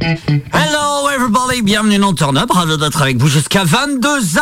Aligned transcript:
Hello 0.00 1.08
everybody, 1.12 1.62
bienvenue 1.62 1.98
dans 1.98 2.12
Turn 2.12 2.38
Up, 2.38 2.50
ravi 2.52 2.78
d'être 2.78 3.02
avec 3.02 3.16
vous 3.18 3.26
jusqu'à 3.26 3.64
22h 3.64 4.38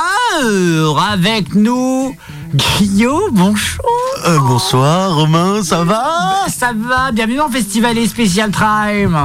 avec 1.12 1.54
nous. 1.54 2.14
Guillaume, 2.54 3.30
bonjour. 3.32 3.84
Euh, 4.26 4.38
bonsoir 4.38 5.14
Romain, 5.14 5.62
ça 5.62 5.84
va? 5.84 6.44
Ça 6.48 6.72
va, 6.76 7.10
bienvenue 7.10 7.38
dans 7.38 7.48
Festival 7.48 7.96
et 7.96 8.06
Spécial 8.06 8.50
Prime. 8.50 9.18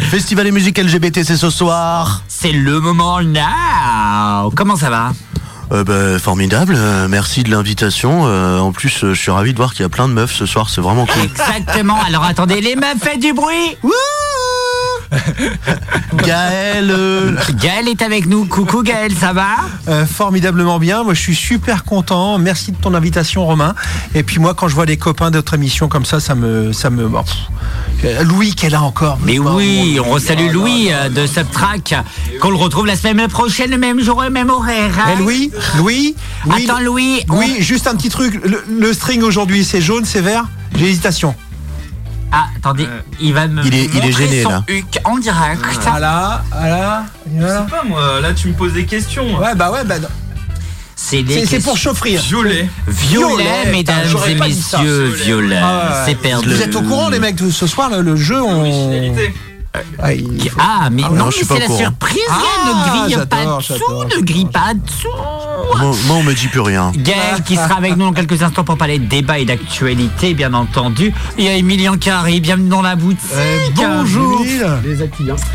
Festival 0.10 0.46
et 0.46 0.52
musique 0.52 0.78
LGBT 0.78 1.24
c'est 1.24 1.36
ce 1.36 1.50
soir. 1.50 2.22
C'est 2.28 2.52
le 2.52 2.78
moment 2.78 3.20
now. 3.22 4.50
Comment 4.54 4.76
ça 4.76 4.90
va? 4.90 5.12
Euh, 5.72 5.84
bah, 5.84 6.18
formidable, 6.18 6.74
euh, 6.76 7.06
merci 7.08 7.42
de 7.44 7.50
l'invitation. 7.50 8.22
Euh, 8.26 8.58
en 8.58 8.72
plus, 8.72 8.88
je 9.02 9.14
suis 9.14 9.30
ravi 9.30 9.52
de 9.52 9.56
voir 9.56 9.72
qu'il 9.72 9.82
y 9.82 9.86
a 9.86 9.88
plein 9.88 10.08
de 10.08 10.12
meufs 10.12 10.34
ce 10.34 10.44
soir, 10.44 10.68
c'est 10.68 10.80
vraiment 10.80 11.06
cool. 11.06 11.22
Exactement, 11.22 11.96
alors 12.06 12.24
attendez, 12.24 12.60
les 12.60 12.74
meufs, 12.74 12.98
faites 13.00 13.20
du 13.20 13.32
bruit 13.32 13.76
Gaël, 16.24 16.90
euh, 16.90 17.32
Gaël 17.60 17.88
est 17.88 18.02
avec 18.02 18.26
nous, 18.26 18.44
coucou 18.46 18.82
Gaël, 18.82 19.12
ça 19.14 19.32
va? 19.32 19.56
Euh, 19.88 20.06
formidablement 20.06 20.78
bien. 20.78 21.02
Moi, 21.02 21.14
je 21.14 21.20
suis 21.20 21.34
super 21.34 21.84
content. 21.84 22.38
Merci 22.38 22.72
de 22.72 22.76
ton 22.76 22.94
invitation, 22.94 23.44
Romain. 23.46 23.74
Et 24.14 24.22
puis 24.22 24.38
moi, 24.38 24.54
quand 24.54 24.68
je 24.68 24.74
vois 24.74 24.86
les 24.86 24.96
copains 24.96 25.30
d'autres 25.30 25.54
émissions 25.54 25.88
comme 25.88 26.04
ça, 26.04 26.20
ça 26.20 26.34
me, 26.34 26.72
ça 26.72 26.90
me. 26.90 27.08
Louis, 28.24 28.54
qu'elle 28.54 28.74
a 28.74 28.82
encore. 28.82 29.18
Mais 29.24 29.38
oui, 29.38 29.98
on 30.04 30.10
resalue 30.10 30.46
oh 30.50 30.52
Louis 30.52 30.88
euh, 30.92 31.08
de 31.08 31.26
Subtrack, 31.26 31.94
qu'on 32.40 32.50
le 32.50 32.56
retrouve 32.56 32.86
la 32.86 32.96
semaine 32.96 33.28
prochaine, 33.28 33.70
le 33.70 33.78
même 33.78 34.00
jour 34.00 34.22
et 34.22 34.28
le 34.28 34.32
même 34.32 34.50
horaire. 34.50 34.92
hein? 34.98 35.10
Eh, 35.14 35.18
Louis, 35.18 35.50
Louis, 35.76 36.14
Louis, 36.46 36.64
Attends 36.68 36.80
Louis, 36.80 37.20
on- 37.28 37.34
Louis, 37.36 37.60
juste 37.62 37.86
un 37.86 37.94
petit 37.96 38.08
truc. 38.08 38.40
Le, 38.44 38.64
le 38.68 38.92
string 38.92 39.22
aujourd'hui, 39.22 39.64
c'est 39.64 39.80
jaune, 39.80 40.04
c'est 40.04 40.20
vert? 40.22 40.44
J'ai 40.76 40.88
hésitation. 40.88 41.34
Ah, 42.32 42.46
attendez, 42.56 42.86
il 43.20 43.34
va 43.34 43.48
me 43.48 43.64
Il 43.64 43.74
est- 43.74 43.90
il 43.92 44.04
est 44.04 44.12
gêné, 44.12 44.42
son 44.42 44.50
là. 44.50 44.64
huc 44.68 44.84
en 45.04 45.18
direct. 45.18 45.60
Voilà, 45.82 46.42
voilà. 46.52 47.04
voilà. 47.26 47.60
pas 47.62 47.82
moi, 47.84 48.20
là 48.20 48.32
tu 48.32 48.48
me 48.48 48.52
poses 48.54 48.72
des 48.72 48.84
questions. 48.86 49.36
Ouais, 49.38 49.54
bah 49.56 49.70
ouais, 49.72 49.84
bah. 49.84 49.98
non. 49.98 50.08
C'est 50.94 51.22
des 51.22 51.40
C'est 51.40 51.46
c'est 51.46 51.60
pour 51.64 51.76
chauffer. 51.78 52.16
Violet. 52.18 52.68
Violet, 52.86 53.42
Violet, 53.42 53.72
mesdames 53.72 54.02
j'aurais 54.06 54.32
et 54.32 54.36
pas 54.36 54.46
dit 54.48 54.54
ça. 54.54 54.78
messieurs, 54.78 55.06
Violet. 55.06 55.24
violet. 55.24 55.58
Ah 55.62 55.88
ouais. 55.88 55.96
C'est 56.06 56.14
perdu. 56.14 56.50
Vous 56.54 56.62
êtes 56.62 56.76
au 56.76 56.82
courant, 56.82 57.08
les 57.08 57.18
mecs, 57.18 57.36
de 57.36 57.50
ce 57.50 57.66
soir, 57.66 57.88
le, 57.90 58.02
le 58.02 58.16
jeu, 58.16 58.40
on. 58.40 58.60
Originalité. 58.60 59.34
Ah, 60.02 60.12
il- 60.12 60.50
Ah, 60.58 60.88
mais 60.90 61.02
Ah, 61.06 61.10
non, 61.10 61.26
non, 61.26 61.30
c'est 61.30 61.58
la 61.58 61.66
courant. 61.66 61.78
surprise, 61.78 62.18
Ah, 62.28 62.34
ne 62.66 63.06
grille 63.06 63.26
pas 63.28 63.44
dessous, 63.58 63.74
ne 64.16 64.20
grille 64.22 64.46
pas 64.52 64.74
dessous. 64.74 65.08
moi, 65.78 65.92
moi, 66.06 66.16
on 66.16 66.22
me 66.24 66.32
dit 66.34 66.48
plus 66.48 66.60
rien. 66.60 66.90
Gaël 66.96 67.42
qui 67.46 67.54
sera 67.54 67.74
avec 67.76 67.96
nous 67.96 68.06
dans 68.06 68.12
quelques 68.12 68.42
instants 68.42 68.64
pour 68.64 68.76
parler 68.76 68.98
de 68.98 69.06
débat 69.06 69.38
et 69.38 69.44
d'actualité, 69.44 70.34
bien 70.34 70.54
entendu. 70.54 71.14
Il 71.38 71.44
y 71.44 71.48
a 71.48 71.54
Emilien 71.54 71.96
Carré, 71.98 72.40
bienvenue 72.40 72.68
dans 72.68 72.82
la 72.82 72.96
boutique. 72.96 73.20
Euh, 73.32 73.68
bonjour. 73.76 74.42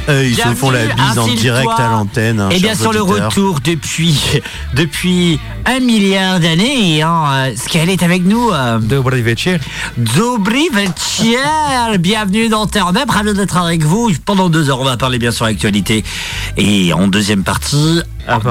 Euh, 0.09 0.25
ils 0.25 0.35
se 0.35 0.55
font 0.55 0.69
la 0.69 0.85
bise 0.85 1.19
en 1.19 1.27
direct 1.27 1.69
à 1.77 1.89
l'antenne. 1.89 2.39
hein, 2.39 2.49
Et 2.51 2.59
bien 2.59 2.73
sûr 2.75 2.93
le 2.93 3.01
retour 3.01 3.59
depuis 3.61 4.17
depuis 4.73 5.39
un 5.65 5.81
milliard 5.81 6.39
d'années. 6.39 7.01
Hein, 7.01 7.23
euh, 7.33 7.53
Skael 7.57 7.89
est 7.89 8.01
avec 8.03 8.23
nous. 8.23 8.49
Euh, 8.51 8.79
Dobry 8.79 9.21
večer. 9.23 9.59
Dobry 9.97 10.69
večer. 10.71 11.35
Bienvenue 11.99 12.47
dans 12.47 12.65
Turn 12.67 12.95
Up. 12.95 13.09
Ravi 13.09 13.33
d'être 13.33 13.57
avec 13.57 13.83
vous. 13.83 14.04
Pendant 14.25 14.49
deux 14.49 14.69
heures, 14.69 14.79
on 14.81 14.85
va 14.85 14.97
parler 14.97 15.17
bien 15.19 15.31
sûr 15.31 15.45
actualité. 15.45 16.03
Et 16.57 16.93
en 16.93 17.07
deuxième 17.07 17.43
partie, 17.43 18.01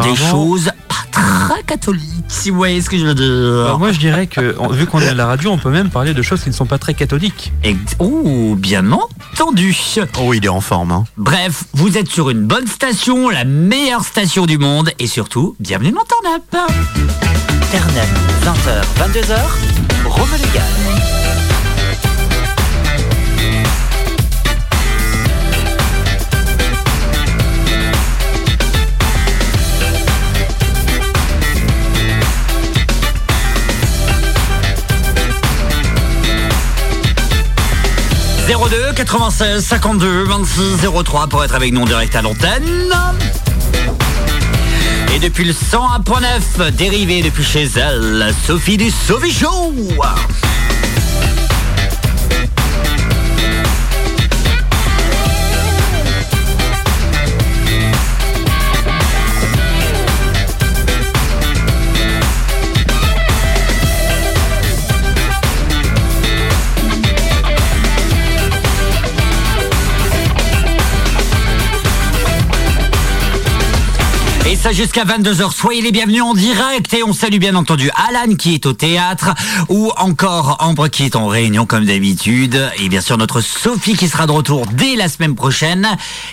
des 0.02 0.16
choses 0.16 0.70
pas 0.88 1.20
très 1.50 1.62
catholiques, 1.62 2.24
si 2.28 2.50
vous 2.50 2.56
voyez 2.56 2.80
ce 2.80 2.90
que 2.90 2.98
je 2.98 3.06
veux 3.06 3.14
dire. 3.14 3.24
Alors 3.66 3.78
moi 3.78 3.92
je 3.92 3.98
dirais 3.98 4.26
que 4.26 4.54
vu 4.72 4.86
qu'on 4.86 5.00
est 5.00 5.08
à 5.08 5.14
la 5.14 5.26
radio, 5.26 5.50
on 5.50 5.58
peut 5.58 5.70
même 5.70 5.90
parler 5.90 6.12
de 6.14 6.22
choses 6.22 6.42
qui 6.42 6.48
ne 6.50 6.54
sont 6.54 6.66
pas 6.66 6.78
très 6.78 6.94
catholiques. 6.94 7.52
Ex- 7.62 7.94
Oh, 7.98 8.54
bien 8.58 8.84
entendu. 8.92 9.76
Oh, 10.20 10.34
il 10.34 10.44
est 10.44 10.48
en 10.48 10.60
forme. 10.60 10.92
Hein. 10.92 11.04
Bref, 11.16 11.64
vous 11.72 11.96
êtes 11.98 12.08
sur 12.10 12.30
une 12.30 12.46
bonne 12.46 12.66
station, 12.66 13.28
la 13.30 13.44
meilleure 13.44 14.04
station 14.04 14.46
du 14.46 14.58
monde, 14.58 14.90
et 14.98 15.06
surtout, 15.06 15.56
bienvenue 15.60 15.92
dans 15.92 16.02
Turn 16.04 16.34
Up. 16.36 16.70
Turn 17.70 17.96
Up, 17.96 18.08
20h, 18.44 19.12
22h, 19.12 19.36
Rome 20.08 20.28
Légal. 20.32 20.62
«02 38.46 38.92
96 38.94 39.64
52 39.64 40.24
26 40.24 40.86
03 41.04 41.28
pour 41.28 41.44
être 41.44 41.54
avec 41.54 41.72
nous 41.72 41.86
direct 41.86 42.14
à 42.14 42.20
l'antenne. 42.20 42.92
Et 45.14 45.18
depuis 45.18 45.44
le 45.44 45.52
101.9, 45.52 46.70
dérivé 46.72 47.22
depuis 47.22 47.44
chez 47.44 47.68
elle, 47.76 48.34
Sophie 48.46 48.76
du 48.76 48.90
Sophie 48.90 49.32
ça 74.64 74.72
jusqu'à 74.72 75.04
22h. 75.04 75.52
Soyez 75.52 75.82
les 75.82 75.92
bienvenus 75.92 76.22
en 76.22 76.32
direct 76.32 76.94
et 76.94 77.02
on 77.02 77.12
salue 77.12 77.36
bien 77.36 77.54
entendu 77.54 77.90
Alan 78.08 78.34
qui 78.34 78.54
est 78.54 78.64
au 78.64 78.72
théâtre 78.72 79.34
ou 79.68 79.92
encore 79.98 80.56
Ambre 80.60 80.88
qui 80.88 81.04
est 81.04 81.16
en 81.16 81.26
réunion 81.26 81.66
comme 81.66 81.84
d'habitude 81.84 82.58
et 82.78 82.88
bien 82.88 83.02
sûr 83.02 83.18
notre 83.18 83.42
Sophie 83.42 83.94
qui 83.94 84.08
sera 84.08 84.26
de 84.26 84.32
retour 84.32 84.64
dès 84.72 84.96
la 84.96 85.10
semaine 85.10 85.34
prochaine. 85.34 85.86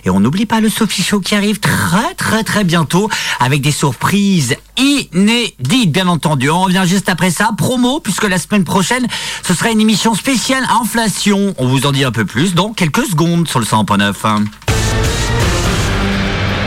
Et 0.06 0.10
on 0.10 0.22
n'oublie 0.22 0.46
pas 0.46 0.62
le 0.62 0.70
Sophie 0.70 1.04
Show 1.04 1.20
qui 1.20 1.36
arrive 1.36 1.60
très 1.60 2.14
très 2.16 2.46
très 2.46 2.64
bientôt 2.64 3.10
avec 3.42 3.60
des 3.60 3.74
surprises 3.74 4.56
inédites 4.78 5.92
bien 5.92 6.08
entendu. 6.08 6.50
On 6.50 6.62
revient 6.62 6.84
juste 6.86 7.10
après 7.10 7.32
ça. 7.32 7.50
Promo 7.58 8.00
puisque 8.00 8.30
la 8.30 8.38
semaine 8.38 8.64
prochaine 8.64 9.08
ce 9.46 9.54
sera 9.54 9.72
une 9.72 9.82
émission 9.82 10.16
spéciale 10.16 10.64
inflation. 10.82 11.54
On 11.58 11.68
vous 11.68 11.86
en 11.86 11.92
dit 11.92 12.06
un 12.06 12.14
peu 12.14 12.24
plus 12.24 12.54
dans 12.54 12.72
quelques 12.72 13.08
secondes 13.08 13.50
sur 13.50 13.60
le 13.60 13.66
100.9. 13.66 14.71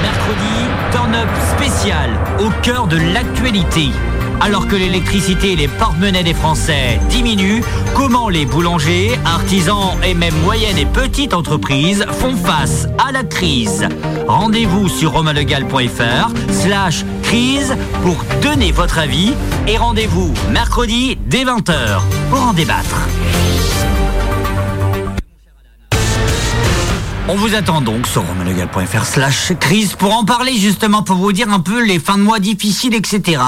Mercredi, 0.04 0.69
turn 0.92 1.15
up 1.15 1.28
spécial 1.56 2.10
au 2.38 2.50
cœur 2.60 2.87
de 2.88 2.98
l'actualité. 3.15 3.88
Alors 4.42 4.69
que 4.69 4.76
l'électricité 4.76 5.53
et 5.53 5.56
les 5.56 5.66
porte-monnaies 5.66 6.22
des 6.22 6.34
Français 6.34 7.00
diminuent, 7.09 7.62
comment 7.94 8.28
les 8.28 8.44
boulangers, 8.44 9.19
artisans 9.25 9.97
et 10.04 10.12
même 10.12 10.34
moyennes 10.44 10.76
et 10.76 10.84
petites 10.84 11.32
entreprises 11.32 12.04
font 12.20 12.37
face 12.37 12.87
à 12.98 13.12
la 13.12 13.25
crise? 13.25 13.88
Rendez-vous 14.28 14.91
sur 14.91 15.12
romalegal.fr 15.12 16.28
slash 16.53 17.06
crise 17.22 17.75
pour 18.03 18.22
donner 18.43 18.72
votre 18.72 18.98
avis 18.98 19.32
et 19.66 19.78
rendez-vous 19.78 20.34
mercredi 20.50 21.16
dès 21.25 21.44
20h 21.44 22.03
pour 22.28 22.43
en 22.43 22.53
débattre. 22.53 23.09
On 27.26 27.36
vous 27.36 27.54
attend 27.54 27.80
donc 27.80 28.06
sur 28.06 28.22
romanogal.fr 28.26 29.06
slash 29.06 29.52
crise 29.58 29.94
pour 29.94 30.14
en 30.14 30.26
parler 30.26 30.52
justement, 30.58 31.02
pour 31.02 31.16
vous 31.16 31.32
dire 31.32 31.48
un 31.48 31.60
peu 31.60 31.82
les 31.82 31.98
fins 31.98 32.18
de 32.18 32.22
mois 32.22 32.38
difficiles, 32.38 32.94
etc. 32.94 33.40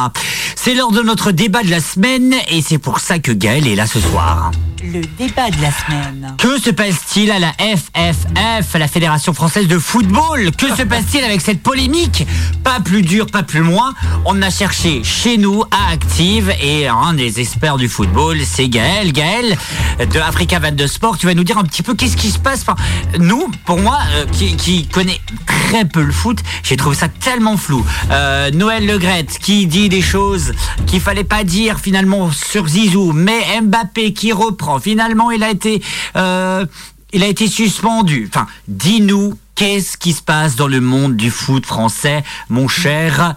C'est 0.55 0.75
l'heure 0.75 0.93
de 0.93 1.03
notre 1.03 1.31
débat 1.31 1.63
de 1.63 1.71
la 1.71 1.81
semaine 1.81 2.35
et 2.51 2.63
c'est 2.63 2.79
pour 2.79 3.01
ça 3.01 3.19
que 3.19 3.33
Gaël 3.33 3.69
est 3.69 3.75
là 3.75 3.87
ce 3.87 4.01
soir. 4.01 4.51
Le 4.93 5.01
débat 5.19 5.51
de 5.51 5.61
la 5.61 5.71
semaine. 5.73 6.37
Que 6.39 6.61
se 6.61 6.71
passe-t-il 6.71 7.31
à 7.33 7.39
la 7.39 7.53
FFF, 7.55 8.75
la 8.79 8.87
Fédération 8.87 9.33
Française 9.33 9.67
de 9.67 9.79
Football? 9.79 10.51
Que 10.57 10.75
se 10.77 10.83
passe-t-il 10.83 11.25
avec 11.25 11.41
cette 11.41 11.63
polémique? 11.63 12.27
Pas 12.63 12.79
plus 12.81 13.03
dur, 13.03 13.27
pas 13.27 13.43
plus 13.43 13.61
loin. 13.61 13.95
On 14.25 14.41
a 14.43 14.51
cherché 14.51 15.03
chez 15.03 15.39
nous 15.39 15.65
à 15.71 15.93
Active 15.93 16.53
et 16.61 16.87
un 16.87 17.15
des 17.15 17.41
experts 17.41 17.79
du 17.79 17.89
football, 17.89 18.39
c'est 18.45 18.69
Gaël. 18.69 19.13
Gaël 19.13 19.57
de 19.99 20.21
Africa 20.21 20.59
22 20.61 20.87
Sport, 20.87 21.19
tu 21.19 21.27
vas 21.27 21.35
nous 21.35 21.45
dire 21.45 21.59
un 21.59 21.65
petit 21.65 21.83
peu 21.83 21.95
qu'est-ce 21.95 22.17
qui 22.17 22.31
se 22.31 22.39
passe? 22.39 22.63
Enfin, 22.63 22.77
nous, 23.19 23.51
pour 23.65 23.79
moi, 23.79 23.99
euh, 24.15 24.27
qui, 24.31 24.57
qui 24.57 24.87
connaît 24.87 25.21
très 25.47 25.85
peu 25.85 26.03
le 26.03 26.13
foot, 26.13 26.39
j'ai 26.63 26.77
trouvé 26.77 26.95
ça 26.95 27.09
tellement 27.09 27.57
flou. 27.57 27.85
Euh, 28.11 28.51
Noël 28.53 28.87
Legrette 28.87 29.39
qui 29.39 29.67
dit 29.67 29.89
des 29.89 30.03
choses 30.03 30.53
qu'il 30.87 31.01
fallait 31.01 31.25
pas 31.25 31.43
dire 31.45 31.81
finalement 31.81 32.31
sur 32.31 32.69
Zizou, 32.69 33.13
mais 33.13 33.61
Mbappé 33.63 34.13
qui 34.13 34.33
reprend. 34.33 34.76
Finalement, 34.81 35.31
il 35.31 35.43
a 35.43 35.51
été, 35.51 35.83
euh, 36.17 36.65
il 37.13 37.23
a 37.23 37.27
été 37.27 37.47
suspendu. 37.49 38.29
Enfin, 38.33 38.47
dis-nous 38.69 39.35
qu'est-ce 39.55 39.97
qui 39.97 40.13
se 40.13 40.23
passe 40.23 40.57
dans 40.57 40.69
le 40.69 40.81
monde 40.81 41.17
du 41.17 41.31
foot 41.31 41.65
français, 41.67 42.23
mon 42.51 42.69
cher 42.69 43.37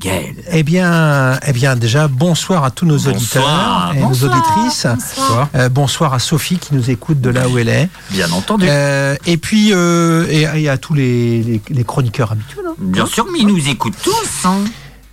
Gaël? 0.00 0.34
Eh 0.50 0.62
bien, 0.64 1.38
eh 1.46 1.52
bien, 1.52 1.76
déjà, 1.76 2.08
bonsoir 2.08 2.64
à 2.64 2.70
tous 2.70 2.84
nos 2.84 2.94
Bonsoir, 2.98 3.14
auditeurs 3.14 3.92
et 3.96 4.00
bonsoir, 4.00 4.30
nos 4.30 4.36
auditrices. 4.36 4.86
Bonsoir. 4.86 5.48
Euh, 5.54 5.68
bonsoir 5.68 6.14
à 6.14 6.18
Sophie 6.18 6.58
qui 6.58 6.74
nous 6.74 6.90
écoute 6.90 7.20
de 7.20 7.30
là 7.30 7.48
où 7.48 7.58
elle 7.58 7.68
est. 7.68 7.88
Bien 8.10 8.30
entendu. 8.32 8.66
Euh, 8.68 9.14
et 9.24 9.36
puis, 9.36 9.70
euh, 9.72 10.26
et, 10.28 10.62
et 10.62 10.68
à 10.68 10.76
tous 10.78 10.94
les, 10.94 11.42
les- 11.42 11.62
les 11.70 11.84
chroniqueurs 11.84 12.32
habituels. 12.32 12.64
hein. 12.68 12.74
Bien 12.78 13.06
sûr, 13.06 13.26
mais 13.32 13.38
ils 13.38 13.46
nous 13.46 13.68
écoutent 13.68 13.96
tous. 14.02 14.44
hein. 14.46 14.64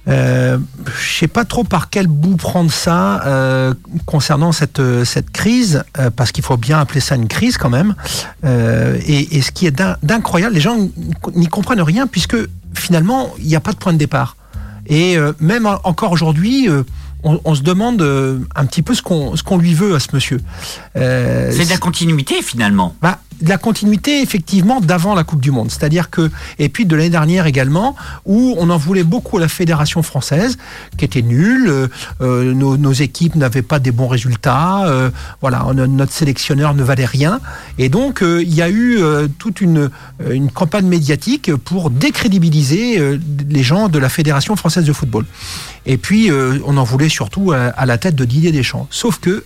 Euh, 0.07 0.57
je 0.99 1.17
sais 1.19 1.27
pas 1.27 1.45
trop 1.45 1.63
par 1.63 1.89
quel 1.91 2.07
bout 2.07 2.35
prendre 2.35 2.71
ça 2.71 3.23
euh, 3.25 3.73
concernant 4.07 4.51
cette, 4.51 4.79
euh, 4.79 5.05
cette 5.05 5.29
crise, 5.29 5.83
euh, 5.99 6.09
parce 6.09 6.31
qu'il 6.31 6.43
faut 6.43 6.57
bien 6.57 6.79
appeler 6.79 6.99
ça 7.01 7.15
une 7.15 7.27
crise 7.27 7.57
quand 7.57 7.69
même. 7.69 7.93
Euh, 8.43 8.97
et, 9.05 9.37
et 9.37 9.41
ce 9.41 9.51
qui 9.51 9.67
est 9.67 9.71
d'in- 9.71 9.97
d'incroyable, 10.01 10.55
les 10.55 10.61
gens 10.61 10.77
n'y 11.35 11.47
comprennent 11.47 11.81
rien 11.81 12.07
puisque 12.07 12.35
finalement, 12.73 13.31
il 13.37 13.45
n'y 13.47 13.55
a 13.55 13.59
pas 13.59 13.73
de 13.73 13.77
point 13.77 13.93
de 13.93 13.97
départ. 13.99 14.37
Et 14.87 15.17
euh, 15.17 15.33
même 15.39 15.67
en- 15.67 15.79
encore 15.83 16.11
aujourd'hui, 16.11 16.67
euh, 16.67 16.81
on, 17.23 17.39
on 17.45 17.53
se 17.53 17.61
demande 17.61 18.01
euh, 18.01 18.39
un 18.55 18.65
petit 18.65 18.81
peu 18.81 18.95
ce 18.95 19.03
qu'on 19.03 19.35
ce 19.35 19.43
qu'on 19.43 19.59
lui 19.59 19.75
veut 19.75 19.93
à 19.93 19.99
ce 19.99 20.07
monsieur. 20.13 20.41
Euh, 20.95 21.51
C'est 21.55 21.65
de 21.65 21.69
la 21.69 21.77
continuité 21.77 22.41
finalement. 22.41 22.95
bah, 23.01 23.19
de 23.41 23.49
la 23.49 23.57
continuité 23.57 24.21
effectivement 24.21 24.81
d'avant 24.81 25.15
la 25.15 25.23
Coupe 25.23 25.41
du 25.41 25.51
Monde, 25.51 25.71
c'est-à-dire 25.71 26.09
que 26.09 26.29
et 26.59 26.69
puis 26.69 26.85
de 26.85 26.95
l'année 26.95 27.09
dernière 27.09 27.45
également 27.45 27.95
où 28.25 28.55
on 28.57 28.69
en 28.69 28.77
voulait 28.77 29.03
beaucoup 29.03 29.37
à 29.37 29.41
la 29.41 29.47
fédération 29.47 30.03
française 30.03 30.57
qui 30.97 31.05
était 31.05 31.21
nulle, 31.21 31.67
euh, 31.67 31.87
euh, 32.21 32.53
nos, 32.53 32.91
équipes 32.93 33.35
n'avaient 33.35 33.61
pas 33.61 33.79
des 33.79 33.91
bons 33.91 34.07
résultats, 34.07 34.85
euh, 34.85 35.09
voilà, 35.39 35.65
notre 35.73 36.11
sélectionneur 36.11 36.73
ne 36.73 36.83
valait 36.83 37.05
rien 37.05 37.39
et 37.77 37.89
donc 37.89 38.21
il 38.21 38.53
y 38.53 38.61
a 38.61 38.69
eu 38.69 38.99
toute 39.37 39.61
une 39.61 39.89
une 40.29 40.51
campagne 40.51 40.85
médiatique 40.85 41.55
pour 41.55 41.89
décrédibiliser 41.89 43.19
les 43.49 43.63
gens 43.63 43.87
de 43.87 43.97
la 43.97 44.09
fédération 44.09 44.55
française 44.55 44.85
de 44.85 44.93
football. 44.93 45.25
Et 45.85 45.97
puis, 45.97 46.29
on 46.65 46.77
en 46.77 46.83
voulait 46.83 47.09
surtout 47.09 47.53
à, 47.53 47.85
la 47.85 47.97
tête 47.97 48.15
de 48.15 48.25
Didier 48.25 48.51
Deschamps. 48.51 48.87
Sauf 48.89 49.19
que 49.19 49.43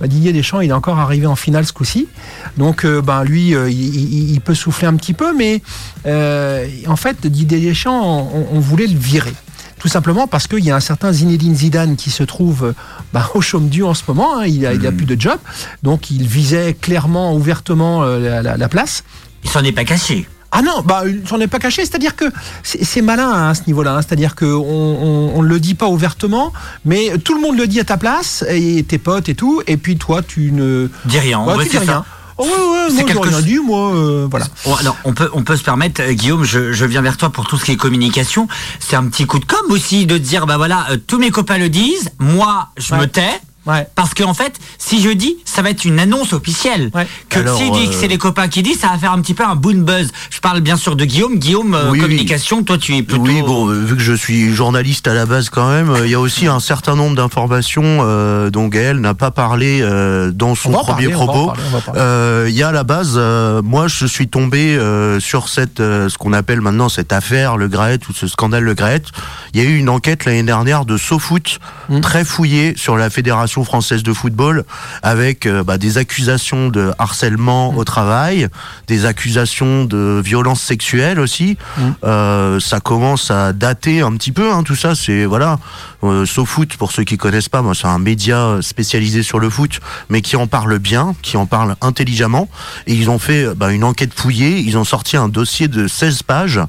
bah, 0.00 0.06
Didier 0.06 0.32
Deschamps, 0.32 0.60
il 0.60 0.70
est 0.70 0.74
encore 0.74 0.98
arrivé 0.98 1.26
en 1.26 1.36
finale 1.36 1.66
ce 1.66 1.72
coup-ci. 1.72 2.08
Donc, 2.56 2.84
euh, 2.84 3.00
ben, 3.18 3.24
lui, 3.24 3.54
euh, 3.54 3.70
il, 3.70 3.94
il- 3.96 4.30
il 4.32 4.40
peut 4.40 4.54
souffler 4.54 4.86
un 4.88 4.94
petit 4.94 5.14
peu, 5.14 5.34
mais 5.36 5.62
euh, 6.06 6.66
en 6.86 6.96
fait, 6.96 7.26
Didier 7.26 7.60
Deschamps, 7.60 8.30
on, 8.34 8.56
on 8.56 8.60
voulait 8.60 8.86
le 8.86 8.98
virer. 8.98 9.34
Tout 9.78 9.88
simplement 9.88 10.26
parce 10.26 10.48
qu'il 10.48 10.64
y 10.64 10.72
a 10.72 10.76
un 10.76 10.80
certain 10.80 11.12
Zinedine 11.12 11.54
Zidane 11.54 11.94
qui 11.94 12.10
se 12.10 12.24
trouve 12.24 12.64
euh, 12.64 12.72
bah, 13.12 13.30
au 13.34 13.40
chaume 13.40 13.68
du 13.68 13.84
en 13.84 13.94
ce 13.94 14.02
moment. 14.08 14.38
hein. 14.40 14.44
il 14.46 14.66
a, 14.66 14.72
il 14.74 14.84
a 14.86 14.90
plus 14.92 15.06
de 15.06 15.20
job. 15.20 15.38
Donc, 15.84 16.10
il 16.10 16.26
visait 16.26 16.74
clairement, 16.74 17.32
ouvertement 17.34 18.02
euh, 18.02 18.18
la- 18.18 18.42
la- 18.42 18.56
la 18.56 18.68
place. 18.68 19.04
Il 19.44 19.50
s'en 19.50 19.62
est 19.62 19.70
pas 19.72 19.84
caché. 19.84 20.26
Ah 20.50 20.62
non, 20.62 20.80
bah, 20.84 21.02
il 21.06 21.28
s'en 21.28 21.38
est 21.40 21.46
pas 21.46 21.58
caché. 21.60 21.84
C'est-à-dire 21.84 22.16
que 22.16 22.24
c'est 22.64 23.02
malin 23.02 23.30
hein, 23.30 23.50
à 23.50 23.54
ce 23.54 23.62
niveau-là. 23.68 23.94
hein. 23.96 24.00
C'est-à-dire 24.02 24.34
que 24.34 24.46
on, 24.46 24.62
on, 24.64 25.32
on 25.36 25.42
le 25.42 25.60
dit 25.60 25.74
pas 25.74 25.86
ouvertement, 25.86 26.52
mais 26.84 27.12
tout 27.22 27.34
le 27.34 27.40
monde 27.40 27.56
le 27.58 27.66
dit 27.68 27.78
à 27.78 27.84
ta 27.84 27.98
place 27.98 28.44
et 28.48 28.82
tes 28.82 28.98
potes 28.98 29.28
et 29.28 29.34
tout. 29.36 29.62
Et 29.68 29.76
puis 29.76 29.96
toi, 29.98 30.22
tu 30.26 30.50
ne, 30.50 30.88
Dis 31.04 31.18
rien. 31.20 31.38
Ouais, 31.44 31.66
tu 31.66 31.76
dis 31.78 31.84
ça. 31.86 32.04
Oh, 32.38 32.44
ouais, 32.44 32.50
ouais, 32.50 32.92
moi 32.92 33.04
quelque 33.04 33.28
rien 33.28 33.40
dit, 33.42 33.58
moi, 33.58 33.94
euh, 33.94 34.26
voilà. 34.30 34.46
Alors, 34.78 34.96
on 35.04 35.12
peut, 35.12 35.28
on 35.32 35.42
peut 35.42 35.56
se 35.56 35.64
permettre, 35.64 36.00
euh, 36.02 36.12
Guillaume, 36.12 36.44
je, 36.44 36.72
je 36.72 36.84
viens 36.84 37.02
vers 37.02 37.16
toi 37.16 37.30
pour 37.30 37.46
tout 37.46 37.58
ce 37.58 37.64
qui 37.64 37.72
est 37.72 37.76
communication. 37.76 38.46
C'est 38.78 38.96
un 38.96 39.04
petit 39.08 39.26
coup 39.26 39.38
de 39.40 39.44
com 39.44 39.58
aussi 39.70 40.06
de 40.06 40.18
dire, 40.18 40.46
bah 40.46 40.56
voilà, 40.56 40.86
euh, 40.90 40.96
tous 41.04 41.18
mes 41.18 41.30
copains 41.30 41.58
le 41.58 41.68
disent, 41.68 42.10
moi, 42.18 42.68
je 42.76 42.94
Ouais. 42.94 43.00
me 43.00 43.06
tais. 43.08 43.40
Ouais. 43.68 43.86
Parce 43.94 44.14
qu'en 44.14 44.34
fait, 44.34 44.54
si 44.78 45.02
je 45.02 45.10
dis, 45.10 45.36
ça 45.44 45.62
va 45.62 45.70
être 45.70 45.84
une 45.84 46.00
annonce 46.00 46.32
officielle. 46.32 46.90
Ouais. 46.94 47.06
Que 47.28 47.40
Alors, 47.40 47.56
si 47.58 47.66
je 47.66 47.72
dis 47.72 47.88
que 47.88 47.94
euh, 47.94 47.98
c'est 48.00 48.08
les 48.08 48.18
copains 48.18 48.48
qui 48.48 48.62
disent, 48.62 48.80
ça 48.80 48.88
va 48.88 48.98
faire 48.98 49.12
un 49.12 49.20
petit 49.20 49.34
peu 49.34 49.44
un 49.44 49.54
boom 49.54 49.84
buzz. 49.84 50.10
Je 50.30 50.40
parle 50.40 50.60
bien 50.60 50.76
sûr 50.76 50.96
de 50.96 51.04
Guillaume. 51.04 51.38
Guillaume, 51.38 51.74
euh, 51.74 51.90
Oui, 51.90 51.98
oui. 51.98 52.00
communication, 52.00 52.62
toi 52.64 52.78
tu 52.78 52.96
es 52.96 53.02
plutôt... 53.02 53.22
Oui, 53.22 53.42
bon, 53.42 53.68
euh, 53.68 53.74
vu 53.84 53.94
que 53.96 54.02
je 54.02 54.14
suis 54.14 54.54
journaliste 54.54 55.06
à 55.06 55.14
la 55.14 55.26
base 55.26 55.50
quand 55.50 55.68
même, 55.68 55.94
il 56.04 56.10
y 56.10 56.14
a 56.14 56.20
aussi 56.20 56.46
un 56.46 56.60
certain 56.60 56.96
nombre 56.96 57.14
d'informations 57.16 57.98
euh, 58.02 58.50
dont 58.50 58.68
Gaël 58.68 58.98
n'a 59.00 59.14
pas 59.14 59.30
parlé 59.30 59.80
euh, 59.82 60.30
dans 60.32 60.54
son 60.54 60.72
en 60.74 60.82
premier 60.84 61.08
parler, 61.08 61.14
en 61.14 61.26
propos. 61.26 61.50
en. 61.50 61.92
Euh, 61.96 62.46
Il 62.48 62.54
y 62.56 62.62
a 62.62 62.68
à 62.68 62.72
la 62.72 62.84
base, 62.84 63.14
euh, 63.16 63.60
moi 63.62 63.86
je 63.88 64.06
suis 64.06 64.28
tombé 64.28 64.76
euh, 64.76 65.20
sur 65.20 65.48
cette, 65.48 65.80
euh, 65.80 66.08
ce 66.08 66.16
qu'on 66.16 66.32
appelle 66.32 66.60
maintenant 66.62 66.88
cette 66.88 67.12
affaire 67.12 67.56
Le 67.58 67.68
Graët 67.68 68.08
ou 68.08 68.12
ce 68.14 68.26
scandale 68.26 68.64
Le 68.64 68.74
Graët. 68.74 69.04
Il 69.52 69.62
y 69.62 69.66
a 69.66 69.68
eu 69.68 69.76
une 69.76 69.88
enquête 69.90 70.24
l'année 70.24 70.42
dernière 70.42 70.84
de 70.86 70.96
SoFoot 70.96 71.58
Mm. 71.88 72.00
très 72.00 72.22
fouillée 72.24 72.74
sur 72.76 72.96
la 72.98 73.08
Fédération 73.08 73.57
française 73.64 74.02
de 74.02 74.12
football 74.12 74.64
avec 75.02 75.46
euh, 75.46 75.62
bah, 75.62 75.78
des 75.78 75.98
accusations 75.98 76.68
de 76.68 76.92
harcèlement 76.98 77.74
au 77.76 77.84
travail, 77.84 78.48
des 78.86 79.04
accusations 79.04 79.84
de 79.84 80.20
violence 80.24 80.60
sexuelle 80.60 81.20
aussi. 81.20 81.56
Mm. 81.76 81.82
Euh, 82.04 82.60
ça 82.60 82.80
commence 82.80 83.30
à 83.30 83.52
dater 83.52 84.00
un 84.00 84.12
petit 84.12 84.32
peu, 84.32 84.52
hein, 84.52 84.62
tout 84.62 84.76
ça. 84.76 84.94
C'est 84.94 85.24
voilà, 85.24 85.58
euh, 86.02 86.26
SoFoot 86.26 86.76
pour 86.76 86.92
ceux 86.92 87.04
qui 87.04 87.16
connaissent 87.16 87.48
pas, 87.48 87.62
moi 87.62 87.74
c'est 87.74 87.86
un 87.86 87.98
média 87.98 88.58
spécialisé 88.60 89.22
sur 89.22 89.38
le 89.38 89.50
foot, 89.50 89.80
mais 90.08 90.22
qui 90.22 90.36
en 90.36 90.46
parle 90.46 90.78
bien, 90.78 91.14
qui 91.22 91.36
en 91.36 91.46
parle 91.46 91.76
intelligemment. 91.80 92.48
Et 92.86 92.94
ils 92.94 93.10
ont 93.10 93.18
fait 93.18 93.54
bah, 93.54 93.72
une 93.72 93.84
enquête 93.84 94.12
fouillée. 94.14 94.58
Ils 94.58 94.76
ont 94.78 94.84
sorti 94.84 95.16
un 95.16 95.28
dossier 95.28 95.68
de 95.68 95.88
16 95.88 96.22
pages. 96.22 96.60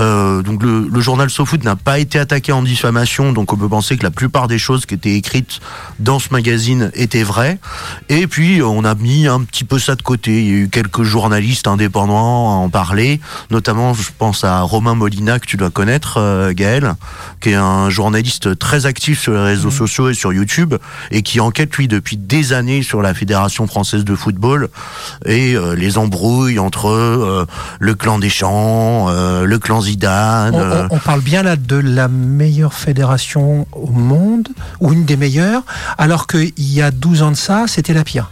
Euh, 0.00 0.42
donc 0.42 0.62
le, 0.62 0.88
le 0.88 1.00
journal 1.00 1.30
SoFoot 1.30 1.62
n'a 1.62 1.76
pas 1.76 1.98
été 1.98 2.18
attaqué 2.18 2.50
en 2.50 2.62
diffamation, 2.62 3.32
donc 3.32 3.52
on 3.52 3.56
peut 3.56 3.68
penser 3.68 3.96
que 3.96 4.02
la 4.02 4.10
plupart 4.10 4.48
des 4.48 4.58
choses 4.58 4.86
qui 4.86 4.94
étaient 4.94 5.14
écrites 5.14 5.60
dans 6.00 6.18
ce 6.18 6.30
magazine 6.32 6.90
étaient 6.94 7.22
vraies. 7.22 7.58
Et 8.08 8.26
puis 8.26 8.60
on 8.62 8.84
a 8.84 8.94
mis 8.94 9.28
un 9.28 9.40
petit 9.40 9.64
peu 9.64 9.78
ça 9.78 9.94
de 9.94 10.02
côté. 10.02 10.42
Il 10.42 10.48
y 10.48 10.52
a 10.52 10.56
eu 10.62 10.68
quelques 10.68 11.02
journalistes 11.02 11.68
indépendants 11.68 12.50
à 12.50 12.54
en 12.54 12.68
parler, 12.70 13.20
notamment 13.50 13.94
je 13.94 14.10
pense 14.18 14.42
à 14.42 14.62
Romain 14.62 14.94
Molina 14.94 15.38
que 15.38 15.46
tu 15.46 15.56
dois 15.56 15.70
connaître, 15.70 16.18
euh, 16.18 16.52
Gaël, 16.52 16.94
qui 17.40 17.50
est 17.50 17.54
un 17.54 17.88
journaliste 17.90 18.58
très 18.58 18.63
actif 18.72 19.20
sur 19.20 19.32
les 19.32 19.40
réseaux 19.42 19.70
sociaux 19.70 20.08
et 20.08 20.14
sur 20.14 20.32
YouTube 20.32 20.74
et 21.10 21.22
qui 21.22 21.40
enquête 21.40 21.76
lui 21.76 21.86
depuis 21.88 22.16
des 22.16 22.52
années 22.52 22.82
sur 22.82 23.02
la 23.02 23.12
Fédération 23.14 23.66
française 23.66 24.04
de 24.04 24.14
football 24.14 24.68
et 25.26 25.54
euh, 25.54 25.74
les 25.74 25.98
embrouilles 25.98 26.58
entre 26.58 26.88
euh, 26.88 27.46
le 27.78 27.94
clan 27.94 28.18
des 28.18 28.30
champs, 28.30 29.06
euh, 29.10 29.44
le 29.44 29.58
clan 29.58 29.80
Zidane. 29.82 30.54
On, 30.54 30.58
euh, 30.60 30.86
on- 30.90 30.96
on 30.96 30.98
parle 30.98 31.20
bien 31.20 31.42
là 31.42 31.56
de 31.56 31.76
la 31.76 32.08
meilleure 32.08 32.74
fédération 32.74 33.66
au 33.72 33.90
monde, 33.90 34.48
ou 34.80 34.92
une 34.92 35.04
des 35.04 35.16
meilleures, 35.16 35.62
alors 35.98 36.26
qu'il 36.26 36.52
y 36.58 36.80
a 36.80 36.90
12 36.90 37.22
ans 37.22 37.30
de 37.30 37.36
ça, 37.36 37.64
c'était 37.68 37.92
la 37.94 38.04
pire. 38.04 38.30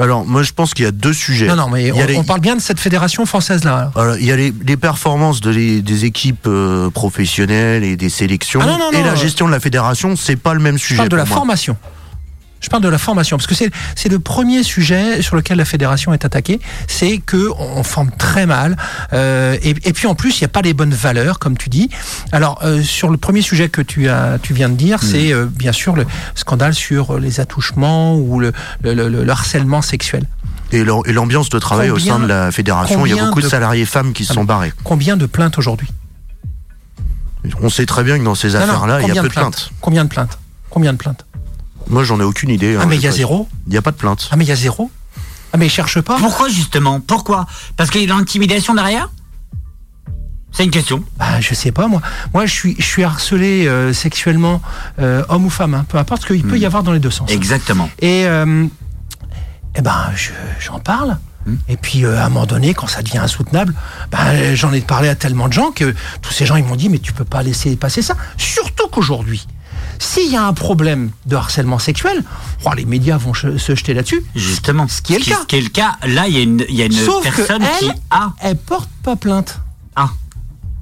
Alors 0.00 0.24
moi 0.24 0.42
je 0.42 0.52
pense 0.52 0.74
qu'il 0.74 0.84
y 0.84 0.88
a 0.88 0.92
deux 0.92 1.12
sujets. 1.12 1.46
Non, 1.46 1.56
non, 1.56 1.68
mais 1.68 1.92
on, 1.92 2.04
les- 2.06 2.16
on 2.16 2.24
parle 2.24 2.40
bien 2.40 2.56
de 2.56 2.60
cette 2.60 2.80
fédération 2.80 3.26
française-là. 3.26 3.92
Alors, 3.94 4.16
il 4.16 4.24
y 4.24 4.32
a 4.32 4.36
les, 4.36 4.52
les 4.66 4.76
performances 4.76 5.40
de 5.40 5.50
les- 5.50 5.82
des 5.82 6.04
équipes 6.06 6.46
euh, 6.46 6.90
professionnelles 6.90 7.84
et 7.84 7.96
des 7.96 8.08
sélections 8.08 8.60
Ah 8.62 8.66
non, 8.66 8.78
non, 8.78 8.90
et 8.92 9.02
la 9.02 9.12
euh, 9.12 9.16
gestion 9.16 9.46
de 9.46 9.52
la 9.52 9.60
fédération, 9.60 10.16
c'est 10.16 10.36
pas 10.36 10.54
le 10.54 10.60
même 10.60 10.78
Je 10.78 10.84
sujet. 10.84 10.96
parle 10.96 11.08
de 11.10 11.16
la 11.16 11.24
moi. 11.24 11.36
formation. 11.36 11.76
Je 12.60 12.68
parle 12.68 12.82
de 12.82 12.88
la 12.88 12.98
formation 12.98 13.36
parce 13.38 13.46
que 13.46 13.54
c'est 13.54 14.08
le 14.08 14.18
premier 14.18 14.62
sujet 14.62 15.22
sur 15.22 15.34
lequel 15.34 15.56
la 15.58 15.64
fédération 15.64 16.12
est 16.12 16.24
attaquée, 16.24 16.60
c'est 16.86 17.18
que 17.18 17.48
on 17.58 17.82
forme 17.82 18.10
très 18.18 18.44
mal 18.46 18.76
euh, 19.12 19.56
et, 19.62 19.70
et 19.70 19.92
puis 19.94 20.06
en 20.06 20.14
plus 20.14 20.38
il 20.38 20.42
n'y 20.42 20.46
a 20.46 20.48
pas 20.48 20.60
les 20.62 20.74
bonnes 20.74 20.92
valeurs 20.92 21.38
comme 21.38 21.56
tu 21.56 21.68
dis. 21.70 21.88
Alors 22.32 22.60
euh, 22.62 22.82
sur 22.82 23.08
le 23.08 23.16
premier 23.16 23.40
sujet 23.42 23.68
que 23.70 23.80
tu 23.82 24.08
as 24.08 24.38
tu 24.42 24.52
viens 24.54 24.68
de 24.68 24.74
dire, 24.74 24.98
Hmm. 25.02 25.06
c'est 25.06 25.32
euh, 25.32 25.46
bien 25.46 25.72
sûr 25.72 25.96
le 25.96 26.04
scandale 26.34 26.74
sur 26.74 27.18
les 27.18 27.40
attouchements 27.40 28.16
ou 28.16 28.40
le, 28.40 28.52
le, 28.82 28.92
le- 28.94 29.08
le 29.08 29.28
harcèlement 29.30 29.80
sexuel. 29.82 30.24
Et 30.72 30.84
l'am- 30.84 31.02
et 31.06 31.12
l'ambiance 31.12 31.48
de 31.48 31.58
travail 31.58 31.90
au 31.90 31.98
sein 31.98 32.18
de 32.20 32.26
la 32.26 32.52
fédération, 32.52 33.06
il 33.06 33.14
y 33.14 33.18
a 33.18 33.24
beaucoup 33.24 33.40
de, 33.40 33.46
de- 33.46 33.50
salariés 33.50 33.86
femmes 33.86 34.12
qui 34.12 34.24
se 34.24 34.34
sont 34.34 34.44
barrés. 34.44 34.72
Combien 34.84 35.16
de 35.16 35.26
plaintes 35.26 35.58
aujourd'hui? 35.58 35.88
On 37.62 37.70
sait 37.70 37.86
très 37.86 38.04
bien 38.04 38.18
que 38.18 38.24
dans 38.24 38.34
ces 38.34 38.54
affaires-là, 38.54 39.00
il 39.00 39.08
y 39.08 39.10
a 39.12 39.14
peu 39.14 39.20
de 39.22 39.28
de 39.28 39.32
plaintes? 39.32 39.70
Combien 39.80 40.04
de 40.04 40.10
plaintes? 40.10 40.38
Combien 40.68 40.92
de 40.92 40.98
plaintes? 40.98 41.24
Moi, 41.88 42.04
j'en 42.04 42.20
ai 42.20 42.24
aucune 42.24 42.50
idée. 42.50 42.76
Ah 42.78 42.82
hein, 42.82 42.86
mais 42.88 42.96
il 42.96 43.02
y 43.02 43.06
a 43.06 43.10
pas- 43.10 43.16
zéro 43.16 43.48
Il 43.66 43.72
n'y 43.72 43.78
a 43.78 43.82
pas 43.82 43.90
de 43.90 43.96
plainte. 43.96 44.28
Ah 44.30 44.36
mais 44.36 44.44
il 44.44 44.48
y 44.48 44.52
a 44.52 44.56
zéro 44.56 44.90
Ah 45.52 45.56
mais 45.56 45.68
cherche 45.68 46.00
pas 46.00 46.16
Pourquoi 46.18 46.48
justement 46.48 47.00
Pourquoi 47.00 47.46
Parce 47.76 47.90
qu'il 47.90 48.00
y 48.00 48.04
a 48.04 48.06
de 48.06 48.12
l'intimidation 48.18 48.74
derrière 48.74 49.10
C'est 50.52 50.64
une 50.64 50.70
question. 50.70 51.02
Bah, 51.18 51.40
je 51.40 51.54
sais 51.54 51.72
pas 51.72 51.88
moi. 51.88 52.00
Moi 52.34 52.46
je 52.46 52.52
suis 52.52 52.76
je 52.78 52.84
suis 52.84 53.02
harcelé 53.04 53.66
euh, 53.66 53.92
sexuellement 53.92 54.60
euh, 55.00 55.24
homme 55.28 55.46
ou 55.46 55.50
femme, 55.50 55.74
hein, 55.74 55.84
peu 55.88 55.98
importe, 55.98 56.24
qu'il 56.26 56.42
peut 56.44 56.58
y 56.58 56.66
avoir 56.66 56.82
dans 56.82 56.92
les 56.92 56.98
deux 57.00 57.10
sens. 57.10 57.30
Exactement. 57.30 57.88
Et 58.00 58.26
euh, 58.26 58.66
eh 59.76 59.80
ben 59.82 60.10
je- 60.14 60.30
j'en 60.60 60.78
parle. 60.80 61.18
Et 61.68 61.76
puis 61.76 62.04
euh, 62.04 62.20
à 62.20 62.26
un 62.26 62.28
moment 62.28 62.46
donné, 62.46 62.74
quand 62.74 62.86
ça 62.86 63.02
devient 63.02 63.18
insoutenable, 63.18 63.74
ben, 64.12 64.54
j'en 64.54 64.72
ai 64.72 64.80
parlé 64.82 65.08
à 65.08 65.14
tellement 65.14 65.48
de 65.48 65.52
gens 65.54 65.70
que 65.72 65.94
tous 66.20 66.32
ces 66.32 66.44
gens 66.46 66.56
ils 66.56 66.64
m'ont 66.64 66.76
dit 66.76 66.88
mais 66.88 66.98
tu 66.98 67.12
peux 67.12 67.24
pas 67.24 67.42
laisser 67.42 67.74
passer 67.76 68.02
ça. 68.02 68.14
Surtout 68.36 68.88
qu'aujourd'hui, 68.88 69.46
s'il 69.98 70.30
y 70.30 70.36
a 70.36 70.44
un 70.44 70.52
problème 70.52 71.10
de 71.26 71.36
harcèlement 71.36 71.78
sexuel, 71.78 72.22
oh, 72.64 72.70
les 72.76 72.84
médias 72.84 73.16
vont 73.16 73.34
se 73.34 73.74
jeter 73.74 73.94
là-dessus. 73.94 74.22
Justement. 74.34 74.88
Ce 74.88 75.02
qui 75.02 75.14
est 75.14 75.18
le 75.18 75.24
cas. 75.24 75.38
Ce 75.40 75.46
qui 75.46 75.56
est 75.56 75.62
le 75.62 75.68
cas. 75.68 75.96
Là, 76.06 76.26
il 76.28 76.34
y 76.34 76.38
a 76.38 76.42
une, 76.42 76.64
il 76.68 76.74
y 76.74 76.82
a 76.82 76.86
une 76.86 76.92
Sauf 76.92 77.28
que 77.28 77.36
personne 77.36 77.62
qui 77.78 77.90
a. 78.10 78.32
Elle 78.40 78.56
porte 78.56 78.90
pas 79.02 79.16
plainte. 79.16 79.60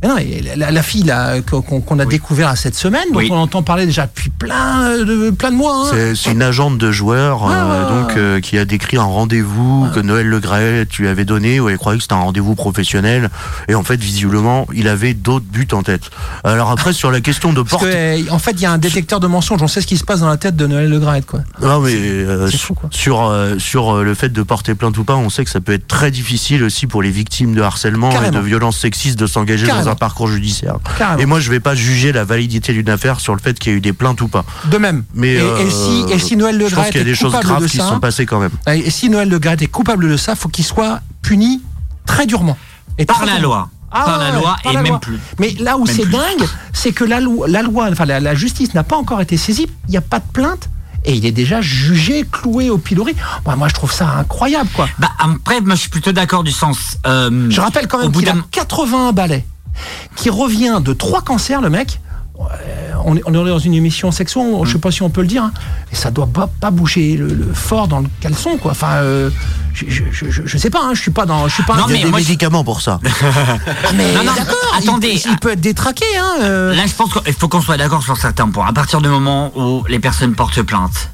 Ah. 0.04 0.16
Eh 0.20 0.42
non, 0.42 0.50
la, 0.56 0.70
la- 0.70 0.82
fille 0.82 1.12
qu'on 1.50 1.98
a 1.98 2.04
découvert 2.04 2.56
cette 2.56 2.76
semaine, 2.76 3.04
dont 3.12 3.18
Oui. 3.18 3.28
on 3.32 3.36
entend 3.36 3.62
parler 3.62 3.84
déjà 3.84 4.06
depuis 4.06 4.30
plein 4.30 4.96
de 4.98 5.30
plein 5.30 5.50
de 5.50 5.56
mois. 5.56 5.88
hein. 5.92 6.14
C'est 6.14 6.30
une 6.32 6.42
agente 6.42 6.78
de 6.78 6.92
joueur 6.92 7.42
Ouais, 7.44 7.52
euh, 7.54 7.88
donc 8.02 8.16
euh, 8.16 8.40
qui 8.40 8.58
a 8.58 8.64
décrit 8.64 8.96
un 8.96 9.02
rendez-vous 9.02 9.88
que 9.94 10.00
Noël 10.00 10.26
Le 10.26 10.38
Gret 10.40 10.86
lui 10.98 11.08
avait 11.08 11.24
donné 11.24 11.58
où 11.60 11.68
elle 11.68 11.78
croyait 11.78 11.98
que 11.98 12.02
c'était 12.02 12.14
un 12.14 12.18
rendez-vous 12.20 12.54
professionnel 12.54 13.28
et 13.68 13.74
en 13.74 13.82
fait 13.82 13.98
visiblement 14.00 14.66
il 14.72 14.86
avait 14.88 15.14
d'autres 15.14 15.46
buts 15.46 15.66
en 15.72 15.82
tête. 15.82 16.10
Alors 16.44 16.70
après 16.70 16.92
sur 16.92 17.10
la 17.10 17.20
question 17.20 17.52
de 17.52 17.62
porte 17.62 17.82
que, 17.84 17.88
euh, 17.92 18.22
en 18.30 18.38
fait, 18.38 18.52
il 18.52 18.60
y 18.60 18.66
a 18.66 18.72
un 18.72 18.78
détecteur 18.78 19.18
de 19.20 19.26
mensonges. 19.26 19.62
On 19.62 19.68
sait 19.68 19.80
ce 19.80 19.86
qui 19.86 19.96
se 19.96 20.04
passe 20.04 20.20
dans 20.20 20.28
la 20.28 20.36
tête 20.36 20.54
de 20.56 20.66
Noël 20.66 20.88
Le 20.88 20.98
Graët, 21.00 21.26
quoi. 21.26 21.40
Non 21.60 21.80
mais 21.80 21.92
euh, 21.94 22.48
fou, 22.50 22.74
quoi. 22.74 22.88
sur 22.92 23.24
euh, 23.28 23.58
sur 23.58 23.96
euh, 23.96 24.04
le 24.04 24.14
fait 24.14 24.28
de 24.28 24.42
porter 24.42 24.74
plainte 24.76 24.96
ou 24.98 25.04
pas, 25.04 25.16
on 25.16 25.28
sait 25.28 25.44
que 25.44 25.50
ça 25.50 25.60
peut 25.60 25.72
être 25.72 25.88
très 25.88 26.10
difficile 26.10 26.62
aussi 26.62 26.86
pour 26.86 27.02
les 27.02 27.10
victimes 27.10 27.54
de 27.54 27.62
harcèlement 27.62 28.10
Carrément. 28.10 28.38
et 28.38 28.40
de 28.40 28.46
violences 28.46 28.78
sexistes 28.78 29.18
de 29.18 29.26
s'engager 29.26 29.66
dans 29.66 29.87
Un 29.88 29.94
parcours 29.94 30.28
judiciaire. 30.28 30.76
Carrément. 30.98 31.18
Et 31.20 31.26
moi 31.26 31.40
je 31.40 31.50
vais 31.50 31.60
pas 31.60 31.74
juger 31.74 32.12
la 32.12 32.24
validité 32.24 32.72
d'une 32.72 32.88
affaire 32.90 33.20
sur 33.20 33.34
le 33.34 33.40
fait 33.40 33.58
qu'il 33.58 33.72
y 33.72 33.74
a 33.74 33.78
eu 33.78 33.80
des 33.80 33.92
plaintes 33.92 34.20
ou 34.20 34.28
pas. 34.28 34.44
De 34.66 34.76
même. 34.78 35.04
Mais 35.14 35.34
et, 35.34 35.40
euh, 35.40 35.58
et 35.66 35.70
si, 35.70 36.04
et 36.12 36.18
si 36.18 36.36
Noël 36.36 36.56
Le 36.58 36.68
je 36.68 36.74
pense 36.74 36.82
Graët 36.84 36.92
qu'il 36.92 37.00
y 37.00 37.04
a 37.04 37.06
est 37.06 37.10
des 37.10 37.14
choses 37.14 37.32
coupable 37.32 37.46
graves 37.48 37.62
de 37.62 37.68
qui 37.68 37.76
ça, 37.78 37.88
sont 37.88 38.00
passées 38.00 38.26
quand 38.26 38.40
même. 38.40 38.50
et 38.72 38.90
si 38.90 39.08
Noël 39.10 39.28
Le 39.28 39.38
Graët 39.38 39.62
est 39.62 39.66
coupable 39.66 40.08
de 40.08 40.16
ça, 40.16 40.34
faut 40.34 40.48
qu'il 40.48 40.64
soit 40.64 41.00
puni 41.22 41.62
très 42.06 42.26
durement. 42.26 42.56
Et 42.98 43.06
Par 43.06 43.16
très 43.18 43.26
la 43.26 43.38
loi. 43.38 43.68
Ah 43.90 44.02
par 44.04 44.18
la 44.18 44.30
ouais, 44.32 44.40
loi 44.40 44.56
par 44.62 44.72
et 44.72 44.74
la 44.74 44.82
même 44.82 44.90
loi. 44.92 45.00
plus. 45.00 45.18
Mais 45.38 45.54
là 45.60 45.78
où 45.78 45.86
c'est 45.86 46.04
dingue, 46.04 46.44
c'est 46.74 46.92
que 46.92 47.04
la 47.04 47.20
loi, 47.20 47.48
la 47.48 47.62
loi, 47.62 47.88
enfin 47.90 48.04
la, 48.04 48.20
la 48.20 48.34
justice 48.34 48.74
n'a 48.74 48.82
pas 48.82 48.96
encore 48.96 49.20
été 49.22 49.36
saisie. 49.38 49.66
Il 49.88 49.92
n'y 49.92 49.96
a 49.96 50.02
pas 50.02 50.18
de 50.18 50.24
plainte. 50.30 50.68
Et 51.04 51.14
il 51.14 51.24
est 51.24 51.32
déjà 51.32 51.60
jugé, 51.62 52.26
cloué 52.30 52.68
au 52.68 52.76
pilori. 52.76 53.14
Moi, 53.46 53.56
moi, 53.56 53.68
je 53.68 53.72
trouve 53.72 53.92
ça 53.92 54.06
incroyable, 54.18 54.68
quoi. 54.74 54.88
Bah 54.98 55.08
après, 55.18 55.60
moi 55.62 55.74
je 55.76 55.80
suis 55.82 55.88
plutôt 55.88 56.12
d'accord 56.12 56.42
du 56.44 56.50
sens. 56.50 56.98
euh, 57.06 57.46
Je 57.48 57.60
rappelle 57.62 57.86
quand 57.86 57.98
au 57.98 58.02
même 58.02 58.10
bout 58.10 58.18
qu'il 58.18 58.28
a 58.28 58.32
d'un 58.32 58.44
81 58.50 59.12
balais, 59.12 59.46
qui 60.16 60.30
revient 60.30 60.80
de 60.82 60.92
trois 60.92 61.22
cancers, 61.22 61.60
le 61.60 61.70
mec. 61.70 62.00
On 63.04 63.16
est, 63.16 63.22
on 63.26 63.32
est 63.46 63.48
dans 63.50 63.58
une 63.58 63.74
émission 63.74 64.12
sexuelle, 64.12 64.46
je 64.62 64.72
sais 64.72 64.78
pas 64.78 64.92
si 64.92 65.02
on 65.02 65.10
peut 65.10 65.22
le 65.22 65.26
dire, 65.26 65.42
hein. 65.44 65.52
et 65.90 65.96
ça 65.96 66.10
doit 66.12 66.26
pas, 66.28 66.48
pas 66.60 66.70
bouger 66.70 67.16
le, 67.16 67.26
le 67.28 67.52
fort 67.52 67.88
dans 67.88 67.98
le 68.00 68.06
caleçon, 68.20 68.58
quoi. 68.58 68.72
Enfin, 68.72 68.92
euh, 68.96 69.30
je, 69.72 69.86
je, 69.88 70.30
je, 70.46 70.58
sais 70.58 70.70
pas, 70.70 70.80
hein, 70.84 70.90
je 70.94 71.00
suis 71.00 71.10
pas 71.10 71.26
dans, 71.26 71.48
je 71.48 71.54
suis 71.54 71.62
pas. 71.64 71.74
Non, 71.76 71.84
un- 71.84 71.88
Il 71.88 71.90
y 71.90 71.92
mais 71.94 72.00
a 72.02 72.04
des 72.04 72.10
moi, 72.10 72.18
je- 72.20 72.24
médicaments 72.26 72.62
pour 72.64 72.80
ça. 72.80 73.00
Ah, 73.04 73.92
mais 73.94 74.12
Non, 74.14 74.22
non, 74.24 74.32
d'accord. 74.36 74.54
il- 74.80 74.82
attendez. 74.84 75.20
il, 75.24 75.36
peut 75.38 75.50
être 75.52 75.60
détraqué, 75.60 76.04
hein. 76.16 76.42
euh. 76.42 76.74
Là, 76.76 76.86
je 76.86 76.94
pense 76.94 77.12
qu'il 77.12 77.32
faut 77.34 77.48
qu'on 77.48 77.60
soit 77.60 77.76
d'accord 77.76 78.02
sur 78.04 78.16
certains 78.16 78.48
points. 78.50 78.66
À 78.68 78.72
partir 78.72 79.00
du 79.00 79.08
moment 79.08 79.50
où 79.56 79.84
les 79.88 79.98
personnes 79.98 80.34
portent 80.34 80.62
plainte, 80.62 81.10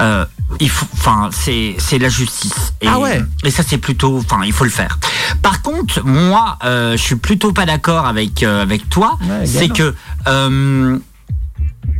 euh, 0.00 0.24
il 0.60 0.68
faut, 0.70 0.86
enfin, 0.94 1.28
c'est 1.32 1.76
c'est 1.78 1.98
la 1.98 2.08
justice. 2.08 2.72
Et, 2.80 2.88
Ah 2.88 2.98
ouais. 2.98 3.20
Et 3.44 3.50
ça, 3.50 3.62
c'est 3.66 3.78
plutôt, 3.78 4.18
enfin, 4.18 4.40
il 4.44 4.52
faut 4.52 4.64
le 4.64 4.70
faire. 4.70 4.98
Par 5.42 5.62
contre, 5.62 6.04
moi, 6.04 6.58
euh, 6.64 6.96
je 6.96 7.02
suis 7.02 7.16
plutôt 7.16 7.52
pas 7.52 7.66
d'accord 7.66 8.06
avec 8.06 8.42
euh, 8.42 8.62
avec 8.62 8.88
toi. 8.88 9.18
Ouais, 9.28 9.46
c'est 9.46 9.68
que 9.68 9.94
euh, 10.26 10.98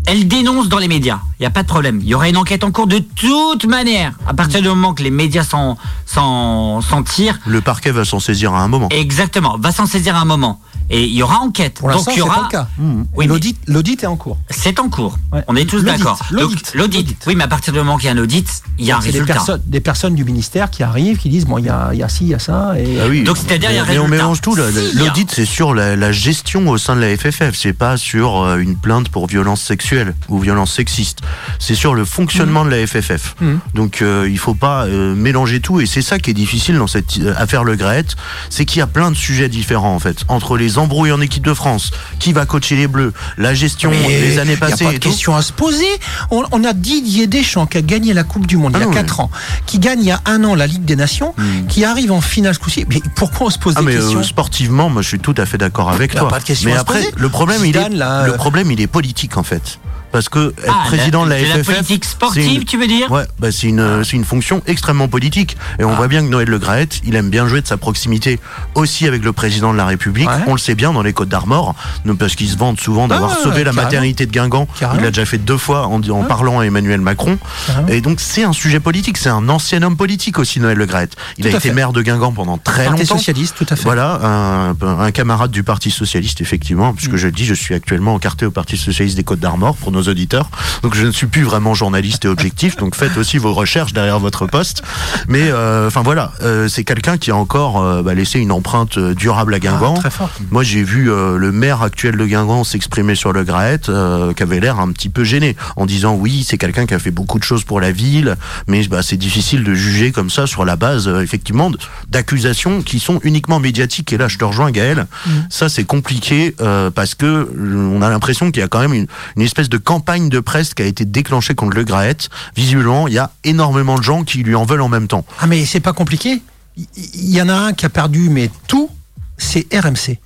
elle 0.06 0.26
dénonce 0.26 0.68
dans 0.68 0.78
les 0.78 0.88
médias. 0.88 1.18
Il 1.38 1.42
y 1.42 1.46
a 1.46 1.50
pas 1.50 1.62
de 1.62 1.68
problème. 1.68 2.00
Il 2.02 2.08
y 2.08 2.14
aura 2.14 2.28
une 2.28 2.36
enquête 2.38 2.64
en 2.64 2.70
cours 2.70 2.86
de 2.86 2.98
toute 2.98 3.66
manière. 3.66 4.12
À 4.26 4.32
partir 4.32 4.62
du 4.62 4.68
moment 4.68 4.94
que 4.94 5.02
les 5.02 5.10
médias 5.10 5.44
s'en 5.44 5.76
s'en 6.06 6.80
s'en 6.80 7.02
tirent, 7.02 7.38
Le 7.46 7.60
parquet 7.60 7.90
va 7.90 8.04
s'en 8.04 8.18
saisir 8.20 8.54
à 8.54 8.62
un 8.62 8.68
moment. 8.68 8.88
exactement, 8.90 9.56
va 9.58 9.70
s'en 9.72 9.86
saisir 9.86 10.16
à 10.16 10.20
un 10.20 10.24
moment. 10.24 10.60
Et 10.90 11.04
il 11.04 11.14
y 11.14 11.22
aura 11.22 11.38
enquête. 11.40 11.74
Pour 11.74 11.90
Donc 11.90 12.06
il 12.12 12.18
y 12.18 12.22
aura. 12.22 12.34
pas 12.36 12.42
le 12.44 12.48
cas. 12.48 12.68
Oui, 12.78 13.04
mais- 13.18 13.26
L'audit, 13.26 13.58
l'audit 13.66 14.02
est 14.02 14.06
en 14.06 14.16
cours. 14.16 14.38
c'est 14.48 14.78
en 14.80 14.88
cours. 14.88 15.18
Ouais. 15.32 15.42
On 15.48 15.54
est 15.56 15.64
tous 15.68 15.82
L'audit, 15.82 15.98
d'accord. 15.98 16.18
l'audit, 16.30 16.54
Donc, 16.56 16.74
L'audit. 16.74 16.96
l'audit. 17.02 17.16
Oui, 17.26 17.34
mais 17.36 17.44
à 17.44 17.48
partir 17.48 17.72
du 17.72 17.78
moment 17.78 17.96
qu'il 17.98 18.06
y 18.06 18.08
a 18.08 18.12
un 18.12 18.18
audit, 18.18 18.48
il 18.78 18.86
y 18.86 18.92
a 18.92 18.96
un 18.96 19.00
C'est 19.00 19.06
des 19.08 19.12
résultat. 19.18 19.34
personnes, 19.34 19.62
des 19.66 19.80
personnes 19.80 20.14
du 20.14 20.24
ministère 20.24 20.70
qui 20.70 20.82
arrivent, 20.82 21.18
qui 21.18 21.28
disent 21.28 21.44
bon, 21.44 21.58
il 21.58 21.66
y 21.66 21.68
a, 21.68 21.90
il 21.92 21.98
y 21.98 22.02
a 22.02 22.08
ci, 22.08 22.24
il 22.24 22.28
y 22.30 22.34
a 22.34 22.38
ça, 22.38 22.72
et 22.78 22.98
Ah 23.02 23.06
oui. 23.08 23.22
Donc, 23.22 23.36
c'est-à-dire, 23.36 23.70
il 23.70 23.76
y 23.76 23.78
a 23.78 23.82
un 23.82 23.86
Mais 23.86 23.98
on 23.98 24.02
résultat. 24.04 24.16
mélange 24.16 24.40
tout. 24.40 24.56
L'audit, 24.94 25.30
c'est 25.30 25.44
sur 25.44 25.74
la, 25.74 25.94
la 25.96 26.12
gestion 26.12 26.66
au 26.68 26.78
sein 26.78 26.96
de 26.96 27.00
la 27.02 27.14
FFF. 27.16 27.54
C'est 27.54 27.72
pas 27.74 27.96
sur 27.98 28.42
euh, 28.42 28.56
une 28.58 28.76
plainte 28.76 29.08
pour 29.10 29.26
violence 29.26 29.60
sexuelle 29.60 30.14
ou 30.28 30.38
violence 30.38 30.72
sexiste. 30.72 31.18
C'est 31.58 31.74
sur 31.74 31.94
le 31.94 32.04
fonctionnement 32.06 32.64
de 32.64 32.70
la 32.70 32.86
FFF. 32.86 33.34
Mhm. 33.40 33.60
Donc, 33.74 34.00
euh, 34.02 34.26
il 34.30 34.38
faut 34.38 34.54
pas 34.54 34.84
euh, 34.86 35.14
mélanger 35.14 35.60
tout. 35.60 35.80
Et 35.80 35.86
c'est 35.86 36.02
ça 36.02 36.18
qui 36.18 36.30
est 36.30 36.34
difficile 36.34 36.78
dans 36.78 36.86
cette 36.86 37.18
euh, 37.18 37.34
affaire 37.36 37.64
Le 37.64 37.76
Graët. 37.76 38.16
C'est 38.48 38.64
qu'il 38.64 38.78
y 38.78 38.82
a 38.82 38.86
plein 38.86 39.10
de 39.10 39.16
sujets 39.16 39.48
différents, 39.50 39.94
en 39.94 39.98
fait. 39.98 40.24
Entre 40.28 40.56
les 40.56 40.77
embrouilles 40.78 41.12
en 41.12 41.20
équipe 41.20 41.44
de 41.44 41.52
France, 41.54 41.90
qui 42.18 42.32
va 42.32 42.46
coacher 42.46 42.76
les 42.76 42.86
Bleus, 42.86 43.12
la 43.36 43.52
gestion 43.54 43.90
Mais 43.90 44.20
des 44.20 44.38
années 44.38 44.52
Il 44.54 44.58
passées 44.58 44.84
n'y 44.84 44.90
a 44.90 44.92
pas 44.92 44.98
de 44.98 45.04
question 45.04 45.36
à 45.36 45.42
se 45.42 45.52
poser. 45.52 45.86
On, 46.30 46.44
on 46.52 46.64
a 46.64 46.72
Didier 46.72 47.26
Deschamps 47.26 47.66
qui 47.66 47.78
a 47.78 47.82
gagné 47.82 48.14
la 48.14 48.24
Coupe 48.24 48.46
du 48.46 48.56
Monde 48.56 48.72
Ah 48.74 48.78
il 48.78 48.82
y 48.82 48.84
a 48.84 48.88
mais- 48.88 48.94
4 48.94 49.20
ans, 49.20 49.30
qui 49.66 49.78
gagne 49.78 50.00
il 50.00 50.06
y 50.06 50.10
a 50.12 50.20
un 50.24 50.42
an 50.44 50.54
la 50.54 50.66
Ligue 50.66 50.84
des 50.84 50.96
Nations, 50.96 51.34
qui 51.68 51.84
arrive 51.84 52.12
en 52.12 52.20
finale 52.20 52.54
ce 52.54 52.58
coup-ci. 52.60 52.84
Mais 52.88 53.00
pourquoi 53.16 53.48
on 53.48 53.50
se 53.50 53.58
pose 53.58 53.74
Ah 53.76 53.80
des 53.80 53.86
mais 53.86 53.92
questions 53.96 54.20
euh, 54.20 54.22
sportivement, 54.22 54.88
moi 54.88 55.02
je 55.02 55.08
suis 55.08 55.18
tout 55.18 55.34
à 55.36 55.44
fait 55.46 55.58
d'accord 55.58 55.90
avec 55.90 56.12
Il 56.14 56.18
toi. 56.20 56.28
pas 56.28 56.38
de 56.40 56.44
question 56.44 56.68
mais 56.70 56.74
à 56.74 56.78
se 56.78 56.82
après, 56.82 57.00
poser. 57.00 57.14
le 57.16 57.28
problème 57.28 57.64
il 57.64 57.76
est, 57.76 57.88
là, 57.90 58.26
le 58.26 58.32
euh, 58.34 58.36
problème 58.36 58.70
il 58.70 58.80
est 58.80 58.86
politique 58.86 59.36
en 59.36 59.42
fait. 59.42 59.78
Parce 60.10 60.28
que 60.30 60.54
être 60.64 60.66
Ah, 60.74 60.84
président 60.86 61.24
de 61.26 61.30
la, 61.30 61.38
de 61.38 61.44
la 61.46 61.54
FFF, 61.62 61.66
politique 61.66 62.04
c'est 62.04 62.10
sportive, 62.12 62.60
une- 62.60 62.64
tu 62.64 62.78
veux 62.78 62.86
dire 62.86 63.10
Ouais, 63.10 63.24
bah 63.38 63.52
c'est 63.52 63.66
une 63.68 64.04
c'est 64.04 64.16
une 64.16 64.24
fonction 64.24 64.62
extrêmement 64.66 65.06
politique 65.08 65.56
et 65.78 65.84
on 65.84 65.94
voit 65.94 66.08
bien 66.08 66.22
que 66.22 66.28
Noël 66.30 66.48
Le 66.48 66.58
Graët, 66.58 67.00
il 67.04 67.14
aime 67.14 67.28
bien 67.28 67.46
jouer 67.46 67.60
de 67.60 67.66
sa 67.66 67.76
proximité 67.76 68.40
aussi 68.74 69.06
avec 69.06 69.22
le 69.22 69.32
président 69.32 69.72
de 69.72 69.76
la 69.76 69.84
République. 69.84 70.28
Ouais. 70.28 70.36
On 70.46 70.52
le 70.52 70.58
sait 70.58 70.74
bien 70.74 70.92
dans 70.92 71.02
les 71.02 71.12
Côtes 71.12 71.28
d'Armor, 71.28 71.74
parce 72.18 72.36
qu'ils 72.36 72.48
se 72.48 72.56
vantent 72.56 72.80
souvent 72.80 73.06
d'avoir 73.06 73.32
Ah, 73.38 73.42
sauvé 73.42 73.58
la 73.58 73.64
carrément. 73.70 73.82
maternité 73.82 74.24
de 74.26 74.32
Guingamp. 74.32 74.66
Carrément. 74.78 74.98
Il 75.00 75.04
l'a 75.04 75.10
déjà 75.10 75.26
fait 75.26 75.38
deux 75.38 75.58
fois 75.58 75.86
en, 75.86 76.00
en 76.02 76.22
parlant 76.24 76.60
à 76.60 76.64
Emmanuel 76.64 77.00
Macron. 77.02 77.38
Carrément. 77.66 77.88
Et 77.88 78.00
donc 78.00 78.20
c'est 78.20 78.44
un 78.44 78.52
sujet 78.54 78.80
politique, 78.80 79.18
c'est 79.18 79.28
un 79.28 79.48
ancien 79.50 79.82
homme 79.82 79.96
politique 79.98 80.38
aussi 80.38 80.58
Noël 80.58 80.78
Le 80.78 80.86
Graët. 80.86 81.14
Il 81.36 81.42
Tout 81.44 81.48
a 81.48 81.50
été 81.50 81.68
fait. 81.68 81.74
maire 81.74 81.92
de 81.92 82.00
Guingamp 82.00 82.32
pendant 82.32 82.56
très 82.56 82.86
Parti 82.86 83.02
longtemps. 83.02 83.16
socialiste, 83.18 83.56
tout 83.58 83.66
à 83.68 83.76
fait. 83.76 83.82
Voilà, 83.84 84.18
un, 84.22 84.76
un 85.00 85.10
camarade 85.10 85.50
du 85.50 85.62
Parti 85.64 85.90
Socialiste, 85.90 86.40
effectivement, 86.40 86.94
puisque 86.94 87.16
je 87.16 87.26
le 87.26 87.32
dis, 87.32 87.44
je 87.44 87.54
suis 87.54 87.74
actuellement 87.74 88.14
encarté 88.14 88.46
au 88.46 88.50
Parti 88.50 88.76
Socialiste 88.78 89.16
des 89.16 89.24
Côtes 89.24 89.40
d'Armor 89.40 89.76
pour 89.76 89.92
nos 89.98 90.08
auditeurs. 90.08 90.50
Donc 90.82 90.94
je 90.94 91.04
ne 91.04 91.10
suis 91.10 91.26
plus 91.26 91.42
vraiment 91.42 91.74
journaliste 91.74 92.24
et 92.24 92.28
objectif, 92.28 92.76
donc 92.76 92.94
faites 92.94 93.16
aussi 93.16 93.38
vos 93.38 93.52
recherches 93.52 93.92
derrière 93.92 94.18
votre 94.18 94.46
poste. 94.46 94.82
Mais 95.28 95.50
euh, 95.50 95.88
enfin 95.88 96.02
voilà, 96.02 96.32
euh, 96.42 96.68
c'est 96.68 96.84
quelqu'un 96.84 97.18
qui 97.18 97.30
a 97.30 97.36
encore 97.36 97.82
euh, 97.82 98.02
bah, 98.02 98.14
laissé 98.14 98.38
une 98.38 98.52
empreinte 98.52 98.96
euh, 98.98 99.14
durable 99.14 99.54
à 99.54 99.58
Guingamp. 99.58 99.94
Ah, 99.96 100.00
très 100.00 100.10
fort. 100.10 100.30
Moi, 100.50 100.62
j'ai 100.62 100.82
vu 100.82 101.10
euh, 101.10 101.36
le 101.36 101.52
maire 101.52 101.82
actuel 101.82 102.16
de 102.16 102.24
Guingamp 102.26 102.64
s'exprimer 102.64 103.14
sur 103.14 103.32
le 103.32 103.44
Graët, 103.44 103.88
euh, 103.88 104.32
qui 104.32 104.42
avait 104.42 104.60
l'air 104.60 104.78
un 104.78 104.92
petit 104.92 105.08
peu 105.08 105.24
gêné, 105.24 105.56
en 105.76 105.86
disant 105.86 106.14
oui, 106.14 106.44
c'est 106.48 106.58
quelqu'un 106.58 106.86
qui 106.86 106.94
a 106.94 106.98
fait 106.98 107.10
beaucoup 107.10 107.38
de 107.38 107.44
choses 107.44 107.64
pour 107.64 107.80
la 107.80 107.90
ville, 107.90 108.36
mais 108.68 108.86
bah, 108.86 109.02
c'est 109.02 109.16
difficile 109.16 109.64
de 109.64 109.74
juger 109.74 110.12
comme 110.12 110.30
ça 110.30 110.46
sur 110.46 110.64
la 110.64 110.76
base, 110.76 111.08
effectivement, 111.08 111.70
d'accusations 112.08 112.82
qui 112.82 113.00
sont 113.00 113.20
uniquement 113.24 113.58
médiatiques. 113.60 114.12
Et 114.12 114.18
là, 114.18 114.28
je 114.28 114.38
te 114.38 114.44
rejoins, 114.44 114.70
Gaël. 114.70 115.06
Ça, 115.50 115.68
c'est 115.68 115.84
compliqué 115.84 116.54
euh, 116.60 116.90
parce 116.90 117.14
que 117.14 117.48
on 117.58 118.02
a 118.02 118.10
l'impression 118.10 118.50
qu'il 118.50 118.60
y 118.60 118.64
a 118.64 118.68
quand 118.68 118.80
même 118.80 118.94
une, 118.94 119.06
une 119.36 119.42
espèce 119.42 119.68
de 119.68 119.78
campagne 119.88 120.28
de 120.28 120.40
presse 120.40 120.74
qui 120.74 120.82
a 120.82 120.84
été 120.84 121.06
déclenchée 121.06 121.54
contre 121.54 121.74
le 121.74 121.82
Graët. 121.82 122.28
Visiblement, 122.54 123.08
il 123.08 123.14
y 123.14 123.18
a 123.18 123.30
énormément 123.42 123.96
de 123.96 124.02
gens 124.02 124.22
qui 124.22 124.42
lui 124.42 124.54
en 124.54 124.66
veulent 124.66 124.82
en 124.82 124.90
même 124.90 125.08
temps. 125.08 125.24
Ah 125.40 125.46
mais 125.46 125.64
c'est 125.64 125.80
pas 125.80 125.94
compliqué. 125.94 126.42
Il 126.76 126.86
il 127.14 127.30
y 127.34 127.40
en 127.40 127.48
a 127.48 127.54
un 127.54 127.72
qui 127.72 127.86
a 127.86 127.88
perdu 127.88 128.28
mais 128.28 128.50
tout, 128.66 128.90
c'est 129.38 129.66
RMC. 129.74 130.18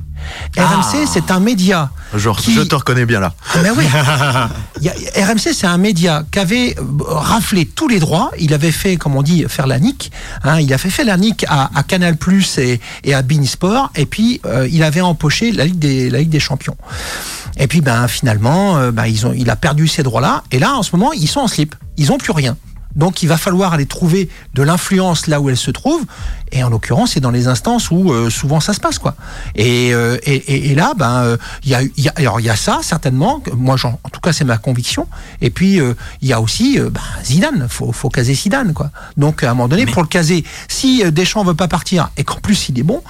RMC, 0.56 1.06
c'est 1.06 1.30
un 1.30 1.40
média. 1.40 1.90
Genre, 2.14 2.36
Qui- 2.36 2.54
je 2.54 2.60
te 2.62 2.74
reconnais 2.74 3.06
bien 3.06 3.20
là. 3.20 3.32
Ah, 3.54 3.58
Mais 3.62 3.70
oui. 3.70 3.84
Il 4.80 4.84
y 4.84 4.88
a- 4.88 5.26
RMC, 5.26 5.52
c'est 5.54 5.66
un 5.66 5.78
média 5.78 6.24
qui 6.30 6.38
avait 6.38 6.74
euh, 6.78 6.82
raflé 7.08 7.64
tous 7.66 7.88
les 7.88 7.98
droits. 8.00 8.30
Il 8.38 8.52
avait 8.54 8.72
fait, 8.72 8.96
comme 8.96 9.16
on 9.16 9.22
dit, 9.22 9.44
faire 9.48 9.66
la 9.66 9.78
nique. 9.78 10.12
Hein, 10.44 10.60
il 10.60 10.72
a 10.74 10.78
fait 10.78 10.90
faire 10.90 11.06
la 11.06 11.16
nique 11.16 11.44
à, 11.48 11.70
à 11.74 11.82
Canal 11.82 12.16
Plus 12.16 12.58
et, 12.58 12.80
et 13.04 13.14
à 13.14 13.22
Beansport. 13.22 13.90
Et 13.94 14.06
puis, 14.06 14.40
euh, 14.46 14.68
il 14.70 14.82
avait 14.82 15.00
empoché 15.00 15.52
la 15.52 15.64
Ligue 15.64 15.78
des, 15.78 16.10
la 16.10 16.18
Ligue 16.18 16.30
des 16.30 16.40
Champions. 16.40 16.76
Et 17.56 17.66
puis, 17.66 17.80
ben, 17.80 18.08
finalement, 18.08 18.76
euh, 18.78 18.90
ben, 18.90 19.06
ils 19.06 19.26
ont, 19.26 19.32
il 19.36 19.48
a 19.50 19.56
perdu 19.56 19.88
ces 19.88 20.02
droits-là. 20.02 20.42
Et 20.50 20.58
là, 20.58 20.74
en 20.74 20.82
ce 20.82 20.94
moment, 20.94 21.12
ils 21.12 21.28
sont 21.28 21.40
en 21.40 21.48
slip. 21.48 21.74
Ils 21.96 22.10
ont 22.12 22.18
plus 22.18 22.32
rien. 22.32 22.56
Donc, 22.96 23.22
il 23.22 23.28
va 23.28 23.36
falloir 23.36 23.72
aller 23.72 23.86
trouver 23.86 24.28
de 24.54 24.62
l'influence 24.62 25.26
là 25.26 25.40
où 25.40 25.48
elle 25.48 25.56
se 25.56 25.70
trouve. 25.70 26.02
Et 26.52 26.62
en 26.62 26.68
l'occurrence, 26.70 27.12
c'est 27.12 27.20
dans 27.20 27.30
les 27.30 27.48
instances 27.48 27.90
où 27.90 28.12
euh, 28.12 28.28
souvent 28.28 28.60
ça 28.60 28.74
se 28.74 28.80
passe, 28.80 28.98
quoi. 28.98 29.14
Et, 29.54 29.94
euh, 29.94 30.18
et, 30.24 30.34
et- 30.36 30.70
et 30.70 30.74
là, 30.74 30.92
ben, 30.96 31.22
euh, 31.22 31.36
il 31.64 31.70
y 31.70 31.74
a, 31.74 31.82
il 31.82 31.90
y 32.04 32.08
a- 32.08 32.12
alors 32.16 32.40
il 32.40 32.46
y 32.46 32.50
a 32.50 32.56
ça 32.56 32.80
certainement. 32.82 33.42
Moi, 33.56 33.76
j'en- 33.76 33.98
en 34.04 34.08
tout 34.10 34.20
cas, 34.20 34.32
c'est 34.32 34.44
ma 34.44 34.58
conviction. 34.58 35.06
Et 35.40 35.48
puis, 35.50 35.80
euh, 35.80 35.94
il 36.20 36.28
y 36.28 36.32
a 36.34 36.40
aussi 36.40 36.78
euh, 36.78 36.90
ben, 36.90 37.00
Zidane. 37.24 37.66
Faut, 37.70 37.92
faut 37.92 38.10
caser 38.10 38.34
Zidane, 38.34 38.74
quoi. 38.74 38.90
Donc, 39.16 39.42
à 39.42 39.50
un 39.50 39.54
moment 39.54 39.68
donné, 39.68 39.86
pour 39.86 40.02
le 40.02 40.08
caser, 40.08 40.44
si 40.68 41.02
euh, 41.04 41.10
Deschamps 41.10 41.44
veut 41.44 41.54
pas 41.54 41.68
partir 41.68 42.10
et 42.18 42.24
qu'en 42.24 42.40
plus 42.40 42.68
il 42.68 42.78
est 42.78 42.82
bon, 42.82 43.02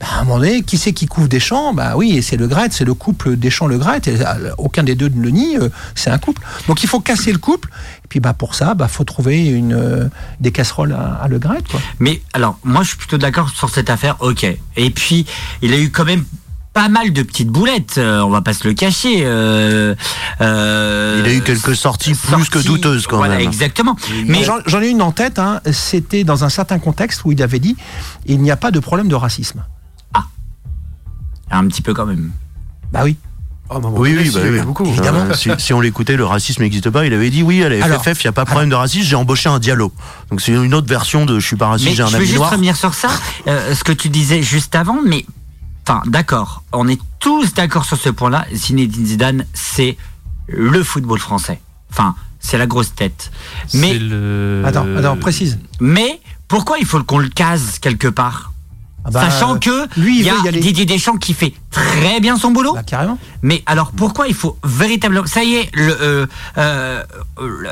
ben, 0.00 0.06
à 0.16 0.20
un 0.20 0.24
moment 0.24 0.38
donné, 0.40 0.62
qui 0.62 0.76
c'est 0.78 0.92
qui 0.92 1.06
couvre 1.06 1.28
Deschamps? 1.28 1.72
Ben 1.74 1.92
oui, 1.94 2.22
c'est 2.22 2.36
le 2.36 2.48
Gret, 2.48 2.68
c'est 2.72 2.84
le 2.84 2.94
couple 2.94 3.36
Deschamps-Le 3.36 3.78
Gret. 3.78 4.00
Et, 4.06 4.20
euh, 4.20 4.50
aucun 4.58 4.82
des 4.82 4.96
deux 4.96 5.08
ne 5.08 5.22
le 5.22 5.30
nie. 5.30 5.56
euh, 5.56 5.68
c'est 5.94 6.10
un 6.10 6.18
couple. 6.18 6.42
Donc, 6.66 6.82
il 6.82 6.88
faut 6.88 7.00
casser 7.00 7.30
le 7.30 7.38
couple. 7.38 7.68
Et 8.08 8.10
puis, 8.10 8.20
ben, 8.20 8.32
pour 8.32 8.54
ça, 8.54 8.72
ben, 8.72 8.88
faut 8.88 9.04
trouver 9.04 9.46
une 9.48 9.74
euh, 9.74 10.08
des 10.40 10.50
casseroles 10.50 10.94
à, 10.94 11.16
à 11.22 11.28
Le 11.28 11.38
quoi. 11.38 11.60
Mais 11.98 12.22
alors, 12.32 12.58
moi, 12.64 12.82
je 12.82 12.88
suis 12.88 12.96
plutôt 12.96 13.18
d'accord 13.18 13.50
sur 13.50 13.68
cette 13.68 13.90
affaire. 13.90 14.16
Ok. 14.20 14.46
Et 14.76 14.90
puis, 14.90 15.26
il 15.60 15.74
a 15.74 15.78
eu 15.78 15.90
quand 15.90 16.06
même 16.06 16.24
pas 16.72 16.88
mal 16.88 17.12
de 17.12 17.22
petites 17.22 17.48
boulettes. 17.48 17.98
euh, 17.98 18.20
on 18.20 18.30
va 18.30 18.40
pas 18.40 18.54
se 18.54 18.66
le 18.66 18.72
cacher. 18.72 19.22
euh, 19.24 19.94
euh, 20.40 21.22
Il 21.22 21.30
a 21.30 21.34
eu 21.34 21.42
quelques 21.42 21.76
sorties 21.76 22.14
plus 22.14 22.48
que 22.48 22.60
douteuses 22.60 23.06
quand 23.06 23.18
voilà, 23.18 23.36
même. 23.36 23.46
Exactement. 23.46 23.94
Mais 24.26 24.42
j'en 24.42 24.80
ai 24.80 24.88
une 24.88 25.02
en 25.02 25.12
tête, 25.12 25.38
hein, 25.38 25.60
c'était 25.70 26.24
dans 26.24 26.44
un 26.44 26.48
certain 26.48 26.78
contexte 26.78 27.26
où 27.26 27.32
il 27.32 27.42
avait 27.42 27.58
dit 27.58 27.76
il 28.24 28.40
n'y 28.40 28.50
a 28.50 28.56
pas 28.56 28.70
de 28.70 28.78
problème 28.80 29.08
de 29.08 29.16
racisme. 29.16 29.64
un 31.50 31.66
petit 31.66 31.82
peu 31.82 31.92
quand 31.94 32.06
même. 32.06 32.30
Bah 32.92 33.00
oui. 33.04 33.16
Oui, 33.70 34.16
oui, 34.16 34.30
bah, 34.30 34.40
oui. 34.44 34.60
beaucoup. 34.60 34.86
Évidemment. 34.86 35.26
Euh, 35.30 35.34
si, 35.34 35.50
si 35.58 35.72
on 35.74 35.80
l'écoutait, 35.80 36.16
le 36.16 36.24
racisme 36.24 36.62
n'existe 36.62 36.88
pas. 36.90 37.04
Il 37.06 37.12
avait 37.12 37.30
dit 37.30 37.42
oui, 37.42 37.62
à 37.62 37.68
la 37.68 37.84
Alors, 37.84 38.02
FFF, 38.02 38.24
il 38.24 38.26
n'y 38.26 38.30
a 38.30 38.32
pas 38.32 38.44
de 38.44 38.48
problème 38.50 38.70
de 38.70 38.74
racisme, 38.74 39.04
j'ai 39.06 39.16
embauché 39.16 39.48
un 39.48 39.58
dialogue. 39.58 39.92
Donc 40.30 40.40
c'est 40.40 40.52
une 40.52 40.72
autre 40.74 40.88
version 40.88 41.26
de 41.26 41.38
je 41.38 41.46
suis 41.46 41.56
pas 41.56 41.68
raciste, 41.68 41.90
j'ai 41.90 41.96
je 41.96 42.02
un 42.02 42.06
veux 42.06 42.16
ami 42.16 42.26
juste 42.26 42.38
noir. 42.38 42.50
revenir 42.50 42.76
sur 42.76 42.94
ça, 42.94 43.08
euh, 43.46 43.74
ce 43.74 43.84
que 43.84 43.92
tu 43.92 44.08
disais 44.08 44.42
juste 44.42 44.74
avant, 44.74 44.98
mais 45.04 45.26
enfin 45.86 46.02
d'accord, 46.06 46.62
on 46.72 46.88
est 46.88 47.00
tous 47.20 47.52
d'accord 47.54 47.84
sur 47.84 47.96
ce 47.98 48.08
point-là. 48.08 48.46
Zinedine 48.54 49.06
Zidane, 49.06 49.44
c'est 49.52 49.96
le 50.46 50.82
football 50.82 51.18
français. 51.18 51.60
Enfin, 51.90 52.14
c'est 52.40 52.56
la 52.58 52.66
grosse 52.66 52.94
tête. 52.94 53.30
Mais 53.74 53.98
le... 53.98 54.62
Attends, 54.64 54.86
attends, 54.96 55.16
précise. 55.16 55.58
mais 55.80 56.20
pourquoi 56.46 56.78
il 56.78 56.86
faut 56.86 57.02
qu'on 57.02 57.18
le 57.18 57.28
case 57.28 57.78
quelque 57.80 58.08
part? 58.08 58.52
Ah 59.08 59.10
bah, 59.10 59.30
Sachant 59.30 59.58
que 59.58 59.88
lui, 59.98 60.20
il 60.20 60.24
y 60.26 60.30
a 60.30 60.34
veut 60.34 60.44
y 60.44 60.48
aller. 60.48 60.60
Didier 60.60 60.84
Deschamps 60.84 61.16
qui 61.16 61.32
fait 61.34 61.54
très 61.70 62.20
bien 62.20 62.36
son 62.36 62.50
boulot. 62.50 62.74
Bah, 62.74 62.82
carrément. 62.82 63.18
Mais 63.42 63.62
alors 63.66 63.92
pourquoi 63.92 64.28
il 64.28 64.34
faut 64.34 64.58
véritablement 64.64 65.26
ça 65.26 65.42
y 65.44 65.54
est 65.56 65.70
le, 65.74 65.96
euh, 66.00 66.26
euh, 66.58 67.02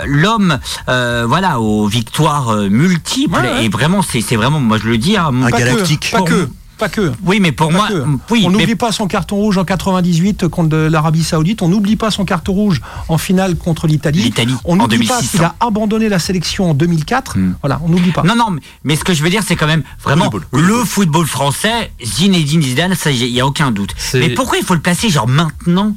l'homme 0.07 0.59
euh, 0.89 1.25
voilà 1.29 1.61
aux 1.61 1.87
victoires 1.87 2.51
euh, 2.51 2.69
multiples 2.69 3.35
Ouais, 3.37 3.43
ouais. 3.43 3.65
et 3.65 3.69
vraiment 3.69 4.03
c'est 4.03 4.21
c'est 4.21 4.37
vraiment 4.37 4.61
moi 4.61 4.79
je 4.79 4.89
le 4.89 4.99
dis 4.99 5.17
hein, 5.17 5.31
Un 5.43 5.51
Pas 5.51 5.59
galactique. 5.59 6.01
Que, 6.07 6.11
pas 6.13 6.19
Pour- 6.19 6.27
que. 6.29 6.49
Pas 6.79 6.89
que. 6.89 7.13
oui 7.25 7.41
mais 7.41 7.53
pour 7.53 7.69
Pas 7.69 7.75
moi 7.75 7.89
oui 8.31 8.45
on 8.47 8.51
mais 8.51 8.59
n'oublie 8.59 8.75
pas 8.75 8.93
son 8.93 9.07
carton 9.07 9.37
rouge 9.37 9.57
en 9.59 9.65
98 9.65 10.49
contre 10.49 10.77
l'Arabie 10.77 11.25
Saoudite. 11.25 11.63
On 11.63 11.69
n'oublie 11.69 11.97
pas 11.97 12.11
son 12.11 12.25
carton 12.25 12.53
rouge 12.53 12.81
en 13.09 13.17
finale 13.19 13.57
contre 13.57 13.87
l'Italie. 13.87 14.21
L'Italie, 14.23 14.55
On 14.65 14.77
n'oublie 14.77 15.07
pas 15.07 15.17
2006, 15.17 15.31
qu'il 15.31 15.43
a 15.43 15.55
abandonné 15.61 16.09
la 16.09 16.19
sélection 16.19 16.71
en 16.71 16.75
2004. 16.75 17.39
Hmm. 17.39 17.55
Voilà, 17.63 17.81
on 17.85 17.89
n'oublie 17.89 18.13
pas. 18.13 18.23
non 18.23 18.37
non 18.37 18.51
mais- 18.51 18.61
mais 18.85 18.97
ce 18.97 19.05
que 19.05 19.15
je 19.15 19.23
veux 19.23 19.31
dire 19.31 19.43
c'est 19.47 19.57
quand 19.57 19.67
même 19.67 19.83
vraiment 20.05 20.31
Football, 20.31 20.61
le 20.61 20.85
football 20.85 21.27
français 21.27 21.93
Zinedine 22.05 22.63
Zidane 22.63 22.95
ça 22.95 23.11
il 23.11 23.27
y 23.27 23.41
a 23.41 23.47
aucun 23.47 23.71
doute 23.71 23.95
mais 24.15 24.31
pourquoi 24.31 24.59
il 24.59 24.65
faut 24.65 24.75
le 24.75 24.81
placer 24.81 25.09
genre 25.09 25.29
maintenant? 25.29 25.95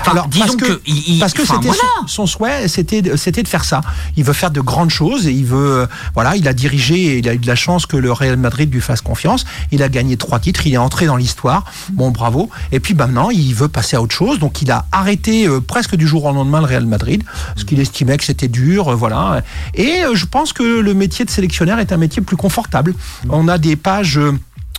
Enfin, 0.00 0.12
Alors, 0.12 0.28
disons 0.28 0.44
parce 0.46 0.56
que, 0.56 0.64
que, 0.64 0.80
il- 0.86 1.14
il- 1.14 1.18
parce 1.20 1.32
que 1.32 1.42
enfin, 1.42 1.54
c'était 1.56 1.66
voilà. 1.68 1.82
son, 2.02 2.06
son 2.06 2.26
souhait, 2.26 2.68
c'était 2.68 3.02
de- 3.02 3.16
c'était 3.16 3.42
de 3.42 3.48
faire 3.48 3.64
ça. 3.64 3.80
Il 4.16 4.24
veut 4.24 4.32
faire 4.32 4.50
de 4.50 4.60
grandes 4.60 4.90
choses 4.90 5.26
et 5.26 5.32
il 5.32 5.44
veut, 5.44 5.80
euh, 5.82 5.86
voilà, 6.14 6.36
il 6.36 6.46
a 6.48 6.52
dirigé 6.52 6.94
et 6.94 7.18
il 7.18 7.28
a 7.28 7.34
eu 7.34 7.38
de 7.38 7.46
la 7.46 7.54
chance 7.56 7.86
que 7.86 7.96
le 7.96 8.12
Real 8.12 8.36
Madrid 8.36 8.72
lui 8.72 8.80
fasse 8.80 9.00
confiance. 9.00 9.44
Il 9.70 9.82
a 9.82 9.88
gagné 9.88 10.16
trois 10.16 10.38
titres, 10.38 10.66
il 10.66 10.74
est 10.74 10.78
entré 10.78 11.06
dans 11.06 11.16
l'histoire. 11.16 11.64
Bon, 11.92 12.10
bravo. 12.10 12.48
Et 12.70 12.80
puis 12.80 12.94
maintenant, 12.94 13.30
il 13.30 13.54
veut 13.54 13.68
passer 13.68 13.96
à 13.96 14.02
autre 14.02 14.14
chose. 14.14 14.38
Donc, 14.38 14.62
il 14.62 14.70
a 14.70 14.86
arrêté 14.92 15.46
euh, 15.48 15.60
presque 15.60 15.96
du 15.96 16.06
jour 16.06 16.24
au 16.24 16.32
lendemain 16.32 16.60
le 16.60 16.66
Real 16.66 16.86
Madrid, 16.86 17.22
parce 17.48 17.64
qu'il 17.64 17.80
estimait 17.80 18.16
que 18.18 18.24
c'était 18.24 18.48
dur, 18.48 18.88
euh, 18.88 18.94
voilà. 18.94 19.42
Et 19.74 20.02
euh, 20.04 20.14
je 20.14 20.26
pense 20.26 20.52
que 20.52 20.62
le 20.62 20.94
métier 20.94 21.24
de 21.24 21.30
sélectionneur 21.30 21.78
est 21.80 21.92
un 21.92 21.96
métier 21.96 22.22
plus 22.22 22.36
confortable. 22.36 22.94
On 23.28 23.48
a 23.48 23.58
des 23.58 23.76
pages. 23.76 24.18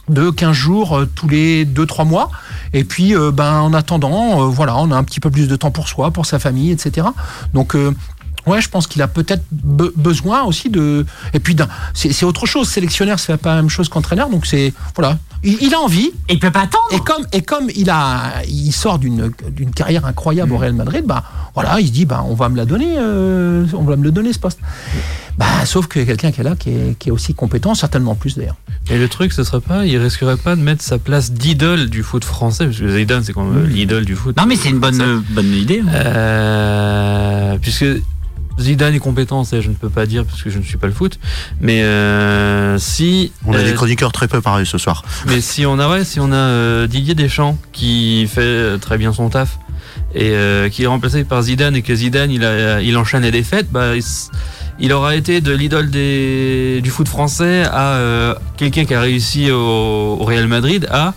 De 0.09 0.29
15 0.29 0.51
jours 0.53 0.97
euh, 0.97 1.05
tous 1.15 1.27
les 1.27 1.65
2-3 1.65 2.05
mois. 2.07 2.29
Et 2.73 2.83
puis, 2.83 3.15
euh, 3.15 3.31
ben, 3.31 3.59
en 3.61 3.73
attendant, 3.73 4.41
euh, 4.41 4.45
voilà, 4.47 4.75
on 4.77 4.91
a 4.91 4.95
un 4.95 5.03
petit 5.03 5.19
peu 5.19 5.29
plus 5.31 5.47
de 5.47 5.55
temps 5.55 5.71
pour 5.71 5.87
soi, 5.87 6.11
pour 6.11 6.25
sa 6.25 6.39
famille, 6.39 6.71
etc. 6.71 7.07
Donc, 7.53 7.75
ouais, 8.45 8.61
je 8.61 8.69
pense 8.69 8.87
qu'il 8.87 9.01
a 9.01 9.07
peut-être 9.07 9.43
be- 9.53 9.91
besoin 9.95 10.43
aussi 10.43 10.69
de. 10.69 11.05
Et 11.33 11.39
puis, 11.39 11.55
c'est 11.93 12.25
autre 12.25 12.45
chose. 12.45 12.67
Sélectionneur, 12.69 13.19
c'est 13.19 13.37
pas 13.37 13.51
la 13.51 13.55
même 13.61 13.69
chose 13.69 13.89
qu'entraîneur. 13.89 14.29
Donc, 14.29 14.45
c'est. 14.45 14.73
Voilà. 14.95 15.17
Il, 15.43 15.57
il 15.61 15.73
a 15.73 15.79
envie. 15.79 16.11
il 16.29 16.39
peut 16.39 16.51
pas 16.51 16.61
attendre 16.61 16.85
Et 16.91 16.99
comme, 16.99 17.25
et 17.33 17.41
comme 17.41 17.69
il, 17.75 17.89
a, 17.89 18.43
il 18.47 18.71
sort 18.71 18.99
d'une 18.99 19.31
d'une 19.51 19.71
carrière 19.71 20.05
incroyable 20.05 20.53
au 20.53 20.57
Real 20.57 20.73
Madrid, 20.73 21.03
bah, 21.05 21.23
voilà, 21.53 21.79
il 21.79 21.87
se 21.87 21.91
dit 21.91 22.05
bah, 22.05 22.23
on 22.27 22.33
va 22.35 22.49
me 22.49 22.55
la 22.57 22.65
donner, 22.65 22.95
euh, 22.97 23.65
on 23.73 23.83
va 23.83 23.95
me 23.95 24.03
le 24.03 24.11
donner 24.11 24.31
ce 24.33 24.39
poste. 24.39 24.59
Bah, 25.37 25.65
sauf 25.65 25.87
qu'il 25.87 26.01
y 26.01 26.03
a 26.03 26.07
quelqu'un 26.07 26.31
qui 26.31 26.41
est 26.41 26.43
là, 26.43 26.55
qui 26.55 26.69
est, 26.69 26.97
qui 26.99 27.09
est 27.09 27.11
aussi 27.11 27.33
compétent, 27.33 27.73
certainement 27.75 28.13
plus 28.15 28.37
d'ailleurs. 28.37 28.55
Et 28.89 28.97
le 28.97 29.07
truc, 29.09 29.31
ce 29.33 29.43
serait 29.43 29.61
pas, 29.61 29.85
il 29.85 29.97
risquerait 29.97 30.37
pas 30.37 30.55
de 30.55 30.61
mettre 30.61 30.83
sa 30.83 30.97
place 30.99 31.31
d'idole 31.31 31.89
du 31.89 32.03
foot 32.03 32.23
français, 32.23 32.65
parce 32.65 32.77
que 32.79 32.87
Zidane, 32.97 33.23
c'est 33.23 33.33
quand 33.33 33.43
même 33.45 33.65
l'idole 33.65 34.05
du 34.05 34.15
foot. 34.15 34.37
non 34.37 34.45
mais 34.45 34.55
c'est 34.55 34.69
une 34.69 34.79
bonne 34.79 35.01
euh, 35.01 35.19
bonne 35.31 35.53
idée 35.53 35.81
Euh, 35.93 37.57
puisque 37.61 37.85
Zidane 38.59 38.95
est 38.95 38.99
compétent, 38.99 39.43
ça 39.43 39.61
je 39.61 39.69
ne 39.69 39.73
peux 39.75 39.89
pas 39.89 40.05
dire 40.05 40.25
parce 40.25 40.41
que 40.41 40.49
je 40.49 40.59
ne 40.59 40.63
suis 40.63 40.77
pas 40.77 40.87
le 40.87 40.93
foot. 40.93 41.19
Mais 41.59 41.83
euh, 41.83 42.77
si 42.77 43.31
On 43.45 43.53
a 43.53 43.57
euh, 43.57 43.65
des 43.65 43.73
chroniqueurs 43.73 44.11
très 44.11 44.27
préparés 44.27 44.65
ce 44.65 44.77
soir. 44.77 45.03
mais 45.27 45.41
si 45.41 45.65
on 45.65 45.79
a 45.79 45.89
ouais, 45.89 46.03
si 46.03 46.19
on 46.19 46.31
a 46.31 46.35
euh, 46.35 46.87
Didier 46.87 47.15
Deschamps 47.15 47.57
qui 47.71 48.27
fait 48.27 48.41
euh, 48.41 48.77
très 48.77 48.97
bien 48.97 49.13
son 49.13 49.29
taf 49.29 49.57
et 50.15 50.31
euh, 50.31 50.69
qui 50.69 50.83
est 50.83 50.87
remplacé 50.87 51.23
par 51.23 51.41
Zidane 51.41 51.75
et 51.75 51.81
que 51.81 51.95
Zidane 51.95 52.31
il 52.31 52.45
a 52.45 52.81
il 52.81 52.97
enchaîne 52.97 53.23
les 53.23 53.31
défaites, 53.31 53.71
bah 53.71 53.93
il, 54.79 54.93
aura 54.93 55.15
été 55.15 55.41
de 55.41 55.51
l'idole 55.53 55.89
du 55.89 56.89
foot 56.89 57.07
français 57.07 57.63
à 57.63 57.93
euh, 57.95 58.35
quelqu'un 58.57 58.85
qui 58.85 58.93
a 58.93 59.01
réussi 59.01 59.51
au, 59.51 60.17
au 60.19 60.23
Real 60.23 60.47
Madrid 60.47 60.87
à 60.91 61.13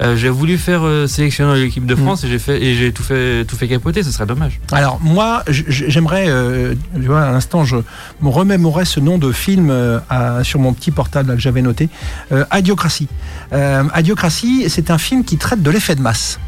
euh, 0.00 0.16
j'ai 0.16 0.28
voulu 0.28 0.58
faire 0.58 0.84
euh, 0.84 1.06
sélectionneur 1.06 1.54
de 1.56 1.60
l'équipe 1.60 1.84
de 1.86 1.94
France 1.94 2.24
et 2.24 2.28
j'ai 2.28 2.38
fait 2.38 2.62
et 2.62 2.74
j'ai 2.76 2.92
tout 2.92 3.02
fait 3.02 3.44
tout 3.44 3.56
fait 3.56 3.68
capoter, 3.68 4.02
ce 4.02 4.10
serait 4.12 4.26
dommage. 4.26 4.60
Alors 4.72 5.00
moi, 5.02 5.42
j'aimerais, 5.48 6.26
euh, 6.28 6.74
tu 6.94 7.02
vois, 7.06 7.22
à 7.22 7.32
l'instant, 7.32 7.64
je 7.64 7.76
me 8.20 8.28
remémorais 8.28 8.84
ce 8.84 9.00
nom 9.00 9.18
de 9.18 9.32
film 9.32 9.70
euh, 9.70 9.98
à- 10.08 10.44
sur 10.44 10.60
mon 10.60 10.72
petit 10.72 10.90
portable 10.90 11.30
là, 11.30 11.34
que 11.34 11.40
j'avais 11.40 11.62
noté, 11.62 11.88
euh, 12.32 12.44
Idiocratie. 12.54 13.08
Euh, 13.52 13.84
Idiocratie, 13.96 14.66
c'est 14.68 14.90
un 14.90 14.98
film 14.98 15.24
qui 15.24 15.36
traite 15.36 15.62
de 15.62 15.70
l'effet 15.70 15.94
de 15.94 16.02
masse. 16.02 16.38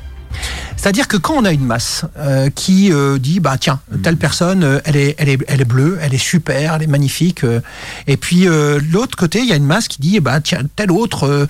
C'est-à-dire 0.76 1.08
que 1.08 1.16
quand 1.16 1.34
on 1.34 1.44
a 1.44 1.52
une 1.52 1.64
masse 1.64 2.04
euh, 2.16 2.48
qui 2.48 2.92
euh, 2.92 3.18
dit 3.18 3.40
bah 3.40 3.56
tiens 3.58 3.80
telle 4.02 4.16
personne 4.16 4.64
euh, 4.64 4.80
elle 4.84 4.96
est 4.96 5.14
elle 5.18 5.28
est 5.28 5.38
elle 5.46 5.60
est 5.60 5.66
bleue 5.66 5.98
elle 6.00 6.14
est 6.14 6.18
super 6.18 6.74
elle 6.74 6.82
est 6.82 6.86
magnifique 6.86 7.44
euh, 7.44 7.60
et 8.06 8.16
puis 8.16 8.48
euh, 8.48 8.80
de 8.80 8.92
l'autre 8.92 9.16
côté 9.16 9.40
il 9.40 9.46
y 9.46 9.52
a 9.52 9.56
une 9.56 9.66
masse 9.66 9.88
qui 9.88 10.00
dit 10.00 10.20
bah 10.20 10.40
tiens 10.40 10.62
tel 10.76 10.90
autre 10.90 11.46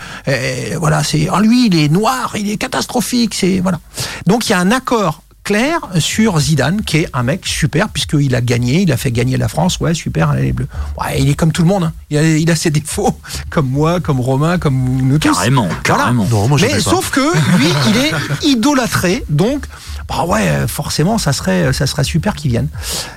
voilà 0.77 1.05
c'est 1.05 1.29
ah, 1.33 1.41
lui 1.41 1.67
il 1.67 1.77
est 1.77 1.89
noir 1.89 2.35
il 2.37 2.51
est 2.51 2.57
catastrophique 2.57 3.35
c'est 3.35 3.61
voilà. 3.61 3.79
Donc 4.27 4.49
il 4.49 4.51
y 4.51 4.55
a 4.55 4.59
un 4.59 4.71
accord 4.71 5.23
clair 5.45 5.81
sur 5.99 6.39
Zidane, 6.39 6.83
qui 6.83 6.99
est 6.99 7.09
un 7.13 7.23
mec 7.23 7.47
super, 7.47 7.89
puisqu'il 7.89 8.35
a 8.35 8.41
gagné, 8.41 8.83
il 8.83 8.93
a 8.93 8.97
fait 8.97 9.11
gagner 9.11 9.37
la 9.37 9.49
France, 9.49 9.79
ouais, 9.81 9.95
super, 9.95 10.33
elle 10.33 10.45
est 10.47 10.53
bleue. 10.53 10.69
Ouais, 10.99 11.21
il 11.21 11.29
est 11.29 11.35
comme 11.35 11.53
tout 11.53 11.63
le 11.63 11.69
monde, 11.69 11.85
hein. 11.85 11.93
il, 12.11 12.19
a, 12.19 12.23
il 12.23 12.51
a 12.51 12.57
ses 12.57 12.71
défauts, 12.71 13.19
comme 13.51 13.69
moi, 13.69 14.01
comme 14.01 14.21
Romain, 14.21 14.59
comme 14.59 14.77
nous 15.03 15.19
tous. 15.19 15.33
carrément 15.33 15.69
carrément 15.83 16.27
Non, 16.31 16.49
moi 16.49 16.59
je 16.59 16.67
Mais 16.67 16.81
sauf 16.81 17.11
que 17.11 17.21
lui, 17.59 17.69
il 17.89 17.97
est 17.97 18.13
idolâtré, 18.51 19.25
donc 19.29 19.65
bah 20.11 20.25
ouais, 20.27 20.67
forcément, 20.67 21.19
ça 21.19 21.33
serait, 21.33 21.73
ça 21.73 21.87
serait 21.87 22.03
super 22.05 22.35
qu'il 22.35 22.51
vienne. 22.51 22.69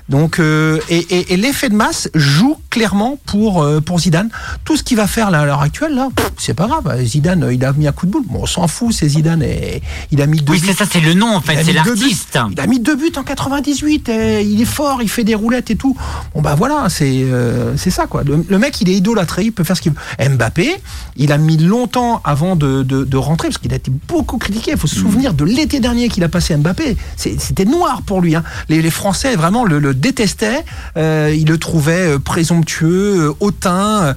Donc, 0.10 0.40
euh, 0.40 0.80
et, 0.90 0.98
et- 1.00 1.34
et 1.34 1.38
l'effet 1.38 1.70
de 1.70 1.76
masse 1.76 2.08
joue 2.14 2.58
clairement 2.70 3.18
pour 3.26 3.64
euh, 3.64 3.82
pour 3.82 4.00
Zidane. 4.00 4.30
Tout 4.64 4.78
ce 4.78 4.84
qu'il 4.84 4.98
va 4.98 5.08
faire 5.08 5.32
là 5.32 5.42
à 5.42 5.46
l'heure 5.46 5.62
actuelle, 5.62 5.96
là, 5.96 6.10
c'est 6.38 6.54
pas 6.54 6.68
grave. 6.68 7.04
Zidane, 7.04 7.50
il 7.52 7.66
a 7.66 7.74
mis 7.74 7.88
un 7.88 7.92
coup 7.92 8.06
de 8.06 8.12
boule. 8.12 8.24
Bon, 8.30 8.42
on 8.44 8.46
s'en 8.46 8.68
fout, 8.68 8.94
c'est 8.94 9.10
Zidane. 9.10 9.42
Et 9.44 9.82
il 10.12 10.22
a 10.22 10.28
mis 10.28 10.40
deux 10.40 10.54
oui 10.54 10.60
buts. 10.62 10.68
c'est 10.68 10.78
ça 10.78 10.86
c'est 10.92 11.00
le 11.02 11.14
nom 11.16 11.36
en 11.36 11.42
fait 11.42 11.56
c'est 11.64 11.74
l'artiste 11.74 12.38
Il 12.52 12.60
a 12.60 12.68
mis 12.68 12.80
deux 12.80 12.96
buts 12.96 13.12
en 13.18 13.24
98. 13.24 14.10
et 14.10 14.44
il 14.44 14.62
est 14.62 14.66
fort, 14.66 15.02
il 15.02 15.10
fait 15.10 15.24
des 15.24 15.36
roulettes 15.36 15.72
et 15.72 15.76
tout. 15.76 15.98
Bon 16.36 16.42
bah 16.42 16.56
voilà, 16.56 16.88
c'est 16.90 17.10
euh, 17.24 17.76
c'est 17.78 17.90
ça 17.90 18.06
quoi. 18.06 18.24
Le, 18.24 18.46
le 18.48 18.60
mec, 18.60 18.80
il 18.82 18.90
est 18.90 18.94
idolâtré, 18.96 19.46
il 19.46 19.52
peut 19.52 19.64
faire 19.64 19.78
ce 19.78 19.82
qu'il 19.82 19.94
veut. 19.94 20.30
Mbappé, 20.30 20.76
il 21.18 21.32
a 21.32 21.38
mis 21.38 21.58
longtemps 21.58 22.22
avant 22.24 22.56
de, 22.56 22.84
de, 22.84 23.04
de 23.04 23.18
rentrer 23.18 23.48
parce 23.48 23.58
qu'il 23.58 23.74
a 23.74 23.78
été 23.78 23.92
beaucoup 24.08 24.38
critiqué. 24.38 24.72
Il 24.72 24.78
faut 24.78 24.88
se 24.88 24.96
souvenir 24.96 25.34
de 25.34 25.44
l'été 25.44 25.80
dernier 25.80 26.10
qu'il 26.10 26.24
a 26.24 26.30
passé 26.30 26.56
Mbappé. 26.56 26.83
C'était 27.16 27.66
noir 27.66 28.02
pour 28.06 28.22
lui. 28.22 28.36
hein. 28.36 28.44
Les, 28.70 28.90
Français 28.90 29.36
vraiment 29.36 29.66
le, 29.66 29.94
détestaient. 29.94 30.64
Euh, 30.98 31.34
ils 31.36 31.48
le 31.48 31.58
trouvaient 31.58 32.16
euh, 32.16 32.20
présomptueux, 32.20 33.30
euh, 33.30 33.34
hautain. 33.40 34.04
euh. 34.04 34.14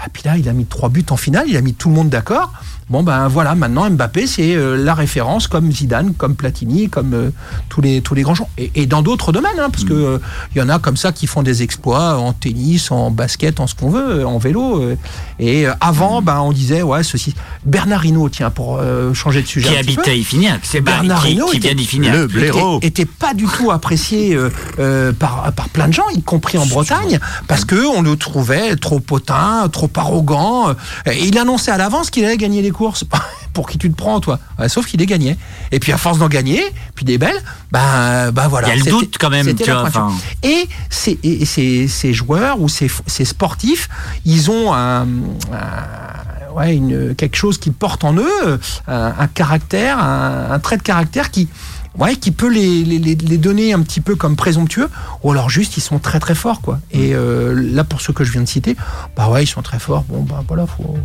Ah, 0.00 0.06
puis 0.12 0.22
là, 0.24 0.36
il 0.36 0.48
a 0.48 0.52
mis 0.52 0.64
trois 0.64 0.88
buts 0.88 1.04
en 1.10 1.16
finale, 1.16 1.46
il 1.48 1.56
a 1.56 1.60
mis 1.60 1.74
tout 1.74 1.88
le 1.88 1.94
monde 1.96 2.08
d'accord. 2.08 2.52
Bon 2.90 3.02
ben 3.02 3.28
voilà, 3.28 3.54
maintenant 3.54 3.88
Mbappé 3.90 4.26
c'est 4.26 4.54
euh, 4.56 4.76
la 4.82 4.94
référence 4.94 5.46
comme 5.46 5.70
Zidane, 5.70 6.14
comme 6.14 6.34
Platini, 6.36 6.88
comme 6.88 7.12
euh, 7.12 7.30
tous 7.68 7.82
les 7.82 8.00
tous 8.00 8.14
les 8.14 8.22
grands 8.22 8.34
joueurs 8.34 8.48
et, 8.56 8.70
et 8.76 8.86
dans 8.86 9.02
d'autres 9.02 9.30
domaines 9.30 9.58
hein, 9.60 9.68
parce 9.70 9.84
que 9.84 9.92
euh, 9.92 10.18
il 10.54 10.58
y 10.58 10.62
en 10.62 10.70
a 10.70 10.78
comme 10.78 10.96
ça 10.96 11.12
qui 11.12 11.26
font 11.26 11.42
des 11.42 11.62
exploits 11.62 12.16
en 12.18 12.32
tennis, 12.32 12.90
en 12.90 13.10
basket, 13.10 13.60
en 13.60 13.66
ce 13.66 13.74
qu'on 13.74 13.90
veut, 13.90 14.20
euh, 14.20 14.24
en 14.26 14.38
vélo 14.38 14.80
euh, 14.82 14.96
et 15.38 15.66
euh, 15.68 15.72
avant 15.82 16.22
ben 16.22 16.40
on 16.40 16.50
disait 16.52 16.80
ouais 16.80 17.02
ceci. 17.02 17.34
Bernard 17.66 18.06
Hinault 18.06 18.30
tiens 18.30 18.48
pour 18.50 18.78
euh, 18.78 19.12
changer 19.12 19.42
de 19.42 19.46
sujet 19.46 19.68
qui 19.82 19.98
à 20.08 20.14
Ifinien 20.14 20.58
c'est 20.62 20.80
Bernard 20.80 21.24
qui, 21.26 21.32
Hinault 21.32 21.48
qui 21.48 21.58
était- 21.58 21.68
vient 21.68 21.76
d'Ifinien 21.76 22.12
Le 22.12 22.26
blaireau. 22.26 22.78
était, 22.78 23.02
était 23.02 23.04
pas 23.04 23.34
du 23.34 23.44
tout 23.44 23.70
apprécié 23.70 24.34
euh, 24.34 24.48
euh, 24.78 25.12
par, 25.12 25.52
par 25.52 25.68
plein 25.68 25.88
de 25.88 25.92
gens, 25.92 26.08
y 26.14 26.22
compris 26.22 26.56
en 26.56 26.64
Bretagne, 26.64 27.18
parce 27.48 27.66
que 27.66 27.86
on 27.86 28.00
le 28.00 28.16
trouvait 28.16 28.76
trop 28.76 29.00
potin, 29.00 29.68
trop 29.70 29.90
arrogant. 29.94 30.70
euh, 30.70 30.74
Et 31.12 31.26
il 31.26 31.36
annonçait 31.38 31.70
à 31.70 31.76
l'avance 31.76 32.08
qu'il 32.10 32.24
allait 32.24 32.36
gagner 32.38 32.62
les 32.62 32.70
courses. 32.78 33.04
Pour 33.54 33.68
qui 33.68 33.76
tu 33.78 33.90
te 33.90 33.96
prends, 33.96 34.20
toi 34.20 34.38
Ouais, 34.58 34.68
Sauf 34.68 34.86
qu'il 34.86 35.00
les 35.00 35.06
gagnait. 35.06 35.36
Et 35.72 35.80
puis 35.80 35.90
à 35.92 35.96
force 35.98 36.18
d'en 36.18 36.28
gagner, 36.28 36.62
puis 36.94 37.04
des 37.04 37.18
belles, 37.18 37.42
ben 37.72 38.30
ben 38.30 38.46
voilà. 38.46 38.68
Il 38.68 38.78
y 38.78 38.80
a 38.80 38.84
le 38.84 38.90
doute 38.90 39.16
quand 39.18 39.30
même, 39.30 39.46
tu 39.56 39.64
vois, 39.64 39.82
enfin. 39.82 40.12
Et 40.44 40.68
ces, 40.90 41.18
et 41.24 41.44
ces, 41.44 41.88
ces 41.88 42.12
joueurs 42.14 42.60
ou 42.60 42.68
ces, 42.68 42.88
ces 43.06 43.24
sportifs, 43.24 43.88
ils 44.24 44.50
ont 44.50 44.72
un, 44.72 45.02
un- 45.02 46.52
ouais, 46.54 46.76
une, 46.76 47.14
quelque 47.16 47.36
chose 47.36 47.58
qu'ils 47.58 47.72
portent 47.72 48.04
en 48.04 48.14
eux, 48.14 48.60
un, 48.86 49.12
un 49.18 49.26
caractère, 49.26 49.98
un, 49.98 50.50
un 50.52 50.58
trait 50.60 50.76
de 50.76 50.82
caractère 50.82 51.30
qui, 51.32 51.48
ouais, 51.98 52.14
qui 52.16 52.30
peut 52.30 52.50
les- 52.52 52.84
les 52.84 53.38
donner 53.38 53.72
un 53.72 53.80
petit 53.80 54.00
peu 54.00 54.14
comme 54.14 54.36
présomptueux, 54.36 54.88
ou 55.24 55.32
alors 55.32 55.50
juste 55.50 55.76
ils 55.78 55.80
sont 55.82 55.98
très 55.98 56.20
très 56.20 56.34
forts 56.36 56.60
quoi. 56.60 56.78
Et 56.92 57.14
euh, 57.14 57.54
là 57.74 57.82
pour 57.82 58.00
ceux 58.02 58.12
que 58.12 58.22
je 58.24 58.30
viens 58.30 58.42
de 58.42 58.48
citer, 58.48 58.76
bah 59.16 59.28
ouais 59.30 59.42
ils 59.42 59.48
sont 59.48 59.62
très 59.62 59.80
forts. 59.80 60.04
Bon 60.08 60.22
bah 60.22 60.44
voilà 60.46 60.66
faut 60.66 60.96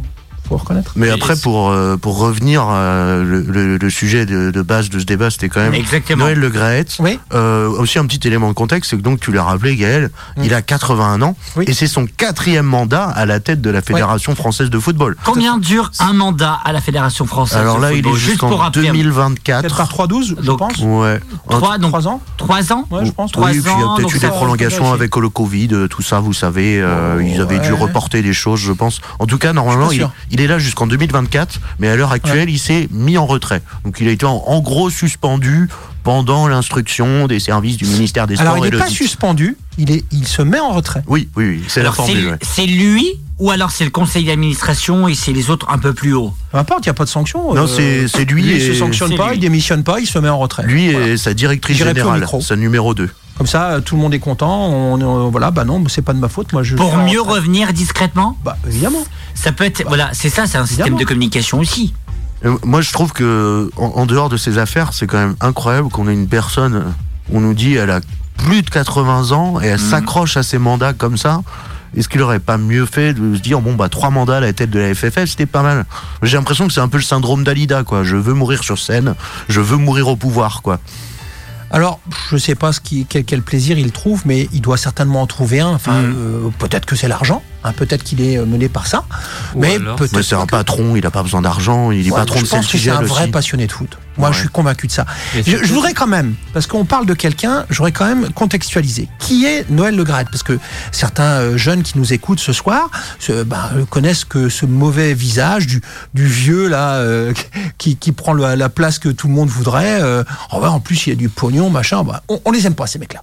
faut 0.48 0.58
reconnaître. 0.58 0.92
Mais 0.96 1.08
Et 1.08 1.12
après, 1.12 1.36
pour, 1.36 1.70
euh, 1.70 1.98
pour 1.98 2.18
revenir, 2.18 2.66
euh, 2.70 3.24
le, 3.24 3.42
le- 3.42 3.78
le 3.78 3.90
sujet 3.90 4.26
de, 4.26 4.52
de 4.52 4.62
base 4.62 4.90
de 4.90 5.00
ce 5.00 5.06
débat, 5.06 5.30
c'était 5.30 5.50
quand 5.50 5.62
même 5.62 5.74
Exactement. 5.74 6.26
Noël 6.26 6.40
Le 6.40 6.50
Graët. 6.50 6.98
Oui. 7.00 7.20
Euh, 7.34 7.70
aussi 7.70 8.00
un 8.00 8.06
petit 8.06 8.28
élément 8.28 8.48
de 8.50 8.54
contexte, 8.54 8.90
c'est 8.92 8.98
que 8.98 9.02
donc 9.02 9.20
tu 9.20 9.32
l'as 9.32 9.44
rappelé, 9.44 9.76
Gaël, 9.76 10.10
il 10.44 10.54
a 10.54 10.62
81 10.62 11.22
ans. 11.22 11.36
Oui. 11.56 11.66
et 11.68 11.74
c'est 11.74 11.88
son 11.88 12.06
quatrième 12.06 12.66
mandat 12.66 13.04
à 13.06 13.26
la 13.26 13.40
tête 13.40 13.62
de 13.62 13.70
la 13.70 13.82
Fédération 13.82 14.36
française 14.36 14.70
de 14.70 14.80
football. 14.80 15.16
Combien 15.24 15.58
dure 15.58 15.92
un 16.00 16.14
mandat 16.14 16.60
à 16.66 16.72
la 16.74 16.82
Fédération 16.82 17.26
française 17.26 17.58
Alors 17.60 17.78
de 17.78 17.82
là, 17.84 17.92
il 17.92 17.98
football 18.04 18.14
est 18.14 18.20
Juste 18.20 18.40
pour 18.40 18.50
jusqu'en 18.50 18.64
rappeler. 18.64 18.82
Peut-être 18.84 18.94
2024. 18.94 19.78
par 19.78 19.90
3-12, 20.08 20.28
je 20.30 20.34
Donc, 20.46 20.60
pense. 20.60 20.78
Ouais. 20.80 21.20
Trois, 21.50 21.78
donc, 21.78 21.92
Trois 21.92 22.08
ans 22.08 22.22
trois 22.38 22.74
ans 22.74 22.86
Ouais, 22.92 23.06
je 23.06 23.12
pense. 23.12 23.32
Trois 23.32 23.50
oui, 23.52 23.62
puis 23.62 23.72
il 23.76 23.80
y 23.80 23.84
a 23.84 23.96
peut-être 23.96 24.16
eu 24.16 24.20
des 24.20 24.28
prolongations 24.28 24.92
avec 24.92 25.16
le 25.16 25.30
Covid, 25.30 25.70
euh, 25.72 25.88
tout 25.88 26.02
ça, 26.02 26.20
vous 26.20 26.34
savez, 26.34 26.82
euh, 26.82 27.22
ils 27.24 27.40
avaient 27.42 27.60
dû 27.60 27.74
reporter 27.74 28.22
des 28.22 28.34
choses, 28.34 28.60
je 28.60 28.72
pense. 28.72 29.00
En 29.20 29.26
tout 29.26 29.38
cas, 29.38 29.54
normalement, 29.54 29.92
il. 29.92 30.08
Il 30.34 30.42
est 30.42 30.48
là 30.48 30.58
jusqu'en 30.58 30.88
2024, 30.88 31.62
mais 31.78 31.88
à 31.90 31.96
l'heure 31.96 32.12
actuelle, 32.12 32.50
il 32.50 32.58
s'est 32.58 32.88
mis 32.90 33.20
en 33.20 33.28
retrait. 33.28 33.62
Donc 33.86 34.00
il 34.02 34.08
a 34.08 34.12
été 34.12 34.26
en, 34.26 34.44
en 34.48 34.62
gros 34.62 34.90
suspendu 34.90 35.70
pendant 36.04 36.48
l'instruction 36.48 37.28
des 37.28 37.40
services 37.40 37.78
du 37.78 37.86
ministère 37.86 38.28
des 38.28 38.36
Sports 38.36 38.48
Alors, 38.54 38.66
il 38.66 38.68
et 38.68 38.72
n'est 38.72 38.84
pas 38.84 38.90
suspendu, 38.90 39.58
il, 39.78 39.92
est, 39.92 40.04
il 40.12 40.28
se 40.28 40.42
met 40.42 40.60
en 40.60 40.72
retrait. 40.72 41.02
Oui, 41.08 41.30
oui, 41.36 41.46
oui, 41.48 41.64
c'est 41.68 41.82
la 41.84 41.92
formule. 41.92 42.38
c'est- 42.42 42.66
lui 42.66 43.06
ou 43.40 43.50
alors 43.52 43.72
c'est 43.72 43.84
le 43.84 43.90
conseil 43.90 44.26
d'administration 44.26 45.08
et 45.08 45.16
c'est 45.16 45.34
les 45.34 45.50
autres 45.50 45.68
un 45.70 45.78
peu 45.78 45.94
plus 45.94 46.14
haut? 46.14 46.34
Peu 46.52 46.58
importe, 46.58 46.86
il 46.86 46.90
n'y 46.90 46.92
a 46.92 46.94
pas 46.94 47.06
de 47.06 47.10
sanction. 47.10 47.54
Non, 47.54 47.64
euh, 47.64 47.68
c'est 47.68 48.08
c'est 48.08 48.26
lui, 48.26 48.44
il 48.44 48.52
et, 48.52 48.60
se 48.60 48.74
sanctionne 48.74 49.16
pas, 49.16 49.30
lui. 49.30 49.38
il 49.38 49.40
démissionne 49.40 49.84
pas, 49.84 50.00
il 50.00 50.06
se 50.08 50.20
met 50.20 50.30
en 50.30 50.38
retrait. 50.38 50.64
lui 50.66 50.92
Voilà. 50.92 51.08
et 51.08 51.18
sa 51.18 51.34
directrice 51.34 51.78
générale, 51.78 52.26
sa 52.42 52.56
numéro 52.56 52.94
2. 52.94 53.10
Comme 53.38 53.48
ça, 53.48 53.72
euh, 53.72 53.80
tout 53.82 53.96
le 53.96 54.02
monde 54.02 54.14
est 54.14 54.20
content. 54.20 54.68
On, 54.70 55.02
on- 55.02 55.30
voilà, 55.32 55.50
bah 55.50 55.66
non, 55.66 55.84
c'est 55.88 56.04
pas 56.04 56.14
de 56.14 56.20
ma 56.20 56.30
faute. 56.30 56.54
Moi, 56.54 56.62
je. 56.62 56.76
Pour 56.76 56.96
mieux 56.98 57.20
revenir 57.20 57.74
discrètement? 57.74 58.38
Bah, 58.46 58.58
évidemment. 58.68 59.04
Ça 59.34 59.52
peut 59.52 59.64
être. 59.64 59.84
Voilà, 59.88 60.12
c'est 60.14 60.30
ça, 60.30 60.46
c'est 60.46 60.60
un 60.60 60.66
système 60.68 60.86
Évidemment. 60.86 61.00
de 61.00 61.06
communication 61.06 61.60
aussi. 61.60 61.94
Moi, 62.64 62.82
je 62.82 62.92
trouve 62.92 63.14
que 63.14 63.70
en, 63.78 63.86
en 63.96 64.06
dehors 64.06 64.30
de 64.30 64.38
ces 64.38 64.58
affaires, 64.58 64.92
c'est 64.94 65.08
quand 65.08 65.18
même 65.18 65.36
incroyable 65.42 65.90
qu'on 65.90 66.08
ait 66.08 66.14
une 66.14 66.28
personne. 66.28 66.94
On 67.32 67.40
nous 67.40 67.54
dit 67.54 67.76
elle 67.76 67.90
a 67.92 68.02
plus 68.38 68.62
de 68.64 68.70
80 68.70 69.32
ans 69.32 69.62
et 69.62 69.68
elle 69.68 69.80
Mhm. 69.80 69.90
s'accroche 69.90 70.36
à 70.38 70.44
ses 70.44 70.58
mandats 70.58 70.94
comme 70.94 71.16
ça. 71.18 71.42
Est-ce 71.96 72.10
qu'il 72.10 72.22
aurait 72.22 72.40
pas 72.40 72.58
mieux 72.58 72.86
fait 72.86 73.14
de 73.14 73.36
se 73.36 73.40
dire 73.42 73.62
bon 73.62 73.76
bah 73.76 73.88
trois 73.88 74.10
mandats 74.10 74.38
à 74.38 74.40
la 74.40 74.52
tête 74.52 74.72
de 74.72 74.80
la 74.80 74.94
FFF 74.96 75.26
c'était 75.30 75.46
pas 75.46 75.62
mal. 75.62 75.86
J'ai 76.24 76.36
l'impression 76.38 76.68
que 76.68 76.74
c'est 76.74 76.82
un 76.82 76.88
peu 76.88 76.98
le 76.98 77.04
syndrome 77.04 77.44
d'Alida 77.44 77.84
quoi. 77.84 78.04
Je 78.04 78.16
veux 78.18 78.34
mourir 78.34 78.64
sur 78.64 78.80
scène, 78.80 79.14
je 79.48 79.62
veux 79.62 79.78
mourir 79.78 80.08
au 80.08 80.16
pouvoir 80.16 80.62
quoi. 80.64 80.80
Alors, 81.72 82.00
je 82.30 82.38
sais 82.38 82.54
pas 82.56 82.72
ce 82.72 82.80
qui, 82.80 83.06
quel, 83.08 83.24
quel 83.26 83.42
plaisir 83.42 83.80
il 83.80 83.92
trouve, 83.92 84.22
mais 84.26 84.48
il 84.54 84.62
doit 84.62 84.78
certainement 84.78 85.22
en 85.24 85.28
trouver 85.28 85.60
un. 85.60 85.70
Enfin, 85.70 86.02
Mm. 86.04 86.16
euh, 86.18 86.50
peut-être 86.60 86.86
que 86.86 86.96
c'est 86.96 87.08
l'argent. 87.08 87.42
Hein, 87.64 87.74
peut-être 87.74 88.04
qu'il 88.04 88.22
est 88.22 88.38
euh, 88.38 88.46
mené 88.46 88.70
par 88.70 88.88
ça. 88.88 89.04
Ou 89.56 89.60
mais 89.62 89.80
peut-être. 89.80 90.14
Mais 90.16 90.24
c'est 90.24 90.36
un 90.36 90.46
que- 90.46 90.52
patron, 90.52 90.96
il 90.96 91.06
a 91.06 91.12
pas 91.12 91.24
besoin 91.24 91.42
d'argent, 91.42 91.92
il 91.92 92.08
est 92.08 92.12
Ouais, 92.12 92.18
patron 92.18 92.40
je 92.40 92.46
de 92.46 92.50
pense 92.50 92.68
que 92.68 92.78
c'est 92.78 92.90
un 92.90 93.02
vrai 93.02 93.24
aussi. 93.24 93.32
passionné 93.32 93.68
de 93.68 93.72
foot. 93.72 93.98
Moi, 94.18 94.30
Ouais. 94.30 94.34
je 94.36 94.40
suis 94.42 94.50
convaincu 94.50 94.88
de 94.88 94.92
ça. 94.92 95.06
Je, 95.36 95.74
voudrais 95.74 95.94
quand 95.94 96.08
même, 96.08 96.36
parce 96.54 96.68
qu'on 96.68 96.86
parle 96.86 97.06
de 97.06 97.14
quelqu'un, 97.14 97.66
j'aurais 97.70 97.92
quand 97.92 98.06
même 98.06 98.30
contextualisé. 98.32 99.08
Qui 99.20 99.46
est 99.46 99.70
Noël 99.70 99.96
Le 99.96 100.04
Graët 100.04 100.30
Parce 100.30 100.44
que 100.44 100.60
certains 100.92 101.24
euh, 101.40 101.58
jeunes 101.58 101.84
qui 101.84 101.98
nous 101.98 102.14
écoutent 102.14 102.40
ce 102.40 102.54
soir 102.54 102.90
ben, 103.30 103.58
euh, 103.76 103.86
connaissent 103.86 104.26
que 104.26 104.50
ce 104.50 104.66
mauvais 104.66 105.14
visage 105.14 105.68
du, 105.68 105.82
du 106.14 106.28
vieux 106.28 106.68
là 106.68 106.96
euh, 106.96 107.34
qui, 107.78 107.96
qui 107.98 108.12
prend 108.12 108.34
la 108.34 108.70
place 108.70 109.00
que 109.00 109.10
tout 109.10 109.28
le 109.28 109.34
monde 109.34 109.50
voudrait. 109.50 110.02
euh, 110.02 110.24
oh 110.52 110.64
en 110.64 110.80
plus, 110.80 111.08
il 111.08 111.10
y 111.10 111.14
a 111.14 111.16
du 111.16 111.30
pognon, 111.30 111.70
machin. 111.70 112.04
bah, 112.04 112.24
on, 112.30 112.40
on 112.46 112.52
les 112.52 112.68
aime 112.68 112.76
pas 112.76 112.88
ces 112.88 113.00
mecs-là. 113.00 113.22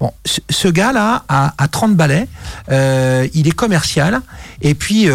Bon, 0.00 0.12
ce, 0.24 0.40
ce 0.50 0.68
gars-là 0.68 1.24
a, 1.28 1.54
a 1.58 1.68
30 1.68 1.94
balais. 1.96 2.26
euh, 2.70 3.26
il 3.34 3.48
est 3.48 3.52
commercial 3.52 4.20
et 4.62 4.74
puis 4.74 5.08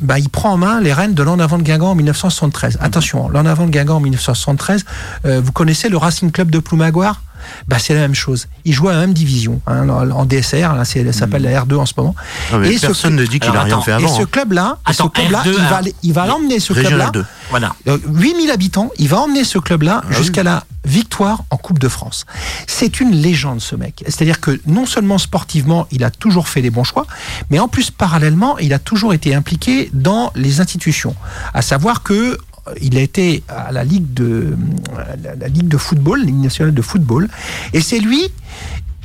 bah, 0.00 0.18
il 0.18 0.28
prend 0.28 0.52
en 0.52 0.56
main 0.56 0.80
les 0.80 0.92
rênes 0.92 1.14
de 1.14 1.22
l'en 1.22 1.38
avant 1.38 1.58
de 1.58 1.62
Guingamp 1.62 1.90
en 1.90 1.94
1973. 1.94 2.78
Attention, 2.80 3.28
l'en 3.28 3.46
avant 3.46 3.66
de 3.66 3.70
Guingamp 3.70 3.96
en 3.96 4.00
1973, 4.00 4.51
euh, 5.26 5.40
vous 5.44 5.52
connaissez 5.52 5.88
le 5.88 5.96
Racing 5.96 6.30
Club 6.30 6.50
de 6.50 6.58
Ploumagoire 6.58 7.22
bah, 7.66 7.78
c'est 7.80 7.92
la 7.94 8.00
même 8.02 8.14
chose. 8.14 8.46
Il 8.64 8.72
joue 8.72 8.88
à 8.88 8.92
la 8.92 9.00
même 9.00 9.12
division, 9.14 9.60
hein, 9.66 9.88
en 9.88 10.24
DSR, 10.24 10.74
là, 10.76 10.84
c'est- 10.84 11.04
ça 11.06 11.12
s'appelle 11.12 11.42
la 11.42 11.60
R2 11.64 11.74
en 11.76 11.86
ce 11.86 11.94
moment. 11.96 12.14
Non, 12.52 12.62
Et 12.62 12.78
personne 12.78 13.16
ne 13.16 13.24
dit 13.24 13.40
qu'il 13.40 13.50
Alors, 13.50 13.62
a 13.62 13.64
rien 13.64 13.74
attends, 13.74 13.82
fait 13.82 13.90
Et 13.90 13.94
avant. 13.94 14.16
ce 14.16 14.22
hein. 14.22 14.26
club-là, 14.30 14.78
et 14.88 14.92
ce 14.92 15.02
Attends, 15.02 15.08
club-là, 15.08 15.42
R2, 15.42 15.92
il 16.04 16.12
va, 16.12 16.26
l'emmener 16.26 16.60
ce 16.60 16.72
Régional 16.72 17.10
club-là. 17.10 17.10
2. 17.22 17.26
Voilà. 17.50 17.74
Euh, 17.88 17.98
8000 18.06 18.48
habitants, 18.52 18.90
il 18.98 19.08
va 19.08 19.18
emmener 19.22 19.42
ce 19.42 19.58
club-là 19.58 20.02
Ah 20.08 20.12
jusqu'à 20.12 20.44
la 20.44 20.62
victoire 20.84 21.42
en 21.50 21.56
Coupe 21.56 21.80
de 21.80 21.88
France. 21.88 22.26
C'est 22.68 23.00
une 23.00 23.10
légende 23.10 23.60
ce 23.60 23.74
mec. 23.74 24.04
C'est-à-dire 24.06 24.40
que 24.40 24.60
non 24.68 24.86
seulement 24.86 25.18
sportivement, 25.18 25.88
il 25.90 26.04
a 26.04 26.10
toujours 26.12 26.48
fait 26.48 26.62
des 26.62 26.70
bons 26.70 26.84
choix, 26.84 27.06
mais 27.50 27.58
en 27.58 27.66
plus 27.66 27.90
parallèlement, 27.90 28.56
il 28.58 28.72
a 28.72 28.78
toujours 28.78 29.14
été 29.14 29.34
impliqué 29.34 29.90
dans 29.92 30.30
les 30.36 30.60
institutions. 30.60 31.16
À 31.54 31.62
savoir 31.62 32.04
que 32.04 32.12
euh, 32.14 32.36
il 32.80 32.96
a 32.96 33.00
été 33.00 33.42
à 33.48 33.72
la 33.72 33.84
ligue 33.84 34.12
de 34.14 34.56
la, 35.22 35.34
la 35.34 35.48
ligue 35.48 35.68
de 35.68 35.76
football, 35.76 36.24
ligue 36.24 36.36
nationale 36.36 36.74
de 36.74 36.82
football, 36.82 37.28
et 37.72 37.80
c'est 37.80 37.98
lui 37.98 38.30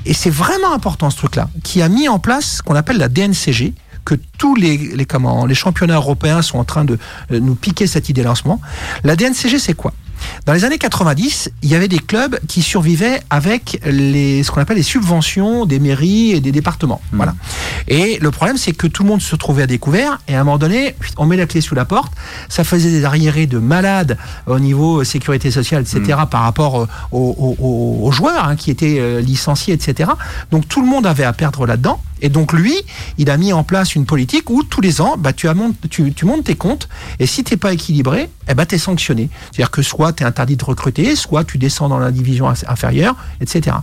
et 0.08 0.13
c'est 0.13 0.30
vraiment 0.30 0.74
important 0.74 1.10
ce 1.10 1.17
truc-là, 1.17 1.50
qui 1.63 1.82
a 1.82 1.89
mis 1.89 2.08
en 2.08 2.17
place 2.17 2.58
ce 2.58 2.62
qu'on 2.62 2.76
appelle 2.76 2.98
la 2.98 3.10
DNCG, 3.10 3.74
que 4.06 4.15
tous 4.38 4.56
les, 4.56 4.78
les, 4.78 5.06
comment, 5.06 5.46
les 5.46 5.54
championnats 5.54 5.96
européens 5.96 6.41
sont 6.41 6.60
en 6.60 6.63
train 6.63 6.86
de 6.86 6.98
euh, 7.32 7.41
nous 7.41 7.56
piquer 7.56 7.88
cette 7.88 8.08
ce 8.08 8.43
moment. 8.48 8.62
La 9.04 9.17
DNCG, 9.17 9.60
c'est 9.60 9.74
quoi? 9.74 9.93
Dans 10.46 10.54
les 10.54 10.63
années 10.66 10.78
90, 10.78 11.52
il 11.63 11.70
y 11.70 11.76
avait 11.76 11.88
des 11.88 12.00
clubs 12.00 12.40
qui 12.48 12.62
survivaient 12.62 13.22
avec 13.30 13.80
les, 13.86 14.44
ce 14.44 14.52
qu'on 14.52 14.62
appelle 14.62 14.78
les 14.78 14.84
subventions 14.84 15.66
des 15.66 15.80
mairies 15.80 16.32
et 16.32 16.40
des 16.40 16.52
départements. 16.52 17.02
Voilà. 17.12 17.36
Et 17.88 18.18
le 18.22 18.32
problème, 18.32 18.58
c'est 18.58 18.72
que 18.74 18.88
tout 18.88 19.04
le 19.04 19.10
monde 19.10 19.22
se 19.22 19.36
trouvait 19.36 19.63
à 19.63 19.68
découvert, 19.68 20.20
et 20.28 20.36
à 20.36 20.42
un 20.42 20.44
moment 20.44 20.58
donné, 20.58 20.96
on 21.18 21.26
met 21.26 21.38
la 21.38 21.46
clé 21.46 21.62
sous 21.62 21.76
la 21.76 21.86
porte, 21.86 22.13
ça 22.50 22.63
faisait 22.63 22.90
des 22.92 23.04
arriérés 23.06 23.48
de 23.48 23.60
malades 23.60 24.18
au 24.46 24.60
niveau 24.60 25.02
euh, 25.02 25.04
sécurité 25.04 25.52
sociale, 25.52 25.82
etc., 25.84 26.20
par 26.30 26.42
rapport 26.42 26.82
euh, 26.82 26.88
aux, 27.12 27.56
aux- 27.60 28.06
aux 28.08 28.12
joueurs 28.12 28.46
hein, 28.48 28.56
qui 28.56 28.72
étaient 28.72 28.98
euh, 29.00 29.22
licenciés, 29.22 29.74
etc. 29.74 30.10
Donc 30.52 30.68
tout 30.68 30.82
le 30.82 30.88
monde 30.88 31.06
avait 31.06 31.24
à 31.26 31.34
perdre 31.34 31.66
là-dedans. 31.66 32.02
Et 32.22 32.30
donc 32.30 32.54
lui, 32.54 32.76
il 33.18 33.30
a 33.30 33.38
mis 33.38 33.54
en 33.54 33.64
place 33.64 33.96
une 33.96 34.06
politique 34.06 34.50
où 34.50 34.64
tous 34.64 34.82
les 34.82 35.02
ans, 35.02 35.16
bah, 35.18 35.34
tu, 35.34 35.48
montes 35.48 36.44
tes 36.44 36.56
comptes, 36.56 36.90
et 37.20 37.26
si 37.26 37.44
t'es 37.44 37.58
pas 37.58 37.74
équilibré, 37.74 38.30
eh 38.50 38.54
ben, 38.54 38.66
tu 38.66 38.76
es 38.76 38.78
sanctionné. 38.78 39.30
C'est-à-dire 39.46 39.72
que 39.72 39.82
soit 39.82 40.14
tu 40.14 40.24
es 40.24 40.26
interdit 40.26 40.58
de 40.58 40.64
recruter, 40.64 41.16
soit 41.16 41.44
tu 41.44 41.58
descends 41.58 41.90
dans 41.90 42.00
la 42.00 42.12
division 42.12 42.48
inférieure, 42.48 43.16
etc. 43.42 43.78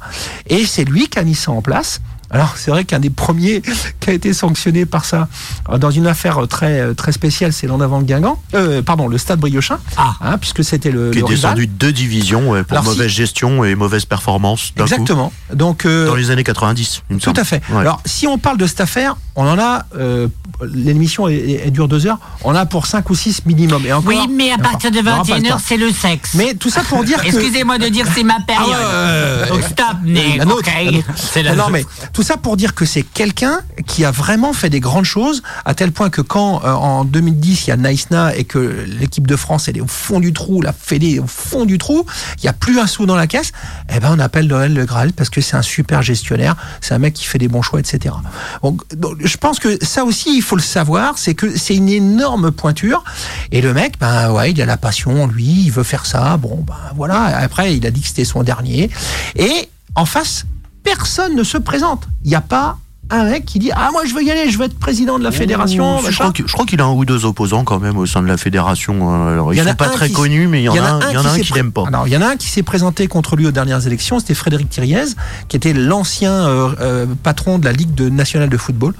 Et 0.47 0.64
c'est 0.66 0.85
lui 0.85 1.09
qui 1.09 1.18
a 1.18 1.25
mis 1.25 1.35
ça 1.35 1.53
en 1.53 1.62
place. 1.62 2.01
Alors 2.35 2.55
c'est 2.57 2.70
vrai 2.70 2.85
qu'un 2.85 2.99
des 2.99 3.11
premiers 3.11 3.62
qui 4.01 4.11
a 4.11 4.12
été 4.12 4.33
sanctionné 4.33 4.85
par 4.87 5.05
ça, 5.05 5.29
euh, 5.70 5.79
dans 5.79 5.90
une 5.90 6.07
affaire 6.07 6.47
très 6.49 6.81
euh, 6.81 6.92
très 6.94 7.12
spéciale, 7.12 7.53
c'est 7.53 7.66
l'en 7.66 7.81
avant 7.81 8.01
de 8.01 8.07
Guingamp, 8.07 8.42
euh, 8.55 8.83
pardon, 8.83 9.09
le 9.09 9.16
Stade 9.18 9.38
Briochin, 9.38 9.79
Ah. 9.97 10.14
hein, 10.20 10.38
puisque 10.38 10.64
c'était 10.64 10.90
le, 10.90 11.11
Qui 11.12 11.18
est 11.20 11.23
rival. 11.23 11.35
descendu 11.37 11.66
de 11.68 11.73
deux 11.73 11.92
divisions 11.92 12.51
ouais, 12.51 12.64
pour 12.64 12.73
Alors, 12.73 12.85
si- 12.85 12.90
mauvaise 12.90 13.11
gestion 13.11 13.64
et 13.64 13.75
mauvaise 13.75 14.05
performance 14.05 14.73
coup. 14.77 14.83
Exactement. 14.83 15.33
Donc 15.55 15.87
euh, 15.87 16.07
Dans 16.09 16.14
les 16.16 16.31
années 16.31 16.44
90, 16.44 17.03
il 17.09 17.14
me 17.16 17.20
Tout 17.20 17.27
semble. 17.27 17.40
à 17.40 17.44
fait. 17.44 17.62
Ouais. 17.70 17.79
Alors, 17.81 18.01
si 18.05 18.27
on 18.27 18.37
parle 18.38 18.59
de 18.59 18.66
cette 18.66 18.81
affaire, 18.81 19.16
on 19.37 19.47
en 19.49 19.59
a. 19.59 19.85
euh, 19.97 20.29
L'émission 20.73 21.27
dure 21.66 21.88
deux 21.88 22.07
heures. 22.07 22.18
On 22.44 22.55
a 22.55 22.64
pour 22.64 22.87
cinq 22.87 23.11
ou 23.11 23.14
six 23.16 23.44
minimum. 23.44 23.85
Et 23.87 23.92
encore, 23.92 24.07
Oui, 24.09 24.29
mais 24.31 24.53
à 24.53 24.57
partir 24.59 24.90
de 24.92 24.99
On 25.01 25.07
aura 25.07 25.25
pas 25.25 25.37
le 25.37 25.42
21h, 25.42 25.49
temps. 25.49 25.59
c'est 25.62 25.77
le 25.77 25.90
sexe. 25.90 26.35
Mais 26.35 26.55
tout 26.55 26.70
ça 26.70 26.83
pour 26.85 27.03
dire 27.05 27.20
que. 27.23 27.27
Excusez-moi 27.27 27.77
de 27.79 27.88
dire 27.88 28.07
c'est 28.14 28.23
ma 28.23 28.38
période. 28.40 28.70
Ah 28.73 29.42
ouais, 29.42 29.49
Donc 29.49 29.62
stop, 29.64 29.97
Nick. 30.05 30.37
La 30.38 30.44
nôtre, 30.44 30.59
ok. 30.68 30.85
la 30.85 30.90
nôtre. 30.92 31.09
C'est 31.16 31.42
la 31.42 31.51
non, 31.51 31.57
nôtre. 31.57 31.70
mais 31.73 31.85
tout 32.12 32.23
ça 32.24 32.37
pour 32.37 32.56
dire 32.56 32.74
que 32.74 32.84
c'est 32.84 33.02
quelqu'un 33.02 33.60
qui 33.87 34.04
a 34.04 34.10
vraiment 34.10 34.52
fait 34.52 34.70
des 34.70 34.80
grandes 34.80 35.04
choses, 35.04 35.42
à 35.64 35.74
tel 35.74 35.92
point 35.92 36.10
que 36.10 36.20
quand 36.20 36.64
euh, 36.64 36.72
en 36.72 37.04
2010 37.04 37.66
il 37.66 37.70
y 37.70 37.72
a 37.72 37.76
Naïsna 37.76 38.34
et 38.37 38.44
que 38.44 38.84
l'équipe 38.87 39.26
de 39.26 39.37
France 39.37 39.68
elle 39.68 39.76
est 39.76 39.80
au 39.80 39.87
fond 39.87 40.20
du 40.20 40.32
trou, 40.32 40.62
la 40.62 40.72
Fédé 40.72 41.18
au 41.18 41.26
fond 41.26 41.64
du 41.64 41.78
trou, 41.78 42.04
il 42.38 42.42
n'y 42.42 42.48
a 42.48 42.52
plus 42.52 42.78
un 42.78 42.87
sou 42.87 43.06
dans 43.06 43.14
la 43.14 43.26
caisse, 43.26 43.52
eh 43.94 44.00
ben 44.00 44.10
on 44.12 44.18
appelle 44.18 44.46
Noël 44.46 44.74
Le 44.74 44.84
Graal 44.84 45.12
parce 45.12 45.30
que 45.30 45.40
c'est 45.40 45.56
un 45.56 45.62
super 45.62 46.02
gestionnaire, 46.02 46.56
c'est 46.80 46.94
un 46.94 46.98
mec 46.98 47.14
qui 47.14 47.26
fait 47.26 47.38
des 47.38 47.48
bons 47.48 47.62
choix, 47.62 47.80
etc. 47.80 48.14
Donc, 48.62 48.82
donc, 48.96 49.16
je 49.20 49.37
pense 49.37 49.58
que 49.58 49.78
ça 49.84 50.04
aussi 50.04 50.34
il 50.37 50.42
faut 50.42 50.56
le 50.56 50.62
savoir, 50.62 51.18
c'est 51.18 51.34
que 51.34 51.56
c'est 51.56 51.76
une 51.76 51.88
énorme 51.88 52.50
pointure 52.50 53.04
et 53.52 53.60
le 53.60 53.74
mec, 53.74 53.98
ben 54.00 54.32
ouais, 54.32 54.50
il 54.50 54.60
a 54.62 54.66
la 54.66 54.76
passion, 54.76 55.26
lui, 55.26 55.64
il 55.66 55.70
veut 55.70 55.82
faire 55.84 56.06
ça, 56.06 56.37
bon 56.37 56.64
ben 56.66 56.74
voilà. 56.96 57.37
Après 57.38 57.76
il 57.76 57.87
a 57.87 57.90
dit 57.90 58.00
que 58.00 58.08
c'était 58.08 58.24
son 58.24 58.42
dernier 58.42 58.90
et 59.37 59.68
en 59.94 60.06
face 60.06 60.46
personne 60.85 61.35
ne 61.35 61.42
se 61.42 61.59
présente. 61.59 62.07
Il 62.23 62.29
n'y 62.29 62.37
a 62.37 62.40
pas 62.40 62.79
un 63.10 63.24
mec 63.24 63.44
qui 63.44 63.58
dit 63.58 63.70
ah 63.74 63.90
moi 63.92 64.02
je 64.06 64.14
veux 64.14 64.22
y 64.22 64.30
aller, 64.30 64.50
je 64.50 64.58
veux 64.58 64.64
être 64.64 64.78
président 64.78 65.18
de 65.18 65.24
la 65.24 65.30
fédération. 65.30 65.98
Ouh, 65.98 66.02
je 66.10 66.14
crois 66.14 66.32
que- 66.32 66.46
je 66.46 66.52
crois 66.52 66.64
qu'il 66.66 66.80
a 66.80 66.84
un 66.84 66.92
ou 66.92 67.04
deux 67.04 67.24
opposants 67.26 67.62
quand 67.64 67.78
même 67.78 67.96
au 67.98 68.06
sein 68.06 68.22
de 68.22 68.26
la 68.26 68.36
fédération. 68.36 68.94
Alors, 69.30 69.52
Il 69.52 69.56
y 69.56 69.60
ils 69.60 69.62
en 69.62 69.66
a 69.66 69.70
sont 69.70 69.76
pas 69.76 69.88
très 69.90 70.08
qui- 70.08 70.14
connus, 70.14 70.48
mais 70.48 70.62
il 70.62 70.64
y 70.64 70.68
en 70.68 70.74
a 70.84 70.88
un, 70.88 71.00
il 71.10 71.14
y 71.14 71.16
en 71.18 71.24
a 71.24 71.28
un 71.28 71.34
s'est 71.34 71.42
qui 71.42 71.52
l'aime 71.52 71.70
pas. 71.72 71.84
Alors, 71.86 72.06
il 72.08 72.12
y 72.12 72.16
en 72.16 72.22
a 72.22 72.26
un 72.28 72.36
qui 72.36 72.48
s'est 72.48 72.62
présenté 72.62 73.06
contre 73.06 73.36
lui 73.36 73.46
aux 73.46 73.50
dernières 73.52 73.86
élections, 73.86 74.18
c'était 74.18 74.34
Frédéric 74.34 74.70
Thiriez, 74.70 75.04
qui 75.48 75.56
était 75.56 75.72
l'ancien 75.74 76.32
euh, 76.32 76.70
euh, 76.80 77.06
patron 77.22 77.58
de 77.58 77.64
la 77.66 77.72
Ligue 77.72 77.94
de, 77.94 78.08
nationale 78.08 78.48
de 78.48 78.56
football, 78.56 78.94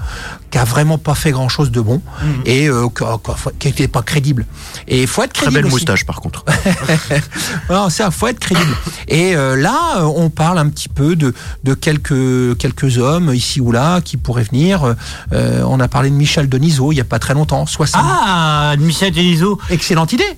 qui 0.51 0.57
a 0.59 0.63
vraiment 0.63 0.97
pas 0.97 1.15
fait 1.15 1.31
grand 1.31 1.49
chose 1.49 1.71
de 1.71 1.81
bon 1.81 2.01
Mhm. 2.23 2.41
et 2.45 2.67
euh, 2.69 2.87
qui- 3.59 3.67
n'était 3.67 3.87
pas 3.87 4.03
crédible. 4.03 4.45
Et 4.87 5.01
il 5.01 5.07
faut 5.07 5.23
être 5.23 5.33
Très 5.33 5.47
crédible. 5.47 5.63
belle 5.63 5.65
aussi. 5.65 5.75
moustache 5.75 6.05
par 6.05 6.21
contre. 6.21 6.45
Non, 7.69 7.89
ça, 7.89 8.11
faut 8.11 8.27
être 8.27 8.39
crédible. 8.39 8.75
Et 9.07 9.35
euh, 9.35 9.55
là, 9.55 10.05
on 10.05 10.29
parle 10.29 10.59
un 10.59 10.69
petit 10.69 10.89
peu 10.89 11.15
de, 11.15 11.33
de 11.63 11.73
quelques, 11.73 12.57
quelques 12.57 12.97
hommes 12.97 13.33
ici 13.33 13.59
ou 13.61 13.71
là 13.71 13.94
là 13.95 14.01
qui 14.01 14.17
pourraient 14.17 14.43
venir. 14.43 14.95
Euh, 15.33 15.63
on 15.63 15.79
a 15.79 15.87
parlé 15.87 16.09
de 16.09 16.15
Michel 16.15 16.49
Denisot 16.49 16.91
il 16.91 16.95
n'y 16.95 17.01
a 17.01 17.05
pas 17.05 17.19
très 17.19 17.33
longtemps. 17.33 17.65
60... 17.65 18.01
Ah, 18.03 18.75
Michel 18.77 19.11
Denisot. 19.11 19.59
Excellente 19.69 20.13
idée. 20.13 20.37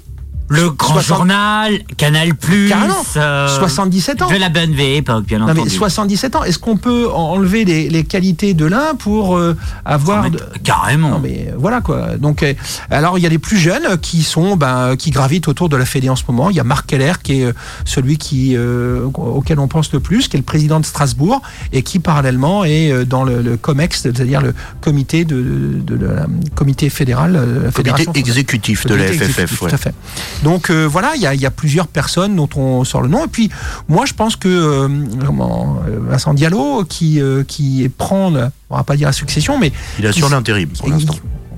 Le 0.50 0.70
Grand 0.70 0.94
60 0.94 1.04
Journal, 1.18 1.80
Canal 1.98 2.34
Plus, 2.36 2.70
Carrément. 2.70 3.04
77 3.04 4.22
ans. 4.22 4.30
de 4.30 4.36
la 4.38 4.50
bonne 4.50 4.72
vieille 4.72 4.98
époque, 4.98 5.26
bien 5.26 5.40
Non, 5.40 5.46
entendu. 5.46 5.62
mais 5.66 5.70
77 5.70 6.36
ans, 6.38 6.44
est-ce 6.44 6.58
qu'on 6.58 6.78
peut 6.78 7.10
enlever 7.12 7.66
les, 7.66 7.90
les 7.90 8.04
qualités 8.06 8.54
de 8.54 8.66
l'un 8.66 8.96
pour 8.96 9.36
euh, 9.38 9.56
avoir... 9.86 10.26
Ah, 10.26 10.30
Carrément. 10.64 11.10
Non 11.12 11.20
mais 11.20 11.48
euh, 11.50 11.56
voilà 11.58 11.82
quoi. 11.82 12.18
Donc 12.18 12.44
euh, 12.44 12.54
alors 12.90 13.18
il 13.18 13.22
y 13.24 13.26
a 13.26 13.30
les 13.30 13.38
plus 13.40 13.58
jeunes 13.58 13.98
qui 14.02 14.24
sont 14.24 14.56
ben, 14.56 14.96
qui 14.98 15.12
gravitent 15.12 15.48
autour 15.48 15.70
de 15.70 15.76
la 15.78 15.86
Fédé 15.86 16.10
en 16.10 16.16
ce 16.16 16.24
moment. 16.28 16.50
Il 16.50 16.56
y 16.56 16.60
a 16.60 16.64
Marc 16.64 16.88
Keller 16.88 17.14
qui 17.22 17.42
est 17.42 17.46
euh, 17.46 17.54
celui 17.86 18.18
qui 18.18 18.56
euh, 18.56 19.04
auquel 19.16 19.60
on 19.60 19.68
pense 19.68 19.92
le 19.94 20.00
plus, 20.00 20.28
qui 20.28 20.38
est 20.38 20.40
le 20.40 20.46
président 20.46 20.80
de 20.80 20.86
Strasbourg 20.86 21.42
et 21.74 21.84
qui 21.84 22.00
parallèlement 22.00 22.64
est 22.64 22.92
euh, 22.92 23.06
dans 23.06 23.24
le, 23.24 23.42
le 23.42 23.58
Comex, 23.58 24.02
c'est-à-dire 24.02 24.42
le 24.42 24.54
comité 24.82 25.26
de, 25.26 25.36
de, 25.84 25.98
de 25.98 26.06
la 26.06 26.26
comité 26.56 26.90
fédéral, 26.90 27.36
euh, 27.36 27.66
la 27.66 27.72
Comité 27.94 28.20
exécutif 28.20 28.86
de 28.86 28.96
la 28.96 29.06
Comité 29.06 29.26
FFF. 29.26 29.30
exécutif, 29.40 29.62
ouais. 29.62 29.70
Tout 29.70 29.76
à 29.76 29.78
fait. 29.78 29.94
Donc 30.44 30.70
euh, 30.70 30.86
voilà, 30.86 31.16
il 31.16 31.22
y 31.22 31.38
y 31.38 31.46
a 31.46 31.52
plusieurs 31.52 31.88
personnes 31.88 32.36
dont 32.36 32.50
on 32.56 32.84
sort 32.84 33.02
le 33.02 33.08
nom. 33.08 33.26
Et 33.26 33.28
puis 33.28 33.50
moi, 33.88 34.06
je 34.06 34.14
pense 34.14 34.36
que 34.36 34.48
euh, 34.48 34.88
comment, 35.26 35.80
euh, 35.88 36.00
Vincent 36.10 36.34
Diallo, 36.34 36.84
qui 36.86 37.22
euh, 37.22 37.44
qui 37.44 37.90
prend, 37.96 38.34
on 38.70 38.76
va 38.76 38.84
pas 38.84 38.96
dire 38.96 39.08
la 39.08 39.14
succession, 39.14 39.58
mais 39.60 39.72
Il 40.00 40.08
assure 40.08 40.30
l'intérim 40.30 40.70
pour 40.70 40.90
l'instant. 40.90 41.16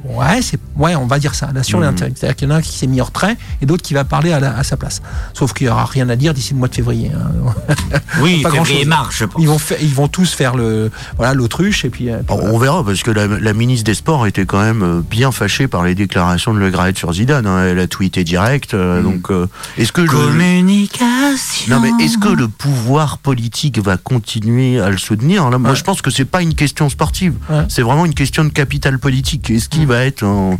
Ouais, 0.10 0.42
c'est 0.42 0.60
ouais, 0.76 0.96
on 0.96 1.06
va 1.08 1.20
dire 1.20 1.36
ça, 1.36 1.50
la 1.54 1.64
sur 1.64 1.78
Mhm. 1.80 1.86
l'intérim. 1.86 2.14
C'est-à-dire 2.16 2.36
qu'il 2.36 2.48
y 2.48 2.52
en 2.52 2.56
a 2.56 2.58
un 2.58 2.62
qui 2.62 2.76
s'est 2.78 2.88
mis 2.88 3.00
en 3.02 3.06
retrait 3.06 3.38
et 3.62 3.66
d'autres 3.66 3.84
qui 3.84 3.94
va 3.94 4.04
parler 4.04 4.32
à, 4.34 4.40
la- 4.40 4.58
à 4.58 4.64
sa 4.64 4.76
place. 4.78 5.02
Sauf 5.34 5.54
qu'il 5.54 5.68
y 5.68 5.70
aura 5.70 5.86
rien 5.86 6.10
à 6.10 6.16
dire 6.16 6.34
d'ici 6.34 6.54
le 6.54 6.60
mois 6.60 6.68
de 6.68 6.76
février. 6.76 7.12
hein. 7.16 7.54
oui, 8.22 8.42
pas 8.42 8.50
février 8.52 8.86
grand-chose. 8.86 8.88
mars, 8.88 9.16
je 9.20 9.26
pense. 9.26 9.42
Ils 9.42 9.48
vont 9.48 9.58
ils 9.82 9.94
vont 9.94 10.08
tous 10.08 10.34
faire 10.34 10.56
le 10.56 10.92
voilà 11.18 11.34
l'autruche 11.34 11.86
et 11.86 11.90
puis. 11.90 12.10
euh, 12.10 12.18
puis 12.18 12.26
Bon, 12.28 12.36
voilà. 12.38 12.54
On 12.54 12.58
verra 12.58 12.84
parce 12.84 13.04
que 13.04 13.12
la, 13.12 13.28
la 13.28 13.54
ministre 13.54 13.86
des 13.86 13.94
Sports 13.94 14.26
était 14.28 14.46
quand 14.46 14.62
même 14.62 14.82
euh, 14.84 15.02
bien 15.08 15.32
fâchée 15.32 15.68
par 15.68 15.84
les 15.84 15.96
déclarations 15.96 16.54
de 16.54 16.60
Le 16.60 16.70
Graët 16.72 16.98
sur 16.98 17.14
Zidane. 17.14 17.46
hein. 17.46 17.66
Elle 17.68 17.80
a 17.80 17.88
tweeté 17.88 18.24
direct. 18.24 18.74
euh, 18.74 19.02
Donc, 19.04 19.30
euh, 19.32 19.48
est-ce 19.78 19.92
que 19.92 20.02
le, 20.02 20.08
Communication. 20.08 21.76
non 21.76 21.80
mais 21.82 22.04
est-ce 22.04 22.18
que 22.18 22.30
le 22.30 22.48
pouvoir 22.48 23.18
politique 23.20 23.80
va 23.80 23.98
continuer 23.98 24.80
à 24.80 24.90
le 24.90 24.98
soutenir 24.98 25.50
Là, 25.50 25.58
moi, 25.58 25.72
Ouais. 25.72 25.76
je 25.76 25.84
pense 25.84 26.02
que 26.02 26.10
c'est 26.10 26.26
pas 26.26 26.42
une 26.42 26.56
question 26.56 26.90
sportive. 26.90 27.34
Ouais. 27.50 27.66
C'est 27.70 27.82
vraiment 27.82 28.06
une 28.06 28.14
question 28.14 28.44
de 28.44 28.50
capital 28.50 29.00
politique. 29.00 29.50
Est-ce 29.50 29.70
qu'il 29.70 29.86
va 29.88 29.99
être 30.06 30.24
en, 30.24 30.60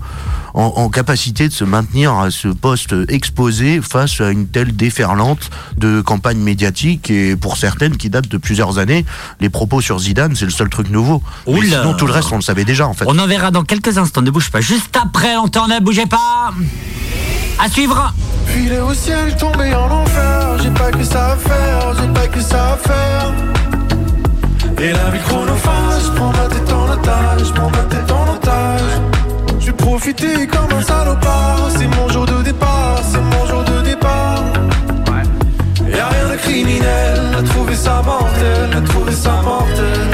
en, 0.54 0.64
en 0.64 0.90
capacité 0.90 1.48
de 1.48 1.54
se 1.54 1.64
maintenir 1.64 2.14
à 2.14 2.32
ce 2.32 2.48
poste 2.48 2.96
exposé 3.08 3.82
face 3.82 4.22
à 4.22 4.30
une 4.32 4.48
telle 4.48 4.76
déferlante 4.76 5.50
de 5.78 6.02
campagne 6.02 6.40
médiatique 6.40 7.10
et 7.10 7.36
pour 7.36 7.58
certaines 7.58 7.98
qui 7.98 8.10
datent 8.10 8.28
de 8.28 8.38
plusieurs 8.38 8.78
années 8.78 9.06
Les 9.40 9.50
propos 9.50 9.82
sur 9.82 10.00
Zidane, 10.00 10.36
c'est 10.36 10.46
le 10.46 10.52
seul 10.52 10.70
truc 10.70 10.90
nouveau. 10.90 11.22
Mais 11.48 11.62
sinon, 11.66 11.94
tout 11.94 12.08
le 12.08 12.14
reste, 12.14 12.32
on 12.32 12.38
le 12.38 12.42
savait 12.42 12.66
déjà 12.66 12.88
en 12.88 12.94
fait. 12.94 13.06
On 13.08 13.18
en 13.20 13.28
verra 13.28 13.52
dans 13.52 13.64
quelques 13.64 13.98
instants, 13.98 14.22
ne 14.22 14.32
bouge 14.32 14.50
pas. 14.52 14.62
Juste 14.62 14.98
après, 15.02 15.36
on 15.38 15.48
t'en 15.48 15.68
ne 15.68 15.80
bougez 15.80 16.06
pas. 16.06 16.52
À 17.64 17.70
suivre. 17.70 18.14
Filer 18.48 18.80
au 18.80 18.94
ciel, 18.94 19.36
tomber 19.38 19.74
en 19.76 19.92
enfer. 19.92 20.58
J'ai 20.64 20.72
pas 20.72 20.92
que 20.92 21.04
ça 21.04 21.34
à 21.34 21.36
faire, 21.36 21.94
j'ai 22.00 22.14
pas 22.14 22.28
que 22.28 22.42
ça 22.42 22.74
à 22.74 22.78
faire. 22.78 23.34
Et 24.82 24.92
la 24.94 25.10
vie 25.10 25.20
chronophage, 25.28 26.04
prends 26.16 26.32
ma 26.32 26.48
tête 26.48 26.72
en 26.72 26.90
otage, 26.90 27.54
prends 27.54 27.70
ma 27.70 27.84
tête 27.84 28.12
en 28.12 28.34
otage. 28.34 28.82
Profiter 29.80 30.48
comme 30.48 30.78
un 30.78 30.82
salopard. 30.82 31.70
C'est 31.78 31.88
mon 31.88 32.08
jour 32.10 32.26
de 32.26 32.44
départ, 32.44 33.00
c'est 33.12 33.22
mon 33.22 33.46
jour 33.48 33.64
de 33.64 33.82
départ. 33.82 34.44
Y'a 35.90 36.08
rien 36.08 36.30
de 36.32 36.38
criminel, 36.38 37.20
à 37.38 37.44
trouver 37.44 37.76
ça 37.76 38.02
mortel, 38.06 38.70
à 38.78 38.82
trouver 38.82 39.12
ça 39.12 39.42
mortel. 39.44 40.08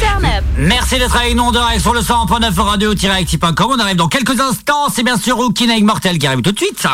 Turn 0.00 0.24
up. 0.24 0.44
Merci 0.58 0.98
d'être 0.98 1.16
avec 1.16 1.34
nous 1.34 1.44
en 1.44 1.52
direct 1.52 1.80
sur 1.80 1.94
le 1.94 2.00
100.9 2.00 2.60
radio-active.com. 2.60 3.66
On 3.70 3.78
arrive 3.78 3.96
dans 3.96 4.08
quelques 4.08 4.38
instants. 4.40 4.88
C'est 4.92 5.02
bien 5.02 5.16
sûr 5.16 5.36
Rookie 5.36 5.66
Mortel 5.82 6.18
qui 6.18 6.26
arrive 6.26 6.42
tout 6.42 6.52
de 6.52 6.58
suite. 6.58 6.86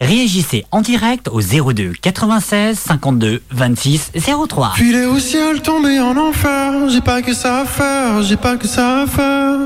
Réagissez 0.00 0.66
en 0.72 0.82
direct 0.82 1.28
au 1.28 1.40
02 1.40 1.92
96 2.02 2.78
52 2.78 3.42
26 3.50 4.12
03. 4.48 4.72
Filer 4.74 5.06
au 5.06 5.18
ciel, 5.18 5.62
tomber 5.62 5.98
en 6.00 6.16
enfer. 6.18 6.90
J'ai 6.90 7.00
pas 7.00 7.22
que 7.22 7.32
ça 7.32 7.60
à 7.60 7.64
faire, 7.64 8.22
j'ai 8.22 8.36
pas 8.36 8.56
que 8.56 8.68
ça 8.68 9.02
à 9.02 9.06
faire. 9.06 9.58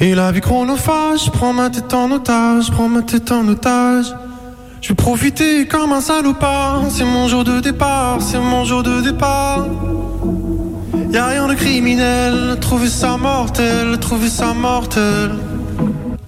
Et 0.00 0.14
la 0.14 0.32
vie 0.32 0.40
chronophage, 0.40 1.30
prends 1.32 1.52
ma 1.52 1.68
tête 1.68 1.92
en 1.92 2.10
otage, 2.10 2.70
prends 2.70 2.88
ma 2.88 3.02
tête 3.02 3.30
en 3.30 3.46
otage. 3.48 4.06
Je 4.80 4.88
vais 4.88 4.94
profiter 4.94 5.66
comme 5.66 5.92
un 5.92 6.00
salopard. 6.00 6.84
C'est 6.88 7.04
mon 7.04 7.28
jour 7.28 7.44
de 7.44 7.60
départ, 7.60 8.22
c'est 8.22 8.38
mon 8.38 8.64
jour 8.64 8.82
de 8.82 9.02
départ. 9.02 9.66
Y'a 11.12 11.26
rien 11.26 11.46
de 11.46 11.54
criminel, 11.54 12.56
trouver 12.60 12.88
ça 12.88 13.18
mortel, 13.18 13.98
trouver 13.98 14.28
ça 14.30 14.54
mortel. 14.54 15.32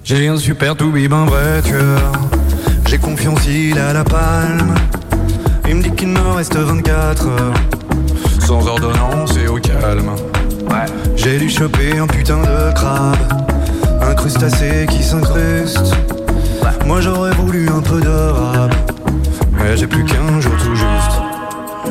J'ai 0.04 0.28
un 0.28 0.36
super 0.36 0.76
tout 0.76 0.90
bib, 0.90 1.12
un 1.12 1.24
vrai 1.24 1.62
tueur. 1.62 2.12
J'ai 2.90 2.98
confiance, 2.98 3.46
il 3.46 3.78
a 3.78 3.92
la 3.92 4.02
palme. 4.02 4.74
Il 5.68 5.76
me 5.76 5.82
dit 5.84 5.92
qu'il 5.92 6.08
me 6.08 6.18
reste 6.34 6.56
24 6.56 7.28
heures. 7.28 7.54
Sans 8.40 8.66
ordonnance 8.66 9.36
et 9.36 9.46
au 9.46 9.58
calme. 9.58 10.10
J'ai 11.14 11.38
dû 11.38 11.48
choper 11.48 11.96
un 11.98 12.08
putain 12.08 12.38
de 12.38 12.74
crabe. 12.74 13.16
Un 14.02 14.12
crustacé 14.16 14.86
qui 14.90 15.04
s'incruste. 15.04 15.94
Moi 16.84 17.00
j'aurais 17.00 17.30
voulu 17.30 17.68
un 17.68 17.80
peu 17.80 18.00
de 18.00 18.08
rab. 18.08 18.72
Mais 19.52 19.76
j'ai 19.76 19.86
plus 19.86 20.04
qu'un 20.04 20.40
jour 20.40 20.56
tout 20.56 20.74
juste. 20.74 21.20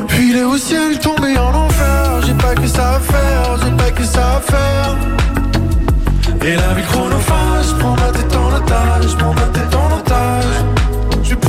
Filer 0.08 0.42
au 0.42 0.58
ciel, 0.58 0.98
tomber 0.98 1.38
en 1.38 1.64
enfer. 1.64 2.20
J'ai 2.26 2.34
pas 2.34 2.54
que 2.54 2.66
ça 2.66 2.96
à 2.96 3.00
faire, 3.00 3.56
j'ai 3.64 3.74
pas 3.74 3.90
que 3.90 4.04
ça 4.04 4.36
à 4.36 4.40
faire. 4.40 4.96
Et 6.44 6.56
la 6.56 6.74
vie 6.74 6.82
chronophage, 6.82 7.74
prends 7.78 7.96
ma 7.96 8.12
tête 8.12 8.36
en 8.36 8.54
otage, 8.54 9.16
prends 9.16 9.32
ma 9.32 9.48
tête 9.58 9.74
en 9.74 9.89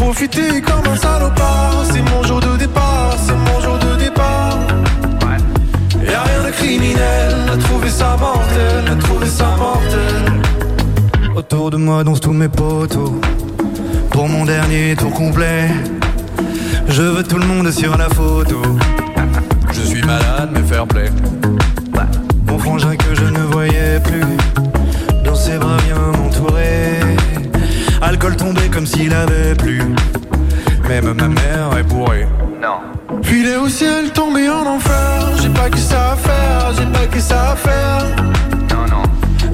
profiter 0.02 0.62
comme 0.62 0.92
un 0.92 0.96
salopard. 0.96 1.84
C'est 1.92 2.02
mon 2.12 2.24
jour 2.24 2.40
de 2.40 2.58
départ, 2.58 3.16
c'est 3.26 3.40
mon 3.48 3.58
jour 3.62 3.78
de 3.78 4.04
départ. 4.04 4.58
Y'a 6.12 6.24
rien 6.30 6.42
de 6.48 6.52
criminel, 6.52 7.32
à 7.54 7.58
trouver 7.58 7.90
ça 7.90 8.18
mortel, 8.20 8.82
à 8.94 8.96
trouver 8.96 9.28
ça 9.28 9.50
mortel. 9.58 10.24
Autour 11.36 11.70
de 11.70 11.78
moi 11.78 12.04
dansent 12.04 12.20
tous 12.20 12.34
mes 12.34 12.50
potos. 12.50 13.14
Pour 14.10 14.28
mon 14.28 14.44
dernier 14.46 14.96
tour 14.96 15.14
complet, 15.14 15.70
je 16.88 17.04
veux 17.04 17.24
tout 17.24 17.38
le 17.38 17.46
monde 17.46 17.72
sur 17.72 17.96
la 17.98 18.10
photo. 18.10 18.62
Je 19.72 19.82
suis 19.82 20.02
malade, 20.02 20.50
mais 20.54 20.64
fair 20.64 20.86
play. 20.88 21.10
Mon 22.48 22.58
frangin 22.58 22.96
que 22.96 23.16
je 23.16 23.26
ne 23.26 23.44
voyais 23.54 24.00
plus, 24.04 24.36
dans 25.24 25.36
ses 25.36 25.58
bras 25.58 25.78
vient 25.86 26.12
m'entourer. 26.18 27.21
Alcool 28.12 28.36
tombé 28.36 28.68
comme 28.68 28.86
s'il 28.86 29.14
avait 29.14 29.56
plu. 29.56 29.82
Même 30.90 31.14
ma 31.14 31.30
mère 31.30 31.78
est 31.80 31.84
bourrée. 31.84 32.28
Filer 33.24 33.56
au 33.56 33.70
ciel, 33.70 34.12
tomber 34.12 34.50
en 34.50 34.66
enfer. 34.66 35.38
J'ai 35.42 35.48
pas 35.48 35.70
que 35.70 35.78
ça 35.78 36.12
à 36.12 36.16
faire, 36.18 36.74
j'ai 36.78 36.86
pas 36.88 37.08
que 37.08 37.20
ça 37.22 37.52
à 37.52 37.56
faire. 37.56 38.06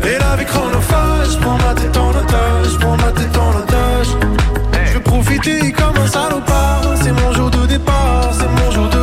Et 0.04 0.18
la 0.18 0.36
vie 0.38 0.46
chronophage, 0.46 1.40
prends 1.40 1.60
ma 1.60 1.76
tête 1.76 1.96
en 1.98 2.10
otage, 2.10 2.80
prends 2.80 2.98
ma 2.98 3.12
tête 3.12 3.38
en 3.38 3.60
otage. 3.60 4.08
Je 4.88 4.94
vais 4.94 5.00
profiter 5.02 5.72
comme 5.72 5.96
un 6.04 6.08
salopard. 6.08 6.82
C'est 7.00 7.12
mon 7.12 7.32
jour 7.34 7.52
de 7.52 7.68
départ, 7.68 8.32
c'est 8.32 8.50
mon 8.50 8.72
jour 8.72 8.90
de 8.90 8.97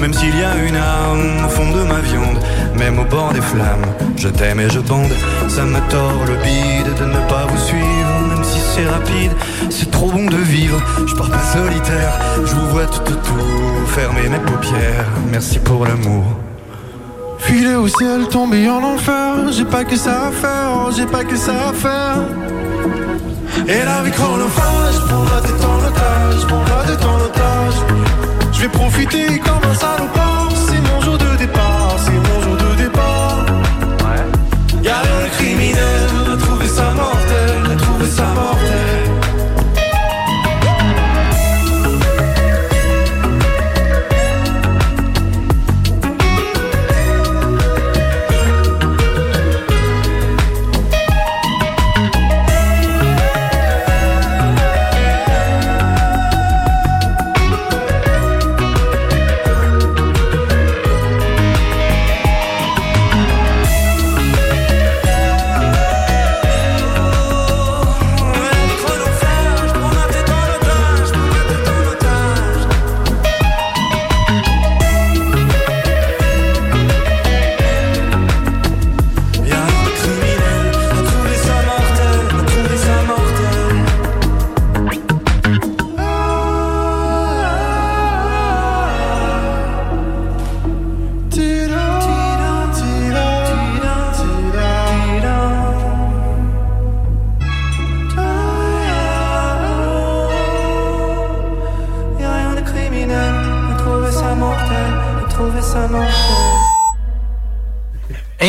Même 0.00 0.14
s'il 0.14 0.38
y 0.38 0.42
a 0.42 0.56
une 0.66 0.76
arme 0.76 1.44
au 1.44 1.48
fond 1.48 1.70
de 1.70 1.82
ma 1.82 2.00
viande 2.00 2.38
Même 2.78 2.98
au 2.98 3.04
bord 3.04 3.32
des 3.32 3.42
flammes 3.42 3.84
Je 4.16 4.28
t'aime 4.28 4.60
et 4.60 4.70
je 4.70 4.80
bande 4.80 5.12
Ça 5.48 5.64
me 5.64 5.78
tord 5.90 6.24
le 6.26 6.34
bide 6.36 6.94
de 6.98 7.04
ne 7.04 7.28
pas 7.28 7.44
vous 7.46 7.58
suivre 7.58 8.28
Même 8.28 8.42
si 8.42 8.58
c'est 8.58 8.88
rapide, 8.88 9.32
c'est 9.68 9.90
trop 9.90 10.10
bon 10.10 10.26
de 10.26 10.36
vivre. 10.36 10.80
Je 11.06 11.14
pars 11.14 11.30
pas 11.30 11.42
solitaire, 11.52 12.12
je 12.44 12.54
vous 12.54 12.68
vois 12.68 12.86
tout 12.86 13.02
autour, 13.02 13.88
fermer 13.88 14.28
mes 14.28 14.38
paupières. 14.38 15.06
Merci 15.30 15.58
pour 15.58 15.84
l'amour. 15.84 16.24
Filer 17.38 17.74
au 17.74 17.88
ciel, 17.88 18.28
tomber 18.28 18.68
en 18.68 18.82
enfer. 18.82 19.52
J'ai 19.52 19.64
pas 19.64 19.84
que 19.84 19.96
ça 19.96 20.28
à 20.28 20.30
faire, 20.30 20.90
j'ai 20.96 21.06
pas 21.06 21.24
que 21.24 21.36
ça 21.36 21.68
à 21.68 21.72
faire. 21.72 22.18
Et 23.66 23.84
la 23.84 24.02
vie 24.02 24.12
chronophage, 24.12 24.98
pour 25.08 25.24
tête 25.42 25.64
en 25.64 25.78
otage, 25.86 26.46
pour 26.46 26.60
otage. 26.60 28.27
Je 28.58 28.64
vais 28.64 28.70
profiter 28.70 29.38
comme 29.38 29.70
un 29.70 29.74
salopard. 29.74 30.48
C'est 30.66 30.80
mon 30.80 31.00
jour 31.00 31.16
de 31.16 31.36
départ, 31.36 31.94
c'est 32.04 32.10
mon 32.10 32.42
jour 32.42 32.56
de 32.56 32.82
départ. 32.82 33.46
Y'a 34.82 34.98
rien 35.00 35.24
de 35.26 35.30
criminel, 35.36 36.38
trouver 36.40 36.66
ça 36.66 36.90
mortel, 36.90 37.72
à 37.72 37.76
trouver 37.76 38.10
ça 38.10 38.24
mortel. 38.34 38.47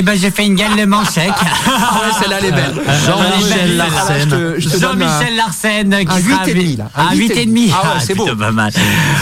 Ben, 0.10 0.18
j'ai 0.20 0.32
fait 0.32 0.46
une 0.48 0.56
gagne 0.56 0.76
de 0.76 0.86
manchec. 0.86 1.32
Ah 1.68 2.02
ouais, 2.02 2.12
celle-là, 2.20 2.38
elle 2.40 2.46
est 2.48 2.52
belle. 2.52 2.74
Jean-Michel 3.06 3.60
Ah, 3.80 3.84
là, 3.84 3.86
je 3.90 3.98
Larsen. 4.18 4.30
te- 4.30 4.60
je 4.60 4.70
te 4.70 4.78
donne 4.78 5.02
un- 5.04 5.08
Jean-Michel 5.20 5.36
Larsen 5.36 6.06
qui 6.06 6.22
sera 6.24 6.48
et 6.50 6.54
demi, 6.56 6.76
là. 6.78 6.90
Un 6.96 7.12
huit 7.16 7.28
8 7.30 7.38
et 7.38 7.46
demi. 7.46 7.72
Ah 7.72 7.84
ouais, 7.94 8.04
c'est 8.04 8.16
beau. 8.16 8.24
plutôt 8.24 8.38
pas 8.40 8.52
mal. 8.52 8.72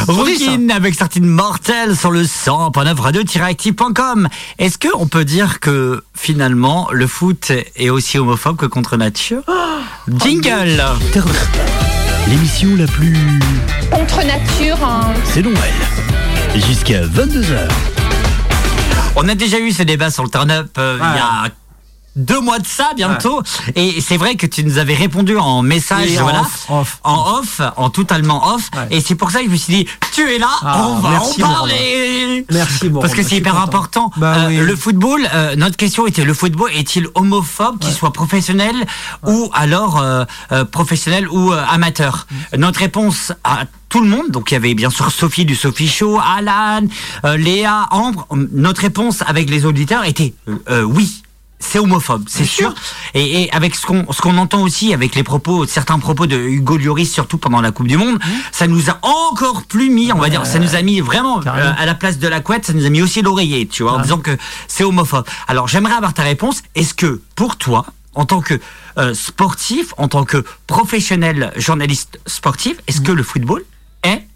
Rookin 0.07 0.69
avec 0.73 0.95
sortie 0.95 1.19
mortelle 1.19 1.97
sur 1.97 2.11
le 2.11 2.23
100.9 2.23 2.99
radio-active.com. 3.01 4.29
Est-ce 4.59 4.77
que 4.77 4.87
on 4.97 5.07
peut 5.07 5.25
dire 5.25 5.59
que 5.59 6.03
finalement 6.15 6.87
le 6.93 7.05
foot 7.07 7.51
est 7.75 7.89
aussi 7.89 8.17
homophobe 8.17 8.55
que 8.55 8.65
contre 8.65 8.95
nature? 8.95 9.41
Jingle. 10.23 10.81
L'émission 12.29 12.69
la 12.77 12.87
plus. 12.87 13.17
Contre 13.91 14.17
nature, 14.25 14.77
hein. 14.85 15.13
C'est 15.25 15.41
Noël. 15.41 15.57
Jusqu'à 16.55 17.01
22h. 17.05 17.67
On 19.19 19.27
a 19.27 19.33
déjà 19.33 19.59
eu 19.59 19.71
ce 19.71 19.81
débat 19.81 20.11
sur 20.11 20.23
le 20.23 20.29
turn-up 20.29 20.77
euh, 20.77 20.99
il 21.01 21.15
y 21.15 21.19
a 21.19 21.49
deux 22.17 22.41
mois 22.41 22.59
de 22.59 22.67
ça 22.67 22.89
bientôt 22.95 23.41
et 23.75 24.01
c'est 24.01 24.17
vrai 24.17 24.35
que 24.35 24.45
tu 24.47 24.63
nous 24.65 24.77
avais 24.79 24.95
répondu 24.95 25.37
en 25.37 25.61
message 25.61 26.07
Oui, 26.09 26.19
en 26.19 26.23
voilà 26.23 26.41
off, 26.41 26.65
off. 26.69 26.99
en 27.03 27.37
off 27.39 27.61
en 27.77 27.89
totalement 27.89 28.53
off 28.55 28.69
Ouais. 28.75 28.87
et 28.97 29.01
c'est 29.01 29.15
pour 29.15 29.31
ça 29.31 29.39
que 29.39 29.45
je 29.45 29.51
me 29.51 29.55
suis 29.55 29.73
dit 29.73 29.87
tu 30.13 30.21
es 30.29 30.37
là 30.39 30.49
Ah, 30.61 30.87
on 30.89 30.95
va 30.99 31.11
merci, 31.11 31.43
en 31.43 31.47
parler 31.47 32.45
Merci, 32.51 32.89
Morand. 32.89 33.01
parce 33.01 33.13
que 33.13 33.21
Je 33.23 33.27
c'est 33.29 33.37
hyper 33.37 33.53
content. 33.53 33.63
important 33.63 34.11
Bah 34.17 34.35
Euh, 34.39 34.47
oui. 34.49 34.57
le 34.57 34.75
football 34.75 35.21
euh, 35.33 35.55
notre 35.55 35.77
question 35.77 36.05
était 36.07 36.25
le 36.25 36.33
football 36.33 36.69
est-il 36.73 37.07
homophobe 37.15 37.79
qu'il 37.79 37.93
soit 37.93 38.11
professionnel 38.13 38.75
ou 39.25 39.49
alors 39.53 39.99
euh, 40.01 40.25
euh, 40.51 40.65
professionnel 40.65 41.27
ou 41.29 41.53
euh, 41.53 41.63
amateur? 41.69 42.27
Mm. 42.53 42.57
notre 42.57 42.79
réponse 42.79 43.31
à 43.43 43.65
tout 43.89 44.01
le 44.01 44.09
monde, 44.09 44.31
donc 44.31 44.51
il 44.51 44.55
y 44.55 44.57
avait 44.57 44.73
bien 44.73 44.89
sûr 44.89 45.09
Sophie 45.11 45.45
du 45.45 45.55
Sophie 45.55 45.87
Show, 45.87 46.19
Alan, 46.19 46.81
euh, 47.23 47.37
Léa, 47.37 47.87
Ambre. 47.91 48.27
Notre 48.51 48.81
réponse 48.81 49.23
avec 49.25 49.49
les 49.49 49.65
auditeurs 49.65 50.03
était 50.03 50.33
euh, 50.69 50.81
oui. 50.83 51.23
C'est 51.59 51.79
homophobe, 51.79 52.25
c'est 52.29 52.45
sûr. 52.45 52.73
Et, 53.15 53.43
et 53.43 53.51
avec 53.51 53.75
ce 53.75 53.85
qu'on 53.85 54.05
ce 54.13 54.21
qu'on 54.21 54.37
entend 54.37 54.61
aussi 54.61 54.93
avec 54.93 55.15
les 55.15 55.23
propos, 55.23 55.65
certains 55.65 55.97
propos 55.97 56.27
de 56.27 56.37
Hugo 56.37 56.77
Lloris, 56.77 57.11
surtout 57.11 57.39
pendant 57.39 57.61
la 57.61 57.71
Coupe 57.71 57.87
du 57.87 57.97
Monde, 57.97 58.19
ça 58.51 58.67
nous 58.67 58.91
a 58.91 58.99
encore 59.01 59.63
plus 59.63 59.89
mis, 59.89 60.13
on 60.13 60.19
va 60.19 60.29
dire, 60.29 60.45
ça 60.45 60.59
nous 60.59 60.75
a 60.75 60.81
mis 60.83 61.01
vraiment 61.01 61.39
euh, 61.39 61.73
à 61.77 61.85
la 61.85 61.95
place 61.95 62.19
de 62.19 62.27
la 62.27 62.41
couette, 62.41 62.65
ça 62.65 62.73
nous 62.73 62.85
a 62.85 62.89
mis 62.89 63.01
aussi 63.01 63.21
l'oreiller, 63.23 63.67
tu 63.67 63.81
vois, 63.83 63.93
en 63.93 64.01
disant 64.01 64.19
que 64.19 64.37
c'est 64.67 64.83
homophobe. 64.83 65.25
Alors 65.47 65.67
j'aimerais 65.67 65.95
avoir 65.95 66.13
ta 66.13 66.23
réponse. 66.23 66.61
Est-ce 66.75 66.93
que 66.93 67.21
pour 67.35 67.57
toi, 67.57 67.87
en 68.13 68.25
tant 68.25 68.41
que 68.41 68.59
euh, 68.99 69.15
sportif, 69.15 69.93
en 69.97 70.07
tant 70.07 70.25
que 70.25 70.45
professionnel 70.67 71.51
journaliste 71.55 72.19
sportif, 72.27 72.77
est-ce 72.87 73.01
que 73.01 73.11
le 73.11 73.23
football 73.23 73.63
est 74.03 74.27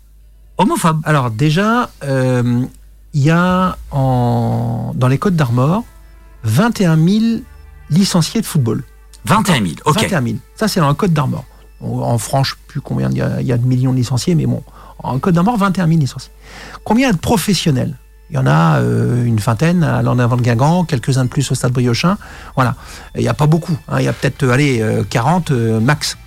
homophobe? 0.58 1.02
Alors 1.06 1.30
déjà, 1.30 1.92
euh, 2.04 2.66
il 3.14 3.24
y 3.24 3.30
a 3.30 3.78
en, 3.92 4.92
dans 4.96 5.08
les 5.08 5.20
Côtes 5.20 5.36
d'Armor 5.36 5.84
21 6.44 6.96
000 6.98 7.42
licenciés 7.90 8.42
de 8.42 8.46
football. 8.46 8.84
21 9.26 9.56
000, 9.56 9.66
ok. 9.86 10.02
21 10.02 10.22
000. 10.24 10.36
Ça, 10.56 10.68
c'est 10.68 10.80
dans 10.80 10.88
la 10.88 10.94
Côte 10.94 11.14
d'Armor. 11.14 11.46
En 11.82 12.18
France, 12.18 12.50
je 12.50 12.54
ne 12.54 12.58
sais 12.58 12.64
plus 12.68 12.82
combien 12.82 13.10
il 13.10 13.18
y, 13.18 13.22
a, 13.22 13.42
il 13.42 13.48
y 13.48 13.52
a 13.52 13.58
de 13.58 13.66
millions 13.66 13.92
de 13.92 13.98
licenciés, 13.98 14.36
mais 14.36 14.46
bon, 14.46 14.64
en 15.00 15.18
Côte 15.20 15.34
d'Armor, 15.36 15.58
21 15.58 15.88
000 15.88 16.00
licenciés. 16.00 16.32
Combien 16.84 17.12
de 17.12 17.18
professionnels? 17.18 17.96
Il 18.30 18.36
y 18.36 18.38
en 18.38 18.46
a 18.48 18.80
euh, 18.80 19.26
une 19.26 19.38
vingtaine 19.38 19.84
à 19.84 20.02
l'en 20.02 20.18
avant 20.18 20.38
de 20.38 20.42
Guingamp, 20.42 20.86
quelques-uns 20.86 21.26
de 21.26 21.30
plus 21.30 21.52
au 21.52 21.56
Stade 21.56 21.74
Briochin. 21.74 22.18
Voilà. 22.56 22.76
Il 23.16 23.22
n'y 23.22 23.28
a 23.28 23.34
pas 23.34 23.48
beaucoup. 23.48 23.78
hein. 23.90 24.00
Il 24.00 24.06
y 24.06 24.08
a 24.08 24.14
peut-être, 24.14 24.44
euh, 24.44 24.52
allez, 24.52 24.80
euh, 24.82 25.04
40 25.10 25.52
euh, 25.52 25.80
max. 25.82 26.18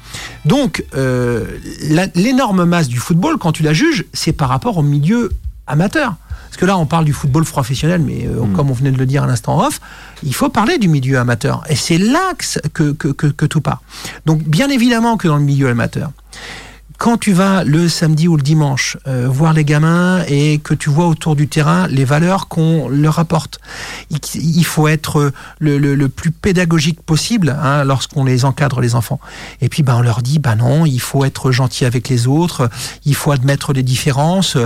Donc, 0.45 0.85
euh, 0.95 1.47
l'énorme 2.15 2.65
masse 2.65 2.89
du 2.89 2.99
football, 2.99 3.39
quand 3.39 3.53
tu 3.53 3.63
la 3.63 3.73
juges, 3.73 4.05
c'est 4.13 4.33
par 4.33 4.49
rapport 4.51 4.77
au 4.77 4.83
milieu 4.83 5.31
amateur. 5.67 6.15
Parce 6.55 6.61
que 6.61 6.67
là, 6.67 6.79
on 6.79 6.87
parle 6.87 7.05
du 7.05 7.13
football 7.13 7.45
professionnel, 7.45 8.01
mais 8.01 8.29
euh, 8.29 8.43
comme 8.55 8.71
on 8.71 8.75
venait 8.75 8.93
de 8.93 8.97
le 8.97 9.07
dire 9.07 9.25
à 9.25 9.27
l'instant 9.27 9.59
off, 9.67 9.81
il 10.23 10.33
faut 10.33 10.51
parler 10.51 10.79
du 10.79 10.87
milieu 10.87 11.19
amateur. 11.19 11.65
Et 11.69 11.75
c'est 11.75 11.99
là 11.99 12.33
que, 12.39 12.45
ça- 12.45 12.61
que, 12.73 12.93
que, 12.93 13.09
que, 13.09 13.27
que 13.27 13.45
tout 13.45 13.61
part. 13.61 13.83
Donc, 14.25 14.45
bien 14.45 14.69
évidemment 14.69 15.17
que 15.17 15.27
dans 15.27 15.37
le 15.37 15.43
milieu 15.43 15.69
amateur, 15.69 16.13
quand 16.97 17.17
tu 17.19 17.33
vas 17.33 17.65
le 17.65 17.89
samedi 17.89 18.29
ou 18.29 18.37
le 18.37 18.43
dimanche 18.43 18.97
euh, 19.09 19.27
voir 19.29 19.53
les 19.53 19.65
gamins 19.65 20.23
et 20.29 20.59
que 20.59 20.75
tu 20.75 20.91
vois 20.91 21.09
autour 21.09 21.35
du 21.35 21.49
terrain 21.49 21.89
les 21.89 22.05
valeurs 22.05 22.47
qu'on 22.47 22.89
leur 22.89 23.19
apporte, 23.19 23.59
il, 24.11 24.21
il 24.41 24.65
faut 24.65 24.87
être 24.87 25.33
le, 25.59 25.79
le- 25.79 25.97
le 25.97 26.09
plus 26.09 26.31
pédagogique 26.31 27.03
possible 27.03 27.57
hein, 27.61 27.83
lorsqu'on 27.83 28.23
les 28.25 28.45
encadre 28.45 28.81
les 28.81 28.95
enfants. 28.95 29.19
Et 29.61 29.69
puis 29.69 29.83
ben 29.83 29.97
on 29.97 30.03
leur 30.03 30.23
dit 30.23 30.39
bah 30.39 30.55
non, 30.55 30.87
il 30.87 31.01
faut 31.01 31.25
être 31.25 31.51
gentil 31.51 31.85
avec 31.85 32.09
les 32.09 32.29
autres, 32.29 32.71
il 33.05 33.17
faut 33.17 33.33
admettre 33.33 33.73
les 33.73 33.83
différences. 33.83 34.57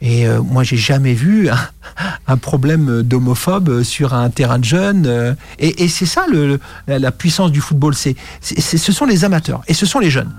Et 0.00 0.26
euh, 0.28 0.40
moi, 0.42 0.62
j'ai 0.62 0.76
jamais 0.76 1.14
vu 1.14 1.48
un, 2.28 2.36
problème 2.36 3.02
d'homophobe 3.02 3.82
sur 3.82 4.14
un 4.14 4.30
terrain 4.30 4.58
de 4.58 4.64
jeunes. 4.64 5.06
euh, 5.06 5.34
et 5.58 5.88
c'est 5.88 6.06
ça 6.06 6.26
le, 6.30 6.60
la, 6.86 7.10
puissance 7.10 7.50
du 7.50 7.60
football. 7.60 7.94
C'est- 7.94 8.16
ce 8.40 8.92
sont 8.92 9.06
les 9.06 9.24
amateurs 9.24 9.62
et 9.66 9.74
ce 9.74 9.86
sont 9.86 9.98
les 9.98 10.10
jeunes. 10.10 10.32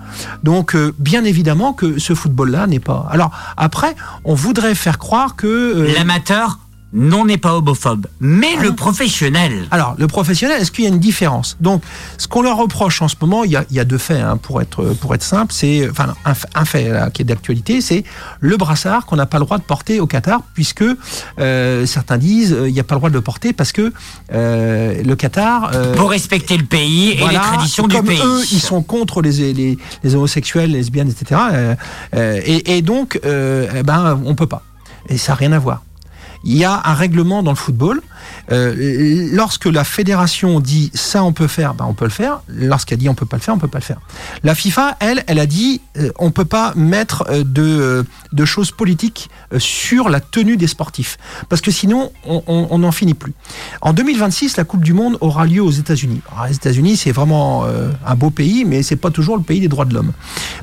Donc, 0.44 0.76
euh, 0.76 0.94
bien 0.98 1.24
évidemment 1.26 1.74
que 1.74 2.00
ce 2.00 2.14
football-là 2.16 2.68
n'est 2.68 2.80
pas. 2.80 3.08
Alors 3.12 3.32
après, 3.58 3.96
on 4.24 4.34
voudrait 4.34 4.76
faire 4.76 4.98
croire 4.98 5.36
que 5.36 5.48
euh, 5.48 5.94
L'amateur, 5.94 6.60
non, 6.94 7.26
n'est 7.26 7.38
pas 7.38 7.56
homophobe. 7.56 8.08
Mais 8.20 8.54
Ah 8.58 8.64
le 8.64 8.74
professionnel. 8.76 9.68
Alors, 9.72 9.96
le 9.98 10.08
professionnel, 10.08 10.60
est-ce 10.62 10.72
qu'il 10.72 10.84
y 10.86 10.88
a 10.88 10.90
une 10.90 11.00
différence? 11.00 11.56
Donc, 11.60 11.84
ce 12.18 12.28
qu'on 12.28 12.42
leur 12.42 12.58
reproche 12.58 13.02
en 13.02 13.08
ce 13.08 13.16
moment, 13.22 13.44
il 13.44 13.52
y 13.52 13.56
a, 13.56 13.64
il 13.70 13.76
y 13.76 13.80
a 13.80 13.86
deux 13.86 13.98
faits, 14.00 14.22
hein, 14.22 14.38
pour, 14.38 14.62
être, 14.62 14.84
pour 15.00 15.14
être 15.14 15.24
simple, 15.24 15.54
c'est, 15.54 15.88
enfin, 15.90 16.16
un, 16.26 16.34
un 16.56 16.66
fait 16.66 16.90
là, 16.90 17.10
qui 17.12 17.22
est 17.22 17.26
d'actualité, 17.26 17.82
c'est 17.82 18.04
le 18.40 18.58
brassard 18.58 19.06
qu'on 19.06 19.18
n'a 19.18 19.26
pas 19.28 19.38
le 19.40 19.46
droit 19.46 19.58
de 19.58 19.64
porter 19.64 20.00
au 20.00 20.08
Qatar, 20.08 20.42
puisque 20.54 20.84
euh, 21.40 21.86
certains 21.86 22.18
disent 22.18 22.54
euh, 22.54 22.68
il 22.68 22.74
n'y 22.74 22.80
a 22.80 22.84
pas 22.84 22.96
le 22.96 23.00
droit 23.00 23.10
de 23.10 23.16
le 23.16 23.22
porter 23.22 23.54
parce 23.54 23.72
que 23.72 23.94
euh, 24.34 25.04
le 25.04 25.16
Qatar. 25.16 25.72
euh, 25.74 25.96
Pour 25.96 26.10
respecter 26.10 26.58
le 26.58 26.66
pays 26.66 27.12
et 27.12 27.28
les 27.28 27.36
traditions 27.36 27.88
du 27.88 28.02
pays. 28.02 28.20
eux, 28.24 28.42
ils 28.52 28.60
sont 28.62 28.82
contre 28.82 29.22
les, 29.22 29.54
les, 29.54 29.78
les 30.04 30.16
homosexuels, 30.16 30.72
les 30.72 30.78
lesbiennes, 30.80 31.10
etc. 31.10 31.40
euh, 31.54 31.76
euh, 32.16 32.42
et, 32.46 32.78
et 32.78 32.82
donc, 32.82 33.20
euh, 33.26 33.68
eh 33.76 33.84
ben, 33.84 34.20
on 34.26 34.34
peut 34.36 34.48
pas. 34.48 34.64
Et 35.08 35.18
ça 35.18 35.34
n'a 35.34 35.36
rien 35.38 35.52
à 35.52 35.60
voir. 35.60 35.84
Il 36.44 36.58
y 36.58 36.66
a 36.66 36.82
un 36.86 36.94
règlement 36.94 37.44
dans 37.44 37.52
le 37.52 37.58
football. 37.58 38.02
Euh, 38.52 39.30
lorsque 39.32 39.66
la 39.66 39.84
fédération 39.84 40.60
dit 40.60 40.92
ça 40.94 41.24
on 41.24 41.34
peut 41.34 41.48
faire, 41.48 41.74
ben 41.74 41.86
on 41.88 41.94
peut 41.94 42.06
le 42.06 42.12
faire. 42.12 42.42
Lorsqu'elle 42.48 42.98
dit 42.98 43.10
on 43.10 43.16
peut 43.16 43.26
pas 43.26 43.38
le 43.38 43.42
faire, 43.42 43.54
on 43.54 43.60
peut 43.60 43.68
pas 43.68 43.80
le 43.80 43.84
faire. 43.84 44.00
La 44.44 44.56
FIFA, 44.56 44.98
elle, 45.00 45.24
elle 45.28 45.40
a 45.40 45.46
dit 45.46 45.82
euh, 45.98 46.12
on 46.18 46.32
peut 46.32 46.46
pas 46.46 46.74
mettre 46.76 47.26
euh, 47.30 47.44
de, 47.44 47.62
euh, 47.64 48.04
de 48.34 48.46
choses 48.46 48.72
politiques 48.72 49.30
sur 49.58 50.10
la 50.10 50.20
tenue 50.20 50.58
des 50.58 50.68
sportifs, 50.68 51.18
parce 51.50 51.62
que 51.62 51.72
sinon 51.72 52.12
on- 52.26 52.78
n'en 52.78 52.92
finit 52.92 53.14
plus. 53.14 53.34
En 53.82 53.94
2026, 53.94 54.56
la 54.58 54.64
Coupe 54.64 54.84
du 54.84 54.94
Monde 54.94 55.18
aura 55.22 55.46
lieu 55.46 55.62
aux 55.62 55.72
États-Unis. 55.72 56.22
Les 56.48 56.56
États-Unis, 56.56 56.98
c'est 56.98 57.12
vraiment 57.12 57.66
un 58.06 58.16
beau 58.16 58.30
pays, 58.30 58.64
mais 58.66 58.84
c'est 58.84 58.96
pas 58.96 59.10
toujours 59.12 59.36
le 59.38 59.44
pays 59.44 59.60
des 59.60 59.68
droits 59.68 59.86
de 59.86 59.94
l'homme. 59.94 60.14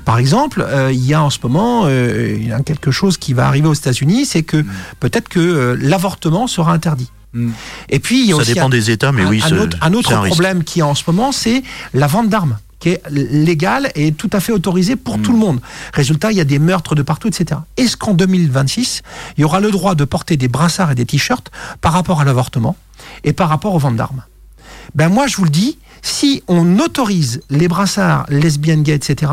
Par 0.04 0.18
exemple, 0.18 0.66
il 0.92 1.04
y 1.04 1.12
a 1.14 1.22
en 1.22 1.30
ce 1.30 1.38
moment 1.42 1.88
il 1.88 2.46
y 2.48 2.52
a 2.52 2.60
quelque 2.60 2.90
chose 2.90 3.18
qui 3.18 3.32
va 3.34 3.46
arriver 3.46 3.68
aux 3.68 3.74
États-Unis, 3.74 4.24
c'est 4.26 4.42
que 4.44 4.64
peut-être 5.00 5.28
que 5.28 5.65
euh, 5.72 5.76
l'avortement 5.80 6.46
sera 6.46 6.72
interdit. 6.72 7.10
Mm. 7.32 7.50
Et 7.90 7.98
puis 7.98 8.20
il 8.22 8.26
y 8.28 8.32
a 8.32 8.36
Ça 8.36 8.42
aussi 8.42 8.54
dépend 8.54 8.66
un- 8.66 8.70
des 8.70 8.90
États, 8.90 9.12
mais 9.12 9.22
un, 9.22 9.28
oui, 9.28 9.42
un 9.44 9.56
autre, 9.58 9.76
un 9.80 9.92
autre 9.92 10.14
risque. 10.16 10.34
problème 10.34 10.64
qui 10.64 10.80
est 10.80 10.82
en 10.82 10.94
ce 10.94 11.04
moment, 11.06 11.32
c'est 11.32 11.62
la 11.94 12.06
vente 12.06 12.28
d'armes 12.28 12.58
qui 12.78 12.90
est 12.90 13.02
légale 13.10 13.90
et 13.94 14.12
tout 14.12 14.28
à 14.34 14.40
fait 14.40 14.52
autorisée 14.52 14.96
pour 14.96 15.20
tout 15.22 15.32
le 15.32 15.38
monde. 15.38 15.60
Résultat, 15.94 16.30
il 16.30 16.36
y 16.36 16.42
a 16.42 16.44
des 16.44 16.58
meurtres 16.58 16.94
de 16.94 17.02
partout, 17.02 17.26
etc. 17.28 17.60
Est-ce 17.78 17.96
qu'en 17.96 18.12
2026, 18.12 19.02
il 19.36 19.40
y 19.40 19.44
aura 19.44 19.60
le 19.60 19.70
droit 19.70 19.94
de 19.94 20.04
porter 20.04 20.36
des 20.36 20.48
brassards 20.48 20.90
et 20.90 20.94
des 20.94 21.06
t-shirts 21.06 21.50
par 21.80 21.94
rapport 21.94 22.20
à 22.20 22.24
l'avortement 22.26 22.76
et 23.24 23.32
par 23.32 23.48
rapport 23.48 23.74
aux 23.74 23.78
ventes 23.78 23.96
d'armes? 23.96 24.24
Ben 24.94 25.08
moi, 25.08 25.26
je 25.26 25.36
vous 25.38 25.44
le 25.44 25.50
dis, 25.50 25.78
si 26.02 26.42
on 26.48 26.78
autorise 26.78 27.40
les 27.48 27.66
brassards, 27.66 28.26
lesbiennes, 28.28 28.82
gays, 28.82 28.94
etc., 28.94 29.32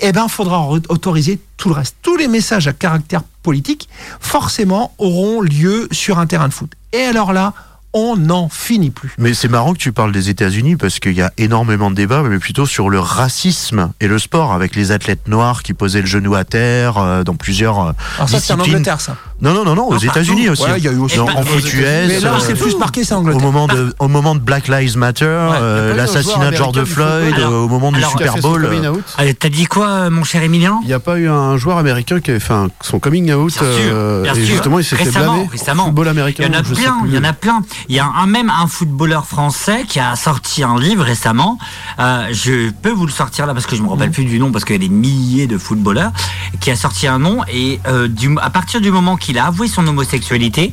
eh 0.00 0.12
ben, 0.12 0.28
faudra 0.28 0.68
autoriser 0.68 1.40
tout 1.56 1.68
le 1.68 1.74
reste. 1.74 1.96
Tous 2.02 2.16
les 2.16 2.28
messages 2.28 2.68
à 2.68 2.72
caractère 2.72 3.22
politique, 3.42 3.88
forcément, 4.20 4.94
auront 4.98 5.40
lieu 5.40 5.88
sur 5.92 6.18
un 6.18 6.26
terrain 6.26 6.48
de 6.48 6.52
foot. 6.52 6.70
Et 6.92 7.02
alors 7.02 7.32
là, 7.32 7.52
on 7.94 8.16
n'en 8.16 8.48
finit 8.48 8.90
plus. 8.90 9.12
Mais 9.18 9.32
c'est 9.34 9.48
marrant 9.48 9.72
que 9.72 9.78
tu 9.78 9.92
parles 9.92 10.10
des 10.10 10.28
États-Unis 10.28 10.76
parce 10.76 10.98
qu'il 10.98 11.12
y 11.12 11.22
a 11.22 11.32
énormément 11.38 11.90
de 11.90 11.94
débats, 11.94 12.22
mais 12.22 12.38
plutôt 12.40 12.66
sur 12.66 12.90
le 12.90 12.98
racisme 12.98 13.92
et 14.00 14.08
le 14.08 14.18
sport, 14.18 14.52
avec 14.52 14.74
les 14.74 14.90
athlètes 14.90 15.28
noirs 15.28 15.62
qui 15.62 15.74
posaient 15.74 16.00
le 16.00 16.06
genou 16.06 16.34
à 16.34 16.44
terre 16.44 16.98
euh, 16.98 17.22
dans 17.22 17.36
plusieurs 17.36 17.80
euh, 17.80 17.92
Alors 18.16 18.28
ça, 18.28 18.40
c'est 18.40 18.52
en. 18.52 18.58
Angleterre, 18.58 19.00
ça. 19.00 19.16
Non, 19.44 19.52
non, 19.54 19.64
non, 19.64 19.74
non, 19.74 19.88
aux. 19.88 19.98
États-Unis 19.98 20.48
aussi. 20.48 20.62
Ouais, 20.62 20.78
il 20.78 20.84
y 20.84 20.88
a 20.88 20.92
eu 20.92 20.96
aussi- 20.98 21.18
en 21.20 21.26
pas- 21.26 21.42
foot 21.42 21.62
US. 21.64 21.74
Mais 22.08 22.20
là, 22.20 22.34
euh, 22.34 22.38
c'est 22.40 22.54
plus 22.54 22.76
marqué, 22.78 23.04
c'est 23.04 23.14
au 23.14 23.18
Angleterre. 23.18 23.42
moment 23.42 23.66
de 23.66 23.94
au 23.98 24.08
moment 24.08 24.34
de 24.34 24.40
Black 24.40 24.68
Lives 24.68 24.96
Matter, 24.96 25.24
euh, 25.26 25.94
l'assassinat 25.94 26.50
de 26.50 26.56
George 26.56 26.82
Floyd, 26.84 27.34
euh, 27.38 27.48
au 27.48 27.68
moment 27.68 27.92
du 27.92 27.98
alors, 27.98 28.10
Super 28.12 28.36
Bowl. 28.38 28.64
euh. 28.64 28.92
Euh, 29.20 29.32
T'as 29.38 29.48
dit 29.50 29.66
quoi, 29.66 30.08
mon 30.10 30.24
cher 30.24 30.42
Emilien 30.42 30.78
Il 30.82 30.86
n'y 30.88 30.92
a 30.94 30.98
pas 31.00 31.18
eu 31.18 31.28
un 31.28 31.56
joueur 31.58 31.76
américain 31.78 32.20
qui 32.20 32.30
avait 32.30 32.40
fait 32.40 32.54
un- 32.54 32.68
son 32.80 32.98
coming 32.98 33.32
out 33.32 33.52
Bien 33.52 33.58
sûr, 33.60 33.66
euh, 33.92 34.22
bien 34.22 34.32
et 34.32 34.36
sûr. 34.36 34.46
justement 34.46 34.78
il 34.78 34.84
s'était 34.84 35.10
blâmé. 35.10 35.46
récemment. 35.50 35.84
Football 35.86 36.08
américain. 36.08 36.44
Il 36.46 36.52
y 36.52 36.56
en 36.56 36.58
a 36.58 36.62
plein, 36.62 36.96
il 37.06 37.14
y 37.14 37.18
en 37.18 37.24
a 37.24 37.32
plein. 37.34 37.62
Il 37.88 37.94
y 37.96 37.98
a 37.98 38.06
un, 38.06 38.26
même 38.26 38.50
un 38.50 38.66
footballeur 38.66 39.26
français 39.26 39.84
qui 39.86 40.00
a 40.00 40.16
sorti 40.16 40.62
un 40.62 40.78
livre 40.80 41.04
récemment. 41.04 41.58
Euh, 41.98 42.28
je 42.32 42.70
peux 42.70 42.90
vous 42.92 43.06
le 43.06 43.12
sortir 43.12 43.46
là 43.46 43.52
parce 43.54 43.66
que 43.66 43.76
je 43.76 43.82
me 43.82 43.88
rappelle 43.88 44.10
plus 44.10 44.24
du 44.24 44.38
nom 44.38 44.50
parce 44.52 44.64
qu'il 44.64 44.74
y 44.74 44.78
a 44.84 44.88
des 44.88 44.88
milliers 44.94 45.46
de 45.46 45.58
footballeurs 45.58 46.12
qui 46.60 46.70
a 46.70 46.76
sorti 46.76 47.06
un 47.06 47.18
nom 47.18 47.40
et 47.52 47.80
du, 48.08 48.34
à 48.40 48.50
partir 48.50 48.80
du 48.80 48.90
moment 48.90 49.16
qu'il 49.16 49.33
a 49.38 49.46
avoué 49.46 49.68
son 49.68 49.86
homosexualité, 49.86 50.72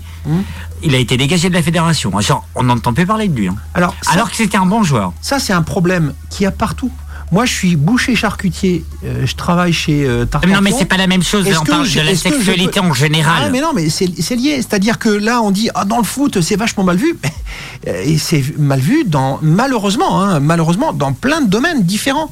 il 0.83 0.95
a 0.95 0.97
été 0.97 1.17
dégagé 1.17 1.49
de 1.49 1.53
la 1.53 1.61
fédération. 1.61 2.11
Genre, 2.21 2.45
on 2.55 2.63
n'entend 2.63 2.93
plus 2.93 3.05
parler 3.05 3.27
de 3.27 3.35
lui. 3.35 3.47
hein. 3.47 3.55
Alors, 3.73 3.95
ça, 4.01 4.11
Alors 4.13 4.29
que 4.29 4.35
c'était 4.35 4.57
un 4.57 4.65
bon 4.65 4.83
joueur. 4.83 5.13
ça, 5.21 5.39
c'est 5.39 5.53
un 5.53 5.61
problème 5.61 6.13
qu'il 6.29 6.43
y 6.43 6.47
a 6.47 6.51
partout. 6.51 6.91
Moi, 7.33 7.45
je 7.45 7.53
suis 7.53 7.75
boucher 7.77 8.13
charcutier. 8.13 8.83
euh, 9.05 9.25
je 9.25 9.35
travaille 9.35 9.71
chez 9.71 10.03
euh. 10.05 10.25
Non, 10.49 10.59
mais 10.61 10.73
c'est 10.77 10.83
pas 10.83 10.97
la 10.97 11.07
même 11.07 11.23
chose. 11.23 11.45
On 11.61 11.63
parle 11.63 11.87
de 11.89 12.01
la 12.01 12.13
sexualité 12.13 12.81
peux- 12.81 12.87
en 12.87 12.93
général. 12.93 13.43
Ah, 13.45 13.49
mais 13.49 13.61
non, 13.61 13.71
mais 13.73 13.89
c'est 13.89 14.05
lié. 14.35 14.57
C'est-à-dire 14.57 14.99
que 14.99 15.07
là, 15.07 15.41
on 15.41 15.49
dit, 15.51 15.69
ah, 15.73 15.85
dans 15.85 15.97
le 15.97 16.03
foot, 16.03 16.41
c'est 16.41 16.57
vachement 16.57 16.83
mal 16.83 16.97
vu. 16.97 17.17
Et 17.87 18.17
c'est 18.17 18.43
mal 18.57 18.81
vu, 18.81 19.05
dans, 19.05 19.39
malheureusement, 19.41 20.21
hein, 20.21 20.41
malheureusement, 20.41 20.91
dans 20.91 21.13
plein 21.13 21.39
de 21.41 21.49
domaines 21.49 21.83
différents. 21.83 22.29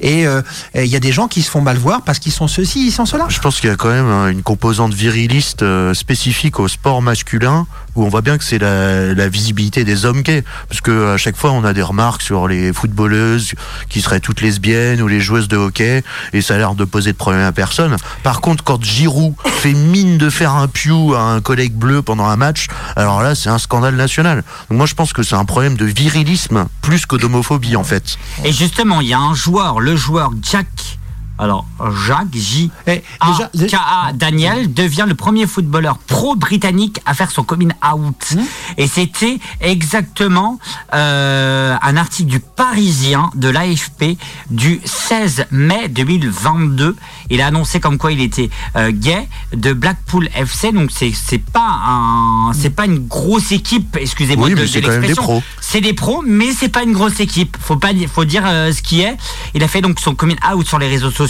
Et 0.00 0.26
euh, 0.26 0.42
il 0.74 0.86
y 0.86 0.96
a 0.96 1.00
des 1.00 1.12
gens 1.12 1.28
qui 1.28 1.42
se 1.42 1.50
font 1.50 1.60
mal 1.60 1.76
voir 1.76 2.02
parce 2.02 2.18
qu'ils 2.18 2.32
sont 2.32 2.48
ceci, 2.48 2.86
ils 2.86 2.92
sont 2.92 3.06
cela. 3.06 3.26
Je 3.28 3.40
pense 3.40 3.60
qu'il 3.60 3.70
y 3.70 3.72
a 3.72 3.76
quand 3.76 3.90
même 3.90 4.06
hein, 4.06 4.28
une 4.28 4.42
composante 4.42 4.94
viriliste 4.94 5.62
euh, 5.62 5.94
spécifique 5.94 6.60
au 6.60 6.68
sport 6.68 7.02
masculin 7.02 7.66
où 7.98 8.04
on 8.04 8.08
voit 8.08 8.20
bien 8.20 8.38
que 8.38 8.44
c'est 8.44 8.58
la, 8.58 9.28
visibilité 9.28 9.84
des 9.84 10.06
hommes 10.06 10.22
gays. 10.22 10.44
Parce 10.68 10.80
que 10.80 11.14
à 11.14 11.16
chaque 11.16 11.36
fois, 11.36 11.50
on 11.50 11.64
a 11.64 11.72
des 11.72 11.82
remarques 11.82 12.22
sur 12.22 12.48
les 12.48 12.72
footballeuses 12.72 13.52
qui 13.88 14.00
seraient 14.00 14.20
toutes 14.20 14.40
lesbiennes 14.40 15.02
ou 15.02 15.08
les 15.08 15.20
joueuses 15.20 15.48
de 15.48 15.56
hockey 15.56 16.02
et 16.32 16.40
ça 16.40 16.54
a 16.54 16.58
l'air 16.58 16.74
de 16.74 16.84
poser 16.84 17.12
de 17.12 17.16
problème 17.16 17.42
à 17.42 17.52
personne. 17.52 17.96
Par 18.22 18.40
contre, 18.40 18.64
quand 18.64 18.82
Giroud 18.82 19.34
fait 19.44 19.72
mine 19.72 20.16
de 20.16 20.30
faire 20.30 20.54
un 20.54 20.68
piou 20.68 21.14
à 21.14 21.20
un 21.20 21.40
collègue 21.40 21.74
bleu 21.74 22.00
pendant 22.00 22.26
un 22.26 22.36
match, 22.36 22.68
alors 22.96 23.22
là, 23.22 23.34
c'est 23.34 23.50
un 23.50 23.58
scandale 23.58 23.96
national. 23.96 24.44
Donc 24.70 24.78
moi, 24.78 24.86
je 24.86 24.94
pense 24.94 25.12
que 25.12 25.22
c'est 25.22 25.36
un 25.36 25.44
problème 25.44 25.76
de 25.76 25.84
virilisme 25.84 26.66
plus 26.80 27.04
que 27.04 27.16
d'homophobie 27.16 27.76
en 27.76 27.84
fait. 27.84 28.16
Et 28.44 28.52
justement, 28.52 29.00
il 29.00 29.08
y 29.08 29.14
a 29.14 29.18
un 29.18 29.34
joueur, 29.34 29.80
le 29.80 29.96
joueur 29.96 30.30
Jack. 30.42 30.97
Alors, 31.38 31.66
Jacques 32.06 32.34
J. 32.34 32.70
Eh, 32.86 33.02
A 33.20 33.26
déjà- 33.32 33.50
déjà- 33.54 33.76
K 33.78 33.80
A 33.80 34.12
Daniel 34.12 34.72
devient 34.74 35.04
le 35.06 35.14
premier 35.14 35.46
footballeur 35.46 35.98
pro-britannique 35.98 37.00
à 37.06 37.14
faire 37.14 37.30
son 37.30 37.44
coming 37.44 37.70
out. 37.94 38.32
Mmh. 38.34 38.40
Et 38.76 38.86
c'était 38.88 39.38
exactement 39.60 40.58
euh, 40.94 41.76
un 41.80 41.96
article 41.96 42.28
du 42.30 42.40
Parisien 42.40 43.30
de 43.36 43.48
l'AFP 43.48 44.18
du 44.50 44.80
16 44.84 45.46
mai 45.52 45.88
2022. 45.88 46.96
Il 47.30 47.40
a 47.40 47.46
annoncé 47.46 47.78
comme 47.80 47.98
quoi 47.98 48.10
il 48.12 48.20
était 48.20 48.50
euh, 48.76 48.90
gay 48.92 49.28
de 49.54 49.72
Blackpool 49.72 50.28
FC. 50.34 50.72
Donc 50.72 50.90
c'est 50.92 51.12
c'est 51.12 51.38
pas 51.38 51.80
un 51.86 52.52
c'est 52.52 52.70
pas 52.70 52.86
une 52.86 53.06
grosse 53.06 53.52
équipe. 53.52 53.96
Excusez-moi 54.00 54.48
Oui, 54.48 54.54
de, 54.54 54.66
de 54.66 54.80
l'expression. 54.80 55.22
pros. 55.22 55.42
C'est 55.60 55.80
des 55.80 55.92
pros, 55.92 56.22
mais 56.26 56.52
c'est 56.52 56.68
pas 56.70 56.82
une 56.82 56.92
grosse 56.92 57.20
équipe. 57.20 57.56
Faut 57.60 57.76
pas, 57.76 57.90
faut 58.12 58.24
dire 58.24 58.42
euh, 58.46 58.72
ce 58.72 58.82
qui 58.82 59.02
est. 59.02 59.16
Il 59.54 59.62
a 59.62 59.68
fait 59.68 59.80
donc 59.82 60.00
son 60.00 60.14
coming 60.14 60.36
out 60.52 60.66
sur 60.66 60.78
les 60.78 60.88
réseaux 60.88 61.10
sociaux. 61.10 61.27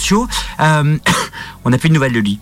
Euh, 0.60 0.96
on 1.64 1.70
n'a 1.70 1.78
plus 1.78 1.88
de 1.88 1.94
nouvelles 1.94 2.12
de 2.12 2.20
lui. 2.20 2.38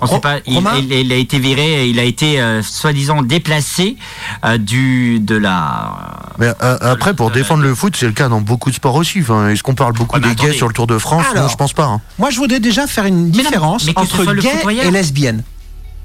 On 0.00 0.06
sait 0.06 0.20
pas. 0.20 0.36
Il, 0.46 0.56
Romain 0.56 0.72
il- 0.78 0.92
il 0.92 1.10
a 1.12 1.16
été 1.16 1.38
viré. 1.38 1.88
Il 1.88 1.98
a 1.98 2.02
été 2.02 2.38
euh, 2.38 2.62
soi-disant 2.62 3.22
déplacé 3.22 3.96
euh, 4.44 4.58
du 4.58 5.20
de 5.20 5.36
la. 5.36 6.18
Mais 6.38 6.48
euh, 6.62 6.76
après, 6.82 7.14
pour 7.14 7.30
défendre 7.30 7.62
le 7.62 7.74
foot, 7.74 7.96
c'est 7.96 8.06
le 8.06 8.12
cas 8.12 8.28
dans 8.28 8.42
beaucoup 8.42 8.68
de 8.68 8.74
sports 8.74 8.94
aussi. 8.94 9.20
Enfin, 9.22 9.48
Est-ce 9.48 9.62
qu'on 9.62 9.74
parle 9.74 9.94
beaucoup 9.94 10.16
Ouais, 10.20 10.28
des 10.28 10.34
gays 10.34 10.52
sur 10.52 10.68
le 10.68 10.74
Tour 10.74 10.86
de 10.86 10.98
France? 10.98 11.24
Alors. 11.30 11.44
Non, 11.44 11.48
je 11.48 11.56
pense 11.56 11.72
pas. 11.72 11.86
hein. 11.86 12.00
Moi, 12.18 12.28
je 12.30 12.36
voudrais 12.36 12.60
déjà 12.60 12.86
faire 12.86 13.06
une 13.06 13.30
Mais 13.30 13.42
non, 13.42 13.44
différence 13.44 13.86
mais 13.86 13.92
entre 13.96 14.34
gay 14.34 14.52
et 14.84 14.90
lesbienne. 14.90 15.42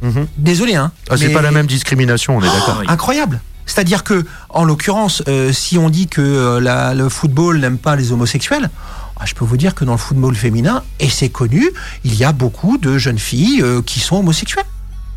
Mhm. 0.02 0.26
Désolé, 0.38 0.76
hein. 0.76 0.92
Ah, 1.10 1.18
c'est 1.18 1.28
mais- 1.28 1.34
pas 1.34 1.42
la 1.42 1.52
même 1.52 1.68
discrimination, 1.68 2.38
on 2.38 2.42
est 2.42 2.46
d'accord. 2.46 2.78
oui. 2.80 2.86
Incroyable. 2.88 3.42
C'est-à-dire 3.66 4.04
que, 4.04 4.26
en 4.50 4.64
l'occurrence, 4.64 5.22
euh, 5.28 5.52
si 5.54 5.78
on 5.78 5.90
dit 5.90 6.08
que 6.08 6.22
euh, 6.22 6.60
la- 6.62 6.94
le 6.94 7.08
football 7.10 7.60
n'aime 7.60 7.78
pas 7.78 7.96
les 7.98 8.12
homosexuels, 8.12 8.70
ah, 8.74 9.01
je 9.26 9.34
peux 9.36 9.46
vous 9.46 9.58
dire 9.58 9.76
que 9.76 9.86
dans 9.86 9.94
le 9.94 9.98
football 9.98 10.36
féminin, 10.36 10.84
et 11.00 11.10
c'est 11.10 11.30
connu, 11.30 11.70
il 12.04 12.16
y 12.16 12.24
a 12.24 12.32
beaucoup 12.32 12.78
de 12.78 12.98
jeunes 12.98 13.20
filles 13.20 13.62
euh, 13.62 13.82
qui 13.82 14.00
sont 14.00 14.18
homosexuelles. 14.18 14.66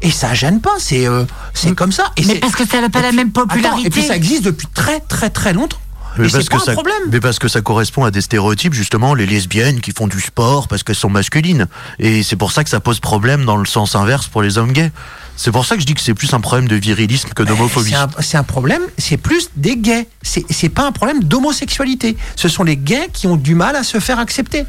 Et 0.02 0.10
ça 0.10 0.34
gêne 0.34 0.60
pas, 0.60 0.74
c'est 0.78 1.06
euh, 1.08 1.24
c'est 1.54 1.74
comme 1.74 1.92
ça. 1.92 2.12
Et 2.16 2.24
Mais 2.26 2.34
parce 2.34 2.54
que 2.54 2.66
ça 2.66 2.80
n'a 2.82 2.90
pas 2.90 3.00
la 3.00 3.12
même 3.12 3.28
attends, 3.28 3.46
popularité. 3.46 3.86
et 3.86 3.90
puis 3.90 4.02
ça 4.02 4.16
existe 4.16 4.42
depuis 4.42 4.66
très 4.74 5.00
très 5.00 5.30
très 5.30 5.54
longtemps. 5.54 5.78
Mais 6.18 6.28
pas 6.28 6.42
que 6.42 6.56
un 6.56 6.58
ça, 6.58 6.72
problème. 6.72 7.02
mais 7.10 7.20
parce 7.20 7.38
que 7.38 7.48
ça 7.48 7.60
correspond 7.60 8.04
à 8.04 8.10
des 8.10 8.20
stéréotypes, 8.20 8.74
justement, 8.74 9.14
les 9.14 9.26
lesbiennes 9.26 9.80
qui 9.80 9.92
font 9.92 10.06
du 10.06 10.20
sport 10.20 10.68
parce 10.68 10.82
qu'elles 10.82 10.94
sont 10.96 11.10
masculines. 11.10 11.66
Et 11.98 12.22
c'est 12.22 12.36
pour 12.36 12.52
ça 12.52 12.64
que 12.64 12.70
ça 12.70 12.80
pose 12.80 13.00
problème 13.00 13.44
dans 13.44 13.56
le 13.56 13.66
sens 13.66 13.94
inverse 13.96 14.28
pour 14.28 14.42
les 14.42 14.58
hommes 14.58 14.72
gays. 14.72 14.92
C'est 15.36 15.50
pour 15.50 15.66
ça 15.66 15.74
que 15.74 15.80
je 15.80 15.86
dis 15.86 15.94
que 15.94 16.00
c'est 16.00 16.14
plus 16.14 16.32
un 16.32 16.40
problème 16.40 16.68
de 16.68 16.76
virilisme 16.76 17.30
que 17.30 17.42
d'homophobie. 17.42 17.94
C'est 18.20 18.36
un, 18.36 18.40
un 18.40 18.44
problème, 18.44 18.82
c'est 18.98 19.16
plus 19.16 19.50
des 19.56 19.76
gays. 19.76 20.06
C'est 20.22 20.44
c'est 20.48 20.68
pas 20.68 20.86
un 20.86 20.92
problème 20.92 21.24
d'homosexualité. 21.24 22.16
Ce 22.36 22.48
sont 22.48 22.62
les 22.62 22.76
gays 22.76 23.08
qui 23.12 23.26
ont 23.26 23.36
du 23.36 23.56
mal 23.56 23.74
à 23.74 23.82
se 23.82 23.98
faire 23.98 24.20
accepter. 24.20 24.64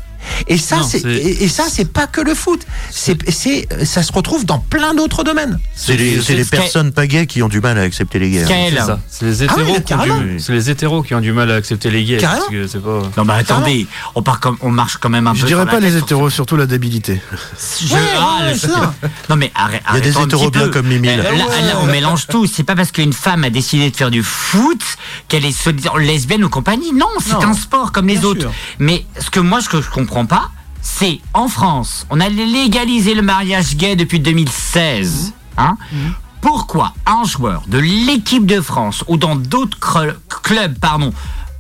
Et 0.48 0.58
ça, 0.58 0.78
Non, 0.78 0.84
c'est 0.84 1.00
c'est- 1.00 1.10
et, 1.10 1.44
et 1.44 1.48
ça, 1.48 1.66
c'est 1.70 1.92
pas 1.92 2.08
que 2.08 2.22
le 2.22 2.34
foot. 2.36 2.62
C'est 2.92 3.18
c'est 3.32 3.68
ça 3.86 4.04
se 4.04 4.12
retrouve 4.12 4.46
dans 4.46 4.60
plein 4.60 4.94
d'autres 4.94 5.24
domaines. 5.24 5.60
C'est 5.76 5.96
les, 5.98 6.22
c'est 6.22 6.36
les 6.36 6.44
c'est- 6.44 6.50
personnes 6.56 6.92
pas 6.92 7.08
gays 7.08 7.28
qui 7.28 7.42
ont 7.44 7.48
du 7.50 7.62
mal 7.62 7.78
à 7.78 7.82
accepter 7.82 8.20
les 8.20 8.30
gays. 8.32 8.46
Quel- 8.48 8.74
C'est 8.74 8.80
ça. 8.80 9.00
C'est 9.10 9.26
les 9.26 9.42
Ah 9.42 9.46
hétéros 9.46 9.62
oui, 9.62 9.74
qui 9.74 9.80
ont 9.94 9.98
carrément. 9.98 10.18
du- 10.22 10.40
c'est 10.40 10.52
les 10.54 10.70
hétéros 10.70 11.04
qui 11.04 11.16
ont 11.16 11.22
du 11.22 11.32
mal 11.32 11.52
à 11.52 11.56
accepter 11.56 11.90
les 11.90 12.04
gays. 12.04 12.18
Carrément. 12.18 12.42
Parce 12.42 12.52
que 12.52 12.68
c'est 12.68 12.82
pas. 12.82 13.02
Non, 13.18 13.26
bah 13.26 13.36
attendez, 13.36 13.88
on, 14.16 14.22
part 14.22 14.40
comme, 14.40 14.58
on 14.62 14.72
marche 14.72 14.98
quand 14.98 15.10
même 15.10 15.28
un 15.28 15.34
Je 15.34 15.42
peu. 15.42 15.48
dirais 15.48 15.62
sur 15.62 15.66
la 15.66 15.72
pas 15.72 15.80
les 15.80 15.98
hétéros, 15.98 16.30
surtout 16.30 16.56
la 16.58 16.66
débilité. 16.66 17.22
Je- 17.80 17.94
Ouais, 17.94 18.00
ah, 18.18 18.38
ouais, 18.44 18.54
le- 18.54 18.58
c'est 18.60 18.68
ça. 18.68 18.94
Non 19.30 19.36
mais 19.36 19.52
arrête, 19.56 19.82
Il 19.92 19.96
y 19.96 19.98
a 19.98 20.02
des 20.02 20.18
hétéros 20.18 20.50
bien 20.52 20.62
peu. 20.66 20.70
comme 20.72 20.88
Mimi, 20.88 21.08
là. 21.08 21.18
Là, 21.18 21.32
là, 21.32 21.80
on 21.82 21.86
mélange 21.86 22.28
tout. 22.28 22.46
C'est 22.48 22.64
pas 22.64 22.76
parce 22.76 22.92
qu'une 22.92 23.14
femme 23.14 23.44
a 23.44 23.50
décidé 23.50 23.90
de 23.90 23.96
faire 23.96 24.12
du 24.12 24.24
foot 24.24 24.80
qu'elle 25.28 25.46
est 25.46 25.56
lesbienne 26.00 26.44
ou 26.44 26.50
compagnie. 26.50 26.94
Non, 26.94 27.08
c'est 27.20 27.34
un 27.44 27.54
sport 27.54 27.92
comme 27.92 28.08
les 28.08 28.18
Bien 28.18 28.30
autres. 28.30 28.42
sûr. 28.42 28.52
Mais 28.80 29.06
ce 29.20 29.30
que 29.30 29.40
moi, 29.40 29.62
ce 29.62 29.70
que 29.70 29.82
je 29.82 29.90
comprends 29.90 30.15
pas, 30.24 30.52
c'est 30.82 31.20
en 31.34 31.50
France, 31.50 32.06
on 32.10 32.22
a 32.22 32.30
légalisé 32.30 33.14
le 33.16 33.22
mariage 33.22 33.76
gay 33.76 33.98
depuis 33.98 34.22
2016. 34.22 35.34
Hein. 35.58 35.76
Pourquoi 36.40 36.94
un 37.06 37.26
joueur 37.26 37.64
de 37.68 37.80
l'équipe 37.80 38.46
de 38.46 38.62
France 38.62 39.04
ou 39.08 39.18
dans 39.18 39.36
d'autres 39.36 39.80
clubs, 40.44 40.80
pardon, 40.80 41.12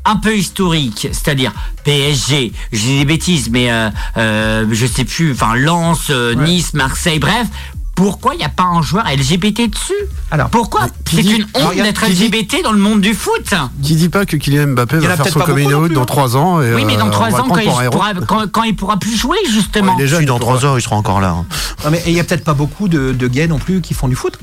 un 0.05 0.17
peu 0.17 0.37
historiques, 0.37 1.07
c'est-à-dire 1.11 1.51
PSG, 1.83 2.53
je 2.71 2.77
dis 2.77 2.99
des 2.99 3.05
bêtises, 3.05 3.49
mais 3.49 3.71
euh, 3.71 3.89
euh, 4.17 4.67
je 4.71 4.85
sais 4.85 5.03
plus, 5.03 5.31
enfin 5.31 5.55
Lens, 5.55 6.07
euh, 6.11 6.35
Nice, 6.35 6.75
Marseille, 6.75 7.19
bref, 7.19 7.47
pourquoi 7.95 8.35
il 8.35 8.39
n'y 8.39 8.43
a 8.43 8.49
pas 8.49 8.63
un 8.63 8.81
joueur 8.81 9.05
LGBT 9.09 9.69
dessus 9.69 9.93
Alors, 10.29 10.49
Pourquoi 10.49 10.87
C'est 11.09 11.21
dit- 11.21 11.35
une 11.35 11.43
honte 11.55 11.69
regarde, 11.69 11.87
d'être 11.87 12.05
qui 12.05 12.13
dit- 12.13 12.25
LGBT 12.27 12.61
dans 12.63 12.73
le 12.73 12.77
monde 12.79 12.99
du 13.01 13.13
foot 13.13 13.53
Qui 13.81 13.95
dit 13.95 14.09
pas 14.09 14.25
que 14.25 14.35
Kylian 14.37 14.67
Mbappé 14.67 14.97
Il 14.97 15.03
y 15.03 15.07
en 15.07 15.11
a 15.11 15.15
va 15.15 15.15
faire 15.15 15.23
peut-être 15.23 15.33
son 15.33 15.39
pas 15.39 15.45
coming 15.45 15.63
beaucoup 15.69 15.75
non 15.77 15.81
out 15.83 15.87
plus, 15.87 15.95
dans 15.95 16.01
hein. 16.01 16.05
3 16.05 16.37
ans 16.37 16.61
et 16.61 16.73
Oui, 16.75 16.83
mais 16.85 16.97
dans 16.97 17.05
euh, 17.05 17.07
on 17.07 17.11
trois 17.11 17.29
va 17.29 17.39
ans, 17.41 17.47
quand 17.47 17.57
il, 17.57 17.65
pour 17.67 17.79
un 17.79 17.83
héros. 17.83 17.91
pourra, 17.97 18.13
quand, 18.13 18.51
quand 18.51 18.63
il 18.63 18.75
pourra 18.75 18.97
plus 18.97 19.15
jouer, 19.15 19.37
justement. 19.49 19.95
il 19.97 20.03
est 20.03 20.07
jeune, 20.07 20.19
Si, 20.19 20.25
dans 20.25 20.35
il 20.35 20.39
trois 20.41 20.55
pourra- 20.57 20.71
ans, 20.73 20.77
il 20.77 20.81
sera 20.81 20.95
encore 20.97 21.21
là. 21.21 21.29
hein. 21.29 21.45
Non, 21.85 21.91
mais 21.91 22.03
il 22.05 22.13
y 22.13 22.19
a 22.19 22.23
peut-être 22.25 22.43
pas 22.43 22.53
beaucoup 22.53 22.87
de, 22.89 23.13
de 23.13 23.27
gays 23.27 23.47
non 23.47 23.59
plus 23.59 23.79
qui 23.81 23.93
font 23.93 24.07
du 24.09 24.15
foot. 24.15 24.37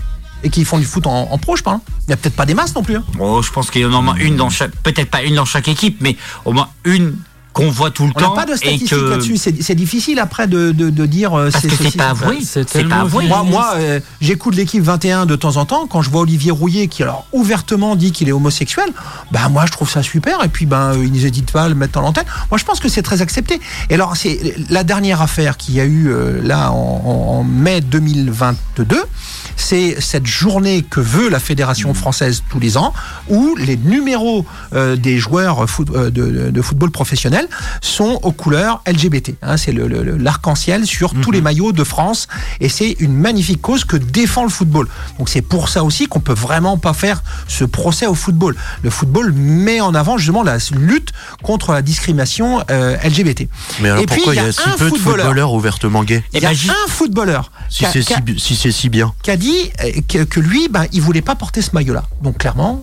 Et 0.45 0.51
qui 0.51 0.65
font 0.65 0.79
du 0.79 0.85
foot 0.85 1.07
en, 1.07 1.29
en 1.31 1.39
pro, 1.39 1.55
je 1.55 1.63
parle. 1.63 1.79
Il 2.09 2.11
y 2.11 2.15
a 2.15 2.17
peut-être 2.17 2.35
pas 2.35 2.47
des 2.47 2.55
masses 2.55 2.75
non 2.75 2.83
plus. 2.83 2.97
hein. 2.97 3.05
Oh, 3.21 3.43
je 3.43 3.53
pense 3.53 3.71
qu'il 3.71 3.83
y 3.83 3.85
en 3.85 3.93
a 3.93 3.97
au 3.99 4.03
moins 4.03 4.17
une 4.17 4.35
dans 4.35 4.51
chaque, 4.51 4.73
peut-être 4.83 5.09
pas 5.09 5.23
une 5.23 5.37
dans 5.37 5.45
chaque 5.45 5.69
équipe, 5.69 5.99
mais 6.01 6.17
au 6.45 6.53
moins 6.53 6.69
une 6.85 7.15
qu'on 7.53 7.71
voit 7.71 7.91
tout 7.91 8.05
le 8.07 8.13
On 8.17 8.21
n'a 8.21 8.27
temps. 8.27 8.35
pas 8.35 8.47
de 8.47 8.55
statistiques 8.57 8.91
que- 8.91 9.11
là-dessus. 9.11 9.37
C'est 9.37 9.63
c'est 9.63 9.75
difficile 9.75 10.19
après 10.19 10.47
de, 10.47 10.73
de, 10.73 10.91
de 10.91 11.07
dire. 11.07 11.35
euh, 11.39 11.51
Parce 11.51 11.65
que 11.67 11.71
c'est 11.71 11.97
pas 11.97 12.15
c'est 12.15 12.25
avoué. 12.25 12.39
C'est 12.43 12.89
pas 12.89 13.01
avoué. 13.01 13.27
Moi, 13.27 13.43
moi 13.43 13.75
euh, 13.77 14.01
j'écoute 14.21 14.55
l'équipe 14.55 14.83
21 14.83 15.27
de 15.27 15.37
temps 15.37 15.57
en 15.57 15.65
temps. 15.67 15.87
Quand 15.87 16.03
je 16.03 16.11
vois 16.11 16.23
Olivier 16.23 16.51
Rouillet 16.51 16.87
qui 16.89 17.03
alors 17.03 17.27
ouvertement 17.33 17.95
dit 17.97 18.13
qu'il 18.13 18.29
est 18.29 18.33
homosexuel, 18.33 18.89
bah 19.31 19.49
moi 19.51 19.67
je 19.67 19.73
trouve 19.73 19.91
ça 19.91 20.03
super. 20.03 20.43
Et 20.45 20.49
puis 20.49 20.67
ben 20.67 20.93
euh, 20.95 21.05
ils 21.05 21.13
n'hésitent 21.13 21.51
pas 21.53 21.65
à 21.65 21.69
le 21.69 21.75
mettre 21.75 21.93
dans 21.93 22.01
l'antenne. 22.03 22.25
Moi 22.51 22.59
je 22.59 22.65
pense 22.65 22.81
que 22.81 22.89
c'est 22.89 23.03
très 23.03 23.21
accepté. 23.23 23.61
Et 23.91 23.95
alors 23.95 24.17
c'est 24.17 24.55
la 24.71 24.85
dernière 24.85 25.21
affaire 25.23 25.57
qu'il 25.57 25.75
y 25.75 25.81
a 25.81 25.85
eu 25.85 26.09
euh, 26.09 26.41
là 26.43 26.71
en, 26.73 27.03
en- 27.05 27.39
en 27.41 27.45
mai 27.45 27.81
2022. 27.81 29.03
C'est 29.57 30.01
cette 30.01 30.27
journée 30.27 30.83
que 30.89 31.01
veut 31.01 31.29
la 31.29 31.39
fédération 31.41 31.95
française 31.95 32.43
tous 32.51 32.59
les 32.61 32.77
ans, 32.77 32.93
où 33.29 33.55
les 33.59 33.77
numéros 33.77 34.45
euh, 34.75 34.97
des 34.97 35.19
joueurs 35.19 35.69
foot- 35.69 35.91
euh, 35.95 36.11
de, 36.11 36.51
de 36.51 36.63
football 36.63 36.91
professionnel 36.91 37.49
sont 37.81 38.19
aux 38.23 38.33
couleurs 38.33 38.83
LGBT. 38.87 39.35
hein. 39.43 39.57
c'est 39.57 39.73
le- 39.73 39.87
le- 39.89 40.03
le- 40.03 40.17
l'arc-en-ciel 40.17 40.87
sur 40.87 41.15
tous 41.21 41.31
les 41.31 41.41
maillots 41.41 41.73
de 41.73 41.85
France, 41.85 42.27
et 42.61 42.69
c'est 42.69 42.97
une 42.99 43.15
magnifique 43.15 43.61
cause 43.61 43.85
que 43.85 43.97
défend 43.97 44.45
le 44.45 44.51
football. 44.51 44.89
Donc 45.19 45.29
c'est 45.29 45.43
pour 45.43 45.69
ça 45.69 45.85
aussi 45.85 46.07
qu'on 46.07 46.21
peut 46.21 46.33
vraiment 46.35 46.77
pas 46.79 46.93
faire 46.95 47.23
ce 47.49 47.65
procès 47.65 48.07
au 48.07 48.15
football. 48.15 48.57
Le 48.83 48.91
football 48.91 49.33
met 49.33 49.81
en 49.81 49.95
avant 49.95 50.19
justement 50.19 50.43
la 50.43 50.59
lutte 50.73 51.11
contre 51.43 51.73
la 51.73 51.83
discrimination 51.83 52.63
euh, 52.71 52.97
LGBT. 53.05 53.49
Mais 53.81 53.91
alors 53.91 54.03
Et 54.03 54.07
puis, 54.07 54.17
pourquoi 54.17 54.35
il 54.35 54.39
il 54.39 54.41
y 54.41 54.45
y 54.45 54.47
a 54.47 54.49
a 54.49 54.53
si 54.53 54.61
un 54.69 54.73
peu 54.77 54.85
de 54.91 54.97
footballeur. 54.97 55.27
footballeurs 55.27 55.53
ouvertement 55.53 56.05
gays? 56.05 56.25
Il 56.33 56.43
y 56.43 56.47
a 56.47 56.51
ben, 56.51 56.55
juste- 56.57 56.73
un 56.73 56.91
footballeur 56.91 57.51
si 57.69 57.85
a- 57.87 57.91
c'est 57.93 58.13
a- 58.13 58.17
si, 58.37 58.39
si 58.39 58.57
c'est 58.57 58.73
si 58.73 58.89
bien 58.89 59.13
qui 59.23 59.31
a 59.31 59.37
dit 59.43 59.71
euh, 59.85 59.91
que, 60.09 60.25
que 60.25 60.41
lui, 60.41 60.69
ben, 60.69 60.87
il 60.93 61.03
voulait 61.03 61.23
pas 61.23 61.35
porter 61.35 61.61
ce 61.63 61.71
maillot-là. 61.75 62.05
Donc 62.23 62.39
clairement, 62.39 62.83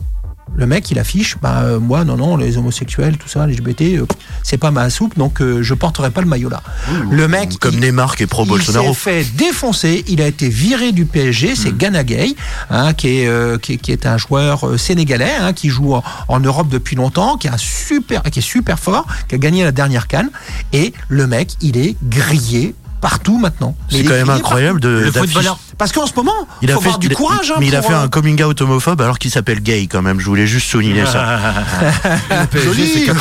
le 0.56 0.66
mec, 0.66 0.90
il 0.90 0.98
affiche, 0.98 1.38
bah 1.44 1.60
euh, 1.62 1.80
moi, 1.80 2.04
non, 2.06 2.18
non, 2.18 2.36
les 2.36 2.58
homosexuels, 2.58 3.18
tout 3.18 3.28
ça, 3.30 3.46
les 3.46 3.54
LGBT, 3.54 3.82
euh, 4.00 4.06
c'est 4.42 4.58
pas 4.58 4.72
ma 4.72 4.90
soupe, 4.90 5.16
donc 5.16 5.42
euh, 5.42 5.62
je 5.62 5.76
porterai 5.76 6.10
pas 6.10 6.22
le 6.22 6.28
maillot-là. 6.28 6.64
Le 7.12 7.28
mec, 7.28 7.60
comme 7.60 7.76
il, 7.76 7.82
Neymar 7.82 8.16
qui 8.16 8.24
est 8.24 8.28
pro 8.28 8.46
il 8.46 8.50
Bolsonaro. 8.50 8.88
s'est 8.96 9.00
fait 9.24 9.26
défoncer, 9.36 10.04
il 10.08 10.22
a 10.24 10.28
été 10.28 10.50
viré 10.50 10.92
du 10.92 11.06
PSG, 11.06 11.56
c'est 11.56 11.78
Gana 11.78 12.04
Gueye, 12.04 12.36
hein, 12.72 12.94
qui, 12.94 13.10
est, 13.20 13.62
qui, 13.62 13.74
est- 13.74 13.78
qui 13.78 13.92
est 13.92 14.08
un 14.08 14.18
joueur 14.18 14.80
sénégalais, 14.80 15.36
hein, 15.40 15.54
qui 15.54 15.70
joue 15.70 15.94
en, 15.94 16.04
en 16.28 16.40
Europe 16.40 16.68
depuis 16.68 16.96
longtemps, 16.96 17.38
qui, 17.38 17.48
un 17.48 17.58
super, 17.58 18.24
qui 18.24 18.40
est 18.40 18.42
super 18.42 18.80
fort, 18.80 19.06
qui 19.28 19.36
a 19.36 19.38
gagné 19.38 19.64
la 19.64 19.72
dernière 19.72 20.08
canne, 20.08 20.32
et 20.74 20.94
le 21.10 21.28
mec, 21.28 21.52
il 21.62 21.78
est 21.78 21.96
grillé 22.04 22.74
partout 23.02 23.38
maintenant. 23.38 23.76
C'est 23.90 24.04
quand 24.04 24.14
même 24.14 24.30
incroyable 24.30 24.80
de 24.80 24.90
Le 24.90 25.12
d'afficher- 25.12 25.28
footballeur. 25.28 25.60
Parce 25.78 25.92
qu'en 25.94 26.06
ce 26.06 26.14
moment, 26.14 26.32
il 26.62 26.66
Il 26.68 26.72
a 26.72 26.76
faut 26.76 26.82
fait, 26.82 26.88
avoir 26.88 27.00
du 27.00 27.10
courage. 27.10 27.52
hein, 27.52 27.56
mais 27.60 27.68
il 27.68 27.76
a 27.76 27.82
fait 27.82 27.94
euh, 27.94 28.04
un 28.04 28.08
coming 28.10 28.42
out 28.44 28.60
homophobe 28.62 29.00
alors 29.02 29.18
qu'il 29.18 29.32
s'appelle 29.32 29.62
gay 29.62 29.88
quand 29.88 30.02
même. 30.02 30.20
Je 30.20 30.26
voulais 30.26 30.48
juste 30.48 30.70
souligner 30.70 31.06
ça. 31.06 31.40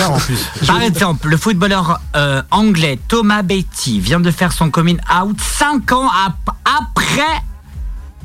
En 0.09 0.19
plus. 0.19 0.39
Par 0.67 0.81
exemple, 0.83 1.29
le 1.29 1.37
footballeur 1.37 2.01
euh, 2.17 2.43
anglais 2.51 2.99
Thomas 3.09 3.43
Betty 3.43 4.01
vient 4.01 4.21
de 4.21 4.31
faire 4.31 4.53
son 4.53 4.71
coming 4.71 4.99
out 5.23 5.37
5 5.41 5.93
ans 5.93 6.09
ap- 6.27 6.57
après 6.65 7.23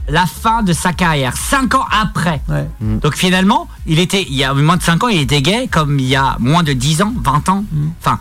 la 0.09 0.25
fin 0.25 0.63
de 0.63 0.73
sa 0.73 0.91
carrière. 0.93 1.35
5 1.37 1.75
ans 1.75 1.85
après. 2.01 2.41
Ouais. 2.49 2.67
Donc 2.81 3.15
finalement, 3.15 3.67
il 3.85 3.99
était, 3.99 4.23
il 4.27 4.35
y 4.35 4.43
a 4.43 4.53
moins 4.53 4.77
de 4.77 4.83
5 4.83 5.03
ans, 5.03 5.07
il 5.07 5.21
était 5.21 5.41
gay, 5.41 5.67
comme 5.71 5.99
il 5.99 6.07
y 6.07 6.15
a 6.15 6.35
moins 6.39 6.63
de 6.63 6.73
10 6.73 7.01
ans, 7.03 7.13
20 7.23 7.49
ans. 7.49 7.63
Enfin, 8.01 8.19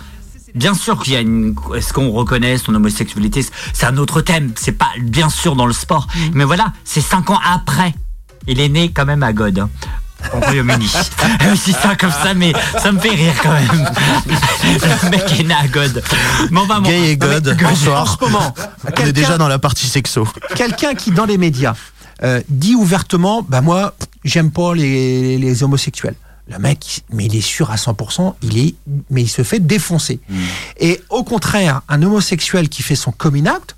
bien 0.54 0.74
sûr 0.74 1.02
qu'il 1.02 1.12
y 1.14 1.16
a 1.16 1.20
une. 1.20 1.54
Est-ce 1.74 1.92
qu'on 1.92 2.10
reconnaît 2.10 2.58
son 2.58 2.74
homosexualité 2.74 3.44
C'est 3.72 3.86
un 3.86 3.96
autre 3.96 4.20
thème. 4.20 4.52
C'est 4.56 4.72
pas 4.72 4.90
bien 5.00 5.28
sûr 5.28 5.56
dans 5.56 5.66
le 5.66 5.72
sport. 5.72 6.06
Mais 6.34 6.44
voilà, 6.44 6.72
c'est 6.84 7.00
5 7.00 7.30
ans 7.30 7.40
après. 7.44 7.94
Il 8.46 8.60
est 8.60 8.68
né 8.68 8.90
quand 8.92 9.04
même 9.04 9.22
à 9.22 9.32
God. 9.32 9.58
hein, 9.60 9.70
Au 10.34 10.40
Royaume-Uni. 10.40 10.86
Je 11.40 11.64
dis 11.64 11.72
ça 11.72 11.94
comme 11.96 12.10
ça, 12.10 12.34
mais 12.34 12.52
ça 12.80 12.90
me 12.92 12.98
fait 12.98 13.10
rire 13.10 13.34
quand 13.42 13.52
même. 13.52 13.88
Le 14.66 15.10
mec 15.10 15.40
est 15.40 15.44
né 15.44 15.54
à 15.54 15.66
God. 15.68 16.02
Bon, 16.50 16.66
bah, 16.66 16.80
bon. 16.80 16.88
Gay 16.88 17.10
et 17.12 17.16
God, 17.16 17.56
bonsoir. 17.60 18.18
ce 18.20 18.24
moment, 18.24 18.54
On 18.98 19.04
est 19.04 19.12
déjà 19.12 19.38
dans 19.38 19.48
la 19.48 19.58
partie 19.58 19.86
sexo. 19.86 20.26
quelqu'un 20.56 20.94
qui 20.94 21.10
dans 21.12 21.24
les 21.24 21.38
médias 21.38 21.74
euh, 22.24 22.40
dit 22.48 22.74
ouvertement, 22.74 23.44
bah 23.48 23.60
moi, 23.60 23.94
j'aime 24.24 24.50
pas 24.52 24.74
les, 24.74 25.38
les 25.38 25.62
homosexuels. 25.64 26.14
Le 26.48 26.58
mec, 26.58 27.04
mais 27.12 27.26
il 27.26 27.36
est 27.36 27.40
sûr 27.40 27.70
à 27.70 27.76
100%, 27.76 28.34
il 28.42 28.58
est, 28.58 28.74
mais 29.10 29.22
il 29.22 29.28
se 29.28 29.42
fait 29.42 29.60
défoncer. 29.60 30.18
Et 30.78 31.00
au 31.08 31.22
contraire, 31.22 31.82
un 31.88 32.02
homosexuel 32.02 32.68
qui 32.68 32.82
fait 32.82 32.96
son 32.96 33.12
coming 33.12 33.48
out, 33.48 33.76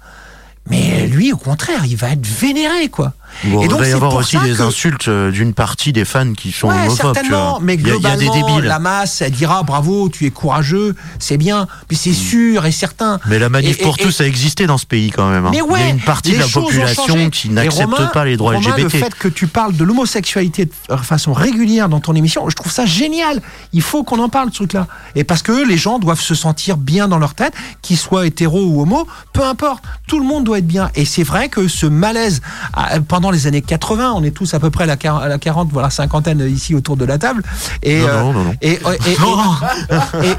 mais 0.70 1.06
lui, 1.06 1.32
au 1.32 1.36
contraire, 1.36 1.84
il 1.84 1.96
va 1.96 2.10
être 2.10 2.26
vénéré, 2.26 2.88
quoi. 2.88 3.12
Bon, 3.45 3.61
Et 3.61 3.64
il 3.64 3.68
donc, 3.68 3.80
va 3.80 3.89
y 3.89 3.93
avoir 3.93 4.14
aussi 4.14 4.39
des 4.39 4.55
que- 4.55 4.62
insultes 4.62 5.09
euh, 5.09 5.30
d'une 5.30 5.53
partie 5.55 5.93
des 5.93 6.05
fans 6.05 6.32
qui 6.32 6.53
sont 6.53 6.68
Ouais, 6.68 6.74
homophobes. 6.87 7.14
certainement, 7.14 7.59
mais 7.61 7.74
Il 7.74 7.87
y 7.87 7.91
a- 7.91 7.95
il 7.97 8.03
y, 8.03 8.07
a 8.07 8.16
des 8.16 8.24
globalement, 8.26 8.55
débiles. 8.57 8.68
la 8.68 8.78
masse, 8.78 9.20
elle 9.22 9.32
dira 9.32 9.62
bravo, 9.62 10.09
tu 10.09 10.24
es 10.26 10.30
courageux, 10.30 10.95
c'est 11.18 11.37
bien, 11.37 11.66
mais 11.91 11.97
c'est 11.97 12.12
sûr 12.12 12.64
et 12.66 12.72
certain. 12.72 13.18
Mais 13.26 13.39
la 13.39 13.49
manif 13.49 13.78
Et- 13.80 13.82
pour 13.82 13.97
tous 13.97 14.20
a 14.20 14.26
existé 14.26 14.66
dans 14.66 14.78
ce 14.78 14.87
pays 14.87 15.11
quand 15.11 15.28
même. 15.30 15.47
hein. 15.47 15.51
Mais 15.53 15.61
ouais, 15.62 15.80
il 15.80 15.87
y 15.87 15.91
a 15.91 15.91
une 15.91 16.01
partie 16.01 16.32
de 16.32 16.39
la 16.39 16.47
population 16.49 17.30
qui 17.30 17.51
n'accepte 17.51 18.12
pas 18.12 18.24
les 18.24 18.37
droits 18.37 18.55
Romain, 18.55 18.68
LGBT. 18.70 18.82
Le 18.95 19.05
fait 19.05 19.14
que 19.14 19.28
tu 19.28 19.47
parles 19.47 19.74
de 19.76 19.85
l'homosexualité 19.85 20.66
de 20.66 20.97
façon 20.97 21.32
régulière 21.32 21.89
dans 21.89 22.01
ton 22.01 22.14
émission, 22.14 22.49
je 22.49 22.55
trouve 22.57 22.72
ça 22.72 22.87
génial. 22.87 23.41
Il 23.72 23.82
faut 23.82 24.05
qu'on 24.05 24.18
en 24.20 24.28
parle 24.28 24.49
ce 24.51 24.55
truc-là. 24.57 24.87
Et 25.16 25.24
parce 25.24 25.43
que 25.43 25.66
les 25.66 25.76
gens 25.76 25.99
doivent 25.99 26.20
se 26.20 26.35
sentir 26.35 26.76
bien 26.76 27.09
dans 27.09 27.18
leur 27.18 27.35
tête, 27.35 27.53
qu'ils 27.82 27.97
soient 27.99 28.26
hétéros 28.26 28.64
ou 28.64 28.82
homo, 28.82 29.07
peu 29.32 29.43
importe. 29.43 29.82
Tout 30.07 30.18
le 30.18 30.24
monde 30.26 30.45
doit 30.45 30.59
être 30.59 30.66
bien. 30.66 30.91
Et 30.95 31.05
c'est 31.05 31.22
vrai 31.22 31.49
que 31.49 31.68
ce 31.68 31.87
malaise 31.87 32.41
ah, 32.74 33.01
pendant 33.24 33.32
les 33.32 33.46
années 33.46 33.62
80, 33.62 34.12
on 34.16 34.22
est 34.22 34.32
tous 34.32 34.52
à 34.52 34.60
peu 34.60 34.68
près 34.68 34.84
à 34.84 34.86
la, 34.86 34.96
quar- 34.96 35.18
à 35.22 35.28
la 35.28 35.38
40, 35.38 35.70
voire 35.72 35.90
cinquantaine 35.90 36.46
ici 36.46 36.74
autour 36.74 36.98
de 36.98 37.06
la 37.06 37.16
table. 37.16 37.42
Et, 37.82 38.00
Non, 38.00 38.06
euh, 38.08 38.20
non, 38.20 38.32
non, 38.34 38.44
non. 38.44 38.54
Et, 38.60 38.72
et- 38.72 38.78
et- 39.06 39.16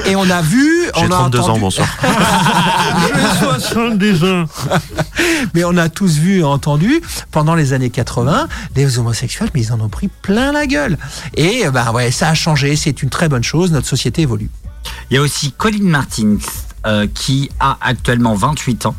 et- 0.07 0.11
et 0.11 0.15
on 0.15 0.29
a 0.29 0.43
vu, 0.43 0.69
J'ai 0.95 1.01
on 1.01 1.05
a 1.05 1.09
32 1.09 1.39
ans, 1.39 1.57
bonsoir. 1.57 1.88
mais 5.55 5.63
on 5.63 5.75
a 5.77 5.89
tous 5.89 6.17
vu 6.17 6.41
et 6.41 6.43
entendu 6.43 7.01
pendant 7.31 7.55
les 7.55 7.73
années 7.73 7.89
80 7.89 8.47
des 8.75 8.99
homosexuels, 8.99 9.49
mais 9.55 9.61
ils 9.61 9.73
en 9.73 9.81
ont 9.81 9.89
pris 9.89 10.09
plein 10.21 10.51
la 10.51 10.67
gueule. 10.67 10.99
Et 11.36 11.63
ben 11.73 11.91
ouais, 11.91 12.11
ça 12.11 12.29
a 12.29 12.36
changé, 12.36 12.75
c'est 12.75 13.01
une 13.01 13.09
très 13.09 13.29
bonne 13.29 13.43
chose, 13.43 13.71
notre 13.71 13.88
société 13.88 14.21
évolue. 14.21 14.51
Il 15.09 15.15
y 15.15 15.17
a 15.17 15.21
aussi 15.21 15.51
Colin 15.53 15.86
Martins 15.89 16.38
euh, 16.86 17.07
qui 17.07 17.49
a 17.59 17.77
actuellement 17.81 18.36
28 18.36 18.86
ans, 18.86 18.95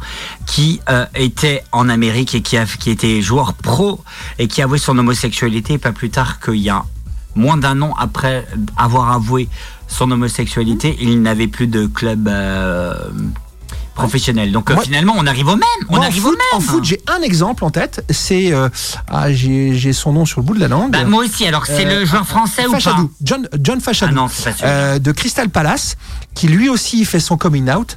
qui 0.47 0.81
euh, 0.89 1.07
était 1.15 1.63
en 1.73 1.89
Amérique 1.89 2.35
et 2.35 2.43
qui, 2.43 2.57
était 2.91 3.23
joueur 3.23 3.55
pro 3.55 4.03
et 4.39 4.49
qui 4.49 4.61
a 4.61 4.65
avoué 4.65 4.79
son 4.79 4.99
homosexualité 4.99 5.79
pas 5.79 5.93
plus 5.93 6.11
tard 6.11 6.41
qu'il 6.41 6.57
y 6.57 6.71
a 6.71 6.85
moins 7.37 7.57
d'un 7.57 7.83
an 7.83 7.95
après 7.99 8.47
avoir 8.77 9.13
avoué 9.13 9.49
son 9.89 10.11
homosexualité, 10.11 10.97
il 11.01 11.23
n'avait 11.23 11.47
plus 11.47 11.69
de 11.69 11.87
club 11.87 12.29
euh, 12.29 13.09
professionnel. 13.97 14.53
Donc 14.53 14.71
euh, 14.71 14.75
Moi- 14.75 14.85
finalement, 14.85 15.15
on 15.17 15.27
arrive 15.27 15.49
au 15.49 15.57
même. 15.57 15.63
On 15.89 15.97
en 15.99 16.03
arrive 16.03 16.23
foot, 16.23 16.37
au 16.53 16.57
en 16.57 16.59
même. 16.61 16.69
foot, 16.69 16.85
j'ai 16.85 17.01
un 17.09 17.23
exemple 17.23 17.65
en 17.65 17.71
tête, 17.71 18.05
c'est 18.11 18.53
euh, 18.53 18.69
ah, 19.09 19.33
j'ai 19.33 19.75
j'ai 19.75 19.93
son 19.93 20.13
nom 20.13 20.25
sur 20.25 20.41
le 20.41 20.47
bout 20.47 20.55
de 20.55 20.61
la 20.61 20.69
langue. 20.69 20.93
Bah, 20.93 21.05
moi 21.05 21.25
aussi. 21.25 21.47
Alors 21.47 21.67
c'est 21.67 21.87
Euh, 21.87 22.01
le 22.01 22.05
joueur 22.07 22.27
français 22.27 22.67
ou 22.67 22.73
pas 22.73 22.79
John, 23.23 23.49
John 23.61 23.81
Fachadou, 23.81 24.13
Ah 24.13 24.21
non, 24.23 24.29
c'est 24.29 24.45
pas 24.45 24.53
celui-là. 24.53 24.69
euh, 24.69 24.99
de 24.99 25.13
Crystal 25.13 25.49
Palace, 25.49 25.97
qui 26.35 26.47
lui 26.49 26.69
aussi 26.69 27.05
fait 27.05 27.21
son 27.21 27.37
coming 27.37 27.71
out. 27.71 27.97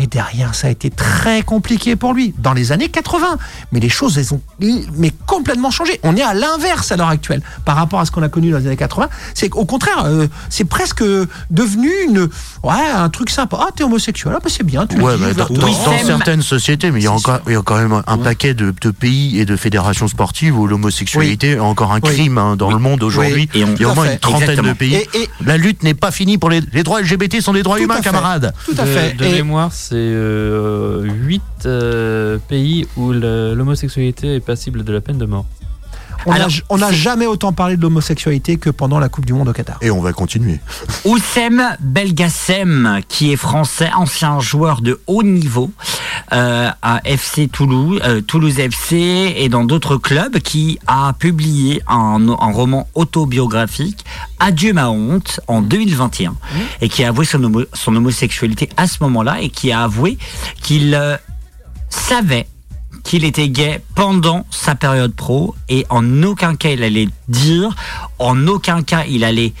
Et 0.00 0.06
derrière, 0.06 0.54
ça 0.54 0.68
a 0.68 0.70
été 0.70 0.90
très 0.90 1.42
compliqué 1.42 1.96
pour 1.96 2.14
lui, 2.14 2.32
dans 2.38 2.52
les 2.52 2.70
années 2.70 2.88
80. 2.88 3.36
Mais 3.72 3.80
les 3.80 3.88
choses, 3.88 4.16
elles 4.16 4.32
ont 4.32 4.40
mais 4.96 5.12
complètement 5.26 5.70
changé. 5.72 5.98
On 6.04 6.16
est 6.16 6.22
à 6.22 6.34
l'inverse 6.34 6.92
à 6.92 6.96
l'heure 6.96 7.08
actuelle, 7.08 7.42
par 7.64 7.74
rapport 7.76 7.98
à 7.98 8.04
ce 8.06 8.10
qu'on 8.12 8.22
a 8.22 8.28
connu 8.28 8.50
dans 8.52 8.58
les 8.58 8.66
années 8.68 8.76
80. 8.76 9.08
C'est 9.34 9.48
qu'au 9.48 9.64
contraire, 9.64 10.04
euh, 10.06 10.28
c'est 10.50 10.64
presque 10.64 11.02
devenu 11.50 11.90
une, 12.06 12.28
ouais, 12.62 12.88
un 12.94 13.08
truc 13.08 13.30
sympa. 13.30 13.58
Ah, 13.60 13.68
t'es 13.74 13.82
homosexuel, 13.84 14.32
ah, 14.36 14.40
bah, 14.42 14.48
c'est 14.52 14.62
bien, 14.64 14.86
tu 14.86 15.00
Ouais, 15.00 15.16
le 15.16 15.18
dis 15.18 15.34
bah, 15.36 15.46
dans, 15.50 15.98
certaines 16.06 16.42
sociétés, 16.42 16.90
mais 16.92 17.00
il 17.00 17.04
y, 17.04 17.08
a 17.08 17.12
encore, 17.12 17.40
il 17.48 17.52
y 17.54 17.56
a 17.56 17.62
quand 17.62 17.76
même 17.78 18.02
un 18.06 18.18
paquet 18.18 18.54
de, 18.54 18.72
de 18.80 18.90
pays 18.90 19.40
et 19.40 19.44
de 19.44 19.56
fédérations 19.56 20.06
sportives 20.06 20.56
où 20.56 20.66
l'homosexualité 20.66 21.52
est 21.52 21.58
encore 21.58 21.92
un 21.92 22.00
Oui. 22.02 22.10
crime 22.14 22.38
hein, 22.38 22.54
dans 22.56 22.70
le 22.70 22.78
monde 22.78 23.02
aujourd'hui. 23.02 23.48
Il 23.54 23.60
y 23.60 23.84
a 23.84 23.88
au 23.88 23.94
moins 23.94 24.12
une 24.12 24.18
trentaine 24.18 24.42
Exactement. 24.50 24.68
de 24.72 24.76
pays. 24.78 24.94
Et- 24.94 25.08
et- 25.14 25.28
La 25.44 25.56
lutte 25.56 25.82
n'est 25.82 25.94
pas 25.94 26.10
finie 26.10 26.38
pour 26.38 26.50
les, 26.50 26.60
les 26.72 26.82
droits 26.82 27.00
LGBT 27.02 27.40
sont 27.40 27.52
des 27.52 27.62
droits 27.62 27.78
Tout 27.78 27.84
humains, 27.84 28.00
camarades. 28.00 28.52
Tout 28.64 28.74
à 28.78 28.82
de, 28.84 28.86
fait. 28.86 29.16
de 29.16 29.24
Et- 29.24 29.32
mémoire, 29.32 29.72
c'est 29.88 30.12
8 31.02 31.68
pays 32.48 32.86
où 32.96 33.12
l'homosexualité 33.12 34.34
est 34.34 34.40
passible 34.40 34.84
de 34.84 34.92
la 34.92 35.00
peine 35.00 35.18
de 35.18 35.24
mort. 35.24 35.46
On 36.26 36.32
Alors, 36.32 36.48
n'a 36.78 36.92
jamais 36.92 37.26
autant 37.26 37.52
parlé 37.52 37.76
de 37.76 37.82
l'homosexualité 37.82 38.56
que 38.58 38.70
pendant 38.70 38.98
la 38.98 39.08
Coupe 39.08 39.24
du 39.24 39.32
Monde 39.32 39.48
au 39.48 39.52
Qatar. 39.52 39.78
Et 39.80 39.90
on 39.90 40.00
va 40.00 40.12
continuer. 40.12 40.58
Oussem 41.04 41.76
Belgassem, 41.80 43.00
qui 43.08 43.32
est 43.32 43.36
français, 43.36 43.90
ancien 43.94 44.40
joueur 44.40 44.80
de 44.82 45.00
haut 45.06 45.22
niveau, 45.22 45.70
euh, 46.32 46.68
à 46.82 47.00
FC 47.04 47.48
Toulouse, 47.48 48.00
euh, 48.04 48.20
Toulouse 48.20 48.58
FC 48.58 49.34
et 49.36 49.48
dans 49.48 49.64
d'autres 49.64 49.96
clubs, 49.96 50.38
qui 50.40 50.78
a 50.86 51.12
publié 51.18 51.82
un, 51.88 52.28
un 52.28 52.52
roman 52.52 52.88
autobiographique, 52.94 54.04
Adieu 54.40 54.72
ma 54.72 54.90
honte, 54.90 55.40
en 55.46 55.62
2021, 55.62 56.34
et 56.80 56.88
qui 56.88 57.04
a 57.04 57.08
avoué 57.08 57.24
son, 57.24 57.42
homo- 57.44 57.66
son 57.72 57.94
homosexualité 57.96 58.68
à 58.76 58.86
ce 58.86 58.98
moment-là 59.02 59.40
et 59.40 59.48
qui 59.50 59.72
a 59.72 59.82
avoué 59.84 60.18
qu'il 60.62 60.94
euh, 60.94 61.16
savait 61.88 62.46
qu'il 63.04 63.24
était 63.24 63.48
gay 63.48 63.82
pendant 63.94 64.46
sa 64.50 64.74
période 64.74 65.14
pro 65.14 65.54
et 65.68 65.86
en 65.90 66.22
aucun 66.22 66.54
cas 66.56 66.70
il 66.70 66.82
allait 66.82 67.08
dire, 67.28 67.74
en 68.18 68.46
aucun 68.46 68.82
cas 68.82 69.04
il 69.08 69.24
allait 69.24 69.52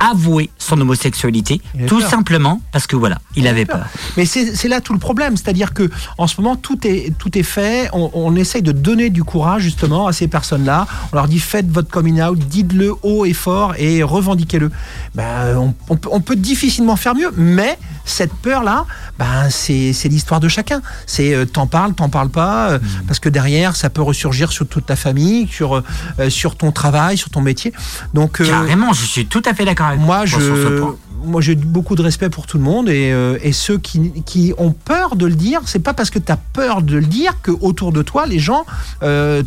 avouer 0.00 0.48
son 0.58 0.80
homosexualité, 0.80 1.60
tout 1.88 1.98
peur. 1.98 2.08
simplement 2.08 2.60
parce 2.70 2.86
que 2.86 2.94
voilà, 2.94 3.18
il 3.34 3.48
avait 3.48 3.64
peur. 3.64 3.84
Mais 4.16 4.26
c'est 4.26 4.68
là 4.68 4.80
tout 4.80 4.92
le 4.92 5.00
problème, 5.00 5.36
c'est-à-dire 5.36 5.74
que 5.74 5.90
en 6.18 6.28
ce 6.28 6.40
moment 6.40 6.54
tout 6.54 6.86
est 6.86 7.12
tout 7.18 7.36
est 7.36 7.42
fait. 7.42 7.88
On, 7.92 8.08
on 8.14 8.36
essaye 8.36 8.62
de 8.62 8.70
donner 8.70 9.10
du 9.10 9.24
courage 9.24 9.62
justement 9.62 10.06
à 10.06 10.12
ces 10.12 10.28
personnes-là. 10.28 10.86
On 11.12 11.16
leur 11.16 11.26
dit 11.26 11.40
faites 11.40 11.68
votre 11.68 11.90
coming 11.90 12.22
out, 12.22 12.38
dites-le 12.38 12.94
haut 13.02 13.24
et 13.24 13.32
fort 13.32 13.74
et 13.76 14.04
revendiquez-le. 14.04 14.70
Ben, 15.16 15.56
on, 15.56 15.74
on 15.88 15.96
peut- 15.96 16.10
on 16.12 16.20
peut 16.20 16.36
difficilement 16.36 16.94
faire 16.94 17.16
mieux, 17.16 17.32
mais 17.36 17.76
cette 18.10 18.32
peur-là, 18.32 18.84
ben 19.18 19.48
c'est 19.50 20.08
l'histoire 20.08 20.40
de 20.40 20.48
chacun. 20.48 20.80
C'est 21.06 21.34
euh, 21.34 21.44
t'en 21.44 21.66
parles, 21.66 21.94
t'en 21.94 22.08
parles 22.08 22.28
pas, 22.30 22.70
euh, 22.70 22.78
parce 23.06 23.18
que 23.18 23.28
derrière 23.28 23.76
ça 23.76 23.90
peut 23.90 24.02
ressurgir 24.02 24.52
sur 24.52 24.66
toute 24.66 24.86
ta 24.86 24.96
famille, 24.96 25.46
sur 25.48 25.76
euh, 25.76 26.30
sur 26.30 26.56
ton 26.56 26.72
travail, 26.72 27.16
sur 27.16 27.30
ton 27.30 27.40
métier. 27.40 27.72
Donc 28.14 28.42
Carrément, 28.42 28.92
je 28.92 29.04
suis 29.04 29.26
tout 29.26 29.42
à 29.44 29.54
fait 29.54 29.64
d'accord 29.64 29.88
avec 29.88 30.00
moi, 30.00 30.18
toi 30.18 30.26
sur 30.26 30.40
ce 30.40 30.54
je, 30.56 30.80
point. 30.80 30.96
moi, 31.24 31.40
j'ai 31.40 31.54
beaucoup 31.54 31.94
de 31.94 32.02
respect 32.02 32.30
pour 32.30 32.46
tout 32.46 32.58
le 32.58 32.64
monde 32.64 32.88
et, 32.88 33.14
et 33.42 33.52
ceux 33.52 33.78
qui, 33.78 34.22
qui 34.24 34.52
ont 34.58 34.72
peur 34.72 35.16
de 35.16 35.26
le 35.26 35.34
dire, 35.34 35.60
c'est 35.66 35.78
pas 35.78 35.94
parce 35.94 36.10
que 36.10 36.18
tu 36.18 36.30
as 36.32 36.36
peur 36.36 36.82
de 36.82 36.96
le 36.96 37.06
dire 37.06 37.34
que 37.42 37.50
autour 37.50 37.92
de 37.92 38.02
toi, 38.02 38.26
les 38.26 38.38
gens 38.38 38.64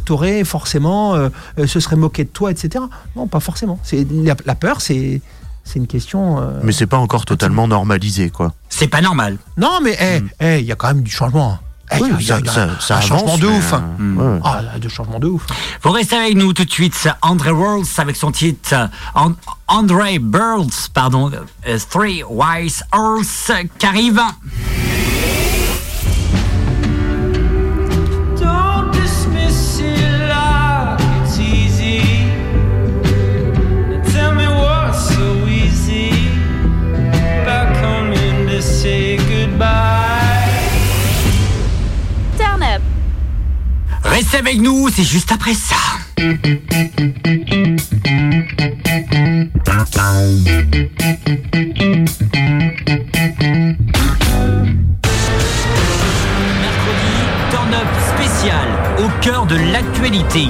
t'auraient 0.06 0.44
forcément, 0.44 1.30
se 1.66 1.80
seraient 1.80 1.96
moqués 1.96 2.24
de 2.24 2.30
toi, 2.30 2.52
etc. 2.52 2.84
Non, 3.16 3.28
pas 3.28 3.40
forcément. 3.40 3.80
La 4.46 4.56
peur, 4.56 4.82
c'est 4.82 5.22
c'est 5.64 5.80
une 5.80 5.88
question. 5.88 6.40
euh, 6.42 6.60
Mais 6.64 6.72
c'est 6.72 6.88
pas 6.88 6.98
encore 6.98 7.26
totalement 7.26 7.68
normalisé, 7.68 8.30
quoi. 8.30 8.54
C'est 8.70 8.88
pas 8.88 9.02
normal. 9.02 9.38
Non, 9.58 9.80
mais 9.84 9.96
eh, 10.00 10.22
eh, 10.40 10.60
il 10.60 10.66
y 10.66 10.72
a 10.72 10.76
quand 10.76 10.88
même 10.88 11.02
du 11.04 11.12
changement. 11.12 11.58
Eh, 11.94 12.00
y 12.00 12.04
a- 12.04 12.08
ça, 12.08 12.16
il 12.40 12.46
y 12.46 12.50
a 12.50 12.52
ça- 12.54 12.70
ça 12.80 12.98
un 12.98 13.02
changement 13.02 13.38
de 13.38 13.48
ouf. 13.48 13.74
hein. 13.74 13.84
euh, 14.00 14.36
ouais. 14.36 14.40
Ah, 14.46 14.62
là, 14.62 14.80
de 14.80 14.88
changement 14.88 15.20
de 15.20 15.28
ouf. 15.28 15.46
Vous 15.84 15.92
restez 15.92 16.16
avec 16.16 16.36
nous 16.36 16.54
tout 16.54 16.64
de 16.64 16.72
suite, 16.72 17.10
André 17.22 17.52
Worlds 17.52 17.88
avec 17.98 18.16
son 18.16 18.32
titre 18.32 18.90
And- 19.14 19.34
André 19.68 20.18
Burls, 20.20 20.70
pardon, 20.94 21.30
euh, 21.68 21.78
Three 21.90 22.24
Wise 22.30 22.84
Earls 22.94 23.68
qui 23.78 23.86
arrive. 23.86 24.22
Restez 44.22 44.38
avec 44.38 44.62
nous, 44.62 44.88
c'est 44.94 45.04
juste 45.04 45.32
après 45.32 45.56
ça. 45.56 45.78
Mercredi, 46.20 46.78
turn 57.50 57.74
up 57.74 57.88
spécial, 58.16 58.68
au 59.00 59.10
cœur 59.24 59.48
de 59.48 59.56
l'actualité. 59.56 60.50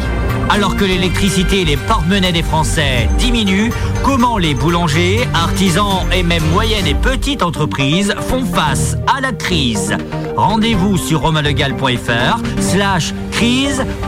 Alors 0.49 0.75
que 0.75 0.83
l'électricité 0.83 1.61
et 1.61 1.65
les 1.65 1.77
porte-monnaies 1.77 2.33
des 2.33 2.43
Français 2.43 3.07
diminuent, 3.17 3.71
comment 4.03 4.37
les 4.37 4.53
boulangers, 4.53 5.25
artisans 5.33 6.05
et 6.13 6.23
même 6.23 6.43
moyennes 6.51 6.87
et 6.87 6.95
petites 6.95 7.41
entreprises 7.41 8.13
font 8.27 8.43
face 8.43 8.97
à 9.07 9.21
la 9.21 9.31
crise? 9.31 9.95
Rendez-vous 10.35 10.97
sur 10.97 11.21
romalegal.fr 11.21 12.39
slash 12.59 13.13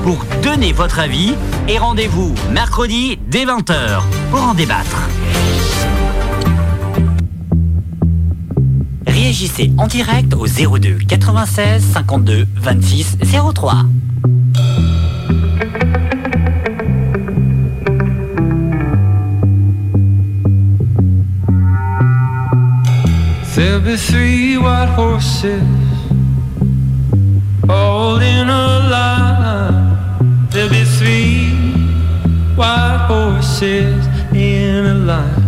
pour 0.03 0.23
donner 0.43 0.73
votre 0.73 0.99
avis 0.99 1.33
et 1.67 1.79
rendez-vous 1.79 2.35
mercredi 2.51 3.17
dès 3.29 3.45
20h 3.45 4.01
pour 4.29 4.43
en 4.43 4.53
débattre. 4.53 5.09
Réagissez 9.07 9.71
en 9.79 9.87
direct 9.87 10.35
au 10.35 10.45
02 10.45 10.99
96 11.07 11.83
52 11.83 12.45
26 12.57 13.17
03. 13.55 13.85
There'll 23.55 23.79
be 23.79 23.97
three 23.97 24.57
white 24.57 24.89
horses. 24.95 25.45
White 32.55 33.05
horses 33.07 34.05
in 34.33 34.85
a 34.85 34.93
line. 34.93 35.42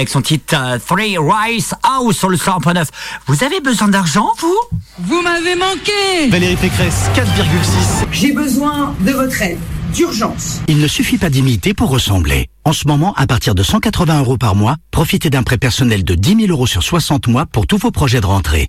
Avec 0.00 0.08
son 0.08 0.22
titre 0.22 0.54
euh, 0.56 0.78
Three 0.78 1.18
Rice 1.18 1.74
House 1.82 2.16
sur 2.16 2.30
le 2.30 2.38
100.9. 2.38 2.86
Vous 3.26 3.44
avez 3.44 3.60
besoin 3.60 3.88
d'argent, 3.88 4.30
vous? 4.38 4.58
Vous 4.98 5.20
m'avez 5.20 5.54
manqué 5.54 6.30
Valérie 6.30 6.56
Pécresse, 6.56 7.10
4,6. 7.14 8.06
J'ai 8.10 8.32
besoin 8.32 8.94
de 9.00 9.10
votre 9.10 9.42
aide, 9.42 9.58
d'urgence. 9.92 10.60
Il 10.68 10.78
ne 10.78 10.86
suffit 10.86 11.18
pas 11.18 11.28
d'imiter 11.28 11.74
pour 11.74 11.90
ressembler. 11.90 12.48
En 12.64 12.72
ce 12.72 12.88
moment, 12.88 13.12
à 13.18 13.26
partir 13.26 13.54
de 13.54 13.62
180 13.62 14.20
euros 14.20 14.38
par 14.38 14.54
mois, 14.54 14.76
profitez 14.90 15.28
d'un 15.28 15.42
prêt 15.42 15.58
personnel 15.58 16.02
de 16.02 16.14
10 16.14 16.46
000 16.46 16.48
euros 16.48 16.66
sur 16.66 16.82
60 16.82 17.28
mois 17.28 17.44
pour 17.44 17.66
tous 17.66 17.76
vos 17.76 17.90
projets 17.90 18.22
de 18.22 18.26
rentrée. 18.26 18.68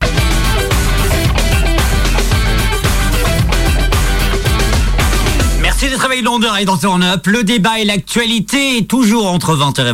Merci 5.82 5.96
d'être 5.96 6.06
avec 6.06 6.22
Londres 6.24 6.56
et 6.60 6.66
dans 6.66 6.78
Turn 6.78 7.02
Up. 7.02 7.26
Le 7.26 7.44
débat 7.44 7.80
et 7.80 7.86
l'actualité, 7.86 8.86
toujours 8.86 9.26
entre 9.26 9.56
20h 9.56 9.82
et 9.82 9.94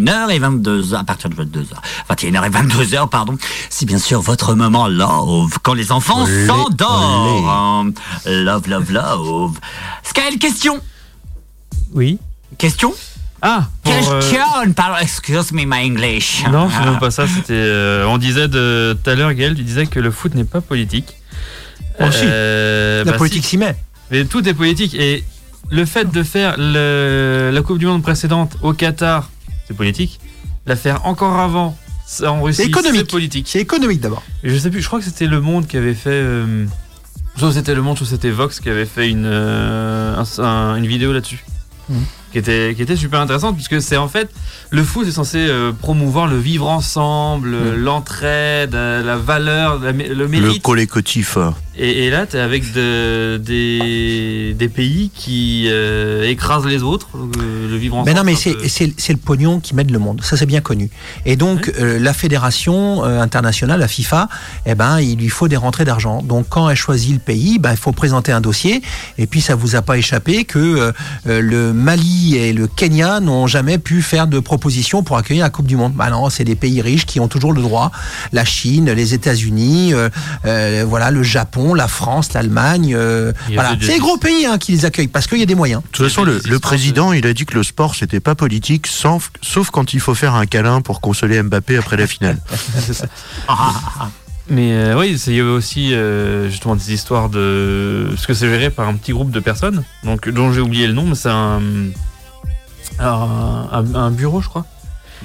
21h 0.00 0.30
et 0.30 0.40
22h, 0.40 0.94
à 0.94 1.04
partir 1.04 1.28
de 1.28 1.34
22h. 1.34 1.66
21h 2.08 2.46
et 2.46 2.48
22h, 2.48 3.06
pardon. 3.10 3.36
C'est 3.68 3.84
bien 3.84 3.98
sûr 3.98 4.22
votre 4.22 4.54
moment 4.54 4.88
love, 4.88 5.58
quand 5.62 5.74
les 5.74 5.92
enfants 5.92 6.24
s'endorment. 6.46 7.92
Love, 8.24 8.66
love, 8.66 8.90
love. 8.90 9.58
Skyl, 10.04 10.38
question 10.38 10.80
Oui. 11.92 12.18
Question 12.56 12.94
Ah 13.42 13.68
pour, 13.82 13.92
euh, 13.92 14.20
Question 14.22 14.72
Pardon, 14.74 14.96
excuse 15.02 15.52
me 15.52 15.66
my 15.66 15.86
English. 15.86 16.44
Non, 16.50 16.70
c'est 16.70 16.82
même 16.82 16.98
pas 16.98 17.10
ça. 17.10 17.26
C'était. 17.26 17.52
euh, 17.52 18.06
on 18.06 18.16
disait 18.16 18.48
de 18.48 18.96
tout 19.04 19.10
à 19.10 19.14
l'heure, 19.16 19.34
Gaël, 19.34 19.54
tu 19.54 19.64
disais 19.64 19.84
que 19.84 20.00
le 20.00 20.10
foot 20.12 20.34
n'est 20.34 20.44
pas 20.44 20.62
politique. 20.62 21.14
Euh, 22.00 23.04
La 23.04 23.12
bah, 23.12 23.18
politique 23.18 23.44
si. 23.44 23.50
s'y 23.50 23.56
met. 23.58 23.76
Mais 24.10 24.24
tout 24.24 24.46
est 24.48 24.54
politique. 24.54 24.94
Et 24.94 25.24
le 25.70 25.84
fait 25.84 26.10
de 26.10 26.22
faire 26.22 26.54
le- 26.58 27.50
la 27.52 27.62
Coupe 27.62 27.78
du 27.78 27.86
Monde 27.86 28.02
précédente 28.02 28.56
au 28.62 28.72
Qatar, 28.72 29.30
c'est 29.66 29.76
politique. 29.76 30.20
La 30.66 30.76
faire 30.76 31.06
encore 31.06 31.38
avant 31.38 31.76
en 32.26 32.42
Russie, 32.42 32.62
C'est 32.62 32.68
économique. 32.68 33.00
c'est 33.02 33.10
politique. 33.10 33.46
C'est 33.48 33.60
économique 33.60 34.00
d'abord. 34.00 34.22
Je 34.42 34.56
sais 34.56 34.70
plus, 34.70 34.80
je 34.82 34.86
crois 34.86 34.98
que 34.98 35.04
c'était 35.04 35.26
Le 35.26 35.40
Monde 35.40 35.66
qui 35.66 35.76
avait 35.76 35.94
fait. 35.94 36.10
euh, 36.10 36.66
soit 37.36 37.52
c'était 37.52 37.74
Le 37.74 37.82
Monde, 37.82 37.96
soit 37.98 38.06
c'était 38.06 38.30
Vox 38.30 38.58
qui 38.60 38.68
avait 38.68 38.84
fait 38.86 39.08
une, 39.08 39.24
euh, 39.26 40.16
un- 40.16 40.42
un- 40.42 40.76
une 40.76 40.86
vidéo 40.86 41.12
là-dessus. 41.12 41.44
Mhm. 41.88 42.02
Qui, 42.32 42.38
était, 42.38 42.74
qui 42.76 42.82
était 42.82 42.94
super 42.94 43.18
intéressante, 43.20 43.56
puisque 43.56 43.82
c'est 43.82 43.96
en 43.96 44.06
fait. 44.06 44.30
Le 44.70 44.84
foot 44.84 45.06
est 45.08 45.12
censé 45.12 45.38
euh, 45.38 45.72
promouvoir 45.72 46.28
le 46.28 46.38
vivre 46.38 46.68
ensemble, 46.68 47.52
euh, 47.54 47.76
l'entraide, 47.76 48.74
euh, 48.76 49.02
la 49.02 49.16
valeur, 49.16 49.80
la 49.80 49.90
le 49.90 50.14
Le 50.14 50.28
mérite. 50.28 50.62
collectif. 50.62 51.36
Euh, 51.80 51.84
Et, 51.84 52.06
et 52.06 52.10
là, 52.10 52.26
tu 52.26 52.36
es 52.36 52.40
avec 52.40 52.72
de- 52.72 53.38
des, 53.38 54.54
des 54.58 54.68
pays 54.68 55.10
qui 55.14 55.66
euh, 55.68 56.28
écrasent 56.28 56.66
les 56.66 56.82
autres, 56.82 57.08
euh, 57.14 57.68
le 57.70 57.76
vivre 57.76 57.96
ensemble. 57.96 58.10
Mais 58.10 58.14
non, 58.16 58.24
mais 58.24 58.34
c'est 58.34 58.52
peu- 58.54 59.12
le 59.12 59.16
pognon 59.18 59.60
qui 59.60 59.74
mène 59.74 59.90
le 59.90 59.98
monde. 59.98 60.20
Ça, 60.22 60.36
c'est 60.36 60.46
bien 60.46 60.60
connu. 60.60 60.90
Et 61.26 61.36
donc, 61.36 61.72
euh, 61.80 61.98
la 61.98 62.12
fédération 62.12 63.04
euh, 63.04 63.20
internationale, 63.20 63.80
la 63.80 63.88
FIFA, 63.88 64.28
eh 64.66 64.74
ben, 64.74 65.00
il 65.00 65.18
lui 65.18 65.28
faut 65.28 65.48
des 65.48 65.56
rentrées 65.56 65.84
d'argent. 65.84 66.22
Donc, 66.22 66.46
quand 66.48 66.68
elle 66.68 66.76
choisit 66.76 67.12
le 67.14 67.18
pays, 67.18 67.58
ben, 67.58 67.70
il 67.72 67.76
faut 67.76 67.92
présenter 67.92 68.32
un 68.32 68.40
dossier. 68.40 68.82
Et 69.18 69.26
puis, 69.26 69.40
ça 69.40 69.54
vous 69.54 69.76
a 69.76 69.82
pas 69.82 69.96
échappé 69.98 70.44
que 70.44 70.58
euh, 70.58 70.92
euh, 71.26 71.40
le 71.40 71.72
Mali 71.72 72.36
et 72.36 72.52
le 72.52 72.66
Kenya 72.66 73.20
n'ont 73.20 73.46
jamais 73.46 73.78
pu 73.78 74.02
faire 74.02 74.26
de 74.26 74.38
proposition 74.38 75.02
pour 75.02 75.16
accueillir 75.16 75.44
la 75.44 75.50
Coupe 75.50 75.66
du 75.66 75.76
Monde. 75.76 75.94
Bah 75.94 76.10
non, 76.10 76.30
c'est 76.30 76.44
des 76.44 76.56
pays 76.56 76.80
riches 76.82 77.06
qui 77.06 77.20
ont 77.20 77.28
toujours 77.28 77.52
le 77.52 77.62
droit. 77.62 77.90
La 78.32 78.44
Chine, 78.44 78.90
les 78.92 79.14
États-Unis, 79.14 79.92
euh, 79.94 80.08
euh, 80.44 80.84
voilà, 80.86 81.10
le 81.10 81.22
Japon, 81.22 81.69
la 81.74 81.88
France, 81.88 82.32
l'Allemagne. 82.32 82.94
euh, 82.96 83.32
voilà, 83.54 83.74
des- 83.76 83.86
c'est 83.86 83.92
les 83.94 83.98
gros 83.98 84.16
pays 84.16 84.46
hein, 84.46 84.58
qui 84.58 84.72
les 84.72 84.84
accueillent 84.84 85.08
parce 85.08 85.26
qu'il 85.26 85.38
y 85.38 85.42
a 85.42 85.46
des 85.46 85.54
moyens. 85.54 85.82
De 85.82 85.88
toute 85.88 86.06
façon, 86.08 86.24
le, 86.24 86.40
le 86.44 86.58
président, 86.58 87.12
il 87.12 87.26
a 87.26 87.32
dit 87.32 87.46
que 87.46 87.54
le 87.54 87.62
sport, 87.62 87.94
c'était 87.94 88.20
pas 88.20 88.34
politique, 88.34 88.86
sauf, 88.86 89.30
sauf 89.42 89.70
quand 89.70 89.92
il 89.94 90.00
faut 90.00 90.14
faire 90.14 90.34
un 90.34 90.46
câlin 90.46 90.80
pour 90.80 91.00
consoler 91.00 91.42
Mbappé 91.42 91.76
après 91.76 91.96
la 91.96 92.06
finale. 92.06 92.38
C'est 92.78 92.92
ça. 92.94 93.06
Mais 94.48 94.72
euh, 94.72 94.98
oui, 94.98 95.16
c'est- 95.16 95.30
il 95.30 95.36
y 95.36 95.40
avait 95.40 95.48
aussi 95.48 95.94
euh, 95.94 96.50
justement 96.50 96.74
des 96.74 96.92
histoires 96.92 97.28
de. 97.28 98.06
Parce 98.10 98.26
que 98.26 98.34
c'est 98.34 98.48
géré 98.48 98.68
par 98.70 98.88
un 98.88 98.94
petit 98.94 99.12
groupe 99.12 99.30
de 99.30 99.38
personnes, 99.38 99.84
donc, 100.02 100.28
dont 100.28 100.52
j'ai 100.52 100.60
oublié 100.60 100.88
le 100.88 100.92
nom, 100.92 101.04
mais 101.06 101.14
c'est 101.14 101.28
un, 101.28 101.60
un, 102.98 103.68
un- 103.72 103.94
un 103.94 104.10
bureau, 104.10 104.40
je 104.40 104.48
crois. 104.48 104.66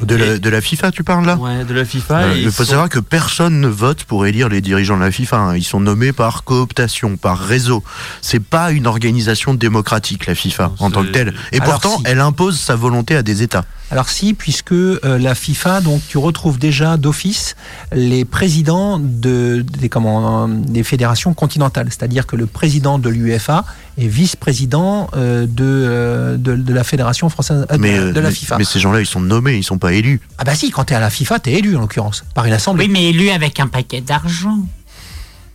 De 0.02 0.16
la, 0.16 0.38
de 0.38 0.50
la 0.50 0.60
FIFA, 0.62 0.92
tu 0.92 1.04
parles 1.04 1.26
là? 1.26 1.36
Ouais, 1.38 1.64
de 1.64 1.74
la 1.74 1.86
FIFA. 1.86 2.20
Euh, 2.24 2.34
Il 2.38 2.52
faut 2.52 2.64
sont- 2.64 2.72
savoir 2.72 2.90
que 2.90 3.00
personne 3.00 3.62
ne 3.62 3.68
vote 3.68 4.04
pour 4.04 4.26
élire 4.26 4.50
les 4.50 4.60
dirigeants 4.62 4.98
de 4.98 5.02
la 5.04 5.12
FIFA. 5.12 5.38
hein. 5.38 5.56
Ils 5.56 5.64
sont 5.64 5.80
nommés 5.80 6.12
par 6.12 6.44
cooptation, 6.44 7.16
par 7.18 7.40
réseau. 7.40 7.84
C'est 8.22 8.42
pas 8.44 8.72
une 8.72 8.88
organisation 8.88 9.54
démocratique, 9.54 10.26
la 10.26 10.36
FIFA, 10.36 10.74
en 10.80 10.92
tant 10.92 11.04
que 11.04 11.12
telle. 11.12 11.34
Et 11.54 11.62
Alors, 11.62 11.74
pourtant, 11.80 11.98
si. 11.98 12.04
elle 12.08 12.20
impose 12.20 12.60
sa 12.60 12.76
volonté 12.76 13.16
à 13.16 13.24
des 13.24 13.42
États. 13.42 13.64
Alors 13.92 14.10
si, 14.10 14.34
puisque 14.34 14.72
euh, 14.72 14.98
la 15.20 15.36
FIFA, 15.36 15.82
donc 15.82 16.02
tu 16.08 16.18
retrouves 16.18 16.58
déjà 16.58 16.98
d'office 16.98 17.56
les 17.94 18.26
présidents 18.26 19.00
de, 19.00 19.64
des, 19.80 19.90
comment, 19.90 20.48
des 20.48 20.84
fédérations 20.84 21.34
continentales, 21.36 21.88
c'est-à-dire 21.90 22.26
que 22.26 22.36
le 22.36 22.48
président 22.48 22.98
de 22.98 23.10
l'UEFA 23.10 23.64
est 23.98 24.08
vice-président 24.08 25.08
euh, 25.16 25.46
de, 25.46 25.64
euh, 25.64 26.36
de, 26.38 26.56
de 26.56 26.74
la 26.74 26.84
fédération 26.84 27.30
française 27.30 27.66
euh, 27.72 27.78
Mais, 27.80 27.98
de, 28.00 28.20
la 28.20 28.30
mais- 28.30 28.36
FIFA. 28.36 28.58
mais 28.58 28.64
ces 28.64 28.80
gens-là, 28.80 29.02
ils 29.02 29.06
sont 29.06 29.22
nommés, 29.22 29.56
ils 29.56 29.64
sont 29.64 29.78
pas 29.78 29.94
élus. 29.94 30.20
Ah 30.40 30.44
bah 30.44 30.56
si, 30.56 30.72
quand 30.72 30.86
t'es 30.86 30.96
à 30.96 31.00
la 31.00 31.10
FIFA, 31.12 31.40
t'es 31.40 31.54
élu 31.54 31.76
en 31.78 31.82
l'occurrence 31.82 32.26
par 32.34 32.46
une 32.46 32.54
assemblée. 32.54 32.86
Oui, 32.86 32.92
mais 32.92 33.10
élu 33.10 33.30
avec 33.30 33.60
un 33.60 33.68
paquet 33.68 34.02
d'argent. 34.02 34.58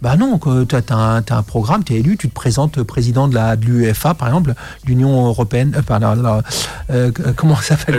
Bah 0.03 0.17
non, 0.17 0.39
que 0.39 0.65
t'as 0.65 0.81
t'as 0.81 0.95
un, 0.97 1.21
t'as 1.23 1.37
un 1.37 1.43
programme, 1.43 1.85
t'es 1.85 1.97
élu, 1.97 2.17
tu 2.17 2.29
te 2.31 2.35
présentes 2.35 2.83
président 2.83 3.29
de 3.29 3.35
la 3.35 3.57
de 3.57 3.67
l'UEFA 3.67 4.15
par 4.15 4.29
exemple, 4.29 4.55
l'Union 4.87 5.27
européenne, 5.27 5.75
euh, 5.77 5.83
pardon, 5.83 6.15
la- 6.15 6.43
euh, 6.91 7.11
comment 7.37 7.57
ça 7.57 7.77
s'appelle 7.77 7.97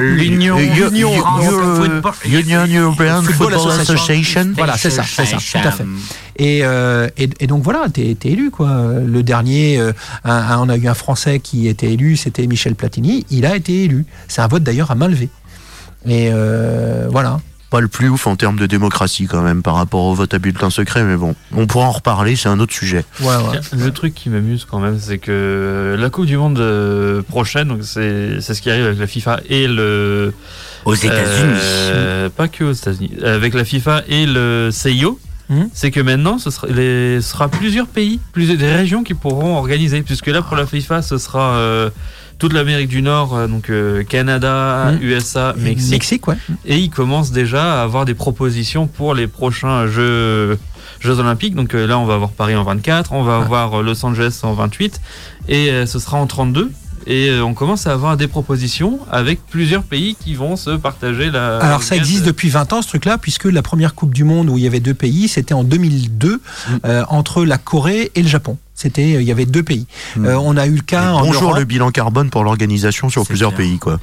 L'Union- 0.58 0.58
L'Union 0.90 1.12
Union 2.34 2.66
European 2.88 3.22
Football 3.34 3.54
Association. 3.82 3.96
Voilà, 4.58 4.74
c'est 4.78 4.90
ça, 4.90 5.04
c'est 5.04 5.26
ça, 5.32 5.38
tout 5.62 5.68
à 5.68 5.72
fait. 5.72 5.84
Et, 6.38 6.62
euh, 6.64 7.08
et, 7.18 7.30
et 7.40 7.46
donc 7.46 7.62
voilà, 7.62 7.86
t'es 7.94 8.18
es 8.20 8.28
élu 8.30 8.50
quoi. 8.50 8.70
Le 9.06 9.22
dernier, 9.22 9.78
euh, 9.80 9.92
un- 10.24 10.32
un- 10.32 10.60
on 10.60 10.70
a 10.70 10.78
eu 10.78 10.88
un 10.88 10.96
Français 10.96 11.40
qui 11.40 11.68
était 11.68 11.92
élu, 11.94 12.18
c'était 12.18 12.48
Michel 12.48 12.74
Platini. 12.74 13.28
Il 13.30 13.46
a 13.46 13.56
été 13.56 13.84
élu. 13.84 14.06
C'est 14.28 14.42
un 14.42 14.48
vote 14.48 14.64
d'ailleurs 14.64 14.90
à 14.90 14.96
main 14.96 15.08
levée. 15.08 15.30
Et 16.08 16.30
euh, 16.34 17.08
voilà. 17.12 17.40
Pas 17.72 17.80
le 17.80 17.88
plus 17.88 18.10
ouf 18.10 18.28
en 18.28 18.36
termes 18.36 18.58
de 18.58 18.66
démocratie 18.66 19.28
quand 19.28 19.42
même 19.42 19.64
par 19.64 19.76
rapport 19.76 20.04
au 20.04 20.14
vote 20.14 20.34
à 20.34 20.40
bulletin 20.40 20.70
secret, 20.70 21.04
mais 21.06 21.16
bon, 21.16 21.36
on 21.56 21.68
pourra 21.68 21.86
en 21.86 21.92
reparler, 21.92 22.36
c'est 22.36 22.50
un 22.50 22.60
autre 22.60 22.74
sujet. 22.74 23.06
Le 23.22 23.90
truc 23.90 24.14
qui 24.14 24.30
m'amuse 24.30 24.68
quand 24.70 24.80
même, 24.80 25.00
c'est 25.00 25.20
que 25.20 25.96
la 25.98 26.10
Coupe 26.10 26.26
du 26.26 26.36
Monde 26.36 26.60
euh, 26.60 27.22
prochaine, 27.22 27.70
donc 27.70 27.80
c'est 27.84 28.42
c'est 28.42 28.54
ce 28.54 28.62
qui 28.62 28.70
arrive 28.70 28.86
avec 28.86 29.00
la 29.00 29.08
FIFA 29.08 29.40
et 29.50 29.68
le. 29.68 30.34
Aux 30.84 30.96
États-Unis. 30.96 31.60
Euh, 31.62 32.30
pas 32.30 32.50
que 32.50 32.66
aux 32.66 32.74
États-Unis. 32.74 33.12
Avec 33.24 33.54
la 33.54 33.64
FIFA 33.64 34.04
et 34.10 34.26
le 34.26 34.70
CIO. 34.72 35.18
Hmm. 35.50 35.66
C'est 35.74 35.92
que 35.92 36.00
maintenant, 36.00 36.38
ce 36.38 36.50
sera, 36.50 36.68
les, 36.68 37.22
ce 37.22 37.32
sera 37.32 37.50
plusieurs 37.50 37.88
pays, 37.88 38.20
plusieurs 38.32 38.58
des 38.58 38.72
régions 38.72 39.04
qui 39.04 39.14
pourront 39.14 39.58
organiser. 39.58 40.02
Puisque 40.02 40.28
là, 40.28 40.42
pour 40.42 40.58
la 40.58 40.66
FIFA, 40.66 41.02
ce 41.02 41.18
sera 41.18 41.56
euh, 41.56 41.90
toute 42.42 42.54
l'Amérique 42.54 42.88
du 42.90 43.04
Nord, 43.04 43.36
euh, 43.36 43.48
donc 43.48 43.70
euh, 43.70 44.04
Canada, 44.04 44.92
Hmm. 44.92 44.98
USA, 45.04 45.54
Mexique. 45.58 45.92
Mexique, 45.92 46.28
ouais. 46.28 46.38
Et 46.66 46.78
ils 46.80 46.90
commencent 46.90 47.32
déjà 47.32 47.80
à 47.80 47.84
avoir 47.84 48.04
des 48.06 48.16
propositions 48.16 48.88
pour 48.88 49.14
les 49.14 49.28
prochains 49.28 49.86
Jeux, 49.86 50.58
Jeux 51.00 51.20
Olympiques. 51.20 51.54
Donc 51.54 51.76
euh, 51.76 51.86
là, 51.86 52.00
on 52.00 52.06
va 52.06 52.16
avoir 52.16 52.32
Paris 52.32 52.56
en 52.56 52.64
24, 52.64 53.14
on 53.14 53.22
va 53.22 53.38
avoir 53.38 53.84
Los 53.84 54.04
Angeles 54.04 54.40
en 54.42 54.54
28, 54.54 55.00
et 55.50 55.70
euh, 55.70 55.86
ce 55.86 56.00
sera 56.00 56.18
en 56.18 56.26
32. 56.26 56.72
Et 57.08 57.30
euh, 57.30 57.44
on 57.44 57.54
commence 57.54 57.88
à 57.88 57.94
avoir 57.94 58.16
des 58.18 58.28
propositions 58.28 59.00
avec 59.12 59.40
plusieurs 59.48 59.84
pays 59.84 60.16
qui 60.16 60.36
vont 60.36 60.56
se 60.56 60.72
partager 60.72 61.32
la. 61.32 61.58
Alors 61.60 61.84
ça 61.84 61.96
existe 61.96 62.24
depuis 62.26 62.50
20 62.50 62.74
ans 62.74 62.82
ce 62.82 62.88
truc-là, 62.88 63.18
puisque 63.18 63.46
la 63.46 63.62
première 63.62 63.96
Coupe 63.96 64.14
du 64.14 64.24
Monde 64.24 64.50
où 64.50 64.58
il 64.58 64.64
y 64.64 64.68
avait 64.68 64.80
deux 64.80 64.94
pays, 64.94 65.28
c'était 65.28 65.54
en 65.54 65.64
2002 65.64 66.32
Mm. 66.32 66.74
euh, 66.86 67.04
entre 67.10 67.44
la 67.44 67.58
Corée 67.58 68.12
et 68.16 68.22
le 68.22 68.28
Japon. 68.28 68.58
C'était, 68.76 69.16
euh, 69.16 69.22
il 69.22 69.28
y 69.28 69.32
avait 69.32 69.46
deux 69.46 69.64
pays. 69.64 69.86
Euh, 70.18 70.36
on 70.36 70.58
a 70.58 70.66
eu 70.68 70.76
le 70.76 70.82
cas 70.82 71.12
en 71.14 71.22
Bonjour 71.26 71.44
Europe. 71.44 71.58
le 71.60 71.66
bilan 71.66 71.92
carbone 71.92 72.30
pour 72.30 72.44
l'organisation 72.44 73.10
sur 73.10 73.26
plusieurs 73.26 73.54
pays, 73.54 73.78
quoi. 73.80 74.00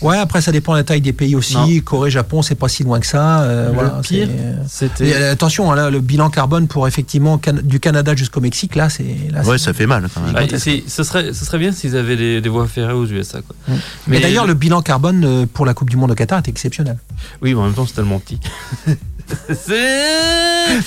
Ouais, 0.00 0.16
après 0.18 0.40
ça 0.40 0.52
dépend 0.52 0.72
de 0.72 0.78
la 0.78 0.84
taille 0.84 1.00
des 1.00 1.12
pays 1.12 1.34
aussi. 1.34 1.54
Non. 1.56 1.66
Corée, 1.84 2.10
Japon, 2.10 2.42
c'est 2.42 2.54
pas 2.54 2.68
si 2.68 2.84
loin 2.84 3.00
que 3.00 3.06
ça. 3.06 3.40
euh, 3.42 3.68
Le 3.68 3.74
voilà, 3.74 3.90
pire, 4.02 4.28
c'était- 4.68 5.08
Et, 5.08 5.14
euh, 5.14 5.32
attention, 5.32 5.72
hein, 5.72 5.76
là, 5.76 5.90
le 5.90 6.00
bilan 6.00 6.30
carbone 6.30 6.68
pour 6.68 6.86
effectivement 6.86 7.36
Can- 7.38 7.58
du 7.62 7.80
Canada 7.80 8.14
jusqu'au 8.14 8.40
Mexique, 8.40 8.76
là, 8.76 8.88
c'est. 8.88 9.04
Ouais, 9.44 9.58
ça 9.58 9.72
fait 9.72 9.86
mal 9.86 10.08
quand 10.14 10.20
même. 10.20 10.34
Ah, 10.36 10.58
c'est- 10.58 10.84
ce, 10.88 11.02
serait, 11.02 11.32
ce 11.32 11.44
serait 11.44 11.58
bien 11.58 11.72
s'ils 11.72 11.96
avaient 11.96 12.16
des, 12.16 12.40
des 12.40 12.48
voies 12.48 12.66
ferrées 12.68 12.92
aux 12.92 13.06
USA. 13.06 13.40
Quoi. 13.42 13.56
Mm. 13.68 13.78
Mais, 14.06 14.20
d'ailleurs, 14.20 14.46
le 14.46 14.54
bilan 14.54 14.82
carbone 14.82 15.24
euh, 15.24 15.46
pour 15.52 15.66
la 15.66 15.74
Coupe 15.74 15.90
du 15.90 15.96
Monde 15.96 16.12
au 16.12 16.14
Qatar 16.14 16.38
est 16.38 16.48
exceptionnel. 16.48 16.98
Oui, 17.42 17.54
mais 17.54 17.60
en 17.60 17.64
même 17.64 17.74
temps, 17.74 17.86
c'est 17.86 17.94
tellement 17.94 18.18
petit. 18.20 18.38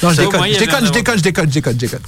Non, 0.04 0.10
je 0.12 0.22
déconne, 0.22 0.42
je 0.54 0.60
déconne, 0.60 0.86
je 0.86 0.92
déconne, 0.92 1.18
je 1.18 1.24
déconne, 1.24 1.48
je 1.50 1.54
déconne, 1.54 1.74
je 1.74 1.80
déconne. 1.80 2.00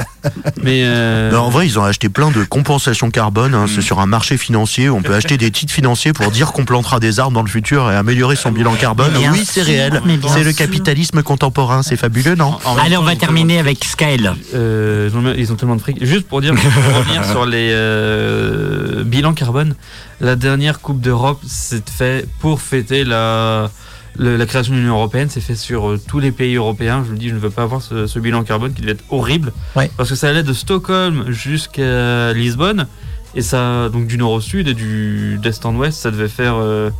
Mais 0.61 0.81
euh, 0.83 1.31
Non, 1.31 1.39
en 1.41 1.49
vrai, 1.49 1.65
ils 1.65 1.77
ont 1.79 1.83
acheté 1.83 2.09
plein 2.09 2.31
de 2.31 2.43
compensations 2.43 3.09
carbone. 3.11 3.53
hein. 3.53 3.65
C'est 3.73 3.81
sur 3.81 3.99
un 3.99 4.05
marché 4.05 4.37
financier. 4.37 4.89
On 4.89 5.01
peut 5.01 5.13
acheter 5.13 5.37
des 5.37 5.51
titres 5.51 5.73
financiers 5.73 6.13
pour 6.13 6.29
dire 6.31 6.51
qu'on 6.53 6.65
plantera 6.65 6.99
des 6.99 7.19
arbres 7.19 7.33
dans 7.33 7.41
le 7.43 7.49
futur 7.49 7.89
et 7.91 7.95
améliorer 7.95 8.35
son 8.35 8.51
bilan 8.51 8.73
carbone. 8.75 9.11
Bien 9.17 9.31
oui, 9.31 9.43
c'est 9.49 9.61
réel. 9.61 10.01
mais 10.05 10.17
C'est 10.27 10.43
le 10.43 10.53
capitalisme 10.53 11.23
contemporain. 11.23 11.83
C'est 11.83 11.97
fabuleux, 11.97 12.35
non 12.35 12.57
en 12.65 12.77
Allez, 12.77 12.97
on 12.97 13.03
va 13.03 13.15
terminer 13.15 13.59
avec 13.59 13.83
Skyl. 13.83 14.31
Euh, 14.55 15.09
ils 15.37 15.51
ont- 15.51 15.55
tellement 15.55 15.75
de 15.75 15.81
fric. 15.81 16.03
Juste 16.03 16.27
pour 16.27 16.41
dire, 16.41 16.55
pour 16.55 16.63
revenir 16.97 17.23
sur 17.25 17.45
les 17.45 17.69
euh, 17.71 19.03
bilans 19.03 19.33
carbone, 19.33 19.75
la 20.19 20.35
dernière 20.35 20.79
Coupe 20.79 20.99
d'Europe, 20.99 21.39
c'est 21.47 21.87
fait 21.89 22.27
pour 22.39 22.59
fêter 22.61 23.03
la, 23.03 23.69
le- 24.17 24.37
la 24.37 24.45
création 24.45 24.73
de 24.73 24.79
l'Union 24.79 24.95
Européenne. 24.95 25.27
C'est 25.29 25.41
fait 25.41 25.55
sur 25.55 25.89
euh, 25.91 25.99
tous 26.07 26.19
les 26.19 26.31
pays 26.31 26.55
européens. 26.55 26.99
Je 27.03 27.07
vous 27.07 27.13
le 27.13 27.17
dis, 27.19 27.29
je 27.29 27.35
ne 27.35 27.39
veux 27.39 27.49
pas 27.49 27.63
avoir 27.63 27.81
ce, 27.81 28.07
ce 28.07 28.19
bilan 28.19 28.43
carbone 28.43 28.73
qui 28.73 28.81
devait 28.81 28.93
être 28.93 29.03
horrible. 29.09 29.53
Ouais. 29.75 29.89
Parce 29.97 30.09
que 30.09 30.15
ça 30.15 30.29
allait 30.29 30.43
de 30.43 30.53
Stockholm 30.53 31.31
jusqu'à 31.31 32.33
Lisbonne. 32.33 32.87
Et 33.35 33.41
ça, 33.41 33.89
donc 33.89 34.05
du 34.07 34.17
nord 34.17 34.31
au 34.33 34.41
sud 34.41 34.67
et 34.67 34.73
du 34.75 35.39
d'est 35.41 35.65
en 35.65 35.75
ouest, 35.75 35.99
ça 35.99 36.11
devait 36.11 36.27
faire 36.27 36.55
euh, 36.57 36.91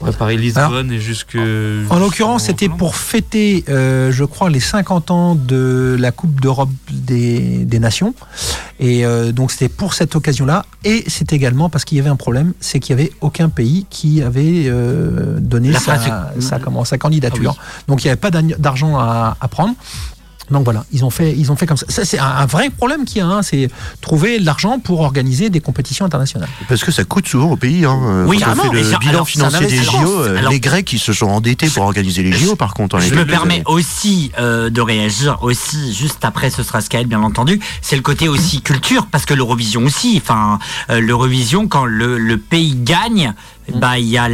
ouais, 0.00 0.12
Paris-Lisbonne 0.12 0.90
et 0.92 1.00
jusque. 1.00 1.36
En 1.90 1.98
l'occurrence, 1.98 2.44
c'était 2.44 2.68
pour 2.68 2.96
fêter, 2.96 3.64
euh, 3.68 4.10
je 4.12 4.24
crois, 4.24 4.50
les 4.50 4.60
50 4.60 5.10
ans 5.10 5.34
de 5.34 5.96
la 5.98 6.12
Coupe 6.12 6.40
d'Europe 6.40 6.70
des, 6.90 7.64
des 7.64 7.78
Nations. 7.78 8.14
Et 8.78 9.06
euh, 9.06 9.32
donc, 9.32 9.50
c'était 9.52 9.68
pour 9.70 9.94
cette 9.94 10.14
occasion-là. 10.16 10.66
Et 10.84 11.04
c'est 11.08 11.32
également 11.32 11.68
parce 11.70 11.84
qu'il 11.84 11.96
y 11.98 12.00
avait 12.00 12.10
un 12.10 12.16
problème, 12.16 12.52
c'est 12.60 12.78
qu'il 12.80 12.94
n'y 12.96 13.02
avait 13.02 13.12
aucun 13.20 13.48
pays 13.48 13.86
qui 13.90 14.22
avait 14.22 14.64
euh, 14.66 15.38
donné 15.40 15.72
sa, 15.72 15.98
sa, 16.40 16.58
comment, 16.58 16.84
sa 16.84 16.98
candidature. 16.98 17.56
Ah 17.58 17.62
Donc, 17.88 18.04
il 18.04 18.06
n'y 18.06 18.10
avait 18.10 18.20
pas 18.20 18.30
d'arg- 18.30 18.56
d'argent 18.58 18.98
à, 18.98 19.36
à 19.40 19.48
prendre. 19.48 19.74
Donc 20.50 20.64
voilà, 20.64 20.84
ils 20.92 21.04
ont 21.04 21.10
fait, 21.10 21.34
ils 21.36 21.50
ont 21.50 21.56
fait 21.56 21.66
comme 21.66 21.76
ça. 21.76 21.86
Ça 21.88 22.04
c'est 22.04 22.18
un, 22.18 22.46
vrai 22.46 22.70
problème 22.70 23.04
qu'il 23.04 23.18
y 23.18 23.20
a, 23.20 23.26
hein, 23.26 23.42
c'est 23.42 23.68
trouver 24.00 24.38
l'argent 24.38 24.78
pour 24.78 25.00
organiser 25.00 25.50
des 25.50 25.60
compétitions 25.60 26.04
internationales. 26.04 26.48
Parce 26.68 26.84
que 26.84 26.92
ça 26.92 27.04
coûte 27.04 27.26
souvent 27.26 27.50
au 27.50 27.56
pays. 27.56 27.84
Hein. 27.84 27.98
Euh, 28.04 28.26
Oui, 28.26 28.38
Quand 28.40 28.52
on 28.52 28.72
fait 28.72 28.82
le 28.82 28.98
bilan 28.98 29.10
alors, 29.10 29.28
financier 29.28 29.66
des. 29.66 29.82
JO, 29.82 30.20
euh, 30.20 30.38
Alors- 30.38 30.52
les 30.52 30.60
Grecs 30.60 30.84
qui 30.84 30.98
se 30.98 31.12
sont 31.12 31.26
endettés 31.26 31.68
pour 31.68 31.84
organiser 31.84 32.22
les 32.22 32.32
JO, 32.32 32.54
par 32.56 32.74
contre. 32.74 33.00
Je 33.00 33.14
me 33.14 33.26
permets 33.26 33.62
aussi 33.66 34.30
euh, 34.38 34.70
de 34.70 34.80
réagir 34.80 35.38
aussi 35.42 35.92
juste 35.92 36.24
après 36.24 36.50
ce 36.50 36.62
sera 36.62 36.80
Skype 36.80 37.08
bien 37.08 37.22
entendu. 37.22 37.60
C'est 37.82 37.96
le 37.96 38.02
côté 38.02 38.28
aussi 38.28 38.60
culture 38.62 39.06
parce 39.06 39.24
que 39.26 39.34
l'Eurovision 39.34 39.82
aussi. 39.84 40.20
Enfin 40.22 40.58
euh, 40.90 41.00
l'Eurovision 41.00 41.66
quand 41.68 41.84
le, 41.84 42.18
le 42.18 42.38
pays 42.38 42.74
gagne. 42.76 43.34
Bah, 43.74 43.98
il 43.98 44.06
y 44.06 44.16
a 44.16 44.28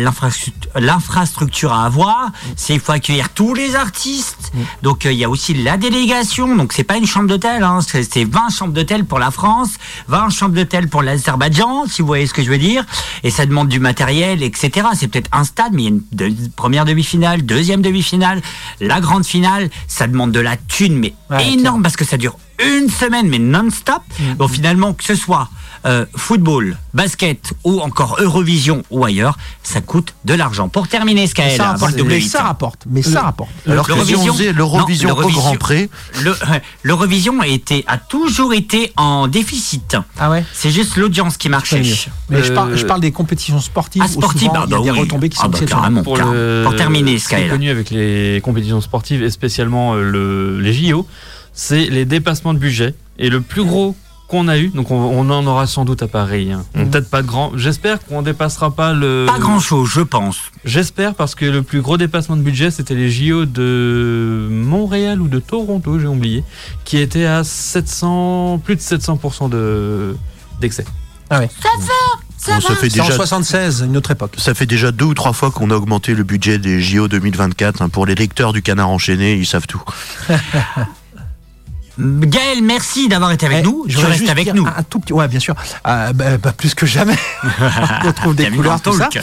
l'infrastructure 0.79 1.73
à 1.73 1.85
avoir, 1.87 2.31
c'est 2.57 2.75
il 2.75 2.81
faut 2.81 2.93
accueillir 2.93 3.31
tous 3.31 3.55
les 3.55 3.77
artistes. 3.77 4.53
Donc 4.83 5.07
euh, 5.07 5.13
il 5.13 5.19
y 5.19 5.25
a 5.25 5.31
aussi 5.31 5.55
la 5.55 5.77
délégation. 5.77 6.55
Donc 6.57 6.73
c'est 6.73 6.85
pas 6.85 6.97
une 6.97 7.07
chambre 7.07 7.29
d'hôtel, 7.29 7.63
hein, 7.63 7.81
c'est 7.87 8.03
c'est 8.03 8.25
20 8.25 8.51
chambres 8.51 8.73
d'hôtel 8.75 9.05
pour 9.05 9.19
la 9.19 9.31
France, 9.31 9.71
20 10.09 10.31
chambres 10.31 10.55
d'hôtel 10.55 10.89
pour 10.89 11.03
l'Azerbaïdjan, 11.03 11.87
si 11.89 12.03
vous 12.03 12.07
voyez 12.09 12.27
ce 12.27 12.35
que 12.35 12.43
je 12.43 12.51
veux 12.51 12.59
dire. 12.59 12.85
Et 13.23 13.31
ça 13.31 13.47
demande 13.47 13.69
du 13.69 13.79
matériel, 13.81 14.43
etc. 14.43 14.89
C'est 14.95 15.09
peut-être 15.09 15.31
un 15.33 15.45
stade, 15.45 15.73
mais 15.73 15.83
il 15.83 15.85
y 15.85 15.89
a 15.89 15.91
une 15.91 16.03
de- 16.13 16.51
première 16.55 16.85
demi-finale, 16.85 17.43
deuxième 17.43 17.83
demi-finale, 17.83 18.43
la 18.81 19.01
grande 19.01 19.25
finale. 19.25 19.71
Ça 19.89 20.07
demande 20.07 20.33
de 20.33 20.41
la 20.41 20.57
thune, 20.57 20.99
mais 20.99 21.15
énorme 21.41 21.83
parce 21.83 21.97
que 21.97 22.05
ça 22.05 22.17
dure 22.17 22.37
une 22.65 22.91
semaine, 22.91 23.29
mais 23.29 23.39
non-stop. 23.39 24.03
Donc 24.39 24.51
finalement, 24.51 24.93
que 24.93 25.05
ce 25.05 25.15
soit 25.15 25.49
euh, 25.87 26.07
football, 26.17 26.77
basket 26.95 27.53
ou 27.65 27.81
encore 27.81 28.17
Eurovision 28.21 28.83
ou 28.91 29.05
ailleurs, 29.05 29.37
ça 29.63 29.81
coûte 29.81 30.15
de 30.25 30.35
l'argent. 30.35 30.69
Pour 30.69 30.89
terminer, 30.89 31.27
Skyel, 31.27 31.57
ça 31.57 31.73
rapporte, 31.73 31.97
mais 32.03 32.21
ça 32.21 32.43
rapporte, 32.43 32.85
mais 32.89 33.03
ça 33.03 33.23
rapporte. 33.23 33.51
Alors 33.69 33.87
que 33.87 34.05
si 34.05 34.15
on 34.15 34.27
faisait 34.33 34.53
l'Eurovision 34.53 35.09
non, 35.11 35.17
au 35.25 35.29
Grand 35.31 35.57
Prix, 35.57 35.89
le- 36.23 36.37
l'Eurovision 36.83 37.41
a, 37.41 37.47
été- 37.47 37.85
a 37.87 37.99
toujours 37.99 38.53
été 38.55 38.93
en 38.97 39.29
déficit. 39.29 39.97
Ah 40.19 40.31
ouais 40.31 40.45
C'est 40.53 40.71
juste 40.71 40.97
l'audience 40.97 41.37
qui 41.37 41.49
marchait. 41.49 41.83
Mais 42.31 42.43
je, 42.43 42.53
parle, 42.53 42.77
je 42.77 42.85
parle 42.87 43.01
des 43.01 43.13
compétitions 43.13 43.61
sportives. 43.61 44.03
Ah, 44.05 44.09
sportives, 44.09 44.49
souvent, 44.49 44.53
ah, 44.57 44.65
il 44.67 44.71
y 44.71 44.75
a 44.75 44.79
bah 44.79 44.85
des 44.85 44.91
oui. 44.91 45.01
retombées 45.01 45.29
qui 45.29 45.37
Ah, 45.41 45.45
sont 45.45 45.49
bah, 45.51 45.59
carrément. 45.67 46.03
pour, 46.03 46.17
Car- 46.17 46.33
le- 46.33 46.63
pour 46.65 46.77
terminer, 46.77 47.19
ce 47.19 47.29
qui 47.29 47.35
est 47.35 47.49
connu 47.49 47.71
avec 47.71 47.91
les 47.91 48.41
compétitions 48.43 48.81
sportives 48.81 49.23
et 49.23 49.31
spécialement 49.31 49.95
euh, 49.95 50.03
le, 50.03 50.61
les 50.61 50.73
JO, 50.73 51.07
c'est 51.53 51.87
les 51.87 52.05
dépassements 52.05 52.55
de 52.55 52.59
budget. 52.59 52.95
Et 53.19 53.29
le 53.29 53.41
plus 53.41 53.65
gros 53.65 53.95
qu'on 54.33 54.49
a 54.49 54.57
eu, 54.59 54.69
donc 54.69 54.91
on, 54.91 54.95
on 54.97 55.29
en 55.31 55.47
aura 55.47 55.67
sans 55.67 55.85
doute 55.85 56.03
à 56.03 56.09
Paris. 56.09 56.51
hein. 56.53 56.65
Mhm. 56.75 56.91
Peut-être 56.91 57.11
pas 57.11 57.21
de 57.21 57.27
grand. 57.27 57.53
J'espère 57.57 58.03
qu'on 58.05 58.23
dépassera 58.23 58.71
pas 58.75 58.95
le. 58.95 59.27
Pas 59.29 59.39
grand 59.39 59.61
chose, 59.61 59.91
je 59.93 60.01
pense. 60.01 60.39
J'espère 60.65 61.15
parce 61.15 61.35
que 61.35 61.45
le 61.45 61.63
plus 61.63 61.83
gros 61.83 61.99
dépassement 61.99 62.37
de 62.37 62.43
budget, 62.43 62.71
c'était 62.71 62.95
les 62.95 63.11
JO 63.11 63.45
de 63.45 64.49
Montréal 64.51 65.21
ou 65.21 65.29
de 65.29 65.39
Toronto, 65.39 65.99
j'ai 66.01 66.07
oublié, 66.07 66.45
qui 66.85 66.97
étaient 66.97 67.27
à 67.27 67.45
700, 67.45 68.61
plus 68.65 68.77
de 68.77 68.81
700% 68.81 69.51
de 69.51 70.17
d'excès. 70.61 70.87
Ah 71.29 71.41
ouais. 71.41 71.51
Ça 72.39 72.61
ça 72.61 72.75
fait 72.75 72.89
déjà 72.89 73.11
76, 73.13 73.83
une 73.87 73.97
autre 73.97 74.11
époque. 74.11 74.35
Ça 74.39 74.53
fait 74.55 74.67
déjà 74.67 74.91
deux 74.91 75.05
ou 75.05 75.15
trois 75.15 75.33
fois 75.33 75.51
qu'on 75.53 75.71
a 75.71 75.75
augmenté 75.77 76.15
le 76.15 76.25
budget 76.25 76.59
des 76.59 76.81
JO 76.81 77.07
2024. 77.07 77.83
hein. 77.83 77.89
Pour 77.89 78.05
les 78.07 78.15
lecteurs 78.17 78.53
du 78.53 78.63
Canard 78.63 78.89
enchaîné, 78.89 79.35
ils 79.35 79.47
savent 79.47 79.67
tout. 79.69 79.83
Gaël, 81.99 82.63
merci 82.63 83.09
d'avoir 83.09 83.33
été 83.33 83.47
avec 83.47 83.65
nous. 83.65 83.85
Eh, 83.87 83.91
Je 83.91 83.97
voudrais 83.97 84.11
restes 84.13 84.21
juste 84.21 84.31
avec 84.31 84.53
nous. 84.55 84.67
Un, 84.67 84.83
tout 84.83 84.99
petit, 85.01 85.13
ouais, 85.13 85.29
bien 85.29 85.41
sûr. 85.41 85.55
Euh, 85.87 86.13
bah, 86.13 86.39
bah, 86.39 86.53
plus 86.57 86.75
que 86.75 86.87
jamais. 86.87 87.17
on 88.03 88.07
retrouve 88.07 88.35
des 88.35 88.51
dans 88.51 88.79
tout 88.79 88.93
ça. 88.97 89.09
Je, 89.13 89.21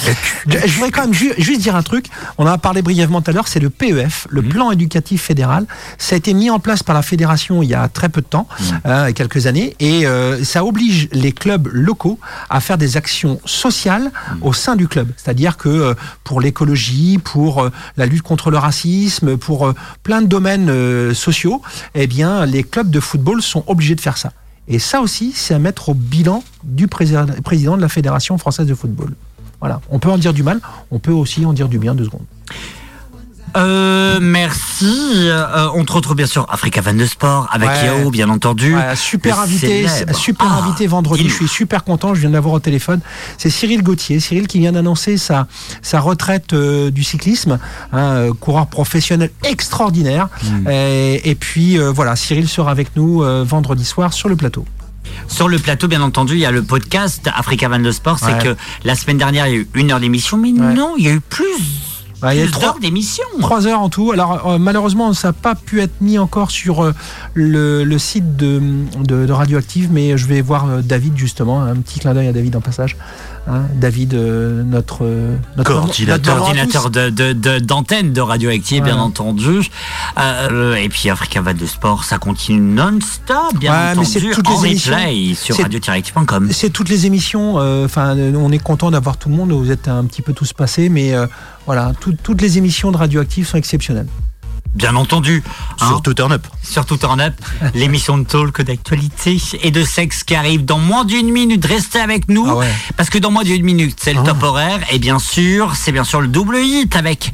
je 0.67 0.73
voudrais 0.75 0.91
quand 0.91 1.01
même 1.01 1.13
ju- 1.13 1.33
juste 1.37 1.61
dire 1.61 1.75
un 1.75 1.81
truc. 1.83 2.05
On 2.37 2.43
en 2.45 2.47
a 2.51 2.57
parlé 2.57 2.81
brièvement 2.81 3.21
tout 3.21 3.31
à 3.31 3.33
l'heure. 3.33 3.47
C'est 3.47 3.59
le 3.59 3.69
PEF, 3.69 4.27
le 4.29 4.41
Mhm. 4.41 4.49
plan 4.49 4.71
éducatif 4.71 5.23
fédéral. 5.23 5.65
Ça 5.97 6.15
a 6.15 6.17
été 6.17 6.33
mis 6.33 6.49
en 6.49 6.59
place 6.59 6.83
par 6.83 6.93
la 6.95 7.01
fédération 7.01 7.63
il 7.63 7.69
y 7.69 7.73
a 7.73 7.87
très 7.87 8.09
peu 8.09 8.21
de 8.21 8.27
temps, 8.27 8.47
Mhm. 8.59 8.81
hein, 8.85 9.11
quelques 9.13 9.47
années, 9.47 9.75
et 9.79 10.05
euh, 10.05 10.43
ça 10.43 10.63
oblige 10.63 11.09
les 11.11 11.31
clubs 11.31 11.67
locaux 11.71 12.19
à 12.49 12.59
faire 12.61 12.77
des 12.77 12.97
actions 12.97 13.39
sociales 13.45 14.11
Mhm. 14.31 14.37
au 14.43 14.53
sein 14.53 14.75
du 14.75 14.87
club. 14.87 15.09
C'est-à-dire 15.17 15.57
que 15.57 15.69
euh, 15.69 15.93
pour 16.23 16.39
l'écologie, 16.41 17.17
pour 17.23 17.63
euh, 17.63 17.71
la 17.97 18.05
lutte 18.05 18.21
contre 18.23 18.51
le 18.51 18.57
racisme, 18.57 19.37
pour 19.37 19.73
plein 20.03 20.21
de 20.21 20.27
domaines 20.27 21.13
sociaux, 21.13 21.61
eh 21.95 22.07
bien, 22.07 22.45
les 22.45 22.58
clubs 22.63 22.89
de 22.89 22.99
football 22.99 23.41
sont 23.41 23.63
obligés 23.67 23.95
de 23.95 24.01
faire 24.01 24.17
ça. 24.17 24.33
Et 24.67 24.79
ça 24.79 25.01
aussi, 25.01 25.31
c'est 25.33 25.53
à 25.53 25.59
mettre 25.59 25.89
au 25.89 25.93
bilan 25.93 26.43
du 26.63 26.87
président 26.87 27.25
de 27.25 27.81
la 27.81 27.89
Fédération 27.89 28.37
française 28.37 28.67
de 28.67 28.75
football. 28.75 29.15
Voilà. 29.59 29.81
On 29.89 29.99
peut 29.99 30.09
en 30.09 30.17
dire 30.17 30.33
du 30.33 30.43
mal, 30.43 30.61
on 30.91 30.99
peut 30.99 31.11
aussi 31.11 31.45
en 31.45 31.53
dire 31.53 31.67
du 31.67 31.79
bien 31.79 31.95
deux 31.95 32.05
secondes. 32.05 32.25
Euh, 33.57 34.19
merci. 34.21 34.85
Euh, 35.29 35.67
on 35.73 35.83
te 35.85 35.91
retrouve 35.91 36.15
bien 36.15 36.25
sûr 36.25 36.45
Africa 36.49 36.81
Van 36.81 36.93
de 36.93 37.05
Sport 37.05 37.47
avec 37.51 37.69
Ouais. 37.69 37.85
Yao, 37.85 38.09
bien 38.11 38.29
entendu. 38.29 38.75
Ouais, 38.75 38.95
super 38.95 39.39
invité, 39.39 39.85
super 40.13 40.47
Ah, 40.49 40.63
invité 40.65 40.87
vendredi. 40.87 41.27
Je 41.27 41.33
suis 41.33 41.47
super 41.47 41.83
content. 41.83 42.13
Je 42.13 42.21
viens 42.21 42.29
de 42.29 42.35
l'avoir 42.35 42.55
au 42.55 42.59
téléphone. 42.59 42.99
C'est 43.37 43.49
Cyril 43.49 43.83
Gauthier. 43.83 44.19
Cyril 44.19 44.47
qui 44.47 44.59
vient 44.59 44.71
d'annoncer 44.71 45.17
sa, 45.17 45.47
sa 45.81 45.99
retraite 45.99 46.53
euh, 46.53 46.91
du 46.91 47.03
cyclisme. 47.03 47.59
hein, 47.93 47.99
euh, 47.99 48.33
coureur 48.33 48.67
professionnel 48.67 49.29
extraordinaire. 49.43 50.29
Hmm. 50.43 50.67
Et, 50.69 51.29
et 51.29 51.35
puis 51.35 51.77
euh, 51.77 51.91
voilà, 51.91 52.15
Cyril 52.15 52.47
sera 52.47 52.71
avec 52.71 52.95
nous 52.95 53.23
vendredi 53.45 53.85
soir 53.85 54.13
sur 54.13 54.29
le 54.29 54.35
plateau. 54.35 54.65
Sur 55.27 55.47
le 55.47 55.57
plateau, 55.59 55.87
bien 55.87 56.01
entendu, 56.01 56.33
il 56.33 56.39
y 56.39 56.45
a 56.45 56.51
le 56.51 56.61
podcast 56.63 57.29
Africa 57.35 57.67
Van 57.67 57.79
de 57.79 57.91
Sport. 57.91 58.19
C'est 58.19 58.37
que 58.43 58.55
la 58.83 58.95
semaine 58.95 59.17
dernière, 59.17 59.47
il 59.47 59.53
y 59.53 59.55
a 59.57 59.59
eu 59.59 59.67
une 59.73 59.91
heure 59.91 59.99
d'émission, 59.99 60.37
mais 60.37 60.51
non, 60.51 60.93
il 60.97 61.05
y 61.05 61.07
a 61.07 61.11
eu 61.11 61.19
plus. 61.19 61.45
Ouais, 62.21 62.35
il 62.35 62.39
y 62.41 62.43
a 62.43 62.51
trois- 62.51 62.61
d'heures 62.63 62.79
d'émission. 62.79 63.23
Trois 63.39 63.65
heures 63.65 63.79
en 63.81 63.89
tout. 63.89 64.11
Alors 64.11 64.45
euh, 64.45 64.57
malheureusement, 64.57 65.13
ça 65.13 65.29
n'a 65.29 65.33
pas 65.33 65.55
pu 65.55 65.79
être 65.81 66.01
mis 66.01 66.17
encore 66.19 66.51
sur 66.51 66.83
euh, 66.83 66.93
le, 67.33 67.83
le 67.85 67.97
site 67.97 68.35
de, 68.35 68.61
de, 69.03 69.25
de 69.25 69.31
Radioactive, 69.31 69.89
mais 69.91 70.17
je 70.17 70.25
vais 70.27 70.41
voir 70.41 70.65
euh, 70.69 70.81
David 70.81 71.17
justement. 71.17 71.61
Un 71.61 71.75
petit 71.77 71.99
clin 71.99 72.13
d'œil 72.13 72.27
à 72.27 72.33
David 72.33 72.55
en 72.57 72.61
passage. 72.61 72.97
Hein, 73.51 73.63
David, 73.75 74.13
euh, 74.13 74.61
notre, 74.63 74.99
euh, 75.05 75.35
notre 75.57 75.71
Coordinateur. 75.71 76.89
de- 76.91 77.09
de- 77.09 77.59
d'antenne 77.59 78.13
de, 78.13 78.21
Radioactive, 78.21 78.83
bien 78.83 78.97
entendu. 78.97 79.61
Euh, 80.19 80.75
et 80.75 80.87
puis 80.89 81.09
Africa 81.09 81.41
Van 81.41 81.53
de 81.53 81.65
Sport, 81.65 82.03
ça 82.03 82.19
continue 82.19 82.59
non-stop, 82.59 83.55
bien 83.59 83.71
Ouais, 83.71 83.91
entendu, 83.93 84.05
c'est 84.07 84.19
toutes 84.31 84.47
en 84.47 84.61
les 84.61 84.69
émissions. 84.69 84.93
replay 84.93 85.33
sur 85.33 85.55
C'est- 85.55 85.63
radioactive.com. 85.63 86.49
C'est 86.51 86.69
toutes 86.69 86.89
les 86.89 87.05
émissions. 87.07 87.55
Enfin, 87.83 88.15
on 88.35 88.51
est 88.51 88.59
content 88.59 88.91
d'avoir 88.91 89.17
tout 89.17 89.29
le 89.29 89.35
monde. 89.35 89.51
Vous 89.51 89.71
êtes 89.71 89.87
un 89.87 90.05
petit 90.05 90.21
peu 90.21 90.33
tous 90.33 90.53
passés, 90.53 90.89
mais 90.89 91.13
voilà, 91.65 91.93
tout- 91.99 92.15
toutes 92.21 92.41
les 92.41 92.57
émissions 92.59 92.91
de 92.91 92.97
Radioactive 92.97 93.47
sont 93.47 93.57
exceptionnelles. 93.57 94.07
Bien 94.75 94.95
entendu. 94.95 95.43
hein. 95.81 95.87
Surtout 95.87 96.13
Turn 96.13 96.31
Up. 96.31 96.45
Surtout 96.63 96.97
Turn 96.97 97.19
Up, 97.19 97.33
l'émission 97.73 98.17
de 98.17 98.23
talk 98.23 98.61
d'actualité 98.61 99.37
et 99.61 99.71
de 99.71 99.83
sexe 99.83 100.23
qui 100.23 100.35
arrive 100.35 100.63
dans 100.65 100.77
moins 100.79 101.05
d'une 101.05 101.31
minute. 101.31 101.65
Restez 101.65 101.99
avec 101.99 102.29
nous, 102.29 102.45
Ah 102.47 102.55
ouais. 102.55 102.71
parce 102.95 103.09
que 103.09 103.17
dans 103.17 103.31
moins 103.31 103.43
d'une 103.43 103.63
minute, 103.65 103.97
c'est 104.01 104.13
le 104.13 104.23
top 104.23 104.41
horaire. 104.43 104.79
Et 104.91 104.99
bien 104.99 105.19
sûr, 105.19 105.75
c'est 105.75 105.91
bien 105.91 106.03
sûr 106.03 106.21
le 106.21 106.27
double 106.27 106.57
hit 106.59 106.95
avec... 106.95 107.31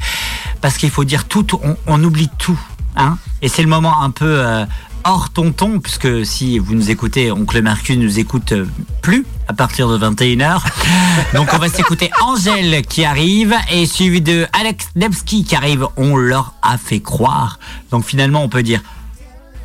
Parce 0.62 0.78
qu'il 0.78 0.90
faut 0.90 1.04
dire 1.04 1.26
tout, 1.26 1.46
on, 1.62 1.76
on 1.86 2.02
oublie 2.02 2.30
tout. 2.38 2.58
Hein 2.96 3.18
et 3.42 3.48
c'est 3.48 3.62
le 3.62 3.68
moment 3.68 4.02
un 4.02 4.10
peu 4.10 4.24
euh, 4.24 4.64
hors 5.06 5.30
tonton, 5.30 5.78
puisque 5.78 6.26
si 6.26 6.58
vous 6.58 6.74
nous 6.74 6.90
écoutez, 6.90 7.30
Oncle 7.30 7.62
Mercure 7.62 7.96
nous 7.96 8.18
écoute 8.18 8.50
euh, 8.52 8.66
plus. 9.02 9.24
à 9.46 9.52
partir 9.52 9.88
de 9.88 9.98
21h. 9.98 10.60
Donc 11.34 11.48
on 11.52 11.58
va 11.58 11.68
s'écouter 11.68 12.10
Angèle 12.20 12.82
qui 12.82 13.04
arrive 13.04 13.54
et 13.70 13.86
suivi 13.86 14.20
de 14.20 14.48
Alex 14.52 14.88
Nevsky 14.96 15.44
qui 15.44 15.54
arrive. 15.54 15.86
On 15.96 16.16
leur 16.16 16.54
a 16.62 16.76
fait 16.76 16.98
croire. 17.00 17.60
Donc 17.90 18.04
finalement 18.04 18.42
on 18.42 18.48
peut 18.48 18.64
dire 18.64 18.82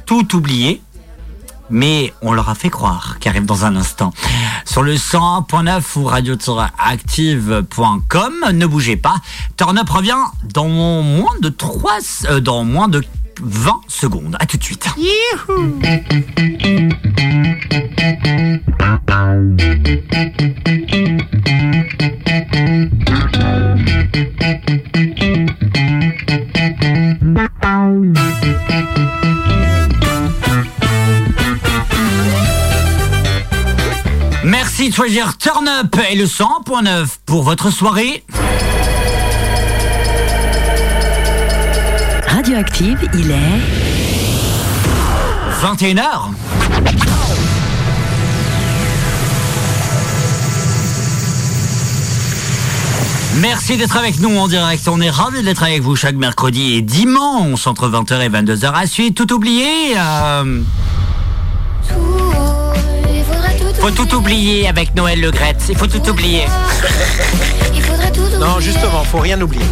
tout 0.06 0.36
oublié. 0.36 0.84
Mais 1.74 2.14
on 2.22 2.34
leur 2.34 2.50
a 2.50 2.56
fait 2.56 2.70
croire 2.70 3.16
qui 3.20 3.30
arrive 3.30 3.46
dans 3.46 3.64
un 3.64 3.78
instant. 3.78 4.12
Sur 4.66 4.84
le 4.84 4.96
100.9 4.96 5.82
ou 5.96 6.04
radioactive.com, 6.04 8.34
ne 8.52 8.66
bougez 8.66 8.98
pas. 8.98 9.16
Turn 9.56 9.78
Up 9.78 9.89
revient 9.89 10.18
dans 10.54 10.68
moins 10.68 11.32
de 11.42 11.48
3, 11.48 12.00
euh, 12.30 12.42
dans 12.42 12.66
moins 12.66 12.89
de 12.89 13.02
20 13.42 13.82
secondes. 13.88 14.36
À 14.39 14.46
tout 14.46 14.58
de 14.58 14.64
suite. 14.64 14.88
Merci 34.44 34.89
de 34.89 34.94
choisir 34.96 35.38
Turn 35.38 35.68
Up 35.68 35.96
et 36.10 36.16
le 36.16 36.26
100.9 36.26 37.06
pour 37.26 37.44
votre 37.44 37.72
soirée. 37.72 38.24
Radioactive, 42.42 42.98
il 43.14 43.30
est 43.30 43.36
21h. 45.62 46.32
Merci 53.42 53.78
d'être 53.78 53.96
avec 53.96 54.20
nous 54.22 54.36
en 54.36 54.48
direct. 54.48 54.88
On 54.88 55.00
est 55.02 55.12
ravis 55.12 55.44
d'être 55.44 55.62
avec 55.62 55.84
vous 55.84 55.96
chaque 55.96 56.16
mercredi 56.16 56.78
et 56.78 56.82
dimanche 56.82 57.68
entre 57.68 57.88
20h 57.88 58.22
et 58.22 58.30
22h 58.30 58.74
à 58.74 58.88
suite. 58.88 59.16
Tout 59.16 59.32
oublié 59.34 59.96
euh, 60.00 60.62
Faut 63.80 63.92
tout 63.92 64.16
oublier 64.16 64.68
avec 64.68 64.96
Noël 64.96 65.22
Le 65.22 65.30
Gretz. 65.30 65.68
Il 65.70 65.78
faut 65.78 65.86
tout 65.86 66.10
oublier. 66.10 66.46
Non, 68.39 68.60
justement, 68.60 69.04
faut 69.04 69.20
rien 69.20 69.39
oublier. 69.39 69.64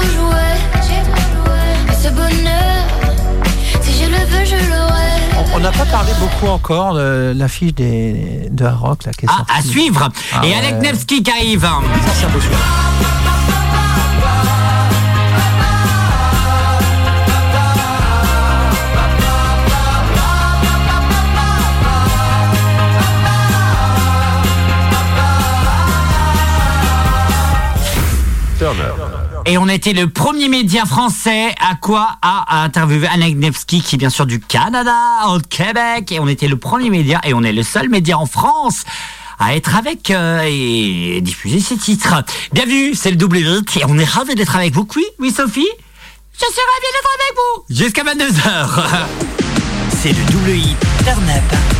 Trop 0.00 0.08
joué. 0.08 1.90
Et 1.90 1.94
ce 1.94 2.08
bonheur, 2.10 2.84
si 3.82 3.92
je 4.02 4.08
le 4.10 4.16
veux, 4.26 4.44
je 4.44 4.56
l'aurai. 4.70 5.54
On- 5.54 5.58
n'a 5.60 5.72
pas 5.72 5.84
parlé 5.86 6.12
beaucoup 6.18 6.46
encore 6.50 6.94
de 6.94 7.32
l'affiche 7.36 7.74
des, 7.74 8.48
de 8.50 8.64
Rock 8.66 9.04
là, 9.04 9.12
qui 9.12 9.26
est 9.26 9.28
Ah, 9.30 9.44
à 9.58 9.62
suivre. 9.62 10.08
Ah 10.32 10.40
et 10.44 10.48
ouais. 10.48 10.54
Alec 10.54 10.76
Nevsky 10.80 11.22
qui 11.22 11.30
arrive. 11.30 11.62
Ça, 11.62 12.12
c'est 12.14 12.26
un 12.26 12.28
beau 12.30 12.40
sujet. 12.40 12.54
Et 29.50 29.58
on 29.58 29.66
était 29.68 29.94
le 29.94 30.08
premier 30.08 30.46
média 30.48 30.84
français 30.84 31.52
à 31.60 31.74
quoi 31.74 32.18
à, 32.22 32.62
interviewer 32.62 33.08
Alec 33.08 33.34
Nevsky 33.34 33.82
qui 33.82 33.96
est 33.96 33.98
bien 33.98 34.08
sûr 34.08 34.24
du 34.24 34.38
Canada, 34.38 34.94
au 35.30 35.40
Québec. 35.40 36.12
Et 36.12 36.20
on 36.20 36.28
était 36.28 36.46
le 36.46 36.54
premier 36.54 36.88
média 36.88 37.20
et 37.24 37.34
on 37.34 37.42
est 37.42 37.52
le 37.52 37.64
seul 37.64 37.88
média 37.88 38.16
en 38.16 38.26
France 38.26 38.84
à 39.40 39.56
être 39.56 39.74
avec 39.74 40.12
euh, 40.12 40.44
et 40.46 41.20
diffuser 41.20 41.58
ces 41.58 41.76
titres. 41.76 42.22
Bienvenue, 42.52 42.94
c'est 42.94 43.10
le 43.10 43.16
double 43.16 43.38
et 43.38 43.84
on 43.88 43.98
est 43.98 44.04
ravis 44.04 44.36
d'être 44.36 44.54
avec 44.54 44.72
vous. 44.72 44.86
Oui, 44.94 45.04
oui 45.18 45.32
Sophie 45.32 45.66
Je 46.34 46.44
suis 46.44 46.46
ravi 46.46 46.86
d'être 46.92 47.10
avec 47.18 47.34
vous 47.36 47.74
Jusqu'à 47.74 48.04
22h. 48.04 49.06
C'est 50.00 50.12
le 50.12 50.32
double 50.32 50.50
hit 50.50 51.79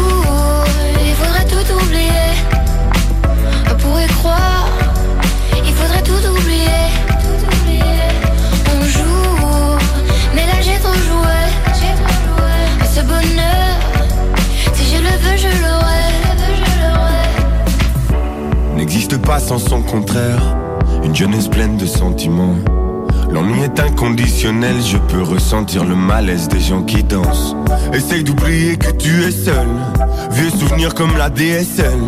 Il 5.65 5.73
faudrait 5.73 6.03
tout 6.03 6.27
oublier. 6.29 6.89
On 8.67 8.81
joue, 8.83 9.77
mais 10.35 10.45
là 10.45 10.61
j'ai 10.61 10.77
trop 10.79 10.93
joué. 10.93 11.41
À 12.81 12.85
ce 12.85 13.01
bonheur, 13.01 13.79
si 14.73 14.95
je 14.95 15.01
le 15.01 15.09
veux, 15.23 15.37
je 15.37 15.47
l'aurai. 15.61 16.11
n'existe 18.75 19.17
pas 19.17 19.39
sans 19.39 19.59
son 19.59 19.81
contraire. 19.81 20.57
Une 21.03 21.15
jeunesse 21.15 21.47
pleine 21.47 21.77
de 21.77 21.85
sentiments. 21.85 22.55
L'ennui 23.31 23.61
est 23.61 23.79
inconditionnel, 23.79 24.75
je 24.85 24.97
peux 24.97 25.23
ressentir 25.23 25.85
le 25.85 25.95
malaise 25.95 26.49
des 26.49 26.59
gens 26.59 26.83
qui 26.83 27.01
dansent. 27.03 27.55
Essaye 27.93 28.23
d'oublier 28.23 28.75
que 28.75 28.91
tu 28.91 29.23
es 29.23 29.31
seul, 29.31 29.67
vieux 30.31 30.49
souvenir 30.49 30.93
comme 30.93 31.17
la 31.17 31.29
DSL. 31.29 31.99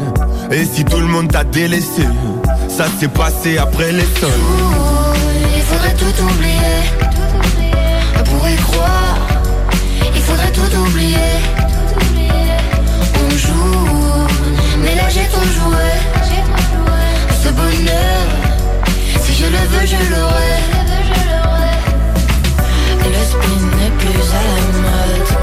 Et 0.56 0.66
si 0.66 0.86
tout 0.86 1.00
le 1.00 1.08
monde 1.08 1.32
t'a 1.32 1.44
délaissé, 1.44 2.04
ça 2.68 2.86
s'est 3.00 3.08
passé 3.08 3.58
après 3.58 3.92
les 3.92 4.06
sols. 4.20 4.30
Il 5.56 5.64
faudrait 5.64 5.96
tout 5.96 6.24
oublier. 6.24 6.80
On 8.20 8.24
pourrait 8.24 8.56
croire, 8.58 9.18
il 10.16 10.22
faudrait 10.22 10.52
tout 10.52 10.78
oublier. 10.78 11.34
On 13.26 13.30
joue, 13.36 14.28
mais 14.84 14.94
là 14.94 15.10
j'ai 15.10 15.28
trop 15.28 15.42
joué. 15.42 15.90
Ce 17.44 17.50
bonheur, 17.50 18.26
si 19.24 19.34
je 19.34 19.46
le 19.46 19.58
veux, 19.72 19.88
je 19.88 20.12
l'aurai. 20.12 20.74
Spleen 23.24 23.66
n'est 23.78 23.96
plus 23.98 24.26
à 24.32 24.44
la 24.50 24.60
mode, 24.84 25.43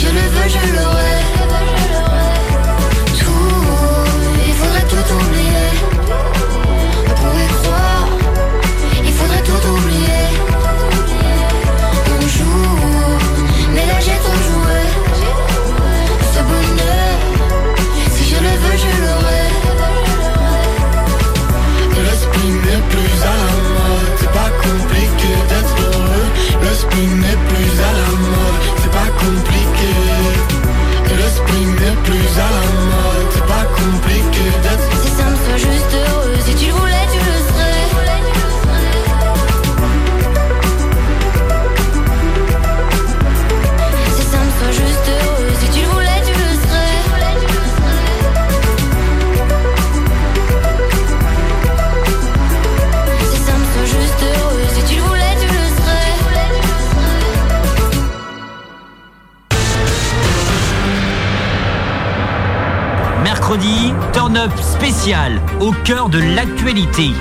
Je 0.00 0.06
le 0.06 0.20
veux, 0.20 0.48
je 0.48 0.72
l'aurai. 0.74 1.19
Au 65.60 65.72
cœur 65.72 66.10
de 66.10 66.18
l'actualité. 66.18 67.12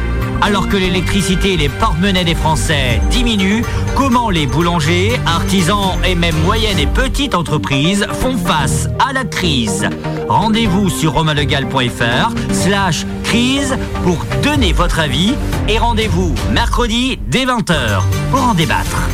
Alors 0.41 0.67
que 0.67 0.75
l'électricité 0.75 1.53
et 1.53 1.57
les 1.57 1.69
porte-monnaies 1.69 2.25
des 2.25 2.35
Français 2.35 2.99
diminuent, 3.09 3.63
comment 3.95 4.29
les 4.29 4.47
boulangers, 4.47 5.17
artisans 5.25 5.97
et 6.05 6.13
même 6.13 6.35
moyennes 6.43 6.77
et 6.77 6.87
petites 6.87 7.35
entreprises 7.35 8.05
font 8.11 8.35
face 8.35 8.89
à 8.99 9.13
la 9.13 9.23
crise? 9.23 9.87
Rendez-vous 10.27 10.89
sur 10.89 11.13
romalegal.fr 11.13 12.33
slash 12.51 13.05
crise 13.23 13.77
pour 14.03 14.17
donner 14.43 14.73
votre 14.73 14.99
avis 14.99 15.35
et 15.69 15.77
rendez-vous 15.77 16.35
mercredi 16.51 17.17
dès 17.27 17.45
20h 17.45 18.01
pour 18.31 18.43
en 18.43 18.53
débattre. 18.55 19.07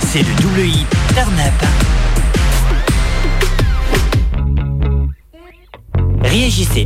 C'est 0.00 0.22
le 0.22 0.42
double 0.42 0.60
hit 0.66 0.86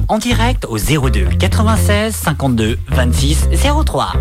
En 0.09 0.18
direct 0.18 0.66
au 0.66 0.79
02 0.79 1.27
96 1.39 2.14
52 2.14 2.79
26 2.91 3.49
03. 3.85 4.12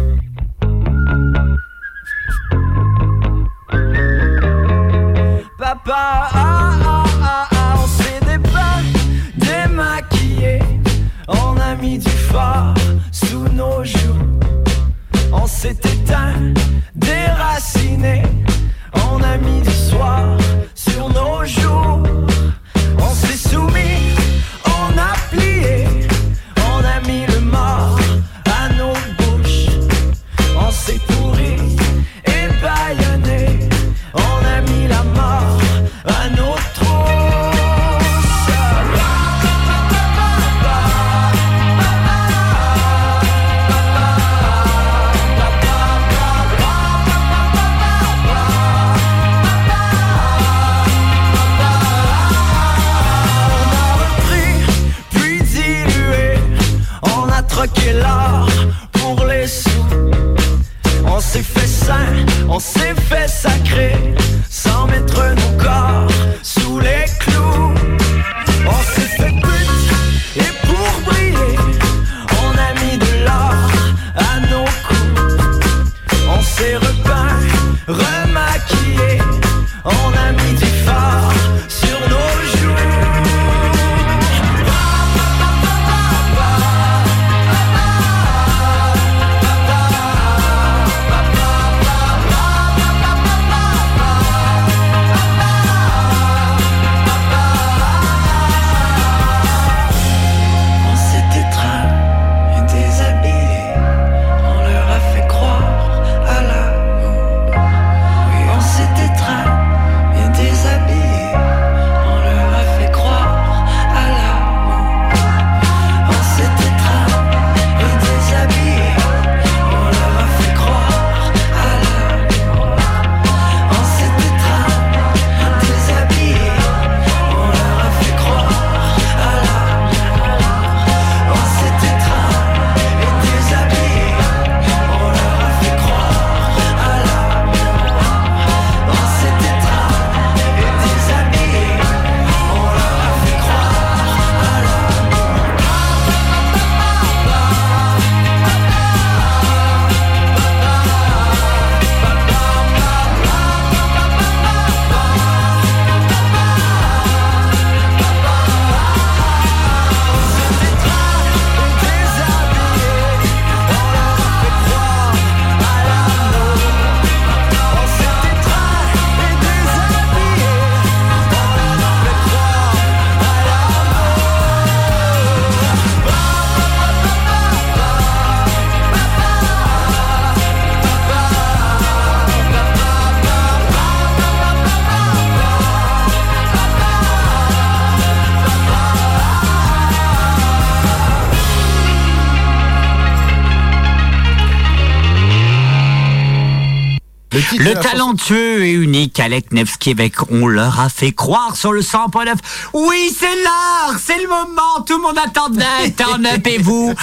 Le 197.59 197.73
talentueux 197.73 198.65
et 198.65 198.71
unique 198.71 199.19
Alec 199.19 199.51
Nevsky 199.51 199.91
avec 199.91 200.31
On 200.31 200.47
leur 200.47 200.79
a 200.79 200.89
fait 200.89 201.11
croire 201.11 201.55
sur 201.55 201.71
le 201.71 201.81
100.9. 201.81 202.33
Oui, 202.73 203.15
c'est 203.17 203.35
l'heure, 203.35 203.99
c'est 204.03 204.21
le 204.21 204.27
moment, 204.27 204.81
tout 204.85 204.97
le 204.97 205.03
monde 205.03 205.17
attendait. 205.23 205.91
Turn 205.95 206.25
up 206.33 206.47
et 206.47 206.57
vous 206.57 206.93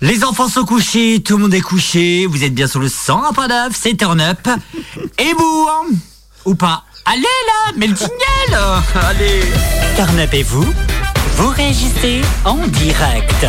les 0.00 0.22
enfants 0.22 0.48
sont 0.48 0.64
couchés, 0.64 1.20
tout 1.24 1.36
le 1.36 1.42
monde 1.42 1.54
est 1.54 1.60
couché, 1.60 2.26
vous 2.26 2.44
êtes 2.44 2.54
bien 2.54 2.68
sur 2.68 2.78
le 2.78 2.86
100.9, 2.86 3.70
c'est 3.72 3.96
Turn 3.96 4.20
up. 4.20 4.38
Et 5.18 5.32
vous 5.36 5.66
hein 5.68 5.86
Ou 6.44 6.54
pas? 6.54 6.84
Allez 7.04 7.22
là, 7.22 7.72
mais 7.76 7.88
le 7.88 7.96
jingle 7.96 8.62
Allez 9.08 9.42
Turn 9.96 10.20
up 10.20 10.32
et 10.32 10.44
vous 10.44 10.66
Vous 11.36 11.48
réagissez 11.48 12.20
en 12.44 12.58
direct. 12.68 13.46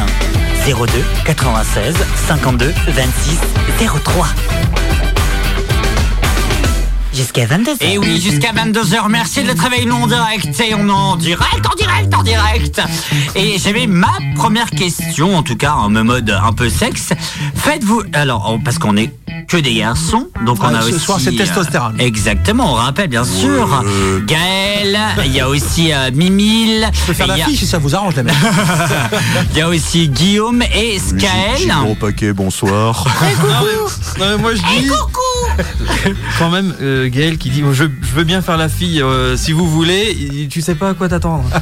02 0.65 1.03
96 1.25 1.95
52 2.27 2.73
26 2.87 3.37
03. 4.03 4.27
Jusqu'à 7.19 7.45
22h. 7.47 7.75
Et 7.81 7.97
oui, 7.97 8.21
jusqu'à 8.21 8.53
22h. 8.53 9.09
Merci 9.09 9.43
de 9.43 9.49
le 9.49 9.53
travailler 9.53 9.85
nous 9.85 9.93
en 9.97 10.07
direct. 10.07 10.57
Et 10.61 10.73
on 10.73 10.87
est 10.87 10.91
en 10.91 11.17
direct, 11.17 11.65
en 11.69 11.75
direct, 11.75 12.15
en 12.15 12.23
direct. 12.23 12.81
Et 13.35 13.57
j'avais 13.59 13.87
ma 13.87 14.13
première 14.35 14.69
question, 14.71 15.35
en 15.35 15.43
tout 15.43 15.57
cas, 15.57 15.73
en 15.73 15.89
mode 15.89 16.29
un 16.29 16.53
peu 16.53 16.69
sexe. 16.69 17.09
Faites-vous. 17.55 18.03
Alors, 18.13 18.49
on- 18.49 18.59
parce 18.61 18.79
qu'on 18.79 18.95
est 18.95 19.11
que 19.49 19.57
des 19.57 19.73
garçons, 19.73 20.27
donc 20.45 20.63
on 20.63 20.69
Ouais, 20.69 20.75
a 20.77 20.81
ce 20.81 20.89
aussi. 20.89 20.99
soir, 20.99 21.17
c'est 21.19 21.33
euh, 21.33 21.37
testostérone. 21.37 21.95
exactement, 21.99 22.71
on 22.71 22.75
rappelle, 22.75 23.09
bien 23.09 23.23
sûr. 23.25 23.83
Gaël, 24.27 24.97
il 25.25 25.33
y 25.33 25.39
a 25.39 25.49
aussi 25.49 25.91
euh, 25.91 26.11
Mimile. 26.13 26.87
Je 26.93 27.01
peux 27.07 27.13
faire 27.13 27.25
il 27.25 27.29
y 27.29 27.33
a- 27.33 27.37
l'affiche 27.37 27.59
si 27.59 27.65
ça 27.67 27.79
vous 27.79 27.95
arrange, 27.95 28.15
les 28.15 28.23
mecs. 28.23 28.33
Il 29.53 29.57
y 29.57 29.61
a 29.61 29.67
aussi 29.67 30.07
Guillaume 30.07 30.61
et 30.61 30.99
Skaël. 30.99 31.73
Gros 31.83 31.95
paquet, 31.95 32.31
bonsoir. 32.31 33.03
Non, 34.19 34.25
mais 34.31 34.37
moi 34.37 34.51
je 34.53 34.59
dis. 34.81 34.87
coucou 34.87 36.13
Quand 36.39 36.49
même, 36.49 36.73
euh, 36.81 37.09
Gaël 37.09 37.37
qui 37.37 37.49
dit 37.49 37.63
je, 37.71 37.85
je 38.01 38.11
veux 38.15 38.23
bien 38.23 38.41
faire 38.41 38.57
la 38.57 38.67
fille 38.69 39.01
euh, 39.01 39.37
si 39.37 39.51
vous 39.51 39.69
voulez, 39.69 40.15
il- 40.19 40.47
tu 40.49 40.61
sais 40.61 40.75
pas 40.75 40.89
à 40.89 40.93
quoi 40.93 41.07
t'attendre. 41.09 41.43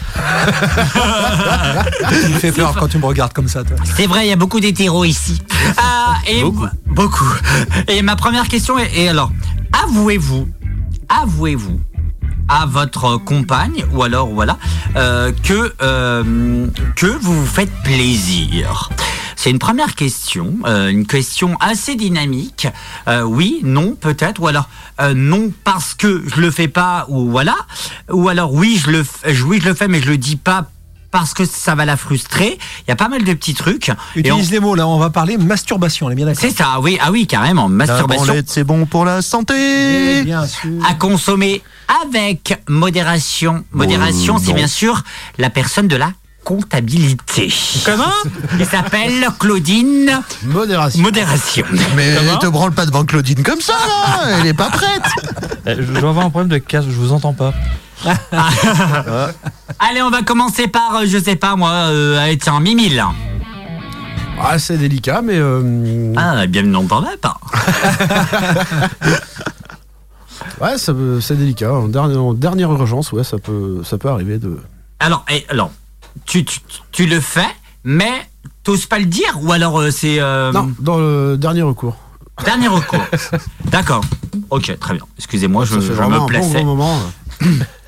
Tu 2.10 2.30
me 2.30 2.40
fais 2.40 2.52
peur 2.52 2.76
quand 2.80 2.88
tu 2.88 2.98
me 2.98 3.06
regardes 3.06 3.34
comme 3.34 3.48
ça, 3.48 3.64
toi. 3.64 3.78
C'est 3.96 4.08
vrai, 4.08 4.26
il 4.26 4.30
y 4.30 4.34
a 4.34 4.36
beaucoup 4.36 4.60
d'hétéros 4.60 5.06
ici. 5.06 5.42
Ah, 5.78 6.16
et 6.28 6.42
beaucoup. 6.98 7.32
Et 7.88 8.02
ma 8.02 8.16
première 8.16 8.48
question 8.48 8.80
est, 8.80 9.08
alors, 9.08 9.32
avouez-vous, 9.72 10.48
avouez-vous 11.08 11.80
à 12.50 12.66
votre 12.66 13.18
compagne 13.18 13.86
ou 13.92 14.02
alors 14.04 14.30
voilà 14.30 14.58
euh, 14.96 15.32
que 15.44 15.74
euh, 15.82 16.66
que 16.96 17.06
vous 17.06 17.42
vous 17.42 17.46
faites 17.46 17.72
plaisir? 17.84 18.90
C'est 19.36 19.52
une 19.52 19.60
première 19.60 19.94
question, 19.94 20.56
euh, 20.66 20.88
une 20.88 21.06
question 21.06 21.56
assez 21.60 21.96
dynamique. 21.96 22.68
Oui, 23.26 23.62
non, 23.64 23.92
peut-être, 23.94 24.42
ou 24.42 24.48
alors 24.48 24.68
non 25.14 25.52
parce 25.64 25.94
que 25.94 26.24
je 26.26 26.42
le 26.42 26.50
fais 26.50 26.68
pas, 26.68 27.06
ou 27.10 27.30
voilà, 27.30 27.56
ou 28.12 28.28
alors 28.28 28.52
oui, 28.52 28.82
je 28.84 28.90
le, 28.90 29.06
oui, 29.46 29.60
je 29.62 29.70
le 29.70 29.76
fais, 29.76 29.88
mais 29.88 30.02
je 30.02 30.10
le 30.10 30.18
dis 30.18 30.38
pas 30.38 30.66
parce 31.12 31.34
que 31.34 31.46
ça 31.46 31.76
va 31.76 31.86
la 31.86 31.98
frustrer. 31.98 32.58
Il 32.82 32.90
y 32.90 32.92
a 32.92 32.96
pas 32.96 33.08
mal 33.10 33.24
de 33.24 33.34
petits 33.34 33.54
trucs. 33.54 33.92
On- 34.16 34.20
Utilise 34.20 34.52
les 34.52 34.60
mots, 34.60 34.76
là, 34.76 34.88
on 34.88 34.98
va 35.00 35.10
parler 35.10 35.38
masturbation, 35.38 36.08
on 36.08 36.10
est 36.10 36.16
bien 36.16 36.26
d'accord 36.26 36.42
c'est 36.42 36.56
ça, 36.56 36.80
oui, 36.82 36.98
ah 37.02 37.12
oui, 37.12 37.28
carrément, 37.28 37.70
masturbation. 37.70 38.34
c'est 38.46 38.64
bon 38.64 38.86
pour 38.86 39.06
la 39.06 39.22
santé. 39.22 40.24
Bien 40.24 40.46
sûr. 40.46 40.72
À 40.88 40.94
consommer 40.96 41.62
avec 42.04 42.62
modération. 42.68 43.64
Modération, 43.72 44.36
Oh, 44.38 44.42
c'est 44.44 44.54
bien 44.54 44.68
sûr 44.68 45.04
la 45.38 45.50
personne 45.50 45.88
de 45.88 45.96
la 45.96 46.12
comptabilité. 46.48 47.54
Comment 47.86 48.06
Il 48.58 48.66
s'appelle 48.66 49.28
Claudine 49.38 50.22
Modération. 50.44 51.02
Modération. 51.04 51.66
Mais 51.98 52.16
Comment 52.18 52.38
te 52.38 52.48
branle 52.48 52.72
pas 52.72 52.86
devant 52.86 53.04
Claudine 53.04 53.44
comme 53.44 53.60
ça, 53.60 53.74
là. 53.74 54.38
Elle 54.40 54.48
est 54.48 54.54
pas 54.54 54.70
prête. 54.70 55.04
Euh, 55.68 55.76
Je 55.78 56.00
dois 56.00 56.12
avoir 56.12 56.26
un 56.26 56.30
problème 56.30 56.48
de 56.48 56.58
casque, 56.58 56.88
je 56.90 56.96
vous 56.96 57.12
entends 57.12 57.34
pas. 57.34 57.54
Allez, 59.80 60.02
on 60.02 60.10
va 60.10 60.22
commencer 60.22 60.70
par, 60.70 60.96
euh, 60.96 61.06
je 61.06 61.18
sais 61.22 61.36
pas 61.36 61.58
moi, 61.58 61.70
euh, 61.72 62.18
allez, 62.18 62.38
tiens, 62.38 62.62
Mimile. 62.62 63.04
Ah, 64.42 64.58
c'est 64.58 64.78
délicat, 64.78 65.22
mais. 65.22 65.36
euh, 65.36 66.14
Ah, 66.16 66.48
bienvenue 66.48 66.72
dans 66.72 66.86
ton 66.86 67.04
app. 67.04 67.28
Ouais, 70.62 70.78
ça 70.78 70.94
peut- 70.94 71.20
c'est 71.20 71.36
délicat. 71.36 71.74
En 71.74 71.90
dernière, 71.90 72.24
en 72.24 72.34
dernière 72.34 72.72
urgence, 72.72 73.12
ouais, 73.12 73.26
ça 73.26 73.38
peut, 73.38 73.82
ça 73.84 73.98
peut 73.98 74.08
arriver 74.10 74.38
de. 74.38 74.58
Alors, 75.02 75.26
et, 75.30 75.46
alors 75.50 75.72
tu, 76.26 76.44
tu, 76.46 76.60
tu 76.92 77.06
le 77.06 77.20
fais, 77.20 77.48
mais 77.84 78.28
t'oses 78.64 78.86
pas 78.86 79.00
le 79.00 79.06
dire 79.06 79.38
Ou 79.42 79.52
alors 79.52 79.80
euh, 79.80 79.92
c'est... 79.92 80.20
euh, 80.20 80.52
Non, 80.52 80.72
dans 80.80 80.98
le 80.98 81.38
dernier 81.38 81.62
recours. 81.64 81.96
Dernier 82.46 82.68
recours. 82.68 83.04
D'accord. 83.66 84.02
Ok, 84.50 84.78
très 84.80 84.94
bien. 84.94 85.04
Excusez-moi, 85.18 85.66
je, 85.66 85.74
ça 85.76 85.82
fait 85.82 85.88
je 85.88 85.94
vraiment 85.94 86.10
me 86.10 86.16
un 86.16 86.20
bon 86.20 86.26
plaçais. 86.28 86.64
moment. 86.64 87.00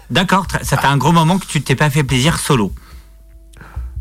D'accord, 0.09 0.47
très- 0.47 0.63
ça 0.63 0.77
fait 0.77 0.87
un 0.87 0.97
gros 0.97 1.11
moment 1.11 1.37
que 1.37 1.45
tu 1.45 1.61
t'es 1.61 1.75
pas 1.75 1.89
fait 1.89 2.03
plaisir 2.03 2.39
solo. 2.39 2.73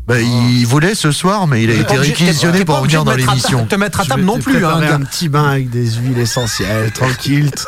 Bah, 0.09 0.19
il 0.19 0.65
voulait 0.65 0.95
ce 0.95 1.11
soir, 1.11 1.45
mais 1.45 1.61
il 1.61 1.69
a 1.69 1.75
été 1.75 1.95
réquisitionné 1.95 2.65
pour 2.65 2.81
venir 2.81 3.03
dans 3.03 3.13
l'émission. 3.13 3.67
te 3.67 3.75
mettre 3.75 3.99
à 3.99 4.05
table 4.05 4.23
non 4.23 4.39
plus, 4.39 4.65
hein, 4.65 4.81
un 4.81 5.01
petit 5.01 5.29
bain 5.29 5.43
avec 5.51 5.69
des 5.69 5.85
huiles 5.91 6.17
essentielles, 6.17 6.91
tranquille. 6.91 7.51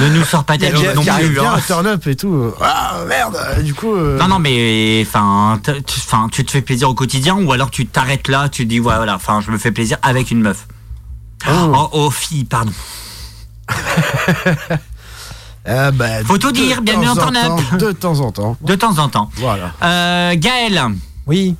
Ne 0.00 0.08
nous 0.10 0.24
sors 0.24 0.44
pas 0.44 0.56
ta 0.56 0.70
vie 0.70 0.82
non 0.94 1.02
plus. 1.02 1.28
bien 1.30 1.44
hein. 1.52 1.54
à 1.56 1.60
turn 1.60 1.86
up 1.86 2.06
et 2.06 2.14
tout. 2.14 2.52
Ah 2.62 3.00
merde, 3.06 3.36
du 3.62 3.74
coup. 3.74 3.94
euh, 3.94 4.18
Non, 4.18 4.28
non, 4.28 4.38
mais 4.38 5.04
enfin, 5.06 5.60
enfin, 6.06 6.28
tu 6.30 6.44
te 6.46 6.50
fais 6.50 6.62
plaisir 6.62 6.88
au 6.88 6.94
quotidien 6.94 7.36
ou 7.36 7.52
alors 7.52 7.70
tu 7.70 7.86
t'arrêtes 7.86 8.28
là, 8.28 8.48
tu 8.48 8.64
te 8.64 8.68
dis 8.68 8.78
voilà, 8.78 9.14
enfin, 9.14 9.40
je 9.44 9.50
me 9.50 9.58
fais 9.58 9.70
plaisir 9.72 9.98
avec 10.02 10.30
une 10.30 10.40
meuf. 10.40 10.66
Oh, 11.46 11.88
oh, 11.92 12.10
fille, 12.10 12.44
pardon. 12.44 12.72
eh 15.66 15.90
ben, 15.92 16.24
Faut 16.26 16.38
tout 16.38 16.52
dire, 16.52 16.80
bienvenue 16.80 17.08
en 17.08 17.16
Turn 17.16 17.36
Up. 17.36 17.44
temps, 17.70 17.76
De 17.76 17.92
temps 17.92 18.20
en 18.20 18.32
temps. 18.32 18.56
De 18.62 18.74
temps 18.74 18.98
en 18.98 19.08
temps. 19.08 19.30
Voilà. 19.36 19.72
Euh, 19.82 20.34
Gaël. 20.36 20.82
Oui. 21.28 21.54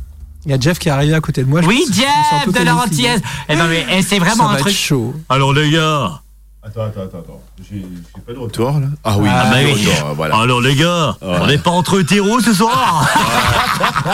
Il 0.44 0.50
y 0.52 0.54
a 0.54 0.58
Jeff 0.60 0.78
qui 0.78 0.88
est 0.88 0.92
arrivé 0.92 1.14
à 1.14 1.20
côté 1.20 1.42
de 1.42 1.48
moi. 1.48 1.60
je 1.62 1.66
Oui, 1.66 1.84
Jeff 1.92 2.46
de 2.48 2.64
la 2.64 2.70
émoustillé. 2.72 3.10
Rentière. 3.12 3.30
Eh 3.48 3.56
ben, 3.56 3.66
mais 3.68 3.86
eh, 3.92 4.02
c'est 4.02 4.18
Ça 4.18 4.24
vraiment 4.24 4.44
va 4.44 4.50
un 4.50 4.54
être 4.54 4.60
truc. 4.62 4.74
chaud. 4.74 5.14
Alors 5.28 5.52
les 5.52 5.70
gars. 5.70 6.20
Attends, 6.62 6.82
attends, 6.82 7.02
attends, 7.02 7.18
attends. 7.18 7.40
J'ai 7.70 7.82
pas 8.26 8.32
de 8.32 8.38
retour 8.38 8.72
là 8.72 8.86
Ah 9.02 9.16
oui, 9.18 9.28
Ah, 9.32 9.48
bah 9.50 9.56
oui. 9.64 9.72
retour, 9.72 10.14
voilà. 10.16 10.36
Alors 10.36 10.60
les 10.60 10.74
gars, 10.74 11.16
on 11.22 11.46
n'est 11.46 11.56
pas 11.58 11.70
entre 11.70 12.00
hétéros 12.00 12.40
ce 12.40 12.52
soir. 12.52 13.06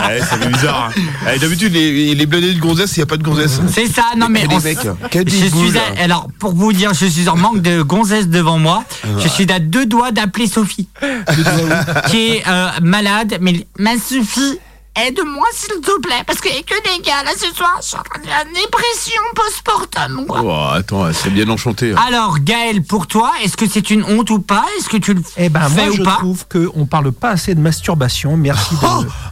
Ouais, 0.07 0.21
ça 0.21 0.37
fait 0.39 0.49
bizarre. 0.49 0.91
hein. 0.97 1.01
Eh, 1.35 1.39
D'habitude, 1.39 1.73
les, 1.73 2.15
les 2.15 2.27
blindés 2.27 2.53
de 2.53 2.61
gonzesse, 2.61 2.97
il 2.97 3.01
n'y 3.01 3.05
a 3.05 3.07
pas 3.07 3.17
de 3.17 3.23
gonzesse. 3.23 3.61
C'est 3.73 3.87
ça, 3.87 4.03
non 4.17 4.27
mais 4.29 4.45
on 4.51 4.61
mecs, 4.61 4.79
quel 5.11 5.29
je 5.29 5.35
suis 5.47 5.71
à- 5.79 5.95
là. 5.95 6.03
alors 6.03 6.29
pour 6.39 6.53
vous 6.55 6.73
dire, 6.73 6.93
je 6.93 7.07
suis 7.07 7.29
en 7.29 7.37
manque 7.37 7.63
de 7.63 7.81
gonzesse 7.83 8.29
devant 8.29 8.59
moi. 8.59 8.85
Je 9.19 9.27
suis 9.29 9.51
à 9.51 9.59
deux 9.61 9.87
doigts 9.87 10.11
d'appeler 10.13 10.47
Sophie, 10.47 10.89
qui 12.11 12.19
est 12.29 12.43
euh, 12.47 12.69
malade. 12.83 13.39
Mais 13.41 13.67
ma 13.79 13.97
Sophie, 13.97 14.59
aide-moi 14.97 15.47
s'il 15.53 15.81
te 15.81 16.01
plaît, 16.01 16.23
parce 16.27 16.41
qu'il 16.41 16.53
n'y 16.53 16.59
a 16.59 16.63
que 16.63 16.75
des 16.97 17.03
gars 17.03 17.23
là 17.25 17.31
ce 17.37 17.55
soir. 17.55 17.79
Je 17.83 17.89
suis 17.89 17.97
en 17.97 18.03
train 18.03 18.21
de 18.21 18.27
faire 18.27 18.45
une 18.47 18.53
dépression 18.55 19.21
post-mortem. 19.35 20.27
quoi. 20.27 20.41
Oh, 20.45 20.75
attends, 20.77 21.13
c'est 21.13 21.31
bien 21.31 21.49
enchanté. 21.49 21.93
hein. 21.93 21.97
Alors 22.07 22.39
Gaël, 22.41 22.83
pour 22.83 23.07
toi, 23.07 23.33
est-ce 23.43 23.57
que 23.57 23.69
c'est 23.69 23.91
une 23.91 24.05
honte 24.05 24.31
ou 24.31 24.39
pas? 24.41 24.65
Est-ce 24.79 24.89
que 24.89 24.97
tu 24.97 25.15
le 25.15 25.23
Eh 25.37 25.49
ben, 25.49 25.61
fais 25.69 25.87
moi, 25.87 25.91
ou 25.91 25.97
je 25.97 26.03
pas? 26.03 26.17
trouve 26.19 26.45
qu'on 26.49 26.87
parle 26.87 27.13
pas 27.13 27.31
assez 27.31 27.55
de 27.55 27.61
masturbation. 27.61 28.37
Merci 28.37 28.75
de. 28.75 28.81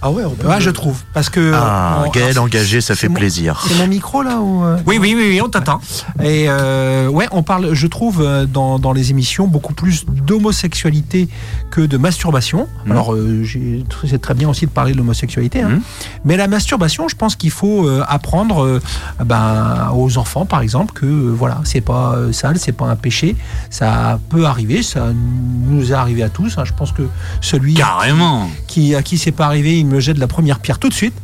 Ah 0.02 0.10
ouais, 0.10 0.24
on 0.24 0.30
peut- 0.30 0.48
Ouais, 0.48 0.60
je 0.60 0.70
trouve. 0.70 0.96
Parce 1.14 1.28
que. 1.30 1.52
Ah, 1.54 2.04
on- 2.06 2.10
Gaël 2.10 2.30
alors, 2.32 2.44
engagé, 2.44 2.80
ça 2.80 2.94
fait 2.94 3.08
mon- 3.08 3.14
plaisir. 3.14 3.62
C'est 3.66 3.76
mon 3.78 3.86
micro 3.86 4.22
là 4.22 4.38
ou 4.40 4.64
euh? 4.64 4.76
Oui, 4.86 4.98
oui, 4.98 5.14
oui, 5.16 5.26
oui, 5.28 5.40
on 5.40 5.48
t'attend. 5.48 5.80
Et 6.22 6.46
euh, 6.48 7.08
ouais, 7.08 7.28
on 7.30 7.42
parle, 7.42 7.72
je 7.74 7.86
trouve, 7.86 8.20
euh, 8.20 8.46
dans, 8.46 8.78
dans 8.78 8.92
les 8.92 9.10
émissions 9.10 9.46
beaucoup 9.46 9.74
plus 9.74 10.04
d'homosexualité 10.06 11.28
que 11.70 11.80
de 11.80 11.96
masturbation. 11.96 12.68
Alors, 12.90 13.14
euh, 13.14 13.42
j'ai- 13.44 13.84
c'est 14.08 14.20
très 14.20 14.34
bien 14.34 14.48
aussi 14.48 14.66
de 14.66 14.70
parler 14.70 14.92
de 14.92 14.98
l'homosexualité. 14.98 15.51
Hein. 15.60 15.80
Mais 16.24 16.36
la 16.36 16.46
masturbation, 16.48 17.08
je 17.08 17.16
pense 17.16 17.36
qu'il 17.36 17.50
faut 17.50 17.86
euh, 17.86 18.02
apprendre 18.08 18.64
euh, 18.64 18.80
ben, 19.24 19.90
aux 19.94 20.16
enfants, 20.18 20.46
par 20.46 20.60
exemple, 20.62 20.92
que 20.94 21.04
euh, 21.06 21.34
voilà, 21.36 21.60
c'est 21.64 21.80
pas 21.80 22.16
sale, 22.32 22.58
c'est 22.58 22.72
pas 22.72 22.86
un 22.86 22.96
péché. 22.96 23.36
Ça 23.70 24.18
peut 24.30 24.46
arriver, 24.46 24.82
ça 24.82 25.08
nous 25.14 25.90
est 25.90 25.94
arrivé 25.94 26.22
à 26.22 26.28
tous. 26.28 26.58
hein. 26.58 26.64
Je 26.64 26.72
pense 26.72 26.92
que 26.92 27.02
celui 27.40 27.74
Carrément. 27.74 28.48
qui, 28.66 28.94
à 28.94 29.02
qui 29.02 29.18
c'est 29.18 29.32
pas 29.32 29.46
arrivé, 29.46 29.78
il 29.78 29.86
me 29.86 30.00
jette 30.00 30.18
la 30.18 30.26
première 30.28 30.60
pierre 30.60 30.78
tout 30.78 30.88
de 30.88 30.94
suite. 30.94 31.14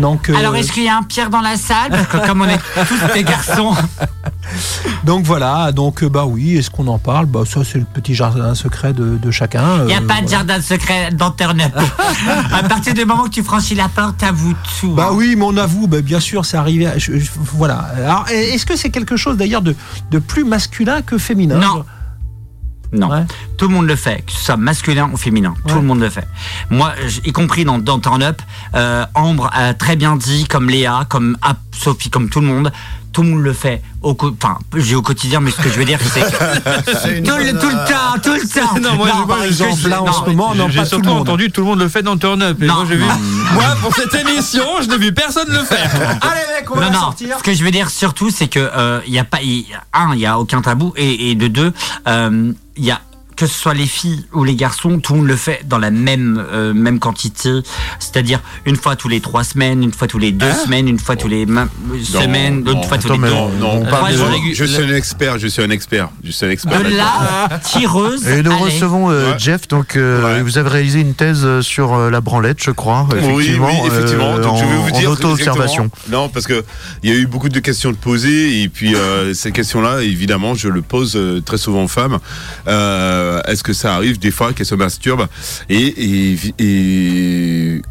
Donc, 0.00 0.28
euh, 0.28 0.34
Alors 0.36 0.56
est-ce 0.56 0.72
qu'il 0.72 0.82
y 0.84 0.88
a 0.88 0.96
un 0.96 1.02
Pierre 1.02 1.30
dans 1.30 1.40
la 1.40 1.56
salle 1.56 1.90
Parce 1.90 2.06
que 2.06 2.26
comme 2.26 2.40
on 2.42 2.48
est 2.48 2.58
tous 2.88 3.12
des 3.14 3.22
garçons. 3.22 3.74
Donc 5.04 5.24
voilà, 5.24 5.72
donc 5.72 6.02
euh, 6.02 6.08
bah 6.08 6.24
oui, 6.26 6.56
est-ce 6.56 6.70
qu'on 6.70 6.86
en 6.88 6.98
parle 6.98 7.26
Bah 7.26 7.40
ça 7.46 7.60
c'est 7.64 7.78
le 7.78 7.84
petit 7.84 8.14
jardin 8.14 8.54
secret 8.54 8.92
de, 8.92 9.16
de 9.16 9.30
chacun. 9.30 9.80
Il 9.82 9.86
n'y 9.86 9.94
a 9.94 9.98
euh, 9.98 10.06
pas 10.06 10.20
de 10.20 10.28
jardin 10.28 10.60
secret 10.60 11.10
dans 11.12 11.26
Up. 11.40 11.74
à 12.52 12.62
partir 12.64 12.94
du 12.94 13.04
moment 13.04 13.24
que 13.24 13.30
tu 13.30 13.42
franchis 13.42 13.74
la 13.74 13.88
porte, 13.88 14.18
t'avoues 14.18 14.54
tout. 14.80 14.92
Bah 14.94 15.08
hein. 15.10 15.14
oui, 15.14 15.34
mais 15.36 15.44
on 15.44 15.56
avoue, 15.56 15.86
bah, 15.86 16.00
bien 16.00 16.20
sûr, 16.20 16.44
c'est 16.44 16.56
arrivé. 16.56 16.86
à- 16.86 16.98
je- 16.98 17.18
je- 17.18 17.30
voilà. 17.36 17.86
Alors, 17.96 18.26
est-ce 18.30 18.64
que 18.66 18.76
c'est 18.76 18.90
quelque 18.90 19.16
chose 19.16 19.36
d'ailleurs 19.36 19.62
de, 19.62 19.74
de 20.10 20.18
plus 20.18 20.44
masculin 20.44 21.02
que 21.02 21.18
féminin 21.18 21.58
Non. 21.58 21.84
Non, 22.94 23.26
tout 23.56 23.68
le 23.68 23.74
monde 23.74 23.86
le 23.86 23.96
fait, 23.96 24.24
que 24.26 24.32
ce 24.32 24.38
soit 24.44 24.56
masculin 24.56 25.10
ou 25.12 25.16
féminin, 25.16 25.54
tout 25.68 25.76
le 25.76 25.82
monde 25.82 26.00
le 26.00 26.10
fait. 26.10 26.26
Moi, 26.70 26.92
y 27.24 27.32
compris 27.32 27.64
dans, 27.64 27.78
dans 27.78 27.98
Turn 27.98 28.22
Up, 28.22 28.40
euh, 28.74 29.04
Ambre 29.14 29.50
a 29.52 29.74
très 29.74 29.96
bien 29.96 30.16
dit, 30.16 30.46
comme 30.46 30.68
Léa, 30.70 31.06
comme 31.08 31.36
Ap- 31.42 31.58
Sophie, 31.72 32.10
comme 32.10 32.28
tout 32.30 32.40
le 32.40 32.46
monde, 32.46 32.72
tout 33.12 33.22
le 33.22 33.28
monde 33.30 33.42
le 33.42 33.52
fait. 33.52 33.80
Au 34.02 34.16
Enfin, 34.20 34.58
j'ai 34.76 34.96
au 34.96 35.02
quotidien, 35.02 35.40
mais 35.40 35.50
ce 35.52 35.56
que 35.58 35.68
je 35.68 35.74
veux 35.78 35.84
dire, 35.84 35.98
c'est 36.02 36.20
que 36.20 36.26
tout, 37.24 37.36
le, 37.38 37.58
tout 37.60 37.68
le 37.68 37.88
temps, 37.88 38.20
tout 38.22 38.32
le 38.32 38.48
temps. 38.48 38.80
Non, 38.80 38.96
moi, 38.96 39.08
je 39.16 39.22
vois 39.22 39.46
les 39.46 39.52
gens 39.52 39.66
en 39.66 40.04
non, 40.04 40.12
ce 40.12 40.30
moment, 40.30 40.54
non, 40.54 40.68
J'ai 40.68 40.84
surtout 40.84 41.10
entendu 41.10 41.50
tout 41.50 41.60
le 41.60 41.66
monde 41.68 41.78
le 41.80 41.88
fait 41.88 42.02
dans 42.02 42.16
Turn 42.16 42.42
Up. 42.42 42.60
Et 42.60 42.66
Non, 42.66 42.74
moi, 42.74 42.84
j'ai 42.88 42.96
vu. 42.96 43.04
non. 43.04 43.14
Moi, 43.54 43.64
pour 43.80 43.94
cette 43.94 44.14
émission, 44.14 44.64
je 44.82 44.88
n'ai 44.88 44.98
vu 44.98 45.12
personne 45.12 45.48
le 45.48 45.58
faire. 45.60 45.90
Allez 46.22 46.60
mec, 46.60 46.70
on 46.70 46.74
non, 46.74 46.80
va 46.80 46.90
non. 46.90 46.98
sortir. 47.00 47.38
Ce 47.38 47.42
que 47.44 47.54
je 47.54 47.62
veux 47.62 47.70
dire 47.70 47.88
surtout, 47.88 48.30
c'est 48.30 48.48
que 48.48 48.58
euh, 48.58 49.00
il 49.06 49.12
y 49.14 49.18
a 49.20 49.24
pas, 49.24 49.38
un, 49.92 50.12
il 50.14 50.20
y 50.20 50.26
a 50.26 50.38
aucun 50.40 50.60
tabou, 50.60 50.92
et, 50.96 51.30
et 51.30 51.34
de 51.36 51.46
deux, 51.46 51.72
euh, 52.08 52.52
il 52.76 52.84
y 52.86 52.90
a 52.90 53.00
que 53.36 53.46
ce 53.46 53.54
soit 53.54 53.74
les 53.74 53.86
filles 53.86 54.24
ou 54.32 54.44
les 54.44 54.54
garçons, 54.54 54.98
tout 55.00 55.12
le 55.14 55.18
monde 55.20 55.28
le 55.28 55.36
fait 55.36 55.60
dans 55.66 55.78
la 55.78 55.90
même 55.90 56.42
euh, 56.52 56.72
même 56.74 56.98
quantité, 56.98 57.50
c'est-à-dire 57.98 58.40
une 58.64 58.76
fois 58.76 58.96
tous 58.96 59.08
les 59.08 59.20
trois 59.20 59.44
semaines, 59.44 59.82
une 59.82 59.92
fois 59.92 60.06
tous 60.08 60.18
les 60.18 60.32
deux 60.32 60.52
semaines, 60.52 60.88
une 60.88 60.98
fois 60.98 61.16
tous 61.16 61.28
les 61.28 61.46
ma- 61.46 61.68
semaines, 62.02 62.62
Non, 62.64 62.72
une 62.72 62.84
fois 62.88 62.98
tous 62.98 63.12
les 63.12 63.18
deux. 63.18 63.28
non, 63.28 63.48
non, 63.58 63.70
on 63.82 63.86
Euh, 63.86 63.90
parle. 63.90 64.12
Je 64.52 64.64
suis 64.64 64.82
un 64.82 64.94
expert, 64.94 65.38
je 65.38 65.46
suis 65.48 65.62
un 65.62 65.70
expert, 65.70 66.10
je 66.22 66.30
suis 66.30 66.46
un 66.46 66.50
expert. 66.50 66.82
De 66.82 66.88
la 66.96 67.58
tireuse. 67.62 68.26
Et 68.28 68.42
nous 68.42 68.52
allez. 68.52 68.60
recevons 68.62 69.10
euh, 69.10 69.32
Ouais. 69.32 69.38
Jeff, 69.38 69.66
donc 69.68 69.96
euh, 69.96 70.40
vous 70.44 70.58
avez 70.58 70.68
réalisé 70.70 71.00
une 71.00 71.14
thèse 71.14 71.42
euh, 71.44 71.62
sur 71.62 71.94
euh, 71.94 72.10
la 72.10 72.20
branlette, 72.20 72.62
je 72.62 72.70
crois, 72.70 73.06
Oui, 73.10 73.18
effectivement, 73.18 73.68
oui, 73.68 73.86
effectivement. 73.88 74.34
euh, 74.34 74.42
Donc, 74.42 74.58
je 74.58 74.64
vais 74.64 74.74
en, 74.76 74.82
vous 74.82 74.90
en 74.94 74.98
dire 74.98 75.10
auto-observation. 75.10 75.90
Non, 76.10 76.28
parce 76.28 76.46
que 76.46 76.64
il 77.02 77.10
y 77.10 77.12
a 77.12 77.16
eu 77.16 77.26
beaucoup 77.26 77.48
de 77.48 77.58
questions 77.60 77.90
de 77.90 77.96
poser 77.96 78.62
et 78.62 78.68
puis 78.68 78.94
euh, 78.94 79.32
ces 79.34 79.50
questions-là, 79.52 80.02
évidemment, 80.02 80.54
je 80.54 80.68
le 80.68 80.82
pose 80.82 81.14
euh, 81.16 81.40
très 81.40 81.56
souvent 81.58 81.84
aux 81.84 81.88
femmes. 81.88 82.18
Euh, 82.66 83.23
Est-ce 83.46 83.62
que 83.62 83.72
ça 83.72 83.94
arrive 83.94 84.18
des 84.18 84.30
fois 84.30 84.52
qu'elles 84.52 84.66
se 84.66 84.74
masturbent 84.74 85.28
et, 85.68 85.86
et, 85.86 86.38
et 86.58 87.82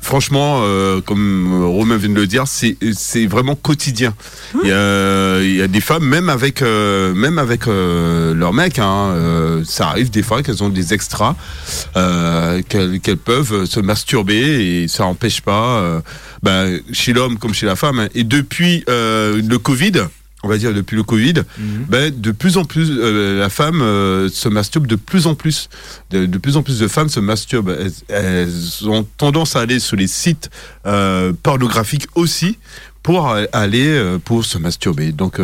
franchement, 0.00 0.60
euh, 0.62 1.00
comme 1.00 1.64
Romain 1.64 1.96
vient 1.96 2.10
de 2.10 2.14
le 2.14 2.26
dire, 2.28 2.44
c'est 2.46 2.76
c'est 2.92 3.26
vraiment 3.26 3.56
quotidien. 3.56 4.14
Il 4.62 4.68
y, 4.68 4.72
a, 4.72 5.40
il 5.42 5.56
y 5.56 5.62
a 5.62 5.66
des 5.66 5.80
femmes, 5.80 6.04
même 6.04 6.28
avec 6.28 6.62
euh, 6.62 7.12
même 7.14 7.38
avec 7.38 7.66
euh, 7.66 8.32
leur 8.34 8.52
mec, 8.52 8.78
hein, 8.78 9.10
euh, 9.14 9.64
ça 9.64 9.88
arrive 9.88 10.10
des 10.10 10.22
fois 10.22 10.42
qu'elles 10.44 10.62
ont 10.62 10.68
des 10.68 10.94
extras, 10.94 11.34
euh, 11.96 12.62
qu'elles 12.68 13.16
peuvent 13.16 13.64
se 13.64 13.80
masturber 13.80 14.82
et 14.84 14.88
ça 14.88 15.02
n'empêche 15.04 15.40
pas, 15.40 15.80
euh, 15.80 16.00
ben, 16.42 16.78
chez 16.92 17.12
l'homme 17.12 17.36
comme 17.38 17.54
chez 17.54 17.66
la 17.66 17.74
femme. 17.76 18.08
Et 18.14 18.22
depuis 18.22 18.84
euh, 18.88 19.42
le 19.44 19.58
Covid. 19.58 20.06
On 20.46 20.48
va 20.48 20.58
dire 20.58 20.72
depuis 20.72 20.94
le 20.94 21.02
Covid, 21.02 21.42
ben, 21.88 22.14
de 22.16 22.30
plus 22.30 22.56
en 22.56 22.64
plus, 22.64 22.88
euh, 22.88 23.40
la 23.40 23.50
femme 23.50 23.82
euh, 23.82 24.28
se 24.28 24.48
masturbe 24.48 24.86
de 24.86 24.94
plus 24.94 25.26
en 25.26 25.34
plus. 25.34 25.68
De, 26.10 26.24
de 26.24 26.38
plus 26.38 26.56
en 26.56 26.62
plus 26.62 26.78
de 26.78 26.86
femmes 26.86 27.08
se 27.08 27.18
masturbent. 27.18 27.76
Elles, 27.76 27.92
elles 28.08 28.88
ont 28.88 29.02
tendance 29.16 29.56
à 29.56 29.60
aller 29.60 29.80
sur 29.80 29.96
les 29.96 30.06
sites 30.06 30.50
euh, 30.86 31.32
pornographiques 31.42 32.06
aussi 32.14 32.58
pour 33.02 33.34
aller 33.52 34.16
pour 34.24 34.44
se 34.44 34.56
masturber. 34.58 35.10
Donc, 35.10 35.40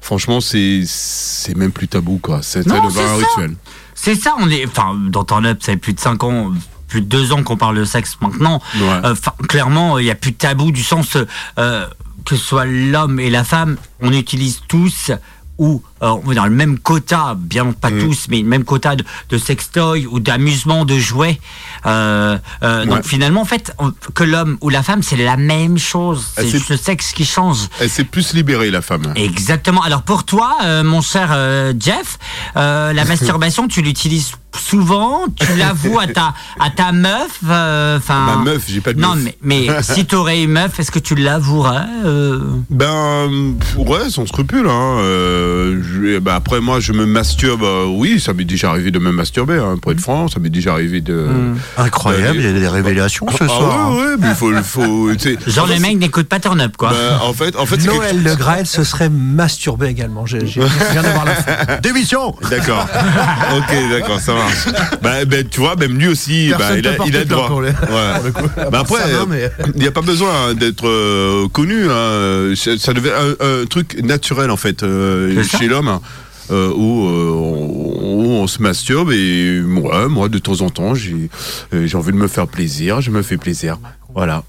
franchement, 0.00 0.40
c'est 0.40 0.84
c'est 0.86 1.56
même 1.56 1.72
plus 1.72 1.88
tabou 1.88 2.18
quoi. 2.22 2.40
C'est 2.42 2.70
un 2.70 2.80
rituel. 2.80 3.56
C'est 4.00 4.14
ça, 4.14 4.36
on 4.38 4.48
est. 4.48 4.64
Enfin, 4.66 4.96
dans 5.08 5.24
Turn 5.24 5.44
Up, 5.46 5.58
ça 5.60 5.72
fait 5.72 5.76
plus 5.76 5.92
de 5.92 6.00
5 6.00 6.22
ans, 6.22 6.52
plus 6.88 7.02
de 7.02 7.06
2 7.06 7.32
ans 7.32 7.42
qu'on 7.42 7.56
parle 7.56 7.76
de 7.76 7.84
sexe 7.84 8.16
maintenant. 8.20 8.60
Euh, 8.80 9.14
clairement, 9.48 9.98
il 9.98 10.04
n'y 10.04 10.10
a 10.10 10.14
plus 10.14 10.32
de 10.32 10.36
tabou 10.36 10.72
du 10.72 10.82
sens 10.82 11.16
euh, 11.58 11.86
que 12.28 12.36
ce 12.36 12.44
soit 12.44 12.66
l'homme 12.66 13.18
et 13.20 13.30
la 13.30 13.42
femme, 13.42 13.76
on 14.02 14.12
utilise 14.12 14.60
tous 14.68 15.12
ou 15.56 15.82
euh, 16.02 16.34
dans 16.34 16.44
le 16.44 16.50
même 16.52 16.78
quota, 16.78 17.34
bien 17.36 17.72
pas 17.72 17.90
Mm. 17.90 17.98
tous, 18.00 18.26
mais 18.28 18.38
le 18.42 18.46
même 18.46 18.62
quota 18.64 18.94
de, 18.94 19.04
de 19.30 19.38
sextoy 19.38 20.06
ou 20.06 20.20
d'amusement, 20.20 20.84
de 20.84 20.96
jouets. 20.98 21.40
Euh, 21.86 22.38
euh, 22.62 22.84
Donc 22.84 23.02
finalement, 23.04 23.40
en 23.40 23.44
fait, 23.44 23.74
on- 23.78 23.92
que 24.14 24.22
l'homme 24.24 24.56
ou 24.60 24.68
la 24.68 24.82
femme, 24.84 25.02
c'est 25.02 25.16
la 25.16 25.36
même 25.36 25.76
chose. 25.78 26.26
C'est 26.36 26.48
juste 26.48 26.68
le 26.68 26.76
sexe 26.76 27.12
qui 27.12 27.24
change. 27.24 27.58
Elle 27.80 27.90
s'est 27.90 28.04
plus 28.04 28.34
libérée 28.34 28.70
la 28.70 28.82
femme. 28.82 29.12
Exactement. 29.16 29.82
Alors 29.82 30.02
pour 30.02 30.22
toi, 30.24 30.58
mon 30.84 31.00
cher 31.00 31.36
Jeff, 31.80 32.18
la 32.54 33.04
masturbation, 33.08 33.66
tu 33.66 33.80
l'utilises 33.82 34.32
souvent, 34.56 35.24
tu 35.34 35.54
l'avoues 35.58 35.98
à 35.98 36.06
ta 36.06 36.34
à 36.60 36.70
ta 36.70 36.92
meuf. 36.92 37.38
euh, 37.48 37.98
Enfin. 37.98 38.26
Ma 38.36 38.50
meuf, 38.52 38.64
j'ai 38.68 38.80
pas 38.80 38.92
de 38.92 39.00
Non, 39.00 39.14
meuf. 39.14 39.24
mais 39.42 39.66
mais 39.68 39.82
si 39.82 40.06
t'aurais 40.06 40.42
une 40.42 40.50
meuf, 40.52 40.78
est-ce 40.80 40.90
que 40.90 40.98
tu 40.98 41.14
l'avouerais 41.14 41.86
euh? 42.04 42.40
Ben 42.70 43.28
ouais, 43.76 44.10
sans 44.10 44.26
scrupule. 44.26 44.66
Hein. 44.68 44.98
Euh, 45.00 45.80
je- 45.82 46.18
ben, 46.18 46.34
après 46.34 46.60
moi, 46.60 46.80
je 46.80 46.92
me 46.92 47.06
masturbe. 47.06 47.64
oui, 47.88 48.20
ça 48.20 48.32
m'est 48.32 48.44
déjà 48.44 48.70
arrivé 48.70 48.90
de 48.90 48.98
me 48.98 49.10
masturber. 49.12 49.58
Hein, 49.58 49.76
pour 49.80 49.92
être 49.92 50.00
franc, 50.00 50.28
ça 50.28 50.40
m'est 50.40 50.48
déjà 50.50 50.72
arrivé 50.72 51.00
de. 51.00 51.26
Incroyable, 51.76 52.38
il 52.38 52.44
y 52.44 52.48
a 52.48 52.52
des 52.52 52.68
révélations 52.68 53.26
ce 53.30 53.44
Ah 53.44 53.48
soir. 53.48 53.90
ouais, 53.92 53.96
ouais, 54.02 54.16
mais 54.18 54.28
il 54.30 54.34
faut, 54.34 54.52
faut. 54.62 55.08
Genre 55.46 55.66
les 55.66 55.78
mecs 55.78 55.98
n'écoutent 55.98 56.28
pas 56.28 56.40
Turn 56.40 56.60
Up, 56.60 56.76
quoi. 56.76 56.90
ben, 56.90 57.18
en 57.22 57.32
fait, 57.32 57.56
en 57.56 57.66
fait, 57.66 57.80
c'est 57.80 57.86
Noël 57.88 58.10
quelque- 58.16 58.28
Le 58.28 58.36
Graël 58.36 58.66
se 58.66 58.84
serait 58.84 59.08
masturbé 59.10 59.86
également. 59.88 60.26
J'ai- 60.26 60.38
viens 60.44 61.02
d'avoir 61.02 61.24
l'info. 61.24 61.42
Démission 61.82 62.34
D'accord. 62.50 62.86
ok, 63.56 63.74
d'accord, 63.90 64.20
ça 64.20 64.32
marche. 64.38 65.00
Ben, 65.02 65.24
ben, 65.24 65.46
tu 65.48 65.60
vois, 65.60 65.76
même 65.76 65.98
lui 65.98 66.08
aussi, 66.08 66.50
ben, 66.58 66.76
il, 66.78 66.86
a, 66.88 66.92
il 67.06 67.16
a 67.16 67.24
droit. 67.24 67.48
pour 67.48 67.62
les- 67.62 67.68
Ouais. 67.70 68.32
Ben 68.70 68.78
après, 68.80 69.00
mais- 69.28 69.50
il 69.74 69.80
n'y 69.82 69.86
a 69.86 69.92
pas 69.92 70.02
besoin 70.02 70.30
hein, 70.50 70.54
d'être 70.54 70.86
euh, 70.88 71.48
connu. 71.48 71.90
Hein. 71.90 72.54
Ça 72.78 72.92
devait 72.92 73.12
un, 73.12 73.62
un 73.62 73.66
truc 73.66 74.00
naturel 74.02 74.50
en 74.50 74.56
fait 74.56 74.82
euh, 74.82 75.42
chez 75.44 75.66
l'homme. 75.66 75.98
euh, 76.50 76.70
où, 76.74 77.06
euh, 77.08 77.30
on, 77.30 78.24
où 78.24 78.30
on 78.42 78.46
se 78.46 78.62
masturbe 78.62 79.12
et 79.12 79.60
moi, 79.60 80.08
moi 80.08 80.30
de 80.30 80.38
temps 80.38 80.62
en 80.62 80.70
temps 80.70 80.94
j'ai 80.94 81.28
envie 81.94 82.12
de 82.12 82.16
me 82.16 82.26
faire 82.26 82.46
plaisir, 82.48 83.02
je 83.02 83.10
me 83.10 83.20
fais 83.22 83.36
plaisir. 83.36 83.76
Voilà. 84.14 84.44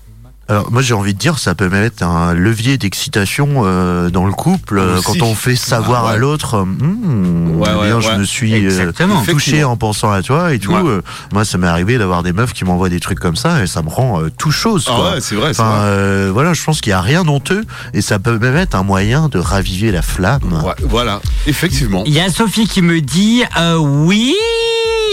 Alors 0.49 0.71
moi 0.71 0.81
j'ai 0.81 0.95
envie 0.95 1.13
de 1.13 1.19
dire 1.19 1.37
ça 1.37 1.53
peut 1.53 1.69
même 1.69 1.83
être 1.83 2.01
un 2.01 2.33
levier 2.33 2.79
d'excitation 2.79 3.61
euh, 3.65 4.09
dans 4.09 4.25
le 4.25 4.31
couple 4.33 4.79
euh, 4.79 4.97
Aussi. 4.97 5.05
quand 5.19 5.25
on 5.25 5.35
fait 5.35 5.55
savoir 5.55 6.05
Ah, 6.05 6.09
ouais. 6.09 6.13
à 6.15 6.17
l'autre 6.17 6.55
euh, 6.55 6.65
Hmm, 6.65 7.55
Ouais, 7.59 7.69
eh 7.71 7.77
ouais, 7.77 7.85
bien, 7.87 7.95
ouais. 7.97 8.01
je 8.01 8.11
me 8.19 8.23
suis 8.23 8.65
euh, 8.67 8.91
touché 9.27 9.63
en 9.63 9.77
pensant 9.77 10.11
à 10.11 10.23
toi 10.23 10.53
et 10.53 10.59
tout. 10.59 10.71
Ouais. 10.71 10.81
euh, 10.83 11.01
moi 11.33 11.45
ça 11.45 11.57
m'est 11.59 11.67
arrivé 11.67 11.97
d'avoir 11.99 12.23
des 12.23 12.33
meufs 12.33 12.53
qui 12.53 12.65
m'envoient 12.65 12.89
des 12.89 12.99
trucs 12.99 13.19
comme 13.19 13.35
ça 13.35 13.61
et 13.63 13.67
ça 13.67 13.83
me 13.83 13.89
rend 13.89 14.21
euh, 14.21 14.29
tout 14.37 14.49
chose. 14.51 14.85
Ah 14.89 14.93
quoi. 14.95 15.11
ouais, 15.13 15.21
c'est 15.21 15.35
vrai, 15.35 15.53
c'est 15.53 15.61
Enfin 15.61 15.69
vrai. 15.81 15.87
euh, 15.87 16.29
voilà, 16.33 16.53
je 16.53 16.63
pense 16.63 16.81
qu'il 16.81 16.89
y 16.89 16.93
a 16.93 17.01
rien 17.01 17.23
d'honteux 17.23 17.63
et 17.93 18.01
ça 18.01 18.17
peut 18.17 18.39
même 18.39 18.55
être 18.57 18.73
un 18.75 18.83
moyen 18.83 19.29
de 19.29 19.37
raviver 19.37 19.91
la 19.91 20.01
flamme. 20.01 20.61
Ouais, 20.65 20.73
voilà, 20.81 21.21
effectivement. 21.45 22.01
Il 22.07 22.13
y 22.13 22.19
a 22.19 22.29
Sophie 22.31 22.67
qui 22.67 22.81
me 22.81 23.01
dit 23.01 23.43
euh, 23.59 23.77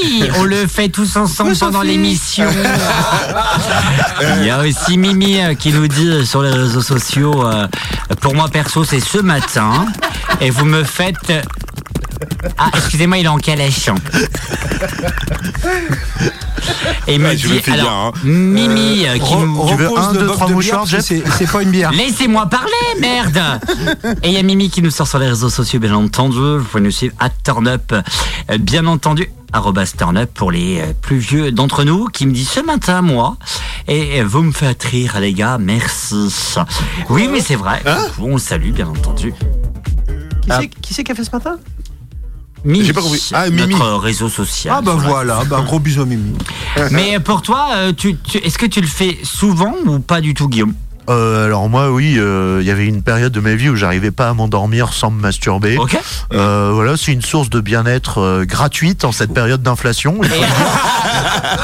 oui. 0.04 0.22
On 0.38 0.44
le 0.44 0.66
fait 0.66 0.88
tous 0.88 1.16
ensemble 1.16 1.56
pendant 1.56 1.82
l'émission. 1.82 2.46
Il 4.38 4.46
y 4.46 4.50
a 4.50 4.60
aussi 4.60 4.98
Mimi 4.98 5.40
euh, 5.40 5.54
qui 5.54 5.72
nous 5.72 5.88
dit 5.88 6.08
euh, 6.08 6.24
sur 6.24 6.42
les 6.42 6.50
réseaux 6.50 6.82
sociaux 6.82 7.46
euh, 7.46 7.66
pour 8.20 8.34
moi 8.34 8.48
perso 8.48 8.84
c'est 8.84 9.00
ce 9.00 9.18
matin 9.18 9.86
et 10.40 10.50
vous 10.50 10.64
me 10.64 10.84
faites 10.84 11.32
ah 12.58 12.70
excusez-moi 12.76 13.18
il 13.18 13.24
est 13.24 13.28
en 13.28 13.38
calèche 13.38 13.88
et 17.06 17.14
il 17.14 17.20
me 17.20 17.26
Ouais, 17.28 17.36
je 17.36 17.48
le 17.48 17.54
dit 17.56 17.62
fais 17.62 17.72
bien, 17.72 17.82
alors 17.84 18.14
hein. 18.14 18.20
Mimi 18.24 19.06
euh, 19.06 19.14
qui 19.18 19.34
Re- 19.34 19.44
nous- 19.44 19.68
Tu 19.68 19.74
veux 19.76 19.98
un, 19.98 20.12
deux, 20.12 20.26
trois 20.28 20.48
mouchoirs, 20.48 20.86
Jeff 20.86 21.04
C'est 21.04 21.22
c'est 21.38 21.50
pas 21.50 21.62
une 21.62 21.70
bière. 21.70 21.90
Laissez-moi 21.92 22.46
parler, 22.46 22.70
merde 23.00 23.40
Et 24.22 24.28
il 24.28 24.32
y 24.34 24.38
a 24.38 24.42
Mimi 24.42 24.70
qui 24.70 24.82
nous 24.82 24.90
sort 24.90 25.06
sur 25.06 25.18
les 25.18 25.28
réseaux 25.28 25.50
sociaux, 25.50 25.80
bien 25.80 25.94
entendu. 25.94 26.38
Vous 26.58 26.64
pouvez 26.64 26.82
nous 26.82 26.90
suivre 26.90 27.14
à 27.20 27.28
TurnUp, 27.30 27.92
euh, 27.92 28.58
bien 28.58 28.86
entendu, 28.86 29.30
arrobas 29.52 29.92
TurnUp 29.96 30.32
pour 30.34 30.50
les 30.50 30.80
euh, 30.80 30.92
plus 31.00 31.18
vieux 31.18 31.52
d'entre 31.52 31.84
nous, 31.84 32.06
qui 32.06 32.26
me 32.26 32.32
dit 32.32 32.44
ce 32.44 32.60
matin, 32.60 33.02
moi, 33.02 33.36
et 33.88 34.20
euh, 34.20 34.24
vous 34.26 34.42
me 34.42 34.52
faites 34.52 34.82
rire, 34.82 35.18
les 35.20 35.32
gars, 35.34 35.58
merci. 35.60 36.28
Oui, 37.08 37.28
mais 37.30 37.40
c'est 37.40 37.56
vrai. 37.56 37.82
on 38.20 38.32
le 38.34 38.38
salue, 38.38 38.70
bien 38.72 38.88
entendu. 38.88 39.32
Qui 40.42 40.50
c'est- 40.50 40.68
Qui 40.80 40.94
c'est 40.94 41.04
qui 41.04 41.12
a 41.12 41.14
fait 41.14 41.24
ce 41.24 41.30
matin? 41.32 41.56
Mimi, 42.66 42.84
J'ai 42.84 42.92
pas 42.92 43.00
compris. 43.00 43.30
Ah, 43.32 43.48
Mimi. 43.48 43.72
notre 43.74 43.94
réseau 43.96 44.28
social. 44.28 44.74
Ah 44.76 44.82
bah 44.82 44.96
voilà, 44.98 45.44
bah, 45.48 45.58
un 45.58 45.62
gros 45.64 45.78
bisou 45.78 46.02
à 46.02 46.04
Mimi. 46.04 46.32
Mais 46.90 47.20
pour 47.20 47.40
toi, 47.42 47.68
euh, 47.76 47.92
tu, 47.96 48.16
tu- 48.16 48.38
est-ce 48.38 48.58
que 48.58 48.66
tu 48.66 48.80
le 48.80 48.86
fais 48.88 49.16
souvent 49.22 49.74
ou 49.86 50.00
pas 50.00 50.20
du 50.20 50.34
tout, 50.34 50.48
Guillaume? 50.48 50.74
Euh, 51.08 51.46
alors 51.46 51.68
moi 51.68 51.90
oui, 51.90 52.16
euh, 52.18 52.58
il 52.60 52.66
y 52.66 52.70
avait 52.70 52.86
une 52.86 53.02
période 53.02 53.32
de 53.32 53.40
ma 53.40 53.54
vie 53.54 53.68
où 53.68 53.76
j'arrivais 53.76 54.10
pas 54.10 54.28
à 54.28 54.34
m'endormir 54.34 54.92
sans 54.92 55.10
me 55.10 55.20
masturber. 55.20 55.76
Ok. 55.78 55.98
Euh, 56.32 56.70
voilà, 56.74 56.96
c'est 56.96 57.12
une 57.12 57.22
source 57.22 57.50
de 57.50 57.60
bien-être 57.60 58.18
euh, 58.18 58.44
gratuite 58.44 59.04
en 59.04 59.12
cette 59.12 59.32
période 59.32 59.62
d'inflation. 59.62 60.20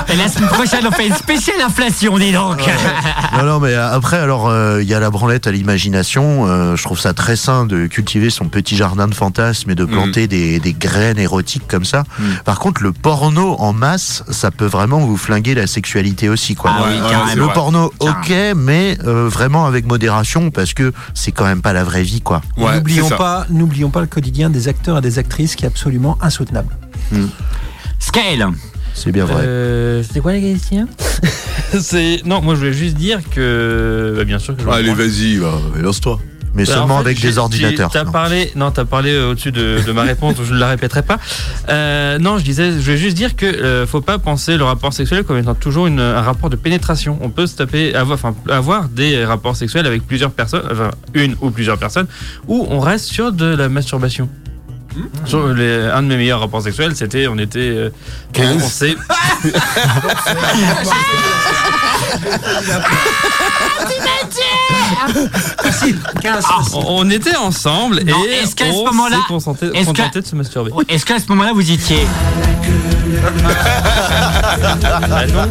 Et 0.09 0.17
la 0.17 0.29
semaine 0.29 0.49
prochaine, 0.49 0.87
on 0.87 0.93
fait 0.93 1.09
une 1.09 1.15
spéciale 1.15 1.61
inflation, 1.61 2.19
dis 2.19 2.33
donc 2.33 2.61
non, 3.37 3.45
non, 3.45 3.61
mais 3.61 3.75
après, 3.75 4.19
alors, 4.19 4.49
euh, 4.49 4.83
il 4.83 4.89
y 4.89 4.95
a 4.95 5.01
la 5.01 5.11
branlette 5.11 5.47
à 5.47 5.53
l'imagination. 5.53 6.47
Euh, 6.47 6.77
je 6.77 6.83
trouve 6.83 6.99
ça 6.99 7.15
très 7.15 7.37
sain 7.37 7.65
de 7.65 7.87
cultiver 7.87 8.31
son 8.31 8.47
petit 8.47 8.77
jardin 8.77 9.09
de 9.09 9.15
fantasmes 9.15 9.71
et 9.71 9.75
de 9.75 9.85
planter 9.85 10.27
des, 10.27 10.61
des 10.61 10.73
graines 10.73 11.19
érotiques 11.19 11.67
comme 11.67 11.85
ça. 11.85 12.05
Par 12.45 12.59
contre, 12.59 12.83
le 12.83 12.93
porno 12.93 13.57
en 13.59 13.73
masse, 13.73 14.23
ça 14.31 14.51
peut 14.51 14.67
vraiment 14.67 14.99
vous 14.99 15.17
flinguer 15.17 15.55
la 15.55 15.67
sexualité 15.67 16.29
aussi, 16.29 16.55
quoi. 16.55 16.73
Ah 16.75 16.83
oui, 16.87 17.01
Ouais, 17.01 17.35
le 17.37 17.47
porno, 17.49 17.93
ok, 18.01 18.33
mais 18.57 18.97
euh, 19.07 19.29
vraiment 19.33 19.67
avec 19.67 19.87
modération 19.87 20.51
parce 20.51 20.75
que 20.75 20.93
c'est 21.15 21.33
quand 21.33 21.45
même 21.45 21.63
pas 21.63 21.73
la 21.73 21.85
vraie 21.85 22.03
vie, 22.03 22.21
quoi. 22.21 22.43
Ouais, 22.57 22.77
N'oublions 22.77 23.09
pas, 23.09 23.47
n'oublions 23.51 23.91
pas 23.91 24.01
le 24.01 24.07
quotidien 24.07 24.51
des 24.51 24.69
acteurs 24.69 24.99
et 24.99 25.01
des 25.01 25.19
actrices 25.19 25.57
qui 25.57 25.65
est 25.65 25.69
absolument 25.69 26.19
insoutenable. 26.21 26.77
Scale 27.99 28.49
C'est 28.95 29.13
bien 29.13 29.25
vrai. 29.25 29.45
Euh, 29.45 30.03
C'était 30.03 30.21
quoi 30.21 30.33
la 30.33 30.41
question? 30.41 30.87
C'est 31.81 32.21
non, 32.25 32.43
moi 32.43 32.55
je 32.55 32.61
voulais 32.61 32.73
juste 32.73 32.97
dire 32.97 33.21
que 33.31 34.15
bah, 34.17 34.25
bien 34.25 34.39
sûr 34.39 34.57
que 34.57 34.63
je 34.63 34.69
Allez, 34.69 34.93
vas-y, 34.93 35.37
va, 35.37 35.53
lance-toi. 35.81 36.21
Mais 36.55 36.65
Bah, 36.65 36.73
seulement 36.75 36.97
en 36.97 36.99
fait, 36.99 37.05
avec 37.07 37.21
des 37.21 37.39
ordinateurs. 37.39 37.91
T'as 37.91 38.05
non. 38.05 38.13
parlé, 38.13 38.53
non, 38.57 38.71
t'as 38.71 38.85
parlé 38.85 39.11
euh, 39.13 39.31
au-dessus 39.31 39.53
de, 39.53 39.79
de 39.87 39.93
ma 39.93 40.03
réponse, 40.03 40.35
je 40.45 40.53
ne 40.53 40.59
la 40.59 40.69
répéterai 40.69 41.03
pas. 41.03 41.19
Euh, 41.71 42.19
non, 42.19 42.37
je 42.39 42.45
disais, 42.45 42.73
je 42.73 42.79
vais 42.81 42.99
juste 42.99 43.17
dire 43.17 43.37
que 43.37 43.47
euh, 43.47 43.87
faut 43.87 44.03
pas 44.03 44.19
penser 44.19 44.57
le 44.59 44.65
rapport 44.65 44.93
sexuel 44.93 45.25
comme 45.25 45.39
étant 45.39 45.55
toujours 45.55 45.87
une- 45.87 45.99
un 46.01 46.21
rapport 46.21 46.51
de 46.51 46.57
pénétration. 46.57 47.19
On 47.23 47.31
peut 47.31 47.47
se 47.47 47.57
taper, 47.57 47.95
avoir, 47.95 48.19
enfin, 48.19 48.35
avoir 48.51 48.89
des 48.91 49.25
rapports 49.25 49.57
sexuels 49.57 49.87
avec 49.87 50.07
plusieurs 50.07 50.31
personnes, 50.31 50.63
enfin 50.71 50.91
une 51.15 51.37
ou 51.41 51.51
plusieurs 51.51 51.79
personnes, 51.79 52.07
où 52.49 52.67
on 52.69 52.81
reste 52.81 53.07
sur 53.07 53.33
de 53.33 53.47
la 53.47 53.69
masturbation. 53.71 54.29
Sur 55.25 55.49
les- 55.55 55.89
un 55.91 56.03
de 56.03 56.09
mes 56.09 56.19
meilleurs 56.19 56.41
rapports 56.41 56.61
sexuels, 56.61 56.95
c'était, 56.95 57.27
on 57.27 57.39
était, 57.39 57.61
euh, 57.61 57.89
on 58.39 58.59
s'est- 58.59 58.95
Facile, 65.63 65.99
15. 66.23 66.45
on, 66.75 66.85
on 66.89 67.11
était 67.11 67.37
ensemble 67.37 68.03
Non, 68.05 68.25
et 68.25 68.31
est-ce 68.43 68.55
qu'à 68.57 68.67
ce 68.67 68.71
on 68.77 68.85
moment-là- 68.87 69.17
s'est 69.17 69.23
contenté, 69.29 69.71
contenté 69.85 70.21
de 70.21 70.27
se 70.27 70.35
masturber. 70.37 70.71
Est-ce 70.89 71.05
qu'à 71.07 71.19
ce 71.19 71.27
moment-là, 71.29 71.53
vous 71.55 71.71
étiez 71.71 72.07
Bah 74.63 74.77
non, 75.29 75.45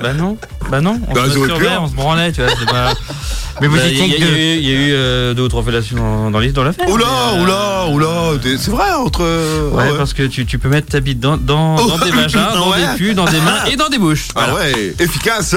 bah 0.00 0.12
non, 0.12 0.36
bah 0.70 0.80
non, 0.80 1.00
on 1.08 1.12
Bah, 1.14 1.20
se 1.30 1.38
masturbait, 1.38 1.68
hein. 1.68 1.78
on 1.82 1.88
se 1.88 1.94
branlait, 1.94 2.32
tu 2.32 2.42
vois, 2.42 2.50
c'est 2.58 2.66
pas... 2.68 2.92
Mais 3.60 3.68
vous 3.68 3.76
Bah, 3.76 3.82
Il 3.86 3.96
y, 3.96 4.02
a- 4.02 4.04
étiez 4.04 4.18
il 4.18 4.22
y 4.22 4.26
a 4.26 4.30
eu- 4.30 4.58
il 4.58 4.68
y 4.68 4.70
a 4.70 4.74
eu 4.74 4.92
euh, 4.92 5.32
deux 5.32 5.44
ou 5.44 5.48
trois 5.48 5.62
fellations 5.62 6.30
dans, 6.30 6.40
dans, 6.42 6.62
l'affaire. 6.64 6.86
Oula, 6.90 7.06
euh, 7.06 7.42
oula, 7.42 7.86
oula, 7.88 8.38
c'est 8.42 8.70
vrai 8.70 8.92
entre. 8.92 9.22
Ouais, 9.22 9.82
ah 9.88 9.92
ouais. 9.92 9.96
parce 9.96 10.12
que 10.12 10.24
tu, 10.24 10.44
tu 10.44 10.58
peux 10.58 10.68
mettre 10.68 10.88
ta 10.88 11.00
bite 11.00 11.20
dans, 11.20 11.38
dans, 11.38 11.76
Oh. 11.76 11.88
dans 11.88 12.04
des 12.04 12.10
vagins, 12.10 12.48
dans 12.54 12.70
Ouais. 12.70 12.76
des 12.92 12.96
culs, 12.98 13.14
dans 13.14 13.24
des 13.24 13.40
mains 13.40 13.64
et 13.70 13.76
dans 13.76 13.88
des 13.88 13.96
bouches. 13.96 14.28
Ah 14.36 14.52
ouais, 14.54 14.94
efficace. 14.98 15.56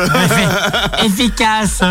Efficace. 1.06 1.82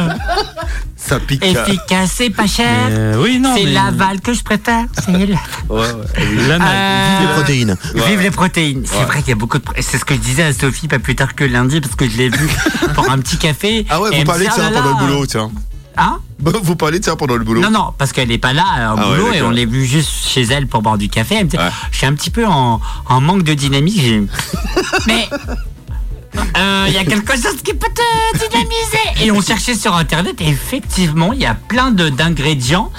Ça 0.96 1.20
pique. 1.20 1.44
Efficace, 1.44 2.10
c'est 2.14 2.30
pas 2.30 2.46
cher. 2.46 2.66
Euh, 2.90 3.14
oui, 3.22 3.38
non. 3.38 3.54
c'est 3.56 3.64
mais- 3.64 3.72
l'aval 3.72 4.20
que 4.20 4.32
je 4.34 4.42
préfère. 4.42 4.84
C'est 5.04 5.12
la- 5.12 5.18
Ouais, 5.18 5.36
ouais. 5.68 5.92
Euh, 6.18 7.20
Les 7.20 7.26
protéines. 7.34 7.76
Vive 7.94 8.20
les 8.20 8.30
protéines. 8.30 8.82
C'est 8.86 8.96
Ouais. 8.98 9.04
vrai 9.04 9.18
qu'il 9.20 9.28
y 9.28 9.32
a 9.32 9.36
beaucoup 9.36 9.47
de. 9.56 9.64
C'est 9.80 9.96
ce 9.98 10.04
que 10.04 10.14
je 10.14 10.20
disais 10.20 10.42
à 10.42 10.52
Sophie 10.52 10.86
pas 10.88 10.98
plus 10.98 11.16
tard 11.16 11.34
que 11.34 11.44
lundi 11.44 11.80
parce 11.80 11.94
que 11.94 12.06
je 12.08 12.16
l'ai 12.18 12.28
vu 12.28 12.48
pour 12.94 13.10
un 13.10 13.18
petit 13.18 13.38
café. 13.38 13.86
Ah 13.88 14.00
ouais, 14.00 14.16
vous 14.18 14.24
parlez 14.24 14.46
de 14.46 14.52
ça 14.52 14.70
pendant 14.70 14.90
le 15.00 15.06
boulot, 15.06 15.26
tiens. 15.26 15.50
Hein 16.00 16.18
Vous 16.38 16.76
parlez 16.76 17.00
de 17.00 17.04
ça 17.04 17.16
pendant 17.16 17.34
le 17.34 17.42
boulot 17.44 17.60
Non, 17.60 17.70
non, 17.72 17.92
parce 17.98 18.12
qu'elle 18.12 18.28
n'est 18.28 18.38
pas 18.38 18.52
là 18.52 18.64
euh, 18.78 18.94
au 18.94 18.98
Ah 18.98 19.10
ouais, 19.10 19.16
boulot 19.18 19.32
et 19.32 19.42
on 19.42 19.50
l'a 19.50 19.64
vu 19.64 19.84
juste 19.84 20.10
chez 20.28 20.42
elle 20.42 20.66
pour 20.68 20.80
boire 20.82 20.96
du 20.98 21.08
café. 21.08 21.34
Elle 21.36 21.46
me 21.46 21.50
dit, 21.50 21.56
Ouais. 21.56 21.70
je 21.90 21.96
suis 21.96 22.06
un 22.06 22.14
petit 22.14 22.30
peu 22.30 22.46
en, 22.46 22.80
en 23.06 23.20
manque 23.20 23.42
de 23.42 23.54
dynamique. 23.54 24.00
J'ai- 24.00 24.24
Euh, 26.56 26.84
il 26.88 26.94
y 26.94 26.98
a 26.98 27.04
quelque 27.04 27.32
chose 27.34 27.56
qui 27.64 27.72
peut 27.74 27.86
te 27.94 28.38
dynamiser. 28.38 29.24
Et 29.24 29.30
on 29.30 29.40
cherchait 29.40 29.74
sur 29.74 29.94
internet 29.94 30.36
et 30.40 30.48
effectivement, 30.48 31.32
il 31.32 31.40
y 31.40 31.46
a 31.46 31.54
plein 31.54 31.90
de- 31.90 32.08
d'ingrédients, 32.08 32.90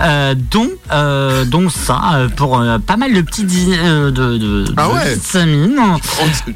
euh, 0.00 0.34
dont, 0.50 0.68
euh, 0.92 1.44
dont 1.44 1.68
ça, 1.70 2.26
pour 2.36 2.58
euh, 2.60 2.78
pas 2.78 2.96
mal 2.96 3.12
de 3.14 3.20
petits 3.22 3.46
euh, 3.72 4.10
de, 4.10 4.38
de, 4.38 4.64
Ah 4.76 4.88
de 4.88 4.92
ouais. 4.94 5.14
vitamines. 5.14 5.78
On- 5.78 5.98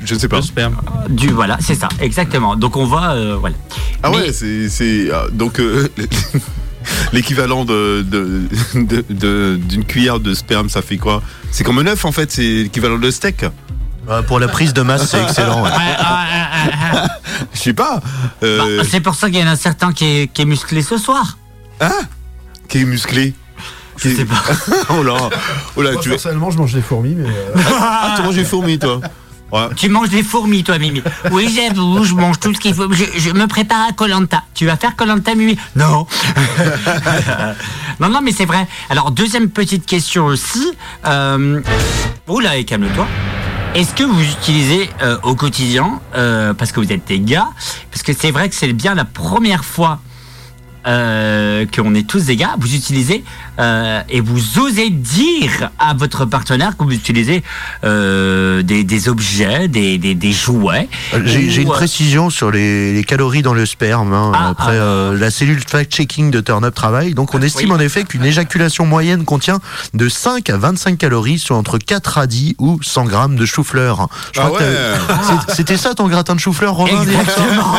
Je 0.04 0.14
sais 0.14 0.28
pas. 0.28 0.36
Le 0.36 0.42
sperme. 0.42 0.76
Du, 1.08 1.28
voilà, 1.28 1.58
c'est 1.60 1.74
ça, 1.74 1.88
exactement. 2.00 2.56
Donc 2.56 2.76
on 2.76 2.86
va, 2.86 3.12
euh, 3.12 3.36
voilà. 3.38 3.56
Ah 4.02 4.10
Mais- 4.10 4.16
ouais, 4.18 4.32
c'est. 4.32 4.68
c'est, 4.68 5.08
donc. 5.32 5.60
euh, 5.60 5.88
L'équivalent 7.12 7.64
de, 7.64 8.02
de, 8.02 8.40
de- 8.74 9.04
de- 9.08 9.60
d'une 9.68 9.84
cuillère 9.84 10.18
de 10.18 10.34
sperme, 10.34 10.68
ça 10.68 10.82
fait 10.82 10.96
quoi? 10.96 11.22
C'est 11.52 11.62
comme 11.62 11.78
un 11.78 11.86
œuf 11.86 12.04
en 12.04 12.10
fait, 12.10 12.32
c'est 12.32 12.42
l'équivalent 12.64 12.98
de 12.98 13.08
steak. 13.10 13.44
Euh, 14.08 14.22
pour 14.22 14.40
la 14.40 14.48
prise 14.48 14.72
de 14.74 14.82
masse, 14.82 15.08
c'est 15.10 15.22
excellent. 15.22 15.62
ouais. 15.62 15.70
Ouais, 15.70 15.76
ouais, 15.76 17.00
ouais. 17.00 17.08
Je 17.54 17.58
sais 17.60 17.72
pas. 17.72 18.00
Euh, 18.42 18.78
Bah, 18.78 18.84
c'est 18.90 19.00
pour 19.00 19.14
ça 19.14 19.30
qu'il 19.30 19.38
y 19.38 19.42
en 19.44 19.46
a 19.50 19.56
certains 19.56 19.92
qui 19.92 20.04
est, 20.04 20.26
qui 20.32 20.42
est 20.42 20.46
musclé 20.46 20.82
ce 20.82 20.98
soir. 20.98 21.38
hein? 21.80 21.90
Qui 22.68 22.78
est 22.80 22.84
musclé? 22.84 23.34
Je 23.98 24.08
sais 24.08 24.24
pas. 24.24 24.42
Oh 24.90 25.02
là, 25.02 25.14
oh 25.76 25.82
là, 25.82 25.92
Moi, 25.92 26.02
tu 26.02 26.08
veux. 26.08 26.14
personnellement, 26.16 26.50
je 26.50 26.58
mange 26.58 26.72
des 26.72 26.80
fourmis, 26.82 27.14
mais. 27.14 27.28
euh, 27.28 27.62
Ah, 27.80 28.14
tu 28.16 28.22
manges 28.22 28.34
des 28.34 28.44
fourmis, 28.44 28.78
toi 28.78 29.00
Ouais. 29.52 29.68
Tu 29.76 29.90
manges 29.90 30.08
des 30.08 30.22
fourmis, 30.22 30.64
toi, 30.64 30.78
Mimi. 30.78 31.02
Oui, 31.30 31.54
j'avoue, 31.54 32.02
je 32.04 32.14
mange 32.14 32.40
tout 32.40 32.54
ce 32.54 32.58
qu'il 32.58 32.74
faut. 32.74 32.90
Je, 32.90 33.04
je 33.18 33.30
me 33.30 33.46
prépare 33.46 33.86
à 33.90 33.92
Colanta. 33.92 34.42
Tu 34.54 34.64
vas 34.64 34.78
faire 34.78 34.96
Colanta, 34.96 35.34
Mimi? 35.34 35.58
Non. 35.76 36.06
non, 38.00 38.08
non, 38.08 38.20
mais 38.22 38.32
c'est 38.32 38.46
vrai. 38.46 38.66
Alors, 38.88 39.10
deuxième 39.10 39.50
petite 39.50 39.84
question 39.84 40.24
aussi. 40.24 40.72
Euh... 41.04 41.60
Oula, 42.28 42.56
et 42.56 42.64
calme-toi. 42.64 43.06
Est-ce 43.74 43.94
que 43.94 44.04
vous 44.04 44.22
utilisez 44.22 44.90
euh, 45.00 45.16
au 45.22 45.34
quotidien, 45.34 46.02
euh, 46.14 46.52
parce 46.52 46.72
que 46.72 46.80
vous 46.80 46.92
êtes 46.92 47.06
des 47.06 47.20
gars, 47.20 47.48
parce 47.90 48.02
que 48.02 48.12
c'est 48.12 48.30
vrai 48.30 48.50
que 48.50 48.54
c'est 48.54 48.70
bien 48.74 48.94
la 48.94 49.06
première 49.06 49.64
fois 49.64 49.98
euh, 50.86 51.64
qu'on 51.74 51.94
est 51.94 52.06
tous 52.06 52.24
des 52.24 52.36
gars, 52.36 52.54
vous 52.58 52.74
utilisez 52.74 53.24
euh, 53.58 54.00
et 54.08 54.20
vous 54.20 54.58
osez 54.58 54.90
dire 54.90 55.70
à 55.78 55.94
votre 55.94 56.24
partenaire 56.24 56.76
que 56.76 56.84
vous 56.84 56.92
utilisez 56.92 57.42
euh, 57.84 58.62
des, 58.62 58.84
des 58.84 59.08
objets, 59.08 59.68
des, 59.68 59.98
des, 59.98 60.14
des 60.14 60.32
jouets. 60.32 60.88
J'ai 61.24 61.62
une 61.62 61.68
précision 61.68 62.30
sur 62.30 62.50
les, 62.50 62.92
les 62.92 63.04
calories 63.04 63.42
dans 63.42 63.54
le 63.54 63.66
sperme. 63.66 64.12
hein. 64.12 64.32
Ah, 64.34 64.48
Après, 64.50 64.76
ah. 64.78 64.82
euh, 64.82 65.18
la 65.18 65.30
cellule 65.30 65.60
fact-checking 65.66 66.30
de 66.30 66.40
Turn 66.40 66.64
Up 66.64 66.74
travaille. 66.74 67.14
Donc, 67.14 67.34
on 67.34 67.42
estime 67.42 67.70
Oui. 67.70 67.76
en 67.76 67.80
effet 67.80 68.04
qu'une 68.04 68.24
éjaculation 68.24 68.86
moyenne 68.86 69.24
contient 69.24 69.60
de 69.94 70.08
5 70.08 70.50
à 70.50 70.56
25 70.56 70.98
calories, 70.98 71.38
soit 71.38 71.56
entre 71.56 71.78
4 71.78 72.06
radis 72.06 72.56
ou 72.58 72.78
100 72.82 73.04
grammes 73.04 73.36
de 73.36 73.46
chou-fleur. 73.46 74.08
Ah 74.38 74.48
C'était 75.48 75.76
ça 75.76 75.94
ton 75.94 76.08
gratin 76.08 76.34
de 76.34 76.40
chou-fleur, 76.40 76.74
Romain 76.74 77.02
Exactement. 77.02 77.74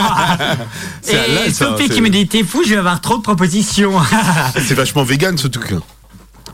C'est 1.02 1.18
à 1.18 1.46
Et 1.48 1.52
ça, 1.52 1.66
Sophie 1.68 1.90
qui 1.90 2.02
me 2.02 2.10
dit 2.10 2.28
t'es 2.28 2.44
fou, 2.44 2.62
je 2.66 2.72
vais 2.72 2.78
avoir 2.78 2.93
trop 3.02 3.18
de 3.18 3.22
propositions. 3.24 3.94
C'est 4.56 4.74
vachement 4.76 5.04
vegan 5.04 5.38
ce 5.38 5.48
truc. 5.48 5.74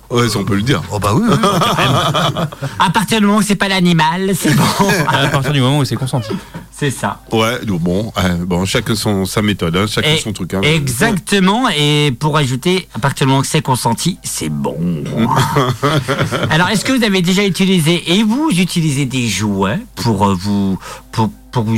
Ouais, 0.09 0.27
ça 0.27 0.39
on 0.39 0.43
peut 0.43 0.55
le 0.55 0.63
dire. 0.63 0.81
Oh 0.91 0.97
bah 0.97 1.11
oui, 1.13 1.21
oui. 1.29 1.35
à 2.79 2.89
partir 2.89 3.19
du 3.19 3.27
moment 3.27 3.37
où 3.37 3.41
c'est 3.43 3.53
pas 3.55 3.67
l'animal, 3.67 4.31
c'est 4.35 4.55
bon. 4.55 4.63
À 5.07 5.27
partir 5.27 5.51
du 5.53 5.61
moment 5.61 5.77
où 5.77 5.85
c'est 5.85 5.95
consenti. 5.97 6.31
c'est 6.71 6.89
ça. 6.89 7.21
Ouais, 7.31 7.63
donc 7.63 7.81
bon, 7.81 8.11
euh, 8.17 8.37
bon, 8.43 8.65
chacun 8.65 8.95
son 8.95 9.25
sa 9.25 9.43
méthode, 9.43 9.77
hein, 9.77 9.85
chacun 9.87 10.13
Et- 10.15 10.17
son 10.19 10.33
truc. 10.33 10.55
Hein. 10.55 10.61
Exactement, 10.63 11.69
et 11.69 12.11
pour 12.19 12.35
ajouter, 12.37 12.87
à 12.95 12.97
partir 12.99 13.27
du 13.27 13.29
moment 13.33 13.43
que 13.43 13.47
c'est 13.49 13.61
consenti, 13.61 14.17
c'est 14.23 14.49
bon. 14.49 14.75
Alors, 16.49 16.69
est-ce 16.69 16.83
que 16.85 16.91
vous 16.91 17.03
avez 17.03 17.21
déjà 17.21 17.45
utilisé, 17.45 18.11
et 18.17 18.23
vous 18.23 18.49
utilisez 18.49 19.05
des 19.05 19.27
jouets 19.27 19.79
pour 19.95 20.25
euh, 20.27 20.33
vous, 20.33 20.79
pour, 21.11 21.29
pour 21.51 21.63
vous 21.65 21.77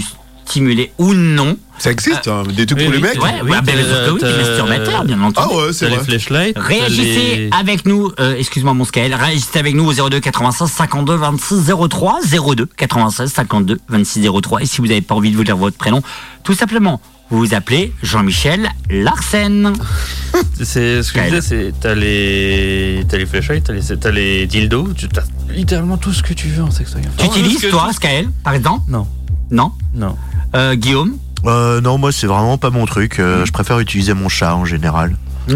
stimuler 0.51 0.91
ou 0.97 1.13
non 1.13 1.55
Ça 1.79 1.91
existe, 1.91 2.27
hein, 2.27 2.43
des 2.55 2.65
trucs 2.65 2.79
Oui, 2.79 2.85
pour 2.85 2.93
oui, 2.93 3.01
les 3.01 3.07
mecs. 3.07 3.23
Ouais, 3.23 3.29
oui, 3.43 3.49
bien 3.63 3.75
sûr 3.75 4.05
que 4.05 4.11
oui, 4.11 4.21
des 4.21 4.37
masturbateurs, 4.37 5.05
bien 5.05 5.21
entendu. 5.21 5.47
Ah 5.51 5.55
ouais, 5.55 5.73
c'est 5.73 5.85
T'as 5.85 5.89
les 5.91 5.95
vrai. 5.97 6.05
flashlights. 6.05 6.55
t'as 6.55 6.61
Réagissez 6.61 7.35
les- 7.37 7.49
avec 7.57 7.85
nous, 7.85 8.11
euh, 8.19 8.35
excuse-moi 8.37 8.73
mon 8.73 8.83
scale, 8.85 9.13
réagissez 9.13 9.57
avec 9.59 9.73
nous 9.75 9.85
au 9.85 10.09
02 10.09 10.19
96 10.19 10.69
52 10.69 11.15
26 11.15 11.71
03 11.89 12.19
02 12.55 12.65
96 12.77 13.31
52 13.31 13.79
26 13.87 14.27
03 14.41 14.61
et 14.61 14.65
si 14.65 14.81
vous 14.81 14.87
n'avez 14.87 15.01
pas 15.01 15.15
envie 15.15 15.31
de 15.31 15.37
vous 15.37 15.43
dire 15.45 15.55
votre 15.57 15.77
prénom, 15.77 16.01
tout 16.43 16.53
simplement, 16.53 16.99
vous 17.29 17.39
vous 17.39 17.53
appelez 17.53 17.93
Jean-Michel 18.03 18.69
Larsen. 18.89 19.71
C'est 20.61 21.01
ce 21.01 21.11
que 21.13 21.19
je 21.21 21.25
disais, 21.25 21.41
c'est 21.41 21.73
t'as 21.79 21.95
les 21.95 23.03
t'as 23.07 23.17
les 23.17 23.25
flashlights, 23.25 23.63
t'as 23.63 23.73
les 23.73 23.81
t'as 23.97 24.11
les 24.11 24.45
dildos, 24.47 24.89
tu 24.95 25.05
as 25.17 25.53
littéralement 25.53 25.97
tout 25.97 26.11
ce 26.13 26.21
que 26.23 26.33
tu 26.33 26.47
veux 26.49 26.63
en 26.63 26.71
sextoy. 26.71 27.01
Tu 27.17 27.25
utilises 27.25 27.67
toi, 27.69 27.89
Skaël, 27.93 28.29
par 28.43 28.53
exemple? 28.53 28.83
Non, 28.89 29.07
Non? 29.49 29.71
Non. 29.93 30.15
Euh, 30.55 30.75
Guillaume 30.75 31.17
Euh, 31.45 31.81
non, 31.81 31.97
moi, 31.97 32.11
c'est 32.11 32.27
vraiment 32.27 32.57
pas 32.57 32.69
mon 32.69 32.85
truc. 32.85 33.19
Euh, 33.19 33.45
je 33.45 33.51
préfère 33.51 33.79
utiliser 33.79 34.13
mon 34.13 34.29
chat 34.29 34.55
en 34.55 34.65
général. 34.65 35.15
Oh 35.49 35.53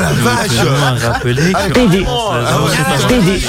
la 0.00 0.12
vache 0.12 1.00
rappeler 1.00 1.52
que 1.52 1.72
PD. 1.72 2.04
pas 2.04 3.08
PD. 3.08 3.40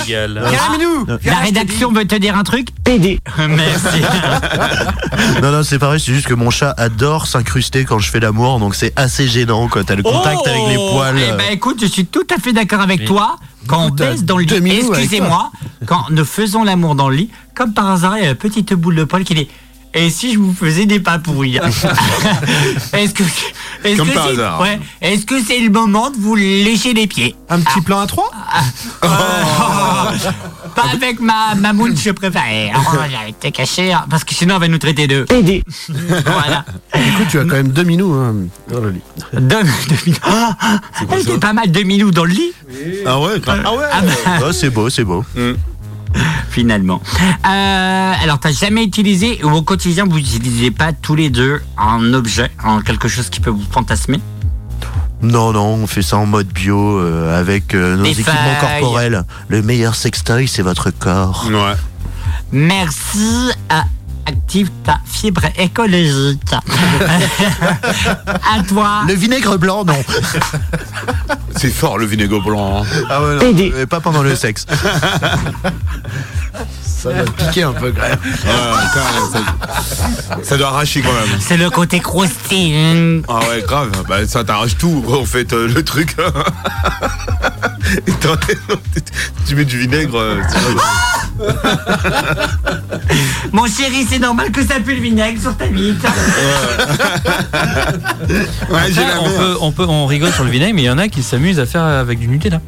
La 1.26 1.38
rédaction 1.40 1.92
veut 1.92 2.06
te 2.06 2.16
dire 2.16 2.38
un 2.38 2.44
truc 2.44 2.68
PD. 2.84 3.20
Merci. 3.38 4.02
Non, 5.42 5.52
non, 5.52 5.64
c'est 5.64 5.80
pareil, 5.80 6.00
c'est 6.00 6.14
juste 6.14 6.28
que 6.28 6.34
mon 6.34 6.50
chat 6.50 6.74
adore 6.78 7.28
s'incruster 7.28 7.84
quand 7.84 8.00
je 8.00 8.10
fais 8.10 8.20
l'amour, 8.20 8.60
donc 8.60 8.76
c'est 8.76 8.94
assez 8.96 9.28
gênant 9.28 9.68
quand 9.68 9.84
t'as 9.84 9.96
le 9.96 10.04
contact 10.04 10.48
avec 10.48 10.62
les 10.70 10.76
poils. 10.76 11.18
Eh 11.18 11.32
ben 11.38 11.52
écoute, 11.52 11.78
je 11.82 11.88
suis 11.88 12.06
tout 12.06 12.26
à 12.36 12.40
fait 12.40 12.54
d'accord 12.54 12.82
avec 12.82 13.06
toi. 13.06 13.36
Quand 13.68 13.88
on 13.88 13.90
baisse 13.90 14.24
dans 14.24 14.38
le 14.38 14.44
lit, 14.44 14.80
excusez-moi, 14.80 15.52
quand 15.86 16.06
nous 16.10 16.26
faisons 16.26 16.64
l'amour 16.64 16.96
dans 16.96 17.10
le 17.10 17.18
lit, 17.18 17.30
comme 17.56 17.74
par 17.74 17.90
hasard, 17.90 18.18
il 18.18 18.24
y 18.24 18.28
a 18.28 18.32
une 18.32 18.36
petite 18.36 18.74
boule 18.74 18.96
de 18.96 19.04
poil 19.04 19.24
qui 19.24 19.36
dit 19.36 19.48
Et 19.94 20.10
si 20.10 20.34
je 20.34 20.40
vous 20.40 20.54
faisais 20.54 20.86
des 20.86 21.00
papouilles? 21.00 21.60
Est-ce 22.94 23.14
que 23.14 23.24
est-ce 23.84 23.98
Comme 23.98 24.10
que 24.10 24.14
par 24.14 24.26
c'est- 24.26 24.32
hasard. 24.34 24.62
Ouais. 24.62 24.80
Est-ce 25.02 25.26
que 25.26 25.42
c'est 25.42 25.60
le 25.60 25.70
moment 25.70 26.10
de 26.10 26.18
vous 26.18 26.36
lécher 26.36 26.94
les 26.94 27.08
pieds 27.08 27.36
Un 27.50 27.60
petit 27.62 27.82
plan 27.82 28.00
à 28.02 28.08
trois 28.08 28.30
Pas 30.76 30.84
avec 30.94 31.20
ma, 31.20 31.56
ma 31.56 31.74
moule, 31.74 31.96
je 31.98 32.12
préfère. 32.12 32.42
Oh, 32.76 32.98
j'ai 33.10 33.30
été 33.32 33.52
caché, 33.52 33.92
hein, 33.92 34.06
parce 34.10 34.24
que 34.24 34.34
sinon, 34.36 34.56
elle 34.56 34.62
va 34.62 34.68
nous 34.68 34.78
traiter 34.78 35.08
de. 35.08 35.24
PD. 35.24 35.64
voilà. 35.90 36.64
Du 36.96 37.12
coup, 37.14 37.24
tu 37.30 37.40
as 37.40 37.44
quand 37.44 37.56
même 37.56 37.70
deux 37.70 37.84
minous 37.84 38.14
hein, 38.14 38.36
dans 38.72 38.80
le 38.82 38.92
lit. 38.92 39.02
Deux, 39.34 39.64
deux 39.64 39.96
minous. 40.06 40.18
Ah, 40.24 40.56
ah, 40.62 40.80
elle 41.12 41.20
était 41.22 41.38
pas 41.40 41.54
mal 41.54 41.72
deux 41.72 41.84
minous 41.84 42.12
dans 42.12 42.26
le 42.26 42.32
lit. 42.34 42.52
Ah 43.06 43.20
ouais, 43.20 43.40
grave. 43.40 43.62
Ah 43.66 43.74
ouais 43.74 43.86
Oh, 44.48 44.52
c'est 44.52 44.70
beau, 44.70 44.90
c'est 44.90 45.04
beau. 45.04 45.24
finalement. 46.50 47.02
Euh, 47.46 48.14
alors, 48.24 48.40
t'as 48.40 48.52
jamais 48.52 48.84
utilisé, 48.84 49.40
ou 49.44 49.50
au 49.50 49.62
quotidien, 49.62 50.06
vous 50.06 50.18
n'utilisez 50.18 50.72
pas 50.72 50.94
tous 50.94 51.16
les 51.16 51.30
deux 51.30 51.62
un 51.78 52.14
objet, 52.14 52.52
en 52.64 52.82
quelque 52.82 53.08
chose 53.08 53.30
qui 53.30 53.40
peut 53.40 53.50
vous 53.52 53.66
fantasmer? 53.72 54.20
Non, 55.22 55.52
non, 55.52 55.66
on 55.74 55.88
fait 55.88 56.02
ça 56.02 56.18
en 56.18 56.26
mode 56.26 56.48
bio 56.48 56.98
euh, 56.98 57.38
avec 57.38 57.76
euh, 57.76 57.98
nos 57.98 58.04
Des 58.04 58.12
équipements 58.12 58.34
feuilles. 58.62 58.80
corporels. 58.82 59.24
Le 59.50 59.62
meilleur 59.62 59.96
sextoy, 59.96 60.48
c'est 60.48 60.62
votre 60.62 60.92
corps. 60.92 61.46
Ouais. 61.50 61.76
Merci 62.52 63.52
à 63.70 63.84
Active 64.26 64.70
ta 64.84 65.00
fibre 65.06 65.42
écologique. 65.58 66.42
à 68.28 68.64
toi. 68.68 69.02
Le 69.08 69.14
vinaigre 69.14 69.58
blanc, 69.58 69.84
non. 69.86 70.02
C'est 71.56 71.70
fort 71.72 71.98
le 71.98 72.06
vinaigre 72.06 72.42
blanc. 72.42 72.84
hein. 72.84 72.86
Ah 73.10 73.22
ouais, 73.24 73.36
non, 73.36 73.54
euh, 73.76 73.86
pas 73.86 74.00
pendant 74.00 74.22
le 74.24 74.36
sexe. 74.36 74.66
Ça 76.84 77.10
va 77.12 77.24
piquer 77.24 77.64
un 77.64 77.72
peu 77.72 77.94
quand 77.94 78.02
même. 78.02 78.20
Ouais, 78.22 78.86
quand 78.94 79.00
même, 79.00 79.32
ça, 79.32 80.38
ça 80.44 80.58
doit 80.58 80.68
arracher 80.68 81.02
quand 81.02 81.14
même. 81.14 81.40
C'est 81.40 81.56
le 81.56 81.70
côté 81.70 82.02
croustillant. 82.02 83.22
Ah 83.30 83.40
ouais, 83.50 83.62
grave. 83.66 83.90
Bah, 84.10 84.28
ça 84.28 84.44
t'arrache 84.44 84.76
tout, 84.78 85.06
en 85.08 85.24
fait, 85.24 85.54
euh, 85.54 85.70
le 85.74 85.82
truc. 85.86 86.18
Et 88.06 88.12
tu 89.48 89.56
mets 89.56 89.64
du 89.64 89.78
vinaigre. 89.80 90.18
euh. 90.20 90.42
Mon 93.54 93.66
chéri, 93.66 94.06
c'est 94.10 94.20
normal 94.20 94.52
que 94.52 94.66
ça 94.66 94.80
pue 94.80 94.96
le 94.96 95.02
vinaigre 95.02 95.42
sur 95.42 95.56
ta 95.56 95.68
bite. 95.68 96.02
j'ai 98.90 99.02
la 99.02 99.22
on, 99.22 99.30
peut, 99.30 99.58
on 99.62 99.72
peut, 99.72 99.86
on 99.88 100.06
rigole 100.06 100.32
sur 100.32 100.44
le 100.44 100.50
vinaigre, 100.52 100.74
mais 100.76 100.84
il 100.84 100.86
y 100.86 100.90
en 100.90 100.98
a 100.98 101.08
qui 101.08 101.24
s'amusent 101.24 101.60
à 101.60 101.66
faire 101.66 101.84
avec 101.84 102.20
du 102.20 102.28
Nutella. 102.28 102.62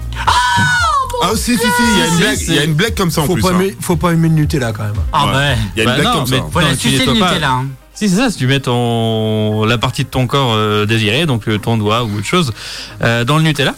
Ah, 1.23 1.30
si, 1.35 1.53
si, 1.53 1.57
si, 1.59 1.63
il 1.93 1.99
y 1.99 2.01
a 2.01 2.07
une 2.07 2.18
blague, 2.18 2.38
il 2.47 2.53
y 2.55 2.59
a 2.59 2.63
une 2.63 2.73
blague 2.73 2.95
comme 2.95 3.11
ça 3.11 3.22
en 3.22 3.26
faut 3.26 3.34
plus. 3.34 3.43
Pas 3.43 3.49
hein. 3.49 3.59
aimer, 3.59 3.76
faut 3.80 3.95
pas 3.95 4.11
aimer 4.11 4.27
le 4.30 4.34
Nutella 4.35 4.72
quand 4.72 4.84
même. 4.84 4.93
Ah 5.13 5.27
Ouais. 5.27 5.34
ouais. 5.34 5.57
Il 5.76 5.77
y 5.77 5.81
a 5.81 5.84
une 5.84 5.89
Bah 5.89 5.95
blague 5.95 6.07
non, 6.07 6.13
comme 6.19 6.26
ça. 6.27 6.35
mais 6.35 6.41
hein. 6.41 6.68
Non, 6.69 6.76
tu 6.80 6.89
sucer 6.89 7.05
le 7.05 7.11
nettoies 7.13 7.27
pas. 7.27 7.34
Nutella. 7.34 7.51
hein. 7.51 7.65
Si 7.93 8.09
c'est 8.09 8.15
ça, 8.15 8.31
si 8.31 8.38
tu 8.38 8.47
mets 8.47 8.59
ton 8.59 9.63
la 9.65 9.77
partie 9.77 10.03
de 10.03 10.09
ton 10.09 10.26
corps 10.26 10.53
euh, 10.55 10.85
désiré, 10.88 11.26
donc 11.27 11.47
euh, 11.47 11.59
ton 11.59 11.77
doigt 11.77 12.03
ou 12.03 12.18
autre 12.18 12.26
chose, 12.26 12.51
euh, 13.03 13.23
dans 13.23 13.38
le 13.38 13.43
Nutella, 13.43 13.76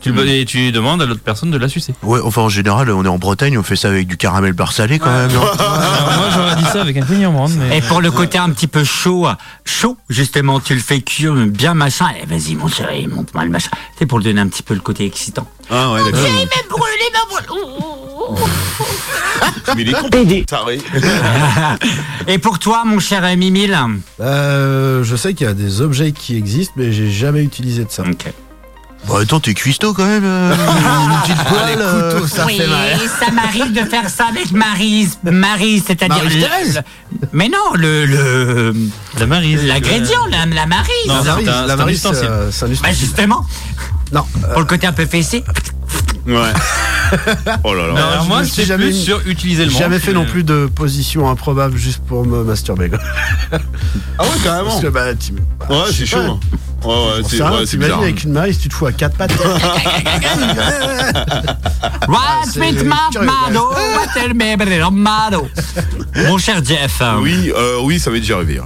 tu 0.00 0.12
le, 0.12 0.28
et 0.28 0.44
tu 0.44 0.70
demandes 0.72 1.00
à 1.02 1.06
l'autre 1.06 1.22
personne 1.24 1.50
de 1.50 1.56
la 1.56 1.68
sucer. 1.68 1.94
Ouais, 2.02 2.20
enfin 2.22 2.42
en 2.42 2.48
général, 2.48 2.90
on 2.90 3.04
est 3.04 3.08
en 3.08 3.18
Bretagne, 3.18 3.56
on 3.56 3.62
fait 3.62 3.76
ça 3.76 3.88
avec 3.88 4.06
du 4.06 4.16
caramel 4.16 4.52
beurre 4.52 4.72
salé 4.72 4.98
quand 4.98 5.10
même. 5.10 5.32
non 5.32 5.40
Alors, 5.58 6.12
moi 6.18 6.28
j'aurais 6.34 6.56
dit 6.56 6.64
ça 6.64 6.80
avec 6.82 6.96
un 6.96 7.22
amande, 7.24 7.52
mais 7.56 7.78
Et 7.78 7.80
pour 7.80 8.00
le 8.00 8.10
côté 8.10 8.38
un 8.38 8.50
petit 8.50 8.66
peu 8.66 8.84
chaud, 8.84 9.26
chaud, 9.64 9.96
justement, 10.08 10.60
tu 10.60 10.74
le 10.74 10.80
fais 10.80 11.00
cuire 11.00 11.34
bien 11.46 11.74
machin. 11.74 12.06
Et 12.22 12.26
vas-y, 12.26 12.54
mon 12.54 12.68
chéri, 12.68 13.06
monte-moi 13.06 13.44
le 13.44 13.50
machin. 13.50 13.70
C'est 13.98 14.06
pour 14.06 14.18
lui 14.18 14.26
donner 14.26 14.40
un 14.40 14.48
petit 14.48 14.62
peu 14.62 14.74
le 14.74 14.80
côté 14.80 15.06
excitant. 15.06 15.46
Ah 15.70 15.92
ouais, 15.92 16.04
d'accord. 16.04 16.20
même 16.20 16.68
brûlé, 16.68 17.04
ma 17.12 17.24
Mais 19.76 19.82
il 19.82 19.88
est 19.88 19.92
complètement 19.92 20.44
taré. 20.44 20.80
Et 22.28 22.38
pour 22.38 22.58
toi, 22.58 22.82
mon 22.84 22.98
cher 22.98 23.22
Mimile 23.36 23.78
Euh, 24.20 25.02
je 25.04 25.16
sais 25.16 25.34
qu'il 25.34 25.46
y 25.46 25.50
a 25.50 25.54
des 25.54 25.80
objets 25.80 26.12
qui 26.12 26.36
existent, 26.36 26.74
mais 26.76 26.92
j'ai 26.92 27.10
jamais 27.10 27.42
utilisé 27.42 27.84
de 27.84 27.90
ça. 27.90 28.02
Ok. 28.02 28.32
Bah 29.08 29.14
attends, 29.20 29.38
t'es 29.40 29.54
cuistot 29.54 29.92
quand 29.92 30.06
même. 30.06 30.24
euh, 30.24 30.54
une 31.04 31.20
petite 31.22 31.44
poêle. 31.44 31.78
euh. 31.80 32.20
oui, 32.46 32.58
ça 33.18 33.30
m'arrive 33.30 33.72
de 33.72 33.88
faire 33.88 34.08
ça 34.08 34.26
avec 34.28 34.50
Marise. 34.52 35.18
Marise, 35.24 35.84
c'est-à-dire. 35.86 36.22
Le- 36.24 36.80
Mais 37.32 37.48
non, 37.48 37.74
le. 37.74 38.06
le 38.06 38.74
la 39.18 39.26
marise. 39.26 39.64
L'ingrédient, 39.64 40.26
la, 40.30 40.46
la 40.46 40.66
Marise. 40.66 40.88
Non, 41.06 41.14
La 41.16 41.22
c'est 41.22 41.28
Maryse, 41.28 41.48
un- 41.48 41.66
c'est 41.66 41.72
un 41.72 41.76
Maryse, 41.76 41.96
ustensile. 41.98 42.26
euh, 42.30 42.50
c'est 42.50 42.64
un 42.64 42.68
Bah, 42.68 42.72
ustensile. 42.72 42.98
justement, 42.98 43.46
Non, 44.12 44.26
euh, 44.42 44.48
pour 44.52 44.60
le 44.60 44.66
côté 44.66 44.86
un 44.86 44.92
peu 44.92 45.06
fessé. 45.06 45.44
Ouais. 46.26 46.34
Oh 47.62 47.74
là 47.74 47.86
là. 47.88 47.92
Mais 47.94 48.00
alors 48.00 48.22
je 48.24 48.28
moi 48.28 48.40
me 48.40 48.44
suis 48.44 48.54
c'est 48.54 48.64
jamais 48.64 48.86
plus 48.86 48.94
sur 49.04 49.20
utiliser 49.28 49.66
le 49.66 49.70
j'ai 49.70 49.78
jamais 49.78 49.98
fait 50.00 50.12
non 50.14 50.24
plus 50.24 50.42
de 50.42 50.66
position 50.66 51.30
improbable 51.30 51.76
juste 51.76 52.00
pour 52.04 52.24
me 52.26 52.42
masturber. 52.42 52.88
quoi. 52.90 52.98
Ah 54.18 54.22
ouais, 54.24 54.28
carrément. 54.42 54.70
Parce 54.70 54.80
que 54.82 54.86
bah, 54.88 55.14
tu- 55.14 55.32
bah, 55.32 55.66
Ouais, 55.68 55.76
je 55.88 55.92
c'est 55.92 55.98
sais 55.98 56.06
chaud. 56.06 56.16
pas. 56.16 56.24
hein. 56.30 56.40
Ouais, 56.84 56.92
ouais, 56.94 57.22
c'est 57.28 57.36
ça, 57.38 57.44
ouais, 57.52 57.64
t'imagines 57.64 57.78
bizarre. 57.80 58.02
avec 58.02 58.24
une 58.24 58.32
Maryse, 58.32 58.58
tu 58.58 58.68
te 58.68 58.74
fous 58.74 58.86
à 58.86 58.92
quatre 58.92 59.16
pattes. 59.16 59.32
What's 62.08 62.56
with 62.56 62.84
my 62.84 63.24
mano? 63.24 63.70
What's? 63.70 65.48
Mon 66.28 66.38
cher 66.38 66.62
Jeff, 66.64 67.00
Oui, 67.20 67.52
euh, 67.56 67.78
oui, 67.82 67.98
ça 67.98 68.10
m'est 68.10 68.20
déjà 68.20 68.36
arrivé. 68.36 68.60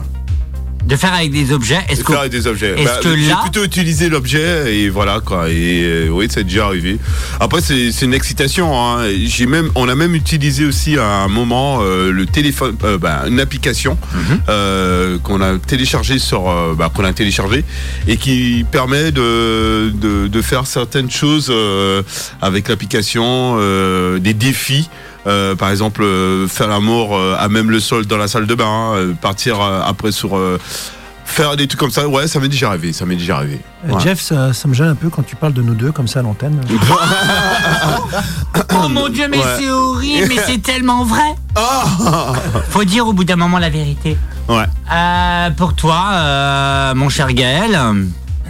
De 0.89 0.97
faire 0.97 1.13
avec 1.13 1.31
des 1.31 1.53
objets, 1.53 1.79
est-ce 1.91 2.03
que. 2.03 2.13
Faire 2.13 2.21
avec 2.21 2.33
des 2.33 2.47
objets. 2.47 2.73
est-ce 2.77 2.85
Bah, 2.85 3.01
que 3.03 3.15
J'ai 3.17 3.29
là- 3.29 3.41
plutôt 3.43 3.63
utilisé 3.63 4.09
l'objet 4.09 4.75
et 4.75 4.89
voilà 4.89 5.21
quoi. 5.21 5.51
Et 5.51 5.83
euh, 5.85 6.09
oui, 6.09 6.29
c'est 6.31 6.45
déjà 6.45 6.65
arrivé. 6.65 6.99
Après, 7.41 7.61
c'est 7.61 7.93
c'est 7.93 8.07
une 8.07 8.15
excitation. 8.15 8.67
hein. 8.75 9.07
J'ai 9.27 9.45
même, 9.47 9.71
on 9.75 9.87
a 9.89 9.95
même 9.95 10.15
utilisé 10.15 10.65
aussi 10.65 10.97
à 10.97 11.05
un 11.07 11.29
moment 11.29 11.81
euh, 11.83 12.11
le 12.11 12.25
téléphone, 12.25 12.75
euh, 12.85 12.97
bah, 12.97 13.25
une 13.29 13.39
application 13.39 13.99
Mhm. 14.15 14.41
euh, 14.49 15.19
qu'on 15.19 15.41
a 15.43 15.59
téléchargée 15.59 16.19
sur, 16.19 16.49
euh, 16.49 16.75
bah, 16.77 16.91
qu'on 16.95 17.05
a 17.05 17.13
téléchargée 17.13 17.65
et 18.07 18.17
qui 18.17 18.65
permet 18.73 19.13
de 19.13 19.91
de, 19.95 20.27
de 20.29 20.43
faire 20.43 20.67
certaines 20.67 21.11
choses 21.11 21.49
euh, 21.51 22.03
avec 22.41 22.67
l'application, 22.69 23.57
euh, 23.59 24.19
des 24.19 24.33
défis. 24.35 24.89
Euh, 25.27 25.55
par 25.57 25.71
exemple, 25.71 26.03
euh, 26.03 26.47
faire 26.49 26.69
l'amour 26.69 27.17
euh, 27.17 27.35
à 27.39 27.49
même 27.49 27.71
le 27.71 27.81
sol 27.81 28.07
dans 28.07 28.17
la 28.17 28.29
salle 28.29 28.47
de 28.47 28.55
bain, 28.55 28.93
euh, 28.95 29.13
partir 29.15 29.61
euh, 29.61 29.81
après 29.85 30.13
sur 30.13 30.37
euh, 30.37 30.59
faire 31.25 31.57
des 31.57 31.67
trucs 31.67 31.81
comme 31.81 31.91
ça. 31.91 32.09
Ouais, 32.09 32.27
ça 32.29 32.41
m'est 32.41 32.49
déjà 32.49 32.69
arrivé. 32.69 32.93
Ça 32.93 33.05
m'est 33.05 33.17
déjà 33.17 33.37
arrivé. 33.37 33.61
Euh, 33.87 33.93
Ouais. 33.93 34.01
Jeff, 34.01 34.21
ça, 34.21 34.53
ça 34.53 34.67
me 34.69 34.75
gêne 34.75 34.87
un 34.89 34.95
peu 34.95 35.09
quand 35.11 35.23
tu 35.25 35.37
parles 35.37 35.53
de 35.53 35.61
nous 35.63 35.75
deux 35.75 35.93
comme 35.93 36.09
ça 36.09 36.21
à 36.21 36.23
l'antenne. 36.23 36.61
Oh 38.81 38.89
mon 38.89 39.09
dieu, 39.09 39.27
mais 39.29 39.39
Ouais. 39.39 39.45
c'est 39.59 39.71
horrible, 39.71 40.27
mais 40.29 40.43
c'est 40.47 40.63
tellement 40.63 41.05
vrai. 41.05 41.35
Faut 42.71 42.85
dire 42.85 43.07
au 43.09 43.13
bout 43.13 43.25
d'un 43.25 43.37
moment 43.37 43.59
la 43.59 43.71
vérité. 43.71 44.17
Ouais. 44.49 44.65
Euh, 44.93 45.51
pour 45.51 45.75
toi, 45.75 46.05
euh, 46.13 46.95
mon 46.95 47.09
cher 47.09 47.33
Gaël. 47.33 47.79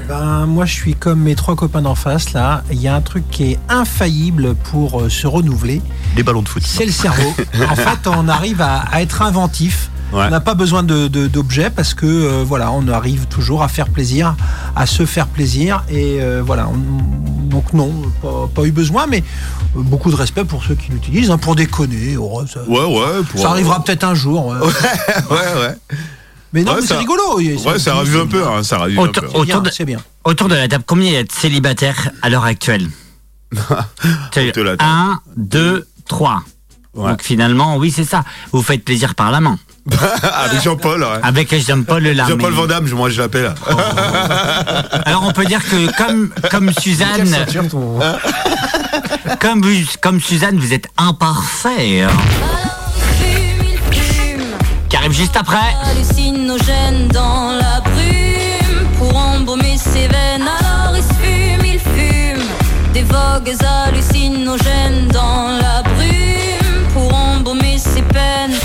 Ben, 0.09 0.47
moi, 0.47 0.65
je 0.65 0.73
suis 0.73 0.95
comme 0.95 1.21
mes 1.21 1.35
trois 1.35 1.55
copains 1.55 1.83
d'en 1.83 1.95
face, 1.95 2.33
là. 2.33 2.63
Il 2.71 2.81
y 2.81 2.89
a 2.89 2.95
un 2.95 3.03
truc 3.03 3.25
qui 3.31 3.53
est 3.53 3.59
infaillible 3.69 4.55
pour 4.55 5.03
euh, 5.03 5.09
se 5.11 5.27
renouveler. 5.27 5.83
Les 6.17 6.23
ballons 6.23 6.41
de 6.43 6.49
foot. 6.49 6.63
C'est 6.65 6.87
le 6.87 6.93
cerveau. 6.93 7.35
en 7.71 7.77
fait, 7.77 8.07
on 8.07 8.27
arrive 8.29 8.63
à, 8.63 8.81
à 8.91 9.03
être 9.03 9.21
inventif. 9.21 9.91
Ouais. 10.11 10.23
On 10.27 10.31
n'a 10.31 10.41
pas 10.41 10.55
besoin 10.55 10.83
de- 10.83 11.09
de- 11.09 11.27
d'objets 11.27 11.69
parce 11.69 11.93
que 11.93 12.07
euh, 12.07 12.43
voilà, 12.47 12.73
on 12.73 12.89
arrive 12.89 13.27
toujours 13.27 13.63
à 13.63 13.69
faire 13.69 13.89
plaisir, 13.91 14.35
à 14.75 14.87
se 14.87 15.05
faire 15.05 15.27
plaisir 15.27 15.85
et 15.91 16.23
euh, 16.23 16.43
voilà. 16.45 16.69
on- 16.69 17.49
donc 17.49 17.75
non, 17.75 17.93
pas, 18.23 18.49
pas 18.55 18.63
eu 18.65 18.71
besoin, 18.73 19.07
mais 19.07 19.23
beaucoup 19.75 20.11
de 20.11 20.17
respect 20.17 20.45
pour 20.45 20.65
ceux 20.65 20.75
qui 20.75 20.91
l'utilisent, 20.93 21.31
hein, 21.31 21.37
pour 21.37 21.55
déconner. 21.57 22.17
oh, 22.19 22.43
ça, 22.47 22.61
Ouais, 22.67 22.79
ouais. 22.85 23.23
Pour, 23.31 23.41
ça 23.41 23.51
arrivera 23.51 23.85
peut-être 23.85 24.05
un 24.05 24.15
jour. 24.15 24.47
ouais. 24.47 24.57
Ouais, 25.31 25.61
ouais. 25.61 25.77
Mais 26.53 26.63
non, 26.63 26.73
Ouais, 26.73 26.81
mais 26.81 26.87
c'est 26.87 26.97
rigolo. 26.97 27.39
Ouais, 27.41 27.79
ça 27.79 27.97
arrive 27.97 28.17
un 28.17 28.27
peu. 28.27 28.47
Hein, 28.47 28.63
ça 28.63 28.77
arrive 28.77 28.99
un 28.99 29.03
Autant- 29.03 29.21
peu. 29.21 29.27
C'est 29.29 29.33
bien, 29.45 29.57
Autour 29.59 29.63
de- 29.63 29.85
bien. 29.85 29.99
Autour 30.25 30.49
de 30.49 30.55
la 30.55 30.69
table, 30.69 30.85
combien 30.87 31.09
il 31.09 31.15
y 31.15 31.17
a 31.17 31.23
de 31.25 31.33
célibataires 31.33 32.11
à 32.23 32.29
l'heure 32.31 32.45
actuelle 32.45 32.89
Autour 33.53 34.53
de 34.55 34.61
la 34.63 34.77
table. 34.77 34.91
1, 34.91 35.21
2, 35.37 35.87
3. 36.09 36.43
Ouais. 36.95 37.11
Donc 37.11 37.23
finalement, 37.23 37.77
oui, 37.77 37.93
c'est 37.95 38.05
ça. 38.05 38.25
Vous 38.53 38.63
faites 38.63 38.83
plaisir 38.85 39.15
par 39.15 39.31
la 39.31 39.41
main. 39.41 39.59
Avec 40.23 40.63
Jean-Paul. 40.63 41.01
Ouais. 41.03 41.09
Avec 41.23 41.55
Jean-Paul 41.67 42.03
là. 42.03 42.27
Jean-Paul 42.29 42.51
mais- 42.51 42.57
Van 42.57 42.67
Damme, 42.67 42.89
moi 42.91 43.09
je 43.11 43.21
l'appelle. 43.23 43.55
Alors 45.07 45.25
on 45.25 45.33
peut 45.33 45.45
dire 45.45 45.63
que 45.65 45.97
comme, 45.97 46.31
comme 46.51 46.73
Suzanne, 46.73 47.27
ceinture, 47.27 47.69
ton- 47.69 47.99
comme, 49.41 49.63
vous- 49.63 49.87
comme 50.03 50.21
Suzanne, 50.21 50.59
vous 50.59 50.73
êtes 50.73 50.89
imparfait. 50.99 52.03
hein. 52.03 52.11
Arrive 54.99 55.13
juste 55.13 55.37
après. 55.37 55.57
hallucinogène 55.85 57.09
dans 57.09 57.53
la 57.53 57.81
brume 57.81 58.87
pour 58.99 59.17
embaumer 59.17 59.77
ses 59.77 60.09
veines. 60.09 60.43
Alors 60.43 60.97
il 60.97 61.03
se 61.03 61.15
fume, 61.15 61.65
il 61.65 61.79
fume 61.79 62.45
des 62.93 63.03
vogues 63.03 63.55
hallucinogènes 63.65 65.09
dans 65.13 65.59
la 65.61 65.83
brume 65.83 66.87
pour 66.93 67.15
embaumer 67.15 67.79
ses 67.79 68.03
peines. 68.03 68.59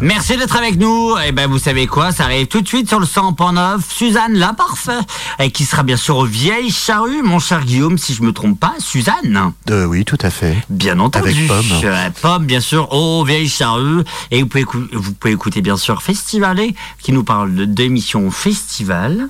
Merci 0.00 0.36
d'être 0.36 0.56
avec 0.56 0.76
nous. 0.78 1.16
Et 1.26 1.32
ben 1.32 1.48
vous 1.48 1.58
savez 1.58 1.86
quoi, 1.86 2.12
ça 2.12 2.24
arrive 2.24 2.46
tout 2.46 2.60
de 2.60 2.68
suite 2.68 2.88
sur 2.88 3.00
le 3.00 3.06
100.9. 3.06 3.80
Suzanne 3.88 4.34
la 4.34 4.52
parfait. 4.52 4.98
Et 5.38 5.50
qui 5.50 5.64
sera 5.64 5.82
bien 5.82 5.96
sûr 5.96 6.16
aux 6.18 6.26
vieilles 6.26 6.70
charrues, 6.70 7.22
mon 7.22 7.38
cher 7.38 7.64
Guillaume, 7.64 7.96
si 7.96 8.12
je 8.14 8.22
me 8.22 8.32
trompe 8.32 8.58
pas, 8.60 8.74
Suzanne? 8.78 9.52
Euh, 9.70 9.86
oui, 9.86 10.04
tout 10.04 10.18
à 10.20 10.30
fait. 10.30 10.56
Bien 10.68 10.98
entendu. 11.00 11.28
Avec 11.30 11.46
Pomme. 11.48 11.80
Euh, 11.84 12.10
Pomme, 12.20 12.44
bien 12.46 12.60
sûr, 12.60 12.92
aux 12.92 13.24
vieilles 13.24 13.48
charrues. 13.48 14.02
Et 14.30 14.42
vous 14.42 14.48
pouvez, 14.48 14.64
vous 14.92 15.14
pouvez 15.14 15.32
écouter 15.32 15.62
bien 15.62 15.76
sûr 15.76 16.02
Festivalé, 16.02 16.74
qui 17.00 17.12
nous 17.12 17.24
parle 17.24 17.54
de- 17.54 17.64
d'émissions 17.64 18.30
festival. 18.30 19.28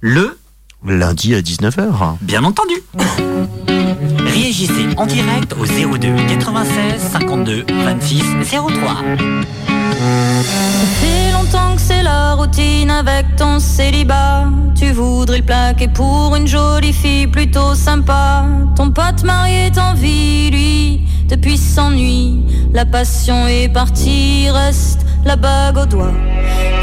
Le, 0.00 0.36
Lundi 0.86 1.34
à 1.34 1.40
19h. 1.40 2.16
bien 2.20 2.42
entendu. 2.42 2.74
Réagissez 4.18 4.88
en 4.96 5.06
direct 5.06 5.54
au 5.60 5.64
02 5.64 6.08
96 6.28 7.00
52 7.12 7.64
26 7.84 8.22
03. 8.50 8.94
Ça 8.94 10.86
fait 11.00 11.32
longtemps 11.32 11.76
que 11.76 11.80
c'est 11.80 12.02
la 12.02 12.34
routine 12.34 12.90
avec 12.90 13.36
ton 13.36 13.60
célibat. 13.60 14.48
Tu 14.74 14.90
voudrais 14.92 15.38
le 15.38 15.44
plaquer 15.44 15.88
pour 15.88 16.34
une 16.34 16.48
jolie 16.48 16.92
fille 16.92 17.28
plutôt 17.28 17.74
sympa. 17.74 18.44
Ton 18.74 18.90
pote 18.90 19.22
marié 19.24 19.70
t'envie, 19.70 20.50
lui, 20.50 21.06
depuis 21.28 21.56
s'ennuie. 21.56 22.44
La 22.72 22.84
passion 22.84 23.46
est 23.46 23.68
partie, 23.68 24.50
reste 24.50 25.06
la 25.24 25.36
bague 25.36 25.78
au 25.78 25.86
doigt. 25.86 26.12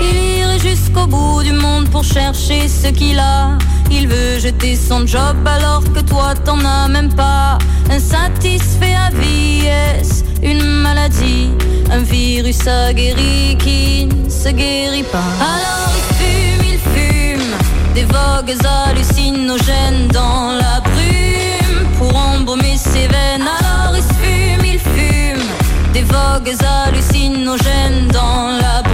Il 0.02 0.29
jusqu'au 0.62 1.08
bout 1.08 1.44
du 1.44 1.54
monde 1.54 1.90
pour 1.90 2.04
chercher 2.04 2.68
ce 2.68 2.88
qu'il 2.88 3.20
a. 3.20 3.58
Il 3.92 4.08
veut 4.08 4.40
jeter 4.40 4.76
son 4.76 5.06
job 5.08 5.38
alors 5.46 5.84
que 5.94 6.00
toi 6.02 6.34
t'en 6.46 6.60
as 6.60 6.88
même 6.88 7.14
pas. 7.14 7.58
Insatisfait 7.90 8.96
à 8.96 9.10
vie, 9.20 9.66
est-ce 9.66 10.24
une 10.44 10.64
maladie? 10.64 11.50
Un 11.92 12.04
virus 12.04 12.68
aguerri 12.68 13.58
qui 13.58 14.06
ne 14.06 14.30
se 14.30 14.50
guérit 14.50 15.04
pas. 15.04 15.32
Alors 15.42 15.92
il 16.00 16.14
fume, 16.20 16.66
il 16.74 16.80
fume 16.94 17.52
des 17.96 18.04
vogues 18.04 18.56
hallucinogènes 18.64 20.08
dans 20.14 20.52
la 20.54 20.82
brume 20.82 21.88
pour 21.98 22.16
embaumer 22.16 22.78
ses 22.78 23.08
veines. 23.08 23.48
Alors 23.60 23.96
il 23.96 24.04
fume, 24.04 24.66
il 24.66 24.80
fume 24.80 25.48
des 25.94 26.04
vogues 26.04 26.56
hallucinogènes 26.64 28.08
dans 28.14 28.50
la 28.62 28.82
brume 28.84 28.89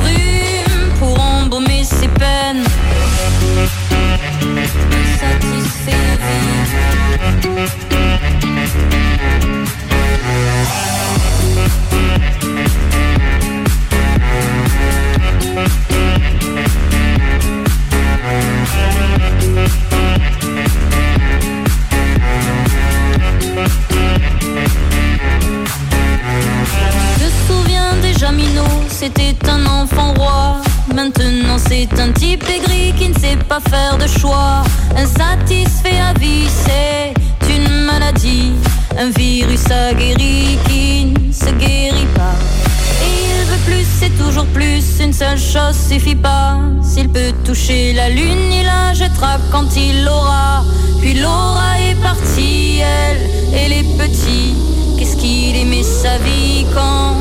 Je 4.56 4.61
te 27.19 27.30
souviens 27.48 27.95
déjà, 28.02 28.32
Minot, 28.32 28.64
c'était 28.90 29.36
un 29.49 29.65
enfant 29.65 30.14
roi. 30.14 30.65
Maintenant 30.94 31.57
c'est 31.57 31.90
un 31.99 32.12
type 32.12 32.44
aigri 32.49 32.94
qui 32.98 33.10
ne 33.10 33.14
sait 33.20 33.38
pas 33.49 33.60
faire 33.60 33.98
de 33.98 34.07
choix. 34.07 34.64
Insatisfait 34.95 35.99
à 35.99 36.14
vie, 36.20 36.48
c'est 36.48 37.14
une 37.53 37.86
maladie. 37.86 38.52
Un 38.98 39.10
virus 39.10 39.66
aguerri 39.70 40.57
qui 40.68 41.06
ne 41.06 41.32
se 41.32 41.52
guérit 41.56 42.07
pas. 42.16 42.36
Et 43.03 43.12
il 43.26 43.45
veut 43.45 43.64
plus, 43.66 43.86
c'est 43.99 44.16
toujours 44.18 44.45
plus. 44.48 44.84
Une 45.02 45.12
seule 45.12 45.38
chose 45.38 45.76
suffit 45.90 46.16
pas. 46.16 46.60
S'il 46.82 47.10
peut 47.10 47.34
toucher 47.44 47.94
la 47.94 48.10
lune, 48.10 48.52
il 48.52 48.66
la 48.66 48.94
jettera 48.94 49.38
quand 49.52 49.76
il 49.76 50.06
l'aura. 50.06 50.64
Puis 51.02 51.16
l'aura 51.16 51.80
est 51.82 52.02
partie, 52.02 52.80
elle 52.80 53.20
et 53.53 53.68
les 53.70 53.84
petits. 53.98 54.53
Qu'est-ce 54.98 55.18
qu'il 55.18 55.57
aimait 55.57 55.84
sa 55.84 56.18
vie 56.20 56.66
quand 56.74 57.16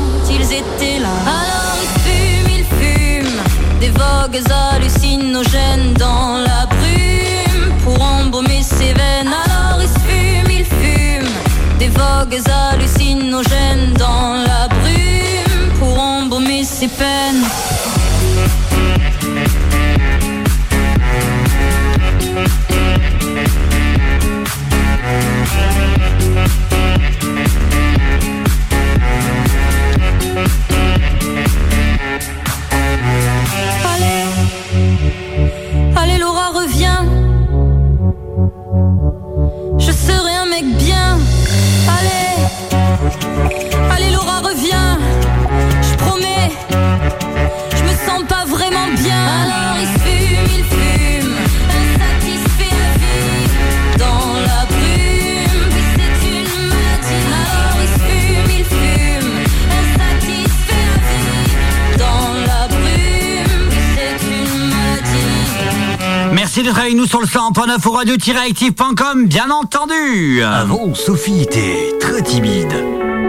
d'être 66.65 66.79
avec 66.79 66.95
nous 66.95 67.05
sur 67.05 67.21
le 67.21 67.27
100.9 67.27 67.87
au 67.87 67.91
radio-active.com, 67.91 69.27
bien 69.27 69.51
entendu. 69.51 70.41
Avant, 70.41 70.95
Sophie 70.95 71.41
était 71.41 71.93
très 71.99 72.23
timide. 72.23 72.73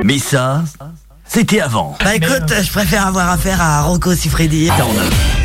Mais 0.02 0.18
ça, 0.18 0.64
c'était 1.26 1.60
avant. 1.60 1.98
Bah 2.02 2.16
écoute, 2.16 2.50
je 2.62 2.70
préfère 2.72 3.06
avoir 3.06 3.28
affaire 3.28 3.60
à 3.60 3.82
Rocco 3.82 4.14
Siffredi. 4.14 4.70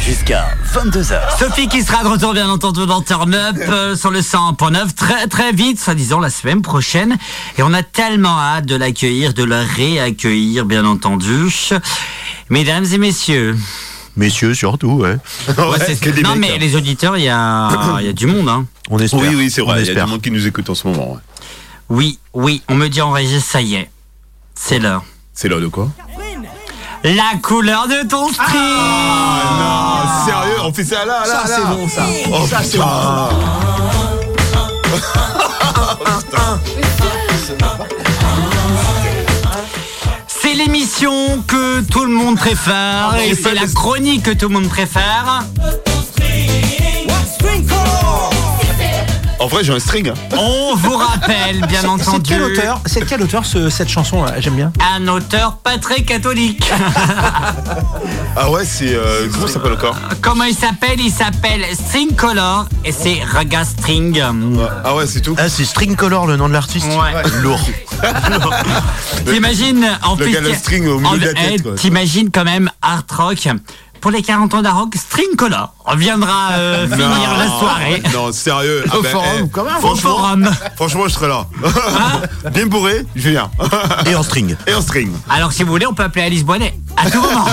Jusqu'à 0.06 0.46
22h. 0.74 1.38
Sophie 1.38 1.68
qui 1.68 1.84
sera 1.84 2.04
de 2.04 2.08
retour 2.08 2.34
bien 2.34 2.50
entendu 2.50 2.86
dans 2.86 3.02
Turn 3.02 3.34
Up 3.34 3.58
euh, 3.68 3.96
sur 3.98 4.10
le 4.10 4.22
100.9 4.22 4.94
très 4.94 5.28
très 5.28 5.52
vite, 5.52 5.78
soi-disant 5.78 6.22
la 6.22 6.30
semaine 6.30 6.62
prochaine. 6.62 7.18
Et 7.58 7.64
on 7.64 7.74
a 7.74 7.84
tellement 7.84 8.40
hâte 8.40 8.68
de 8.68 8.76
l'accueillir, 8.76 9.34
de 9.34 9.44
la 9.44 9.64
réaccueillir 9.64 10.66
bien 10.66 10.86
entendu. 10.86 11.54
Mesdames 12.50 12.86
et 12.86 12.98
messieurs. 12.98 13.58
Messieurs 14.18 14.54
surtout, 14.54 14.92
ouais. 15.02 15.18
Non 16.24 16.36
mais 16.38 16.58
les 16.58 16.76
auditeurs, 16.76 17.18
il 17.18 17.24
y 17.24 17.30
a, 17.30 17.70
il 18.00 18.06
y 18.06 18.10
a 18.10 18.14
du 18.14 18.28
monde. 18.28 18.50
Hein. 18.50 18.66
On 18.90 19.00
espère. 19.00 19.22
Oui, 19.22 19.30
oui, 19.36 19.50
c'est 19.50 19.62
vrai. 19.62 19.82
Il 19.82 19.86
y 19.86 19.88
a 19.88 19.92
espère. 19.92 20.06
du 20.06 20.12
monde 20.12 20.22
qui 20.22 20.32
nous 20.32 20.46
écoute 20.46 20.70
en 20.70 20.76
ce 20.76 20.88
moment. 20.88 21.14
ouais. 21.14 21.20
Oui, 21.90 22.20
oui, 22.34 22.62
on 22.70 22.76
me 22.76 22.88
dit 22.88 23.02
en 23.02 23.12
régie, 23.12 23.42
ça 23.42 23.62
y 23.62 23.76
est. 23.76 23.90
C'est 24.56 24.80
l'heure. 24.80 25.04
C'est 25.34 25.48
l'heure 25.50 25.60
de 25.62 25.68
quoi? 25.68 25.90
La 27.04 27.32
couleur 27.42 27.88
de 27.88 28.08
ton 28.08 28.28
string 28.28 28.46
Ah, 28.48 30.24
sérieux, 30.26 30.58
on 30.64 30.72
fait 30.72 30.84
ça 30.84 31.04
là, 31.04 31.24
là, 31.26 31.28
Ça, 31.46 31.50
là. 31.50 31.56
c'est 31.58 31.76
bon, 31.76 31.90
ça. 31.90 32.06
Oh, 32.32 32.46
Ça, 32.48 32.62
c'est 32.64 32.78
putain. 32.78 33.30
C'est 37.48 37.58
l'émission 40.66 41.42
que 41.48 41.82
tout 41.82 42.06
le 42.06 42.12
monde 42.12 42.38
préfère 42.38 43.16
et 43.26 43.34
c'est 43.34 43.54
la 43.54 43.66
chronique 43.66 44.24
que 44.24 44.32
tout 44.32 44.48
le 44.48 44.54
monde 44.54 44.70
préfère. 44.70 45.44
En 49.42 49.48
vrai, 49.48 49.64
j'ai 49.64 49.74
un 49.74 49.80
string. 49.80 50.08
hein. 50.10 50.14
On 50.38 50.76
vous 50.76 50.96
rappelle, 50.96 51.62
bien 51.68 51.82
C'est- 51.82 51.88
entendu. 51.88 52.30
Quel 52.30 52.44
auteur, 52.44 52.80
c'est 52.86 53.00
de 53.00 53.06
quel 53.06 53.24
auteur 53.24 53.44
ce- 53.44 53.72
cette 53.72 53.90
chanson 53.90 54.24
là 54.24 54.40
J'aime 54.40 54.54
bien. 54.56 54.72
Un 54.96 55.08
auteur 55.08 55.58
pas 55.58 55.78
très 55.80 56.04
catholique. 56.04 56.72
Ah 58.38 58.50
ouais, 58.50 58.64
c'est. 58.64 58.96
euh, 58.96 59.28
comment 59.34 59.46
ça 59.48 59.54
s'appelle 59.54 59.74
encore 59.74 59.96
Comment 60.22 60.46
il 60.46 60.56
s'appelle? 60.56 61.00
Il 61.00 61.12
s'appelle 61.12 61.66
String 61.74 62.16
Color 62.16 62.66
et 62.86 62.92
c'est 62.94 63.20
Raga 63.30 63.66
String. 63.66 64.24
Ah 64.86 64.96
ouais, 64.96 65.06
c'est 65.06 65.20
tout. 65.20 65.36
Ah, 65.38 65.50
c'est 65.50 65.66
String 65.66 65.96
Color 65.98 66.28
le 66.28 66.38
nom 66.38 66.48
de 66.48 66.54
l'artiste 66.54 66.88
Ouais. 66.88 67.24
Lourd. 67.42 67.60
T'imagines 69.26 69.86
en 70.04 70.16
Le 70.16 70.24
plus. 70.24 70.32
gars, 70.34 70.40
le 70.42 70.54
string 70.54 70.88
au 70.88 70.98
milieu 71.00 71.10
en- 71.10 71.18
de 71.18 71.26
la 71.26 71.34
tête, 71.34 71.54
eh, 71.58 71.62
quoi. 71.62 71.74
T'imagines 71.76 72.30
quand 72.32 72.46
même 72.46 72.70
Art 72.82 73.04
Rock. 73.18 73.48
Pour 74.02 74.10
les 74.10 74.24
40 74.24 74.56
ans 74.56 74.62
d'Art 74.64 74.80
Rock, 74.80 74.96
String 74.96 75.36
Color 75.38 75.74
reviendra 75.86 76.54
euh, 76.54 76.88
finir 76.92 77.08
Non, 77.08 77.38
la 77.38 77.48
soirée. 77.48 78.04
Non, 78.12 78.32
sérieux. 78.32 78.84
Au 78.98 79.02
ben, 79.04 79.10
forum, 79.10 79.28
eh, 79.46 79.50
quand 79.50 79.64
même. 79.64 79.74
Franchement, 79.80 79.92
Au 79.92 80.18
forum. 80.18 80.50
franchement, 80.76 81.04
je 81.08 81.14
serais 81.14 81.28
là. 81.28 81.46
Hein 81.64 82.50
Bien 82.52 82.66
bourré, 82.66 83.06
je 83.16 83.30
viens. 83.30 83.52
Et 84.08 84.16
en 84.16 84.24
string. 84.24 84.56
Et 84.66 84.74
en 84.74 84.82
string. 84.82 85.12
Alors 85.30 85.54
si 85.54 85.62
vous 85.64 85.70
voulez, 85.70 85.86
on 85.86 85.94
peut 85.94 86.04
appeler 86.04 86.26
Alice 86.26 86.44
Boinet 86.44 86.76
à 86.98 87.12
tout 87.12 87.22
moment. 87.22 87.46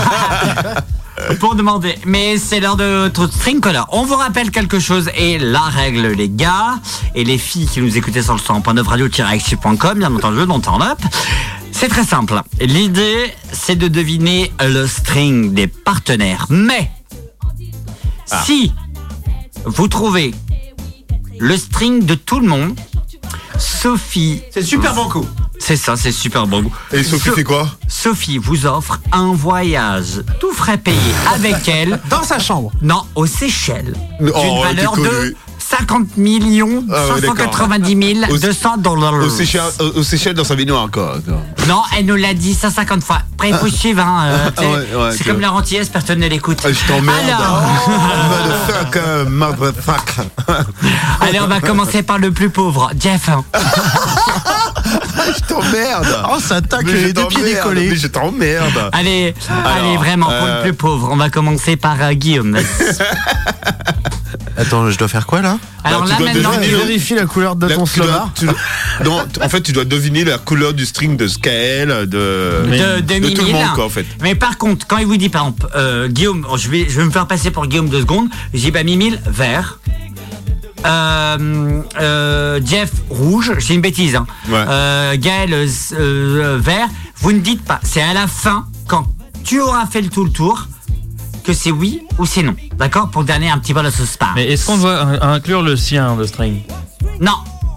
Pour 1.41 1.55
demander. 1.55 1.97
Mais 2.07 2.39
c'est 2.39 2.61
l'heure 2.61 2.77
de 2.77 2.85
notre 2.85 3.27
string 3.27 3.61
color. 3.61 3.87
On 3.91 4.05
vous 4.05 4.15
rappelle 4.15 4.51
quelque 4.51 4.79
chose 4.79 5.11
et 5.17 5.39
la 5.39 5.61
règle, 5.61 6.07
les 6.09 6.29
gars 6.31 6.79
et 7.15 7.25
les 7.25 7.39
filles 7.39 7.67
qui 7.67 7.81
nous 7.83 7.99
écoutaient 7.99 8.23
sur 8.23 8.35
le 8.35 8.41
100.9 8.41 8.83
radio-active.com, 8.85 9.99
bien 9.99 10.15
entendu, 10.15 10.47
dans 10.47 10.61
Turn 10.61 10.81
Up. 10.83 10.99
C'est 11.79 11.89
très 11.89 12.05
simple. 12.05 12.41
L'idée, 12.61 13.33
c'est 13.53 13.77
de 13.77 13.87
deviner 13.89 14.53
le 14.61 14.87
string 14.87 15.55
des 15.55 15.69
partenaires. 15.69 16.47
Mais, 16.51 16.91
si 18.45 18.73
vous 19.65 19.87
trouvez 19.89 20.35
le 21.39 21.57
string 21.57 22.05
de 22.05 22.15
tout 22.15 22.41
le 22.41 22.49
monde, 22.49 22.77
Sophie. 23.59 24.43
C'est 24.51 24.63
super 24.63 24.95
banco. 24.95 25.25
C'est 25.61 25.77
ça, 25.77 25.97
c'est 25.97 26.13
super 26.13 26.47
bon. 26.47 26.65
Et 26.93 27.03
Sophie 27.03 27.29
So- 27.31 27.35
fait 27.35 27.45
quoi? 27.45 27.69
Sophie 27.89 28.39
vous 28.39 28.67
offre 28.67 29.01
un 29.13 29.33
voyage 29.33 30.23
tout 30.41 30.53
frais 30.53 30.79
payé 30.79 30.97
avec 31.35 31.69
elle. 31.69 32.01
Dans 32.09 32.23
sa 32.23 32.39
chambre. 32.39 32.71
Non, 32.81 33.03
aux 33.15 33.27
Seychelles. 33.27 33.95
Oh, 34.21 34.25
D'une 34.25 34.63
valeur 34.63 34.97
de. 34.97 35.37
50 35.71 36.17
millions 36.17 36.83
Ah 36.91 37.15
ouais, 37.15 37.21
d'accord. 37.21 37.37
590 37.37 38.15
000 38.23 38.33
Au- 38.33 38.39
200 38.39 38.77
dollars. 38.79 39.13
Au 39.15 39.29
Seychelles, 39.29 39.61
au- 39.81 39.99
au 39.99 40.03
Seychelles 40.03 40.35
dans 40.35 40.45
sa 40.45 40.55
baignoire, 40.57 40.89
quoi. 40.91 41.17
Non, 41.69 41.83
elle 41.97 42.07
nous 42.07 42.17
l'a 42.17 42.33
dit 42.33 42.55
150 42.55 43.03
fois. 43.05 43.19
Après, 43.35 43.51
il 43.51 43.55
faut 43.57 43.69
suivre. 43.69 44.01
Hein, 44.03 44.25
euh, 44.29 44.37
Ah 44.47 44.51
t'sais, 44.53 44.65
ouais, 44.67 44.73
ouais, 45.05 45.11
c'est 45.17 45.25
comme 45.25 45.41
la 45.41 45.51
rentière, 45.51 45.85
personne 45.93 46.21
ne 46.21 46.27
l'écoute. 46.29 46.59
Ah, 46.65 46.69
Je 46.73 46.87
t'emmerde. 46.87 47.19
Alors, 47.29 47.63
Motherfucker, 48.31 49.29
motherfucker. 49.29 50.23
allez, 51.21 51.41
on 51.41 51.47
va 51.49 51.61
commencer 51.61 52.03
par 52.03 52.19
le 52.19 52.31
plus 52.33 52.49
pauvre. 52.51 52.91
Jeff. 52.99 53.29
Je 55.29 55.41
t'emmerde. 55.47 56.07
Oh, 56.33 56.39
ça 56.41 56.63
tacle 56.63 56.87
les 56.93 57.13
deux 57.13 57.27
pieds 57.27 57.43
décollés. 57.43 57.91
Mais 57.91 57.97
je 57.97 58.07
t'emmerde. 58.07 58.89
Allez, 58.93 59.35
Alors, 59.51 59.67
allez, 59.77 59.97
vraiment, 59.99 60.27
pour 60.27 60.35
euh, 60.35 60.57
le 60.57 60.63
plus 60.63 60.73
pauvre. 60.73 61.09
On 61.13 61.17
va 61.17 61.29
commencer 61.29 61.77
par 61.77 61.97
euh, 62.01 62.13
Guillaume. 62.15 62.57
Attends, 64.59 64.91
je 64.91 64.99
dois 64.99 65.09
faire 65.09 65.27
quoi 65.27 65.41
là 65.41 65.57
Alors 65.85 66.05
tu 66.05 66.11
là, 66.11 66.19
dois 66.19 66.27
maintenant, 66.33 66.51
deviner 66.51 66.67
Tu 66.67 66.73
le- 66.73 66.79
vérifies 66.79 67.15
la 67.15 67.27
couleur 67.27 67.57
de 67.57 67.67
La- 67.67 67.77
ton 67.77 67.85
tu 67.85 67.99
dois- 68.01 68.07
slomar. 68.09 68.31
tu 68.35 68.45
dois- 68.47 68.55
non, 69.05 69.25
t- 69.27 69.43
en 69.43 69.49
fait, 69.49 69.61
tu 69.63 69.73
dois 69.73 69.85
deviner 69.85 70.25
la 70.25 70.39
couleur 70.39 70.75
du 70.75 70.85
string 70.85 71.17
de 71.17 71.27
Skael, 71.29 71.89
de, 71.89 72.05
de, 72.07 73.19
de 73.21 73.29
tout 73.31 73.45
le 73.45 73.53
monde, 73.53 73.67
quoi, 73.75 73.85
en 73.85 73.89
fait. 73.89 74.05
Mais 74.21 74.35
par 74.35 74.59
contre, 74.59 74.87
quand 74.87 74.99
il 74.99 75.07
vous 75.07 75.17
dit, 75.17 75.29
par 75.29 75.43
exemple, 75.43 75.69
euh, 75.77 76.09
Guillaume, 76.09 76.47
je 76.57 76.69
vais, 76.69 76.87
je 76.89 76.99
vais 77.01 77.05
me 77.07 77.11
faire 77.11 77.27
passer 77.27 77.51
pour 77.51 77.67
Guillaume 77.67 77.89
deux 77.89 78.01
secondes, 78.01 78.29
je 78.53 78.59
dis, 78.59 78.71
bah, 78.71 78.83
Mimile, 78.83 79.21
vert. 79.27 79.79
Euh, 80.87 81.83
euh, 82.01 82.61
Jeff, 82.65 82.91
rouge, 83.11 83.53
c'est 83.59 83.75
une 83.75 83.81
bêtise. 83.81 84.15
Hein. 84.15 84.27
Ouais. 84.49 84.65
Euh, 84.69 85.17
Gaël, 85.19 85.53
euh, 85.53 85.67
euh, 85.95 86.59
vert. 86.61 86.87
Vous 87.17 87.33
ne 87.33 87.41
dites 87.41 87.65
pas, 87.65 87.81
c'est 87.83 88.01
à 88.03 88.15
la 88.15 88.27
fin, 88.29 88.67
quand 88.87 89.07
tu 89.45 89.61
auras 89.61 89.87
fait 89.87 90.01
le 90.01 90.09
tout 90.09 90.25
le 90.25 90.31
tour, 90.31 90.67
que 91.49 91.55
c'est 91.55 91.71
oui 91.71 92.03
ou 92.19 92.27
c'est 92.27 92.43
non. 92.43 92.55
D'accord? 92.77 93.09
Pour 93.09 93.25
donner 93.25 93.49
un 93.49 93.57
petit 93.59 93.73
peu 93.73 93.81
la 93.81 93.91
sauce 93.91 94.19
part. 94.19 94.33
Mais 94.35 94.47
est-ce 94.53 94.67
qu'on 94.67 94.77
doit 94.77 95.01
in- 95.01 95.33
inclure 95.33 95.63
le 95.63 95.77
sien, 95.77 96.15
le 96.15 96.27
string? 96.27 96.61
Non. 97.23 97.33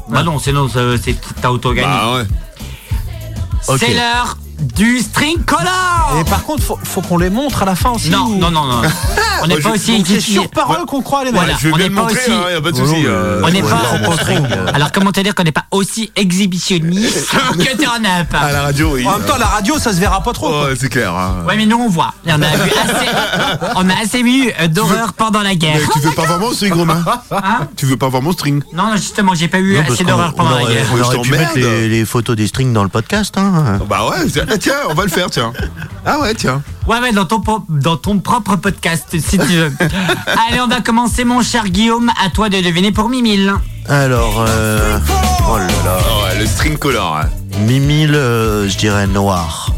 Bah 0.09 0.23
non, 0.23 0.39
c'est 0.39 0.51
non, 0.51 0.67
c'est 0.69 1.15
t'as 1.41 1.51
auto-gagné. 1.51 1.87
Bah 1.87 2.17
ouais. 2.17 3.77
C'est 3.77 3.93
l'heure 3.93 4.37
du 4.61 4.99
string 4.99 5.37
color. 5.43 6.17
Et 6.19 6.23
par 6.29 6.43
contre, 6.43 6.63
faut, 6.63 6.77
faut 6.83 7.01
qu'on 7.01 7.17
les 7.17 7.29
montre 7.29 7.63
à 7.63 7.65
la 7.65 7.75
fin 7.75 7.91
aussi. 7.91 8.09
Non, 8.09 8.25
ou- 8.27 8.35
non, 8.37 8.51
non, 8.51 8.65
non. 8.65 8.81
On 9.43 9.47
n'est 9.47 9.57
pas 9.57 9.71
aussi 9.71 10.03
c'est 10.07 10.19
sur 10.19 10.47
parole 10.51 10.85
qu'on 10.85 11.01
croit 11.01 11.23
les 11.23 11.31
mecs. 11.31 11.41
Voilà, 11.41 11.57
je 11.59 11.67
vais 11.67 11.73
on 11.73 11.77
bien 11.77 11.85
n'est 11.85 11.89
le 11.89 11.95
pas 11.95 12.01
montrer, 12.03 12.19
aussi. 12.21 12.31
hein, 12.31 12.51
y 12.51 12.53
a 12.53 12.61
pas 12.61 12.71
de 12.71 12.75
Oh, 12.79 12.85
souci. 12.85 13.01
non, 13.01 13.07
euh, 13.07 13.41
On 13.43 13.49
n'est 13.49 13.61
Ouais, 13.63 13.69
pas. 13.69 14.71
Alors 14.75 14.91
comment 14.91 15.11
te 15.11 15.19
dire 15.21 15.33
qu'on 15.33 15.43
n'est 15.43 15.51
pas 15.51 15.65
aussi 15.71 16.11
exhibitionniste 16.15 17.31
que 17.57 17.77
turn 17.81 18.05
up 18.05 18.27
À 18.39 18.51
la 18.51 18.61
radio, 18.63 18.91
oui. 18.93 19.07
En 19.07 19.17
même 19.17 19.25
temps, 19.27 19.37
la 19.37 19.47
radio, 19.47 19.79
ça 19.79 19.93
se 19.93 19.99
verra 19.99 20.21
pas 20.21 20.33
trop. 20.33 20.53
c'est 20.79 20.89
clair. 20.89 21.13
hein. 21.15 21.43
Ouais 21.47 21.57
mais 21.57 21.65
nous 21.65 21.77
on 21.77 21.89
voit. 21.89 22.13
Et 22.27 22.31
on 22.31 22.41
a 22.41 22.47
vu 22.55 22.71
assez, 22.83 23.07
on 23.75 23.89
a 23.89 23.93
assez 24.03 24.21
vu 24.21 24.51
euh, 24.59 24.67
d'horreur 24.67 25.13
pendant 25.13 25.41
la 25.41 25.55
guerre. 25.55 25.77
Mais 25.79 25.87
tu 25.93 25.99
veux 26.07 26.11
pas 26.13 26.25
voir 26.25 26.39
mon 26.39 26.51
string, 26.53 26.73
Romain 26.73 27.03
Hein 27.31 27.67
Tu 27.75 27.85
veux 27.87 27.97
pas 27.97 28.09
voir 28.09 28.21
mon 28.21 28.31
string 28.33 28.61
non, 28.73 28.87
non, 28.91 28.95
justement, 28.95 29.33
j'ai 29.33 29.47
pas 29.47 29.59
eu 29.59 29.77
assez 29.77 30.03
d'horreur 30.03 30.33
pendant 30.35 30.55
la 30.57 30.65
guerre. 30.65 30.85
on 30.93 30.99
aurait 31.01 31.17
pu 31.19 31.29
t'emmerde. 31.31 31.55
mettre 31.55 31.67
les, 31.87 32.05
photos 32.05 32.35
des 32.35 32.45
strings 32.47 32.73
dans 32.73 32.83
le 32.83 32.89
podcast. 32.89 33.35
Hein. 33.37 33.79
Bah 33.89 34.07
ouais, 34.09 34.27
ah, 34.51 34.57
tiens, 34.57 34.73
on 34.89 34.93
va 34.93 35.03
le 35.03 35.09
faire, 35.09 35.29
tiens. 35.29 35.53
Ah 36.05 36.19
ouais, 36.19 36.33
tiens. 36.33 36.61
Ouais, 36.87 36.99
ouais, 36.99 37.11
dans 37.11 37.25
ton, 37.25 37.41
po- 37.41 37.63
dans 37.69 37.95
ton 37.97 38.19
propre 38.19 38.55
podcast, 38.55 39.05
si 39.11 39.37
tu 39.37 39.45
veux. 39.47 39.71
Allez, 40.49 40.59
on 40.61 40.67
va 40.67 40.81
commencer, 40.81 41.23
mon 41.23 41.41
cher 41.41 41.65
Guillaume. 41.69 42.11
À 42.23 42.29
toi 42.29 42.49
de 42.49 42.59
deviner 42.59 42.91
pour 42.91 43.07
Mimile. 43.09 43.53
Alors, 43.87 44.43
euh, 44.47 44.99
oh 45.49 45.57
là 45.57 45.67
là. 45.85 45.97
Ouais, 46.23 46.39
le 46.39 46.45
string 46.45 46.77
color. 46.77 47.17
hein. 47.17 47.29
Mimile, 47.59 48.15
euh, 48.15 48.67
je 48.69 48.77
dirais 48.77 49.07
noir. 49.07 49.71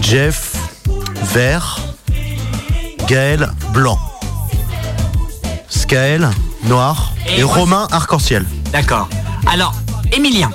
Jeff, 0.00 0.54
vert. 1.32 1.78
Gaël, 3.06 3.50
blanc. 3.72 3.98
Skaël, 5.68 6.30
noir. 6.64 7.12
Et 7.28 7.40
Et, 7.40 7.42
Romain, 7.42 7.86
arc-en-ciel. 7.90 8.44
D'accord. 8.72 9.08
Alors, 9.50 9.74
Emilien. 10.12 10.50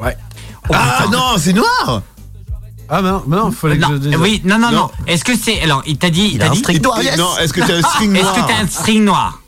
Ouais. 0.00 0.16
Ah 0.72 1.06
non, 1.10 1.34
c'est 1.38 1.52
noir 1.52 2.02
Ah, 2.88 3.02
non, 3.02 3.22
non, 3.26 3.50
fallait 3.52 3.76
que 3.76 3.82
Non, 3.82 3.88
je 3.92 3.96
dise. 3.98 4.16
oui, 4.18 4.40
non, 4.44 4.58
non, 4.58 4.70
non. 4.70 4.76
Non. 4.78 4.90
Est-ce 5.06 5.24
que 5.24 5.36
c'est. 5.36 5.60
Alors, 5.62 5.82
il 5.86 5.96
t'a 5.98 6.10
dit. 6.10 6.26
Il 6.26 6.34
Il 6.34 6.42
a 6.42 6.46
t'a 6.46 6.50
un 6.50 6.54
dit. 6.54 6.58
string 6.60 6.82
noir, 6.82 7.02
yes. 7.02 7.16
Non, 7.18 7.36
est-ce 7.38 7.52
que 7.52 7.60
t'as 7.60 7.76
un 7.76 7.82
string 7.82 8.14
Est-ce 8.14 8.22
noir 8.24 8.34
que 8.34 8.52
t'as 8.52 8.58
un 8.62 8.66
string 8.66 9.04
noir 9.04 9.40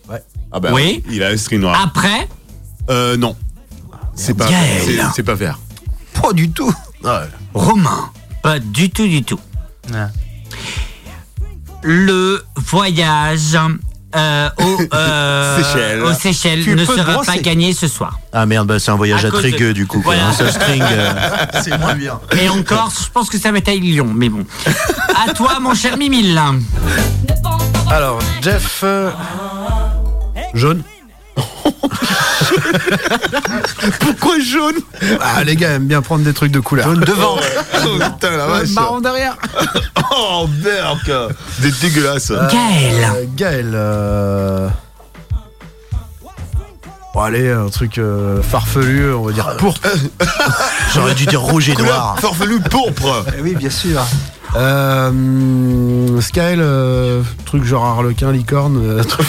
Ah 0.52 0.60
bah 0.60 0.70
Oui. 0.72 1.02
Il 1.10 1.22
a 1.22 1.28
un 1.28 1.36
string 1.36 1.60
noir. 1.60 1.80
Après, 1.82 2.28
Euh, 2.90 3.16
non. 3.16 3.36
C'est 4.14 4.34
pas, 4.34 4.46
c'est- 4.48 4.98
c'est 5.16 5.22
pas 5.22 5.34
vert. 5.34 5.58
Pas 6.20 6.32
du 6.32 6.50
tout. 6.50 6.72
Romain. 7.54 8.10
Pas 8.42 8.58
du 8.58 8.90
tout, 8.90 9.06
du 9.06 9.22
tout. 9.22 9.38
Ah. 9.94 10.08
Le 11.82 12.44
voyage 12.56 13.56
euh, 14.16 14.48
au, 14.58 14.78
euh, 14.94 15.56
Seychelles. 15.62 16.02
aux 16.02 16.12
Seychelles 16.12 16.62
Tu 16.64 16.74
ne 16.74 16.84
sera 16.84 17.12
brosser. 17.14 17.32
pas 17.32 17.38
gagné 17.38 17.72
ce 17.72 17.88
soir. 17.88 18.18
Ah 18.32 18.46
merde, 18.46 18.66
bah, 18.68 18.78
c'est 18.78 18.90
un 18.90 18.96
voyage 18.96 19.24
À 19.24 19.28
à, 19.28 19.30
de- 19.30 19.72
du 19.72 19.86
coup. 19.86 20.00
quoi. 20.00 20.14
Voilà. 20.14 20.28
Un 20.28 20.32
seul 20.32 20.52
string, 20.52 20.82
euh, 20.82 21.12
c'est 21.62 21.78
moins 21.78 21.94
bien. 21.94 22.20
Et 22.40 22.48
encore, 22.48 22.90
je 23.04 23.08
pense 23.10 23.28
que 23.30 23.38
ça 23.38 23.52
va 23.52 23.58
être 23.58 23.68
à 23.68 23.74
Lyon, 23.74 24.10
mais 24.14 24.28
bon. 24.28 24.44
À 25.26 25.32
toi, 25.32 25.58
mon 25.60 25.74
cher 25.74 25.96
Mimile. 25.96 26.40
Alors, 27.90 28.18
Jeff. 28.42 28.80
euh, 28.84 29.10
Jaune. 30.54 30.82
Pourquoi 34.00 34.38
jaune? 34.40 34.74
Ah, 35.20 35.42
les 35.44 35.56
gars 35.56 35.70
aiment 35.70 35.86
bien 35.86 36.02
prendre 36.02 36.24
des 36.24 36.32
trucs 36.34 36.52
de 36.52 36.60
couleur. 36.60 36.86
Jaune 36.86 37.00
devant. 37.00 37.36
Oh 37.84 37.98
putain 37.98 38.36
la 38.36 38.46
vache 38.46 38.68
Marron 38.70 39.00
derrière. 39.00 39.36
Oh 40.14 40.46
merde 40.62 41.34
Des 41.60 41.70
dégueulasses 41.72 42.30
Gaël. 42.30 43.04
Euh, 43.16 43.24
Gaël. 43.36 43.70
euh, 43.74 44.68
Bon, 47.14 47.20
allez, 47.22 47.50
un 47.50 47.68
truc 47.68 47.98
euh, 47.98 48.40
farfelu, 48.42 49.12
on 49.14 49.24
va 49.24 49.32
dire 49.32 49.54
pourpre. 49.58 49.80
J'aurais 50.94 51.14
dû 51.14 51.26
dire 51.26 51.40
rouge 51.42 51.68
et 51.68 51.74
noir. 51.74 52.16
Farfelu 52.20 52.60
pourpre 52.60 53.24
Eh 53.36 53.42
oui, 53.42 53.54
bien 53.54 53.68
sûr. 53.70 54.00
Euh, 54.54 56.20
Skyl, 56.20 56.58
euh, 56.60 57.22
truc 57.44 57.64
genre 57.64 57.84
harlequin, 57.84 58.32
licorne. 58.32 58.78
euh, 58.82 59.02
truc 59.02 59.26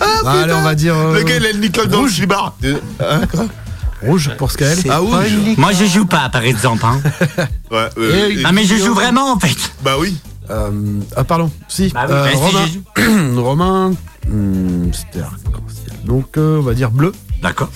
Ah, 0.00 0.30
allez, 0.42 0.52
on 0.52 0.62
va 0.62 0.74
dire. 0.74 0.96
euh, 0.96 1.14
Le 1.14 1.22
gars 1.22 1.36
il 1.36 1.46
a 1.46 1.52
le 1.52 1.58
nickel 1.58 1.86
dans 1.88 2.02
le 2.02 2.08
slibard 2.08 2.54
Hein, 3.00 3.20
Rouge 4.02 4.30
pour 4.36 4.50
Skyl. 4.50 4.66
Ah 4.90 4.98
rouge 4.98 5.14
Moi, 5.56 5.72
je 5.72 5.84
joue 5.84 6.06
pas, 6.06 6.28
par 6.28 6.42
exemple. 6.42 6.84
Hein. 6.84 7.00
Ouais, 7.70 7.88
euh, 7.98 8.28
Et- 8.30 8.40
et- 8.40 8.42
Ah, 8.44 8.52
mais 8.52 8.64
je 8.64 8.74
joue 8.76 8.94
vraiment, 8.94 9.32
en 9.32 9.38
fait. 9.38 9.56
Bah 9.82 9.94
oui 9.98 10.16
Euh, 10.50 10.70
ah, 11.16 11.24
pardon. 11.24 11.50
Si. 11.68 11.88
Bah 11.90 12.04
oui, 12.08 12.12
euh, 12.14 12.24
bah, 12.24 12.30
si, 12.30 12.36
Romain. 12.36 12.66
je 12.66 12.72
joue. 12.72 13.40
Romain. 13.40 13.92
hmm, 14.28 14.92
C'était. 14.92 15.24
Donc, 16.04 16.36
euh, 16.36 16.58
on 16.58 16.62
va 16.62 16.74
dire 16.74 16.90
bleu. 16.90 17.12
D'accord. 17.42 17.70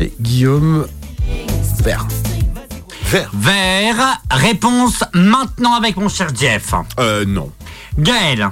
Et 0.00 0.12
Guillaume. 0.20 0.86
Vert. 1.84 2.06
Vert 3.04 3.30
Vert. 3.34 4.20
Réponse 4.32 5.04
maintenant 5.14 5.74
avec 5.74 5.96
mon 5.96 6.08
cher 6.08 6.28
Jeff. 6.38 6.74
Euh 6.98 7.24
non 7.24 7.50
Gaël. 7.96 8.50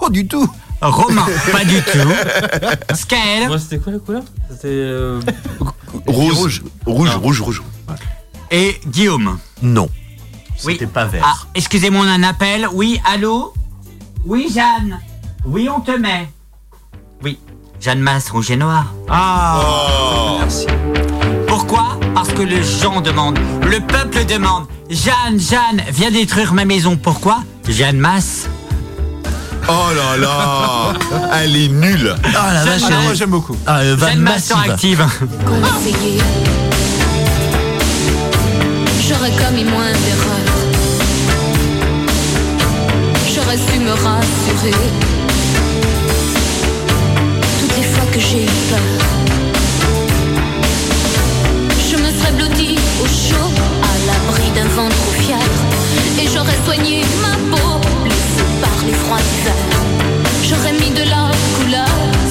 Pas 0.00 0.08
du 0.08 0.26
tout. 0.26 0.50
Romain, 0.80 1.26
pas 1.52 1.64
du 1.64 1.76
tout. 1.82 2.94
Skaël. 2.94 3.48
Moi, 3.48 3.58
c'était 3.58 3.78
quoi 3.78 3.92
la 3.92 3.98
couleur 3.98 4.22
C'était. 4.50 4.68
euh, 4.68 5.20
Rose 6.06 6.32
Rouge 6.38 6.62
Rouge, 6.86 7.16
rouge, 7.16 7.40
rouge 7.40 7.62
Et 8.50 8.80
Guillaume. 8.86 9.38
Non. 9.62 9.88
Oui. 10.64 10.74
C'était 10.74 10.86
pas 10.86 11.04
vert. 11.06 11.22
Ah, 11.26 11.46
excusez-moi, 11.54 12.04
on 12.04 12.08
a 12.08 12.12
un 12.12 12.22
appel. 12.22 12.66
Oui, 12.72 13.00
allô 13.10 13.52
Oui, 14.24 14.48
Jeanne. 14.54 15.00
Oui, 15.44 15.68
on 15.74 15.80
te 15.80 15.90
met. 15.92 16.28
Oui, 17.22 17.38
Jeanne 17.80 18.00
Masse, 18.00 18.30
rouge 18.30 18.50
et 18.50 18.56
noir. 18.56 18.86
Ah. 19.08 19.60
Oh 19.62 20.36
Merci. 20.40 20.66
Pourquoi? 21.46 21.98
Parce 22.14 22.30
que 22.30 22.42
le 22.42 22.62
gens 22.62 23.00
demande, 23.00 23.38
le 23.70 23.80
peuple 23.80 24.24
demande. 24.26 24.66
Jeanne, 24.88 25.38
Jeanne, 25.38 25.82
viens 25.92 26.10
détruire 26.10 26.52
ma 26.54 26.64
maison. 26.64 26.96
Pourquoi? 26.96 27.42
Jeanne 27.68 27.98
Masse. 27.98 28.48
Oh 29.72 29.92
là 29.94 30.16
là 30.16 30.92
Elle 31.42 31.56
est 31.56 31.68
nulle 31.68 32.14
Ah 32.36 32.52
la 32.54 32.64
vache. 32.64 32.80
Masse. 32.82 33.16
J'aime 33.18 33.30
beaucoup. 33.30 33.56
Ah, 33.66 33.78
euh, 33.80 33.96
Masse 34.16 34.50
massive. 34.50 34.56
active. 34.70 35.06
J'aurais 39.08 39.30
commis 39.32 39.64
moins 39.64 39.92
d'erreurs. 40.02 40.56
J'aurais 43.34 43.56
su 43.56 43.78
me 43.80 43.90
rassurer. 43.90 44.76
Toutes 47.60 47.76
les 47.76 47.84
fois 47.84 48.04
que 48.12 48.20
j'ai 48.20 48.44
eu 48.44 48.50
peur. 48.70 48.78
Je 51.90 51.96
me 51.96 52.10
serais 52.18 52.32
blottie 52.32 52.76
au 53.02 53.06
chaud, 53.06 53.50
à 53.82 53.94
l'abri 54.06 54.50
d'un 54.54 54.68
vent 54.74 54.88
trop 54.88 55.12
fier. 55.22 55.38
Et 56.22 56.26
j'aurais 56.32 56.58
soigné 56.64 57.02
ma 57.22 57.56
peau, 57.56 57.69
J'aurais 60.44 60.72
mis 60.72 60.90
de 60.90 61.02
la 61.10 61.30
couleur 61.56 61.88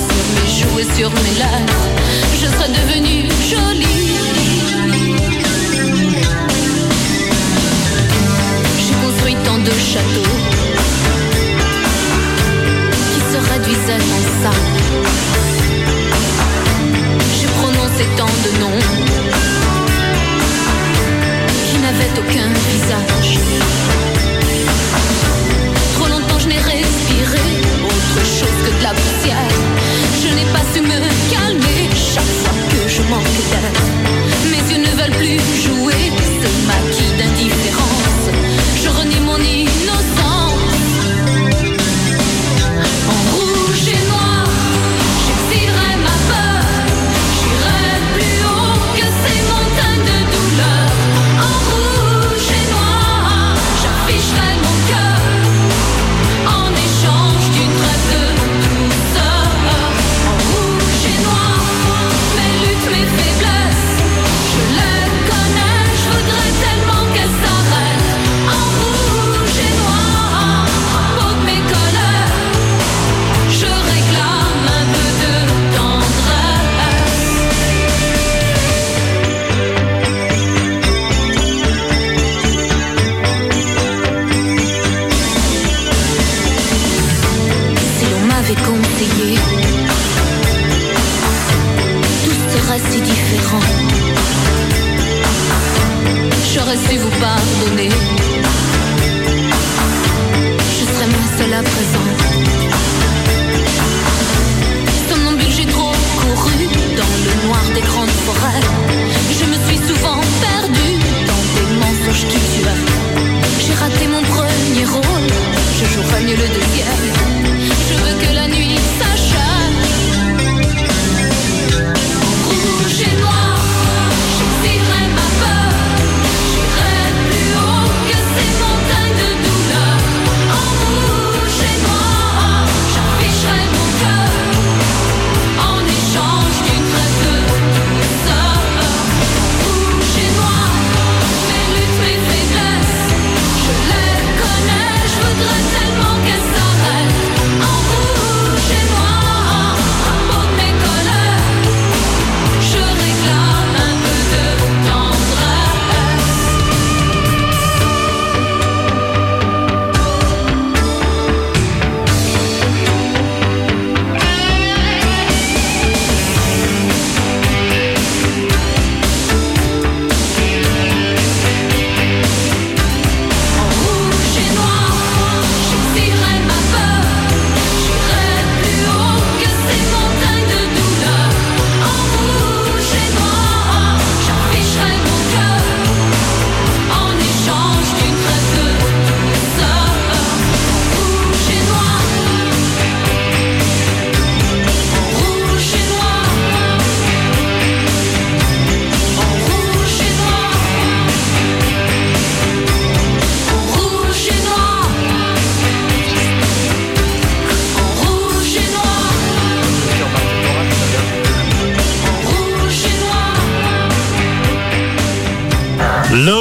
sur 0.07 0.23
mes 0.35 0.49
joues 0.49 0.79
et 0.79 0.97
sur 0.97 1.09
mes 1.09 1.35
lèvres. 1.37 1.87
Je 2.39 2.45
serais 2.45 2.69
devenue 2.69 3.27
jolie. 3.49 4.13
J'ai 8.77 8.95
construit 9.05 9.35
tant 9.43 9.57
de 9.57 9.71
châteaux 9.71 10.35
qui 13.11 13.21
se 13.29 13.37
réduisaient 13.51 14.05
en 14.15 14.21
sable. 14.41 14.79
J'ai 17.41 17.47
prononcé 17.59 18.05
tant 18.15 18.33
de 18.45 18.51
noms 18.61 18.79
qui 21.69 21.77
n'avaient 21.79 22.13
aucun 22.17 22.47
visage. 22.69 23.39
Chose 28.23 28.57
que 28.65 28.71
de 28.77 28.83
la 28.83 28.93
poussière. 28.93 29.53
Je 30.21 30.29
n'ai 30.35 30.47
pas 30.53 30.65
su 30.73 30.81
me 30.81 30.99
calmer 31.31 31.89
chaque 31.95 32.33
fois 32.41 32.57
que 32.71 32.87
je 32.87 33.01
manque 33.03 33.39
d'air. 33.51 33.75
Mes 34.51 34.63
yeux 34.71 34.81
ne 34.81 34.91
veulent 34.99 35.17
plus 35.17 35.39
jouer 35.65 36.11
ce 36.41 36.49
maquis 36.67 37.11
d'indifférence. 37.17 38.25
Je 38.83 38.89
renie 38.89 39.21
mon 39.21 39.37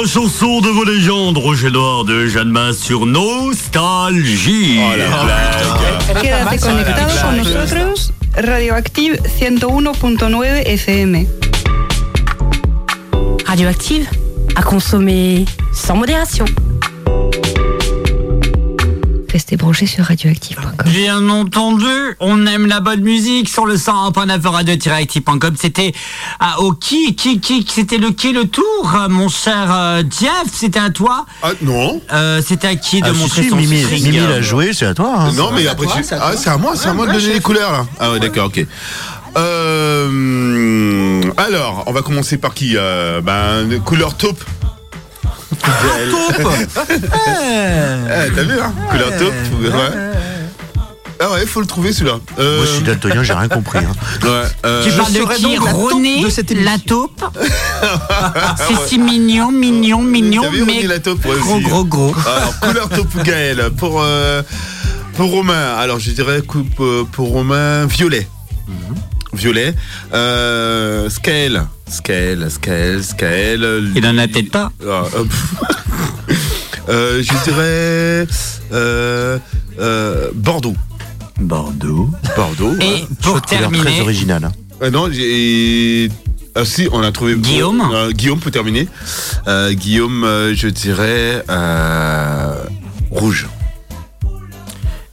chanson 0.09 0.59
de 0.59 0.69
vos 0.69 0.85
légendes, 0.85 1.37
Roger 1.37 1.69
Noir 1.69 2.03
de 2.03 2.25
Jeanne 2.25 2.49
Masse 2.49 2.79
sur 2.79 3.05
Nostalgie. 3.05 4.79
Quédate 6.19 6.59
conectado 6.59 7.13
con 7.21 7.37
nosotros, 7.37 8.11
Radioactive 8.35 9.21
101.9 9.39 10.63
FM. 10.65 11.27
Radioactive, 13.45 14.09
à 14.55 14.63
consommer 14.63 15.45
sans 15.73 15.95
modération. 15.95 16.45
Restez 19.31 19.57
branchés 19.57 19.85
sur 19.85 20.05
radioactive.com. 20.05 20.71
Bien 20.85 21.29
entendu, 21.29 21.85
on 22.19 22.47
aime 22.47 22.65
la 22.65 22.79
bonne 22.79 23.01
musique 23.01 23.47
sur 23.47 23.65
le 23.67 23.75
101.9 23.75 24.47
radio-active.com. 24.47 25.55
C'était 25.59 25.93
ah, 26.39 26.59
au 26.59 26.73
qui, 26.73 27.15
qui, 27.15 27.39
qui, 27.39 27.63
c'était 27.69 27.97
le 27.99 28.09
qui 28.11 28.31
le 28.33 28.45
tour, 28.45 28.65
euh, 28.95 29.07
mon 29.07 29.29
cher 29.29 29.67
euh, 29.71 30.01
Jeff, 30.19 30.45
c'était 30.51 30.79
à 30.79 30.89
toi? 30.89 31.25
Ah 31.43 31.51
non 31.61 32.01
Euh, 32.11 32.41
C'était 32.45 32.67
à 32.67 32.75
qui 32.75 33.01
de 33.01 33.07
Ah, 33.07 33.13
montrer 33.13 33.43
si, 33.43 33.49
son 33.49 33.57
Mimi, 33.57 33.83
string? 33.83 34.03
Mimi 34.05 34.17
l'a 34.17 34.41
joué, 34.41 34.73
c'est 34.73 34.87
à 34.87 34.93
toi. 34.95 35.13
hein. 35.15 35.31
Non, 35.33 35.51
mais 35.53 35.67
après, 35.67 35.85
tu- 35.85 36.03
ah, 36.19 36.31
c'est 36.35 36.49
à 36.49 36.57
moi, 36.57 36.73
c'est 36.75 36.89
à 36.89 36.93
moi 36.93 37.05
de 37.07 37.13
donner 37.13 37.33
les 37.33 37.39
couleurs 37.39 37.71
là. 37.71 37.85
Ah 37.99 38.11
ouais, 38.11 38.19
d'accord, 38.19 38.47
ok. 38.47 38.65
Euh, 39.37 41.21
alors, 41.37 41.83
on 41.85 41.91
va 41.93 42.01
commencer 42.01 42.37
par 42.37 42.55
qui 42.55 42.73
euh, 42.75 43.21
Ben, 43.21 43.79
couleur 43.85 44.15
taupe. 44.17 44.43
Taupe 45.61 46.49
Eh, 46.89 48.31
T'as 48.35 48.43
vu, 48.43 48.59
hein 48.59 48.73
Couleur 48.91 49.17
taupe. 49.17 49.33
Ouais. 49.61 49.71
Ah 51.21 51.31
ouais, 51.33 51.45
faut 51.45 51.59
le 51.59 51.67
trouver 51.67 51.91
celui-là. 51.91 52.17
Euh, 52.39 52.57
Moi, 52.57 52.65
je 52.65 52.71
suis 52.75 52.83
daltonien, 52.83 53.23
j'ai 53.23 53.33
rien 53.33 53.49
compris. 53.49 53.79
hein. 53.79 53.91
Ouais, 54.23 54.29
euh, 54.65 54.85
Tu 54.85 54.91
parles 54.91 55.11
de 55.11 55.19
qui 55.35 55.41
taupe 55.57 55.69
René 55.91 56.23
de 56.23 56.29
cette 56.29 56.51
La 56.51 56.77
taupe 56.77 57.21
C'est 58.57 58.87
si 58.87 58.97
mignon, 58.99 59.51
mignon, 59.51 60.01
mignon, 60.01 60.49
vu 60.49 60.63
mais 60.65 60.75
René 60.77 60.87
la 60.87 60.99
taupe 60.99 61.25
ouais, 61.25 61.35
gros, 61.39 61.55
aussi. 61.55 61.63
gros, 61.63 61.83
gros. 61.83 62.15
Alors, 62.25 62.59
couleur 62.61 62.89
taupe 62.89 63.21
Gaël. 63.23 63.69
Pour, 63.77 64.01
euh, 64.01 64.41
pour 65.17 65.29
Romain, 65.31 65.75
alors 65.77 65.99
je 65.99 66.11
dirais 66.11 66.41
coupe, 66.41 66.79
euh, 66.79 67.03
pour 67.11 67.29
Romain, 67.31 67.85
violet. 67.85 68.25
Violet. 69.33 69.73
Euh, 70.13 71.09
Skael. 71.09 71.63
Skael, 71.89 72.49
Skael, 72.49 73.03
Skael. 73.03 73.91
Il 73.95 74.05
en 74.05 74.17
a 74.17 74.27
peut-être 74.27 74.51
pas. 74.51 74.71
Ah, 74.87 75.03
euh, 75.15 75.25
euh, 76.89 77.23
je 77.23 77.43
dirais 77.43 78.27
euh, 78.73 79.37
euh, 79.79 80.29
Bordeaux. 80.33 80.75
Bordeaux. 81.39 82.09
Bordeaux. 82.35 82.73
Et 82.81 83.05
pour 83.21 83.35
de 83.35 83.39
couleur 83.41 83.41
terminer, 83.45 83.83
très 83.83 84.01
original. 84.01 84.43
hein. 84.45 84.51
Euh, 84.81 84.89
non, 84.91 85.09
j'ai. 85.11 86.09
Ah 86.55 86.65
si, 86.65 86.87
on 86.91 87.01
a 87.03 87.11
trouvé. 87.11 87.35
Guillaume 87.35 87.81
Euh, 87.93 88.11
Guillaume 88.11 88.39
pour 88.39 88.51
terminer. 88.51 88.87
Euh, 89.47 89.71
Guillaume, 89.73 90.23
euh, 90.23 90.53
je 90.55 90.67
dirais 90.67 91.43
euh, 91.49 92.55
rouge. 93.11 93.47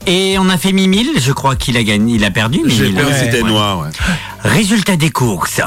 Et 0.07 0.37
on 0.39 0.49
a 0.49 0.57
fait 0.57 0.71
Mimile, 0.71 1.11
je 1.19 1.31
crois 1.31 1.55
qu'il 1.55 1.77
a 1.77 1.83
gagné, 1.83 2.15
il 2.15 2.25
a 2.25 2.31
perdu. 2.31 2.59
J'ai 2.65 2.91
perdu, 2.91 3.11
c'était 3.19 3.41
Ouais. 3.43 3.49
noir. 3.49 3.79
Ouais. 3.79 3.89
Résultat 4.43 4.95
des 4.95 5.09
courses. 5.11 5.61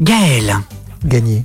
Gaël. 0.00 0.56
Gagné. 1.04 1.44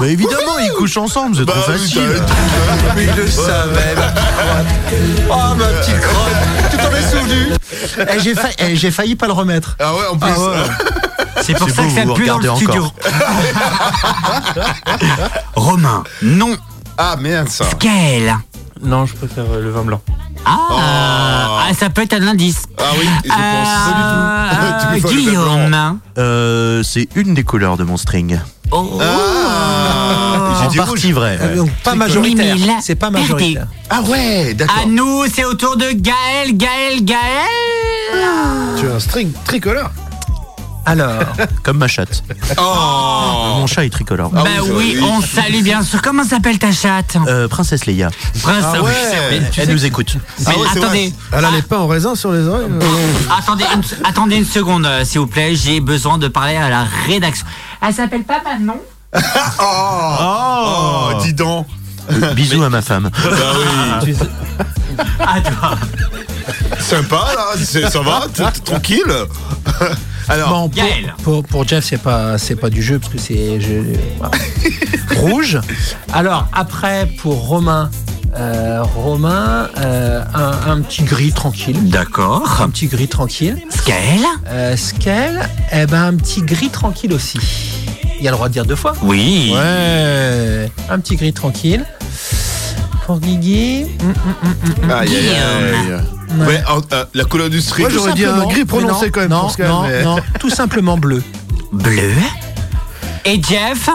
Bah, 0.00 0.08
évidemment, 0.08 0.58
ils 0.60 0.72
couchent 0.76 0.96
ensemble, 0.96 1.36
c'est 1.36 1.44
Bah 1.44 1.52
trop 1.52 1.72
facile. 1.72 2.00
t'as- 2.26 2.94
Mais 2.96 3.04
il 3.04 3.14
le 3.14 3.26
savait, 3.28 3.94
ma 3.94 4.08
petite 4.08 4.34
crotte. 4.36 4.66
Oh, 5.30 5.54
ma 5.54 5.66
petite 5.66 6.00
crotte. 6.00 6.36
Tu 6.70 6.76
t'en 6.76 6.92
es 6.92 7.02
souvenu 7.10 7.46
Eh, 7.98 8.20
J'ai 8.20 8.34
failli, 8.34 8.54
eh, 8.58 8.76
j'ai 8.76 8.90
failli 8.90 9.14
pas 9.16 9.26
le 9.26 9.32
remettre. 9.32 9.76
Ah 9.78 9.94
ouais, 9.94 10.06
en 10.10 10.16
plus. 10.18 10.30
Ah 10.34 10.40
ouais. 10.40 10.56
C'est 11.42 11.54
pour 11.54 11.68
ça 11.70 11.82
beau, 11.82 11.88
que 11.88 11.94
ça 11.94 12.04
vous 12.04 12.14
pue 12.14 12.26
dans 12.26 12.38
le 12.38 12.50
regardez 12.50 12.64
studio. 12.64 12.84
encore. 12.84 12.94
Romain. 15.54 16.02
Non. 16.22 16.56
Ah 16.98 17.16
merde 17.20 17.48
ça. 17.48 17.64
Gaël. 17.80 18.36
Non, 18.82 19.06
je 19.06 19.14
préfère 19.14 19.44
euh, 19.52 19.62
le 19.62 19.70
vin 19.70 19.82
blanc. 19.82 20.00
Ah, 20.44 20.58
Oh. 20.70 20.74
ah, 20.78 21.74
ça 21.78 21.88
peut 21.88 22.02
être 22.02 22.14
un 22.14 22.26
indice. 22.26 22.64
Ah 22.78 22.82
oui, 22.98 23.06
je 23.24 23.28
pense. 23.28 23.38
Euh, 23.38 24.94
peux 25.00 25.00
faire 25.00 25.10
le 25.10 25.16
Guillaume. 25.16 26.00
Euh, 26.18 26.82
c'est 26.82 27.08
une 27.14 27.34
des 27.34 27.44
couleurs 27.44 27.76
de 27.76 27.84
mon 27.84 27.96
string. 27.96 28.40
Oh. 28.72 28.98
Ah, 29.00 30.68
j'ai 30.72 30.80
En 30.80 30.84
partie 30.84 31.12
vrai. 31.12 31.38
ouais. 31.40 31.54
Donc, 31.56 31.70
pas 31.84 31.94
majoritaire. 31.94 32.56
C'est 32.80 32.94
pas 32.96 33.10
Perdu. 33.10 33.32
majoritaire. 33.32 33.66
Ah 33.90 34.00
ouais, 34.02 34.54
d'accord. 34.54 34.76
À 34.82 34.86
nous, 34.86 35.24
c'est 35.32 35.44
au 35.44 35.54
tour 35.54 35.76
de 35.76 35.92
Gaël, 35.92 36.56
Gaël, 36.56 37.04
Gaël. 37.04 38.78
Tu 38.80 38.88
as 38.88 38.94
un 38.94 39.00
string 39.00 39.30
tricolore. 39.44 39.90
Alors, 40.84 41.22
Comme 41.62 41.78
ma 41.78 41.86
chatte. 41.88 42.22
Oh. 42.58 43.54
Mon 43.58 43.66
chat 43.66 43.84
est 43.84 43.90
tricolore. 43.90 44.30
bah 44.30 44.42
oui, 44.62 44.66
ça, 44.66 44.72
oui, 44.74 44.98
on 45.02 45.20
salue 45.20 45.62
bien 45.62 45.82
sûr. 45.82 46.02
Comment 46.02 46.24
s'appelle 46.24 46.58
ta 46.58 46.72
chatte? 46.72 47.16
Euh, 47.28 47.46
Princesse 47.48 47.86
Leia. 47.86 48.10
Prince. 48.42 48.64
Ah 48.66 48.72
oui, 48.76 48.80
ouais. 48.86 48.92
c'est 49.10 49.16
vrai. 49.16 49.50
Elle 49.58 49.70
nous 49.70 49.84
écoute. 49.84 50.16
Mais 50.40 50.44
Ah 50.46 50.50
ouais, 50.58 50.66
c'est 50.72 50.78
attendez, 50.84 51.14
Elle 51.32 51.44
a 51.44 51.50
les 51.50 51.62
pains 51.62 51.78
en 51.78 51.86
raisin 51.86 52.14
sur 52.16 52.32
les 52.32 52.46
oreilles. 52.46 52.66
euh. 52.70 53.34
attendez, 53.38 53.64
une, 53.74 53.82
attendez 54.06 54.36
une 54.36 54.44
seconde, 54.44 54.84
euh, 54.86 55.04
s'il 55.04 55.20
vous 55.20 55.26
plaît. 55.28 55.54
J'ai 55.54 55.80
besoin 55.80 56.18
de 56.18 56.28
parler 56.28 56.56
à 56.56 56.68
la 56.68 56.84
rédaction. 57.06 57.46
Elle 57.80 57.94
s'appelle 57.94 58.24
pas 58.24 58.40
Manon? 58.44 58.80
Oh, 59.60 60.16
oh, 60.20 61.22
dis 61.22 61.34
donc. 61.34 61.66
Bisous 62.34 62.62
à 62.62 62.68
ma 62.70 62.82
femme. 62.82 63.10
Bah 63.24 64.00
oui. 64.04 64.16
À 65.20 65.40
toi. 65.40 65.78
Sympa 66.80 67.24
là, 67.36 67.44
c'est- 67.62 67.88
ça 67.88 68.00
va, 68.02 68.26
t- 68.32 68.42
t- 68.42 68.60
tranquille. 68.64 69.12
Alors, 70.28 70.48
bon, 70.50 70.68
pour, 70.68 70.76
Gaël. 70.76 71.14
pour, 71.22 71.42
pour 71.44 71.66
Jeff, 71.68 71.84
c'est 71.84 71.98
pas, 71.98 72.38
c'est 72.38 72.56
pas 72.56 72.70
du 72.70 72.82
jeu 72.82 72.98
parce 72.98 73.12
que 73.12 73.18
c'est 73.18 73.58
rouge. 75.16 75.58
Alors 76.12 76.46
après, 76.52 77.06
pour 77.18 77.46
Romain, 77.48 77.90
euh, 78.36 78.82
Romain, 78.82 79.68
euh, 79.78 80.22
un, 80.34 80.70
un 80.72 80.80
petit 80.80 81.02
gris 81.02 81.32
tranquille. 81.32 81.88
D'accord. 81.90 82.60
Un 82.62 82.70
petit 82.70 82.86
gris 82.86 83.08
tranquille. 83.08 83.58
Skael 83.70 84.20
Euh, 84.48 84.76
Scale, 84.76 85.48
eh 85.72 85.86
ben 85.86 86.02
un 86.04 86.14
petit 86.16 86.42
gris 86.42 86.70
tranquille 86.70 87.12
aussi. 87.12 87.38
Il 88.18 88.24
y 88.24 88.28
a 88.28 88.30
le 88.30 88.36
droit 88.36 88.48
de 88.48 88.52
dire 88.52 88.64
deux 88.64 88.76
fois. 88.76 88.94
Oui. 89.02 89.52
Ouais. 89.54 90.70
Un 90.88 90.98
petit 91.00 91.16
gris 91.16 91.32
tranquille. 91.32 91.84
Pour 93.12 93.20
Guigui. 93.20 93.84
hum, 94.00 94.08
hum, 94.08 94.54
hum. 94.84 94.90
aïe, 94.90 95.08
aïe, 95.14 95.28
aïe. 95.28 96.00
Ouais. 96.38 96.46
Ouais, 96.46 96.62
euh, 96.66 96.80
euh, 96.94 97.04
la 97.12 97.24
couleur 97.24 97.50
du 97.50 97.60
string. 97.60 97.86
Moi, 97.86 97.94
j'aurais 97.94 98.14
dit 98.14 98.24
un 98.24 98.46
gris 98.46 98.64
prononcé 98.64 99.06
non, 99.06 99.10
quand 99.12 99.20
même 99.20 99.28
Non, 99.28 99.40
pour 99.42 99.50
Scale, 99.50 99.68
non, 99.68 99.82
mais- 99.82 100.02
non, 100.02 100.16
tout 100.40 100.48
simplement 100.48 100.96
bleu. 100.96 101.22
Bleu. 101.72 102.10
Et 103.26 103.34
Jeff 103.42 103.90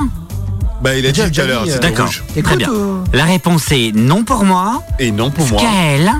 Bah, 0.84 0.95
il 0.95 1.03
a 1.07 1.11
dit 1.11 1.19
Jeff 1.19 1.31
tout 1.31 1.41
à 1.41 1.45
l'heure, 1.45 1.64
c'était 1.65 1.80
D'accord. 1.80 2.06
rouge. 2.06 2.23
Très 2.30 2.39
Écoute, 2.41 2.57
bien. 2.57 2.69
euh, 2.72 2.98
La 3.11 3.23
réponse 3.26 3.72
est 3.72 3.91
non 3.95 4.23
pour 4.23 4.45
moi. 4.45 4.84
Et 4.99 5.10
non 5.10 5.31
pour 5.31 5.48
moi. 5.48 5.60
Skael, 5.61 6.11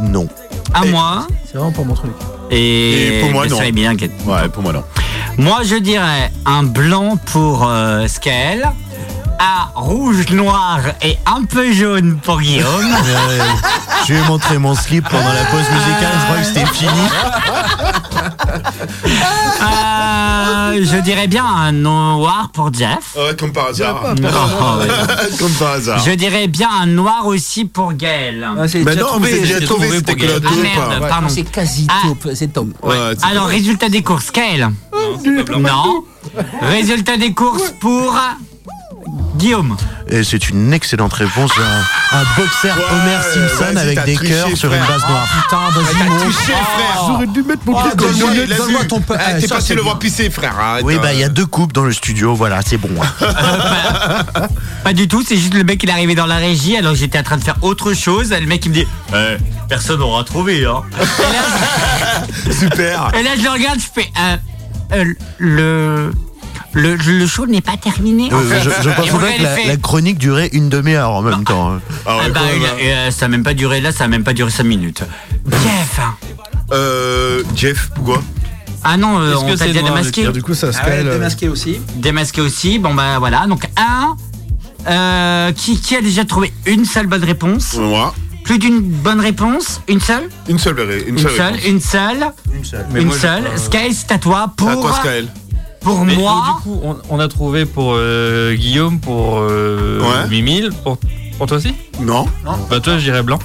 Non. 0.00 0.28
à 0.72 0.86
Et- 0.86 0.90
moi. 0.90 1.26
c'est 1.44 1.58
vraiment 1.58 1.72
pas 1.72 1.82
mon 1.84 1.94
truc. 1.94 2.12
Et, 2.50 3.18
Et 3.18 3.20
pour 3.20 3.32
moi, 3.32 3.44
je 3.44 3.50
non. 3.50 3.58
savais 3.58 3.72
bien 3.72 3.92
Ouais, 3.92 4.48
pour 4.50 4.62
moi 4.62 4.72
non. 4.72 4.82
Moi, 5.36 5.58
je 5.62 5.74
dirais 5.76 6.32
un 6.46 6.62
blanc 6.62 7.18
pour 7.26 7.66
euh, 7.68 8.06
Skael, 8.08 8.66
un 9.38 9.68
rouge, 9.74 10.28
noir 10.30 10.80
et 11.02 11.16
un 11.26 11.44
peu 11.44 11.72
jaune 11.72 12.18
pour 12.22 12.40
Guillaume. 12.40 12.66
Ouais. 12.92 13.38
Je 14.06 14.12
lui 14.12 14.20
ai 14.20 14.24
montré 14.24 14.58
mon 14.58 14.74
slip 14.74 15.08
pendant 15.08 15.32
la 15.32 15.44
pause 15.44 15.68
musicale, 15.72 16.12
je 16.18 16.24
crois 16.24 16.38
que 16.38 16.44
c'était 16.44 16.66
fini. 16.66 17.08
Euh, 19.60 20.84
je 20.84 20.96
dirais 20.98 21.26
bien 21.26 21.44
un 21.44 21.72
noir 21.72 22.50
pour 22.52 22.72
Jeff. 22.72 23.16
Ouais, 23.16 23.34
comme 23.36 23.52
par 23.52 23.66
hasard. 23.68 24.14
Non, 24.20 24.28
ouais. 24.78 24.86
comme 25.38 25.52
par 25.52 25.72
hasard. 25.72 25.98
Je 26.04 26.12
dirais 26.12 26.46
bien 26.48 26.68
un 26.82 26.86
noir 26.86 27.26
aussi 27.26 27.64
pour 27.64 27.92
Gaël. 27.92 28.48
c'est 28.68 28.82
Bah 28.84 28.92
déjà 28.92 29.02
non, 29.04 29.08
trouvé, 29.12 29.30
mais 29.30 29.36
c'est 29.36 29.42
déjà 29.42 29.58
j'ai 29.60 29.66
trouvé, 29.66 29.88
trouvé 29.88 30.02
pour 30.02 30.14
Gaël. 30.16 30.32
Ah 30.44 30.48
taupe. 30.48 30.62
merde, 30.62 31.02
Ouais, 31.02 31.08
pardon. 31.08 31.28
C'est 31.28 31.42
quasi 31.44 31.86
Ah. 31.90 32.02
c'est 32.24 32.36
c'est- 33.18 33.24
Alors, 33.24 33.46
résultat 33.46 33.88
des 33.88 34.02
courses, 34.02 34.30
Gaël 34.32 34.70
Non. 35.58 36.04
Résultat 36.62 37.16
des 37.16 37.32
courses 37.32 37.72
pour 37.80 38.14
Guillaume. 39.38 39.76
Et 40.10 40.24
c'est 40.24 40.48
une 40.50 40.72
excellente 40.72 41.12
réponse. 41.12 41.50
Un, 41.58 42.18
un 42.18 42.24
boxer 42.36 42.74
Ouais, 42.76 42.84
Homer 42.90 43.48
Simpson 43.48 43.76
avec 43.76 44.04
des 44.04 44.16
cœurs 44.16 44.48
sur 44.56 44.72
une 44.72 44.80
base 44.80 45.02
noire. 45.08 45.26
Putain, 45.42 45.70
vas-y, 45.80 46.08
mon- 46.08 46.24
touché, 46.24 46.52
frère. 46.52 47.04
J'aurais 47.06 47.26
dû 47.26 47.42
mettre 47.42 47.62
mon 47.66 47.74
truc 47.80 47.94
donne-moi- 47.96 48.84
ton 48.88 49.02
Ah, 49.14 49.38
eh, 49.38 49.40
T'es 49.46 49.54
c'est 49.60 49.74
le 49.74 49.82
voir 49.82 49.98
pisser, 49.98 50.30
frère. 50.30 50.58
arrête, 50.58 50.84
Oui, 50.84 50.96
bah 51.00 51.12
il 51.12 51.20
y 51.20 51.24
a 51.24 51.28
deux 51.28 51.46
coupes 51.46 51.72
dans 51.72 51.84
le 51.84 51.92
studio, 51.92 52.34
voilà, 52.34 52.60
c'est 52.66 52.78
bon. 52.78 52.88
Pas 54.84 54.92
du 54.92 55.08
tout, 55.08 55.22
c'est 55.26 55.36
juste 55.36 55.54
le 55.54 55.64
mec 55.64 55.82
il 55.82 55.88
est 55.88 55.92
arrivé 55.92 56.14
dans 56.14 56.26
la 56.26 56.36
régie 56.36 56.76
alors 56.76 56.92
que 56.92 56.98
j'étais 56.98 57.18
en 57.18 57.22
train 57.22 57.36
de 57.36 57.44
faire 57.44 57.56
autre 57.62 57.92
chose. 57.94 58.30
Le 58.30 58.46
mec 58.46 58.64
il 58.64 58.70
me 58.70 58.74
dit 58.74 58.86
Eh, 59.14 59.36
personne 59.68 59.98
n'aura 60.00 60.24
trouvé 60.24 60.64
hein. 60.64 60.82
Super. 62.50 63.10
Et 63.18 63.22
là 63.22 63.30
je 63.36 63.42
le 63.42 63.50
regarde, 63.50 63.78
je 63.80 63.86
fais 64.02 64.10
euh, 64.20 64.36
euh, 64.94 65.04
le, 65.38 66.12
le 66.72 66.96
le 66.96 67.26
show 67.26 67.46
n'est 67.46 67.60
pas 67.60 67.76
terminé. 67.76 68.28
Euh, 68.32 68.60
je, 68.62 68.68
je 68.70 68.90
que 68.90 69.68
la, 69.68 69.76
chronique 69.76 70.18
durait 70.18 70.48
une 70.52 70.68
demi-heure 70.68 71.10
en 71.10 71.22
même 71.22 71.44
temps. 71.44 71.78
Ah 72.06 72.18
ouais, 72.18 72.30
bah, 72.30 72.40
a- 73.06 73.10
ça 73.10 73.26
a 73.26 73.28
même 73.28 73.42
pas 73.42 73.54
duré 73.54 73.80
là, 73.80 73.92
ça 73.92 74.04
a 74.04 74.08
même 74.08 74.24
pas 74.24 74.32
duré 74.34 74.50
5 74.50 74.64
minutes. 74.64 75.02
Jeff, 75.50 76.00
Euh, 76.72 77.42
Jeff, 77.56 77.90
pourquoi? 77.94 78.22
Ah 78.84 78.96
non, 78.96 79.18
euh, 79.20 79.34
on 79.36 79.46
que 79.52 79.56
t'a 79.56 79.66
déjà 79.66 79.82
démasqué. 79.82 80.28
Du 80.28 80.42
coup, 80.42 80.54
ça 80.54 80.72
se 80.72 80.78
Ah 80.80 80.86
ouais, 80.86 80.98
euh, 81.04 81.14
démasqué 81.14 81.48
aussi. 81.48 81.80
Démasqué 81.96 82.40
aussi. 82.40 82.78
Bon 82.78 82.94
bah 82.94 83.18
voilà. 83.18 83.46
Donc 83.46 83.64
un. 83.76 84.16
Euh, 84.88 85.52
qui, 85.52 85.80
qui 85.80 85.96
a 85.96 86.00
déjà 86.00 86.24
trouvé 86.24 86.52
une 86.64 86.84
seule 86.84 87.06
bonne 87.08 87.24
réponse? 87.24 87.74
Moi, 87.74 88.14
Plus 88.44 88.58
d'une 88.58 88.80
bonne 88.80 89.20
réponse? 89.20 89.80
Une 89.88 90.00
seule? 90.00 90.28
Une 90.48 90.58
seule, 90.58 90.78
une 91.06 91.14
Une 91.16 91.18
seule. 91.18 91.30
seule, 91.32 91.52
réponse. 91.54 91.66
une 91.68 91.80
seule, 91.80 92.32
Une 92.54 92.64
seule. 92.64 92.86
Une 92.94 93.04
moi, 93.06 93.14
j'ai 93.16 93.20
seule. 93.20 93.44
pas- 93.44 93.56
Sky, 93.58 93.92
c'est 93.94 94.12
à 94.12 94.18
toi 94.18 94.38
à 94.44 94.48
pour, 94.48 94.70
toi, 94.80 94.94
Skaël. 95.00 95.28
Pour 95.80 96.04
Mais 96.04 96.16
moi. 96.16 96.32
donc, 96.32 96.56
du 96.56 96.62
coup, 96.62 96.80
on, 96.84 96.96
on 97.10 97.20
a 97.20 97.28
trouvé 97.28 97.64
pour 97.66 97.92
euh, 97.94 98.54
Guillaume, 98.54 99.00
pour 99.00 99.38
euh, 99.38 100.00
Ouais. 100.00 100.28
Mimile, 100.28 100.70
pour, 100.82 100.98
pour 101.38 101.46
toi 101.46 101.56
aussi? 101.58 101.74
Non 102.00 102.26
Bah 102.70 102.80
toi, 102.80 102.98
je 102.98 103.04
dirais 103.04 103.22
blanc. 103.22 103.38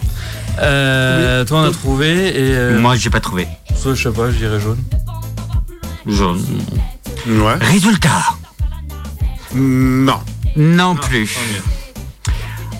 Euh, 0.59 1.43
Toi, 1.45 1.61
on 1.61 1.63
a 1.69 1.71
trouvé 1.71 2.27
et. 2.29 2.55
euh, 2.55 2.79
Moi, 2.79 2.95
j'ai 2.95 3.09
pas 3.09 3.19
trouvé. 3.19 3.47
Soit, 3.75 3.95
je 3.95 4.03
sais 4.03 4.11
pas, 4.15 4.29
je 4.29 4.37
dirais 4.37 4.59
jaune. 4.59 4.77
Jaune. 6.05 6.41
Ouais. 7.25 7.55
Résultat. 7.59 8.23
Non. 9.55 10.19
Non 10.55 10.95
plus. 10.95 11.35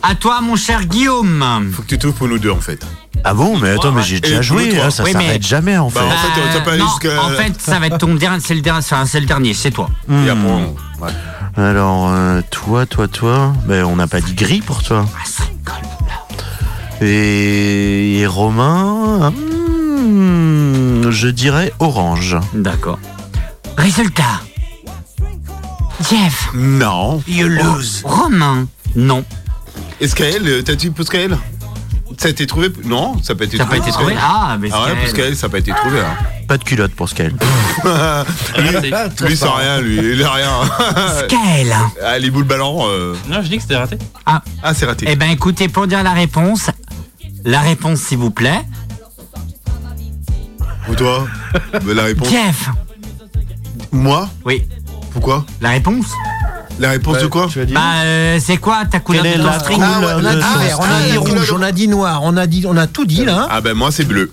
À 0.03 0.13
toi, 0.15 0.41
mon 0.41 0.55
cher 0.55 0.85
Guillaume. 0.85 1.71
Faut 1.73 1.81
que 1.81 1.87
tu 1.87 1.97
trouves 1.97 2.13
pour 2.13 2.27
nous 2.27 2.37
deux, 2.37 2.51
en 2.51 2.59
fait. 2.59 2.85
Ah 3.23 3.33
bon, 3.33 3.57
mais 3.57 3.69
attends, 3.69 3.91
mais 3.93 4.03
j'ai 4.03 4.19
déjà 4.19 4.41
joué, 4.41 4.69
toi. 4.69 4.85
hein, 4.85 4.89
ça 4.89 5.03
Oui, 5.03 5.11
mais- 5.15 5.25
s'arrête 5.25 5.43
jamais 5.47 5.77
en 5.77 5.89
fait. 5.89 5.99
Bah, 5.99 6.05
en 6.05 6.09
fait, 6.09 6.69
Euh, 6.71 6.77
non, 6.77 6.87
jusqu'à- 6.87 7.23
en 7.23 7.29
fait, 7.29 7.53
ça 7.61 7.79
va 7.79 7.87
être 7.87 7.97
ton 7.97 8.15
dernier, 8.15 8.41
c'est 8.45 8.53
le 8.55 8.61
dernier, 8.61 8.79
enfin, 8.79 9.05
c'est 9.05 9.19
le 9.21 9.25
dernier, 9.25 9.53
c'est 9.53 9.71
toi. 9.71 9.89
Et 10.09 10.29
après, 10.29 10.35
Hmm. 10.35 10.45
on- 10.99 11.05
ouais. 11.05 11.11
Alors, 11.55 12.09
euh, 12.09 12.41
toi, 12.51 12.85
toi, 12.85 13.07
toi, 13.07 13.53
ben, 13.65 13.85
on 13.85 13.95
n'a 13.95 14.07
pas 14.07 14.19
dit 14.21 14.33
gris 14.33 14.61
pour 14.61 14.83
toi. 14.83 15.05
Ah, 15.15 15.19
ça. 15.25 15.43
Et, 17.01 18.19
et 18.19 18.27
Romain, 18.27 19.31
hmm, 19.31 21.09
je 21.09 21.27
dirais 21.27 21.73
orange. 21.79 22.37
D'accord. 22.53 22.99
Résultat. 23.77 24.41
Jeff. 26.09 26.49
Non. 26.53 27.21
You 27.27 27.47
lose. 27.47 28.01
Romain. 28.05 28.67
Non. 28.95 29.23
Et 29.99 30.07
Skaël, 30.07 30.41
euh, 30.45 30.61
t'as 30.61 30.75
dit 30.75 30.91
Skaël 31.03 31.37
Ça 32.23 32.29
a 32.29 32.31
été 32.31 32.47
trouvé 32.47 32.71
Non, 32.85 33.21
ça 33.21 33.33
n'a 33.33 33.37
pas 33.39 33.43
été 33.43 33.57
Ça 33.57 33.65
n'a 33.65 33.69
pas 33.69 33.75
trouvé. 33.75 33.89
été 33.89 33.97
trouvé 33.99 34.15
Ah, 34.17 34.55
mais 34.57 34.69
Ah 34.71 34.85
ouais, 34.85 34.95
pour 34.95 35.09
Skaël, 35.09 35.35
ça 35.35 35.47
n'a 35.47 35.51
pas 35.51 35.57
été 35.59 35.73
trouvé. 35.73 35.99
hein. 35.99 36.15
Pas 36.47 36.57
de 36.57 36.63
culotte 36.63 36.93
pour 36.93 37.09
Skaël. 37.09 37.33
lui, 38.57 39.27
lui, 39.27 39.35
c'est 39.35 39.45
rien, 39.45 39.81
lui. 39.81 39.97
Il 40.13 40.23
a 40.23 40.31
rien. 40.31 40.49
Skaël. 41.25 41.75
Ah, 42.01 42.17
les 42.19 42.29
boules 42.31 42.45
ballants. 42.45 42.87
euh, 42.87 43.13
Non, 43.27 43.41
je 43.41 43.49
dis 43.49 43.57
que 43.57 43.63
c'était 43.63 43.75
raté. 43.75 43.97
Ah. 44.25 44.41
Ah, 44.63 44.73
c'est 44.73 44.85
raté. 44.85 45.05
Eh 45.09 45.17
ben, 45.17 45.31
écoutez, 45.31 45.67
pour 45.67 45.85
dire 45.85 46.01
la 46.01 46.13
réponse, 46.13 46.69
la 47.43 47.59
réponse, 47.59 47.99
s'il 47.99 48.19
vous 48.19 48.31
plaît. 48.31 48.61
Pour 50.85 50.95
toi? 50.95 51.27
Bah, 51.73 51.79
La 51.93 52.03
réponse. 52.03 52.29
Jeff. 52.29 52.69
Moi? 53.91 54.29
Oui. 54.45 54.65
Pourquoi? 55.11 55.45
La 55.59 55.71
réponse 55.71 56.05
La 56.79 56.89
réponse 56.91 57.19
de 57.19 57.27
quoi 57.27 57.47
Tu 57.49 57.61
as 57.61 57.65
dit 57.65 57.73
Bah, 57.73 57.81
euh, 58.03 58.39
c'est 58.41 58.57
quoi 58.57 58.83
ta 58.89 58.99
couleur 58.99 59.23
Quelle 59.23 59.37
de 59.37 59.43
ton 59.43 59.47
la 59.47 59.59
string 59.59 59.77
couleur 59.77 59.91
Ah, 60.09 60.15
on 60.17 60.25
a 60.25 60.33
de 60.35 60.39
dit 60.39 60.65
vert, 60.65 60.79
on 60.79 60.83
a 60.83 60.87
Ah, 60.87 61.01
dit 61.09 61.17
rouge, 61.17 61.53
on 61.55 61.61
a 61.61 61.71
dit 61.71 61.87
noir, 61.87 62.19
on 62.23 62.35
a 62.37 62.47
dit, 62.47 62.65
on 62.67 62.75
a 62.77 62.87
tout 62.87 63.05
dit 63.05 63.23
là. 63.25 63.41
hein. 63.43 63.47
Ah, 63.51 63.61
ben 63.61 63.73
moi, 63.75 63.91
c'est 63.91 64.05
bleu. 64.05 64.31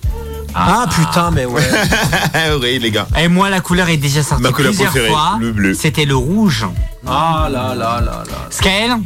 Ah, 0.53 0.87
putain, 0.91 1.31
mais 1.31 1.45
ouais. 1.45 1.63
oui, 2.61 2.79
les 2.81 2.91
gars. 2.91 3.07
Et 3.19 3.29
moi, 3.29 3.51
la 3.51 3.61
couleur 3.61 3.89
est 3.89 3.99
déjà 3.99 4.23
sortie 4.23 4.43
Ma 4.43 4.51
couleur 4.51 4.71
plusieurs 4.73 4.91
préférée, 4.91 5.13
fois. 5.13 5.37
le 5.41 5.53
bleu. 5.53 5.75
C'était 5.75 6.05
le 6.07 6.17
rouge. 6.17 6.67
Ah 7.07 7.49
là 7.51 7.75
là 7.77 8.01
là 8.01 8.25
là. 8.29 8.37
Skaël 8.51 8.97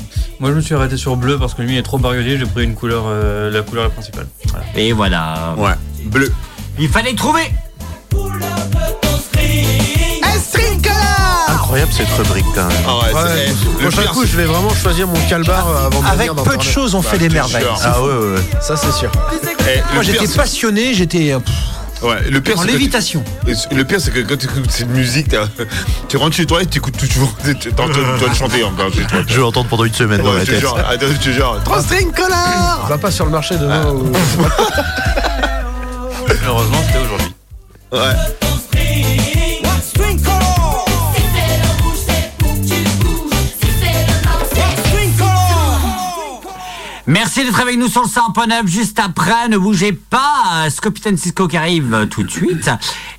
Moi, 0.40 0.50
je 0.50 0.54
me 0.56 0.60
suis 0.62 0.74
arrêté 0.74 0.96
sur 0.96 1.16
bleu 1.16 1.38
parce 1.38 1.52
que 1.52 1.60
lui 1.60 1.76
est 1.76 1.82
trop 1.82 1.98
bariolé. 1.98 2.38
J'ai 2.38 2.46
pris 2.46 2.64
une 2.64 2.74
couleur, 2.74 3.04
euh, 3.06 3.50
la 3.50 3.60
couleur 3.60 3.90
principale. 3.90 4.26
Voilà. 4.48 4.64
Et 4.74 4.92
voilà. 4.92 5.54
Ouais, 5.58 5.74
bleu. 6.06 6.32
Il 6.78 6.88
fallait 6.88 7.14
trouver. 7.14 7.42
Incroyable 11.84 11.92
cette 11.92 12.26
rubrique 12.26 12.46
quand 12.54 12.66
même. 12.66 12.76
Ah 12.86 12.96
ouais, 12.96 13.14
Ouais, 13.14 13.30
c'est. 13.46 13.78
le 13.78 13.84
Le 13.84 13.90
prochain 13.90 14.08
coup, 14.12 14.26
je 14.26 14.36
vais 14.36 14.44
vraiment 14.44 14.74
choisir 14.74 15.06
mon 15.06 15.18
calbar 15.28 15.68
euh, 15.68 15.86
avant 15.86 16.00
de 16.00 16.06
Avec 16.06 16.30
venir 16.30 16.42
peu 16.44 16.56
de 16.56 16.62
choses, 16.62 16.94
on 16.94 17.02
fait 17.02 17.18
des 17.18 17.28
merveilles. 17.28 17.64
Ah 17.84 18.02
ouais, 18.02 18.08
ouais, 18.12 18.34
ouais. 18.36 18.42
Ça, 18.60 18.76
c'est 18.76 18.92
sûr. 18.92 19.10
Eh, 19.12 19.34
le 19.34 19.50
Moi, 19.50 19.84
pire, 19.90 20.02
j'étais 20.02 20.26
c'est- 20.26 20.36
passionné, 20.36 20.94
j'étais 20.94 21.32
euh, 21.32 21.38
pff, 21.40 21.54
Ouais, 22.02 22.22
le 22.30 22.40
pire, 22.40 22.58
en 22.58 22.62
c'est 22.62 22.66
que- 22.68 22.72
lévitation. 22.72 23.22
Et 23.46 23.54
c- 23.54 23.66
Le 23.72 23.84
pire, 23.84 23.98
c'est 24.00 24.10
que 24.10 24.20
quand 24.20 24.36
tu 24.36 24.46
écoutes 24.46 24.70
cette 24.70 24.88
musique, 24.90 25.28
t'as- 25.28 25.48
tu 26.08 26.16
rentres 26.16 26.36
chez 26.36 26.46
toi 26.46 26.62
et 26.62 26.66
tu 26.66 26.78
écoutes 26.78 26.96
toujours. 26.98 27.32
Tu 27.60 27.72
dois 27.72 27.86
le 27.86 28.34
chanter 28.34 28.62
encore 28.64 28.92
chez 28.92 29.04
toi. 29.04 29.20
Je 29.26 29.36
vais 29.36 29.42
entendre 29.42 29.68
pendant 29.68 29.84
une 29.84 29.94
semaine 29.94 30.22
dans 30.22 30.30
Ouais, 30.30 30.38
la 30.38 30.44
je 30.44 30.46
te 30.46 30.50
tête. 30.52 30.60
jure, 30.60 30.76
attends, 30.78 31.06
je 31.10 31.16
te 31.18 31.30
jure. 31.32 31.60
Trois 31.64 31.82
strings 31.82 32.12
connard 32.12 32.86
Va 32.88 32.98
pas 32.98 33.10
sur 33.10 33.24
le 33.26 33.30
marché 33.30 33.56
demain. 33.56 33.86
ou- 33.86 34.12
Heureusement, 36.46 36.78
c'était 36.86 36.98
aujourd'hui. 37.04 37.34
Ouais. 37.92 38.53
Merci 47.06 47.44
d'être 47.44 47.60
avec 47.60 47.76
nous 47.76 47.88
sur 47.88 48.02
le 48.02 48.08
100.9 48.08 48.66
juste 48.66 48.98
après. 48.98 49.48
Ne 49.48 49.58
bougez 49.58 49.92
pas. 49.92 50.70
Scopitan 50.70 51.16
Cisco 51.16 51.46
qui 51.48 51.56
arrive 51.58 52.08
tout 52.10 52.22
de 52.22 52.30
suite. 52.30 52.70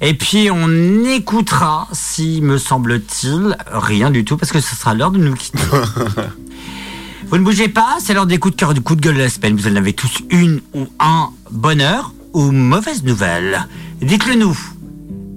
Et 0.01 0.15
puis 0.15 0.49
on 0.51 1.03
écoutera, 1.05 1.87
si 1.91 2.41
me 2.41 2.57
semble-t-il, 2.57 3.55
rien 3.71 4.09
du 4.09 4.25
tout 4.25 4.37
parce 4.37 4.51
que 4.51 4.59
ce 4.59 4.75
sera 4.75 4.95
l'heure 4.95 5.11
de 5.11 5.19
nous 5.19 5.35
quitter. 5.35 5.59
Vous 7.29 7.37
ne 7.37 7.43
bougez 7.43 7.67
pas, 7.67 7.97
c'est 7.99 8.13
l'heure 8.13 8.25
des 8.25 8.39
coups 8.39 8.55
de 8.55 8.59
cœur 8.59 8.71
et 8.71 8.73
du 8.73 8.81
coup 8.81 8.95
de 8.95 9.01
gueule 9.01 9.15
de 9.15 9.21
la 9.21 9.29
semaine. 9.29 9.55
Vous 9.55 9.67
en 9.67 9.75
avez 9.75 9.93
tous 9.93 10.23
une 10.31 10.61
ou 10.73 10.87
un 10.99 11.29
bonheur 11.51 12.13
ou 12.33 12.51
mauvaise 12.51 13.03
nouvelle. 13.03 13.67
Dites-le 14.01 14.35
nous 14.35 14.57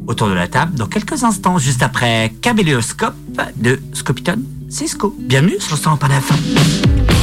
autour 0.07 0.29
de 0.29 0.33
la 0.33 0.49
table 0.49 0.75
dans 0.75 0.87
quelques 0.87 1.23
instants, 1.23 1.59
juste 1.59 1.83
après 1.83 2.33
Cabellioscope 2.41 3.15
de 3.57 3.79
Scopiton 3.93 4.43
Cisco. 4.70 5.15
Bienvenue 5.19 5.61
sur 5.61 5.77
le 5.77 5.83
100.9. 5.83 7.18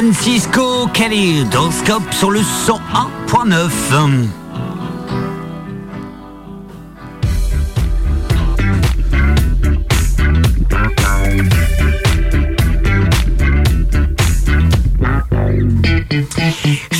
Aston 0.00 0.14
Cisco, 0.14 0.86
Kaleidoscope 0.94 2.14
sur 2.14 2.30
le 2.30 2.40
101.9. 2.40 4.28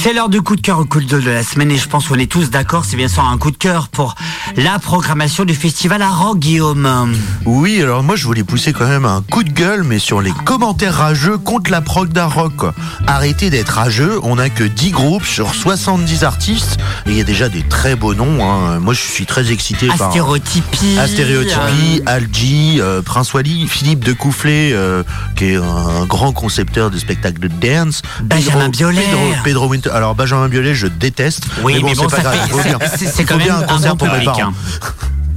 C'est 0.02 0.12
l'heure 0.12 0.28
du 0.28 0.42
coup 0.42 0.56
de 0.56 0.60
cœur 0.60 0.78
au 0.78 0.84
coup 0.84 1.00
de 1.00 1.20
de 1.20 1.30
la 1.30 1.42
semaine 1.42 1.70
et 1.70 1.76
je 1.76 1.88
pense 1.88 2.08
qu'on 2.08 2.16
est 2.16 2.30
tous 2.30 2.50
d'accord, 2.50 2.84
c'est 2.84 2.96
bien 2.96 3.08
sûr 3.08 3.24
un 3.24 3.38
coup 3.38 3.50
de 3.50 3.56
cœur 3.56 3.88
pour 3.88 4.14
la 4.56 4.78
programmation 4.78 5.44
du 5.44 5.54
festival 5.54 6.02
à 6.02 6.08
Rock, 6.10 6.38
Guillaume. 6.38 7.14
Oui, 7.44 7.80
alors 7.82 8.02
moi 8.02 8.16
je 8.16 8.24
voulais 8.26 8.44
pousser 8.44 8.72
quand 8.72 8.86
même 8.86 9.04
un 9.04 9.22
coup 9.30 9.42
de 9.42 9.50
gueule, 9.50 9.84
mais 9.84 9.98
sur 9.98 10.20
les 10.20 10.32
commentaires 10.44 10.94
rageux 10.94 11.38
contre 11.38 11.70
la 11.70 11.80
prog 11.80 12.08
d'Aroc. 12.08 12.54
quoi. 12.56 12.74
Arrêtez 13.06 13.50
d'être 13.50 13.70
rageux, 13.70 14.18
on 14.22 14.36
n'a 14.36 14.50
que 14.50 14.64
10 14.64 14.90
groupes 14.90 15.24
sur 15.24 15.54
70 15.54 16.24
artistes, 16.24 16.78
et 17.06 17.10
il 17.10 17.16
y 17.16 17.20
a 17.20 17.24
déjà 17.24 17.48
des 17.48 17.62
très 17.62 17.94
beaux 17.96 18.14
noms. 18.14 18.44
hein. 18.44 18.78
Moi 18.80 18.94
je 18.94 19.00
suis 19.00 19.26
très 19.26 19.50
excité 19.52 19.86
par... 19.88 20.08
Astérotypie. 20.08 20.98
Astéréotypie, 20.98 22.02
Algi, 22.06 22.78
euh, 22.80 23.02
Prince 23.02 23.32
Wally, 23.32 23.66
Philippe 23.68 24.04
de 24.04 24.12
Coufflet, 24.12 24.70
euh, 24.72 25.02
qui 25.36 25.46
est 25.52 25.56
un 25.56 26.04
grand 26.06 26.32
concepteur 26.32 26.90
de 26.90 26.98
spectacles 26.98 27.40
de 27.40 27.48
dance. 27.48 28.02
Benjamin 28.22 28.68
Biolay. 28.68 29.02
Pedro, 29.02 29.32
Pedro 29.44 29.68
Winter. 29.68 29.90
Alors 29.90 30.14
Benjamin 30.14 30.48
Biolay, 30.48 30.74
je 30.74 30.86
déteste. 30.86 31.44
Oui, 31.62 31.80
mais 31.84 31.94
bon, 31.94 32.06
c'est 32.08 32.16
pas 32.16 32.22
grave, 32.22 32.92
c'est- 32.96 33.24
quand 33.24 33.36
bien 33.36 33.54
même 33.58 33.64
un 33.64 33.66
concert 33.74 33.90
un 33.92 33.94
bon 33.94 34.06
pour 34.06 34.08
mes 34.16 34.24
parents. 34.24 34.39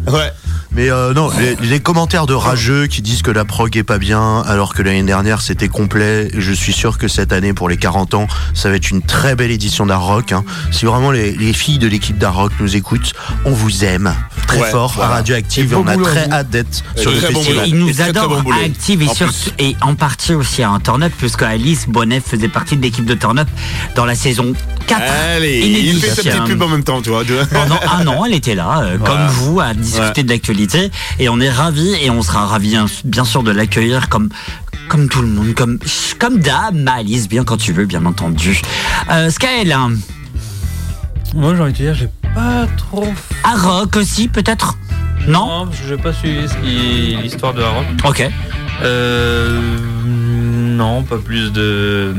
Ouais. 0.07 0.31
Mais 0.75 0.89
euh, 0.89 1.13
non, 1.13 1.29
les, 1.37 1.55
les 1.67 1.79
commentaires 1.79 2.25
de 2.25 2.33
rageux 2.33 2.87
qui 2.87 3.03
disent 3.03 3.21
que 3.21 3.29
la 3.29 3.45
prog 3.45 3.77
est 3.77 3.83
pas 3.83 3.99
bien, 3.99 4.41
alors 4.41 4.73
que 4.73 4.81
l'année 4.81 5.03
dernière 5.03 5.41
c'était 5.41 5.67
complet. 5.67 6.29
Je 6.35 6.51
suis 6.51 6.73
sûr 6.73 6.97
que 6.97 7.07
cette 7.07 7.31
année, 7.31 7.53
pour 7.53 7.69
les 7.69 7.77
40 7.77 8.15
ans, 8.15 8.27
ça 8.55 8.69
va 8.69 8.75
être 8.75 8.89
une 8.89 9.03
très 9.03 9.35
belle 9.35 9.51
édition 9.51 9.85
d'Art 9.85 10.01
Rock. 10.03 10.31
hein. 10.31 10.43
Si 10.71 10.85
vraiment 10.85 11.11
les, 11.11 11.31
les 11.33 11.53
filles 11.53 11.77
de 11.77 11.87
l'équipe 11.87 12.17
d'Art 12.17 12.35
Rock 12.35 12.53
nous 12.59 12.75
écoutent, 12.75 13.13
on 13.45 13.51
vous 13.51 13.83
aime 13.85 14.15
très 14.47 14.61
Ouais, 14.61 14.69
fort 14.71 14.93
voilà. 14.95 15.11
à 15.11 15.13
Radioactive 15.15 15.71
Et 15.71 15.73
et 15.73 15.77
on 15.77 15.87
a 15.87 15.93
boulot 15.93 16.05
très 16.05 16.29
hâte 16.31 16.49
d'être 16.49 16.83
sur 16.95 17.11
le 17.11 17.17
festival. 17.17 17.53
boulot. 17.53 17.61
Il 17.67 17.75
nous 17.75 17.89
Et 17.89 17.93
très, 17.93 18.01
très 18.03 18.09
adore 18.09 18.29
bon 18.29 18.41
boulot. 18.41 18.57
à 18.59 18.65
Active 18.65 19.01
et, 19.03 19.07
En 19.09 19.13
sur- 19.13 19.29
et 19.59 19.75
en 19.81 19.93
partie 19.95 20.33
aussi 20.33 20.63
à 20.63 20.69
un 20.71 20.79
Turn 20.79 21.03
Up, 21.03 21.13
puisque 21.17 21.43
Alice 21.43 21.85
Bonnet 21.87 22.19
faisait 22.19 22.47
partie 22.49 22.77
de 22.77 22.81
l'équipe 22.81 23.05
de 23.05 23.13
Turn 23.13 23.37
Up 23.39 23.47
dans 23.95 24.05
la 24.05 24.15
saison 24.15 24.53
4. 24.87 25.01
Allez, 25.35 25.59
il 25.85 25.99
fait 25.99 26.09
sa 26.09 26.23
petite 26.23 26.45
pub 26.45 26.61
en 26.63 26.67
même 26.67 26.83
temps, 26.83 27.01
tu 27.01 27.09
vois. 27.09 27.23
tu 27.23 27.33
vois. 27.33 27.45
Pendant 27.45 27.79
un 27.95 28.07
an, 28.07 28.25
elle 28.25 28.33
était 28.33 28.55
là, 28.55 28.81
euh, 28.83 28.97
Voilà. 28.99 29.15
comme 29.27 29.27
vous, 29.35 29.59
à 29.59 29.73
discuter 29.75 30.21
Ouais. 30.21 30.23
de 30.23 30.29
l'actualité. 30.29 30.62
Et 31.19 31.29
on 31.29 31.39
est 31.39 31.49
ravis, 31.49 31.95
et 32.01 32.09
on 32.09 32.21
sera 32.21 32.45
ravis 32.45 32.77
bien 33.05 33.25
sûr 33.25 33.43
de 33.43 33.51
l'accueillir 33.51 34.09
comme, 34.09 34.29
comme 34.89 35.09
tout 35.09 35.21
le 35.21 35.27
monde, 35.27 35.53
comme, 35.55 35.79
comme 36.19 36.39
dame, 36.39 36.87
Alice, 36.87 37.27
bien 37.29 37.43
quand 37.43 37.57
tu 37.57 37.73
veux, 37.73 37.85
bien 37.85 38.05
entendu. 38.05 38.61
Euh, 39.11 39.29
hein, 39.43 39.91
Moi, 41.33 41.55
j'ai 41.55 41.61
envie 41.61 41.71
de 41.71 41.77
dire, 41.77 41.93
j'ai 41.95 42.09
pas 42.35 42.67
trop. 42.77 43.07
à 43.43 43.55
Rock 43.55 43.95
aussi, 43.97 44.27
peut-être? 44.27 44.77
Non? 45.27 45.65
Non, 45.65 45.67
que 45.67 45.75
j'ai 45.87 45.97
pas 45.97 46.11
suivi 46.13 46.47
ce 46.49 46.53
qui- 46.55 47.15
l'histoire 47.21 47.53
de 47.53 47.61
Harrock. 47.61 47.85
Ok. 48.05 48.29
Euh. 48.83 49.59
Non, 50.05 51.03
pas 51.03 51.17
plus 51.17 51.51
de. 51.51 52.13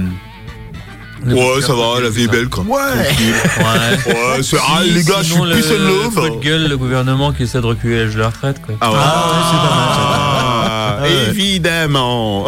Ouais, 1.27 1.61
ça 1.63 1.73
va, 1.75 2.01
la 2.03 2.11
vie 2.11 2.25
est 2.25 2.29
belle, 2.29 2.49
quoi. 2.49 2.65
Ouais. 2.65 2.81
Ouais. 3.59 4.13
Ouais, 4.15 4.43
c'est- 4.43 4.57
ah, 4.61 4.81
les 4.83 5.03
gars, 5.05 5.15
je 5.19 5.25
suis 5.25 5.33
Sinon, 5.35 5.45
le- 5.45 5.55
peace 5.57 5.71
and 5.71 5.79
le 5.79 5.87
love. 5.87 6.15
coup 6.15 6.37
de 6.39 6.45
gueule, 6.45 6.69
le 6.69 6.77
gouvernement 6.77 7.33
qui 7.33 7.45
essaie 7.45 7.61
de 7.61 7.67
reculer 7.67 8.05
l'âge 8.05 8.15
de 8.15 8.21
la 8.21 8.29
retraite, 8.29 8.61
quoi. 8.65 8.75
Ah 8.81 8.91
ouais. 8.91 8.99
Ah, 9.01 10.99
Ah, 11.03 11.09
évidemment. 11.29 12.47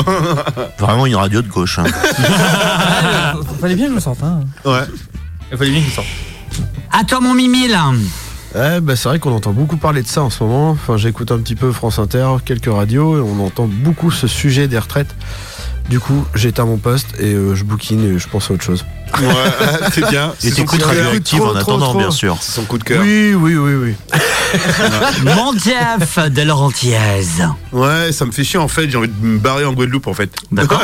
Vraiment 0.79 1.07
une 1.07 1.17
radio 1.17 1.43
de 1.43 1.49
gauche. 1.49 1.79
hein. 1.79 1.85
Fallait 3.61 3.75
bien 3.75 3.87
que 3.87 3.91
je 3.93 3.95
le 3.97 4.01
sorte, 4.01 4.23
hein. 4.23 4.41
Ouais. 4.65 4.81
Il 5.53 5.59
fallait 5.59 5.71
bien 5.71 5.81
qu'il 5.81 5.93
sorte. 5.93 6.07
À 6.93 7.05
toi, 7.05 7.21
mon 7.21 7.35
Mimi, 7.35 7.69
là. 7.69 7.91
Ouais, 8.55 8.81
bah, 8.81 8.97
c'est 8.97 9.09
vrai 9.09 9.19
qu'on 9.19 9.33
entend 9.33 9.53
beaucoup 9.53 9.77
parler 9.77 10.03
de 10.03 10.07
ça 10.09 10.23
en 10.23 10.31
ce 10.31 10.43
moment. 10.43 10.71
Enfin, 10.71 10.97
j'écoute 10.97 11.31
un 11.31 11.39
petit 11.39 11.55
peu 11.57 11.73
France 11.73 11.99
Inter, 11.99 12.27
quelques 12.45 12.73
radios, 12.73 13.19
et 13.19 13.21
on 13.21 13.45
entend 13.45 13.67
beaucoup 13.71 14.11
ce 14.11 14.27
sujet 14.27 14.69
des 14.69 14.79
retraites. 14.79 15.15
Du 15.89 16.01
coup, 16.01 16.25
j'éteins 16.35 16.65
mon 16.65 16.79
poste 16.79 17.07
et 17.21 17.33
euh, 17.33 17.55
je 17.55 17.63
bouquine 17.63 18.03
et 18.17 18.19
je 18.19 18.27
pense 18.29 18.51
à 18.51 18.55
autre 18.55 18.65
chose. 18.65 18.85
Ouais, 19.21 19.27
c'est 19.93 20.09
bien. 20.11 20.33
Et 20.33 20.35
C'est 20.39 20.51
son 20.51 20.57
t'écoutes 20.57 20.71
coup 20.71 20.77
de 20.79 20.83
cœur. 20.95 21.05
Radioactive 21.05 21.43
en 21.43 21.55
attendant, 21.55 21.91
trop. 21.91 21.99
bien 21.99 22.11
sûr. 22.11 22.37
C'est 22.41 22.53
son 22.53 22.65
coup 22.65 22.79
de 22.79 22.83
cœur. 22.85 23.03
Oui, 23.05 23.35
oui, 23.35 23.55
oui, 23.55 23.75
oui. 23.75 23.95
Mon 25.25 25.53
Jeff 25.57 26.19
de 26.29 26.43
Laurentiaise. 26.43 27.45
Ouais, 27.73 28.11
ça 28.11 28.25
me 28.25 28.33
fait 28.33 28.43
chier 28.43 28.59
en 28.59 28.67
fait, 28.69 28.91
j'ai 28.91 28.97
envie 28.99 29.09
de 29.09 29.25
me 29.27 29.39
barrer 29.39 29.65
en 29.65 29.73
Guadeloupe 29.75 30.09
en 30.09 30.15
fait. 30.15 30.31
D'accord. 30.51 30.83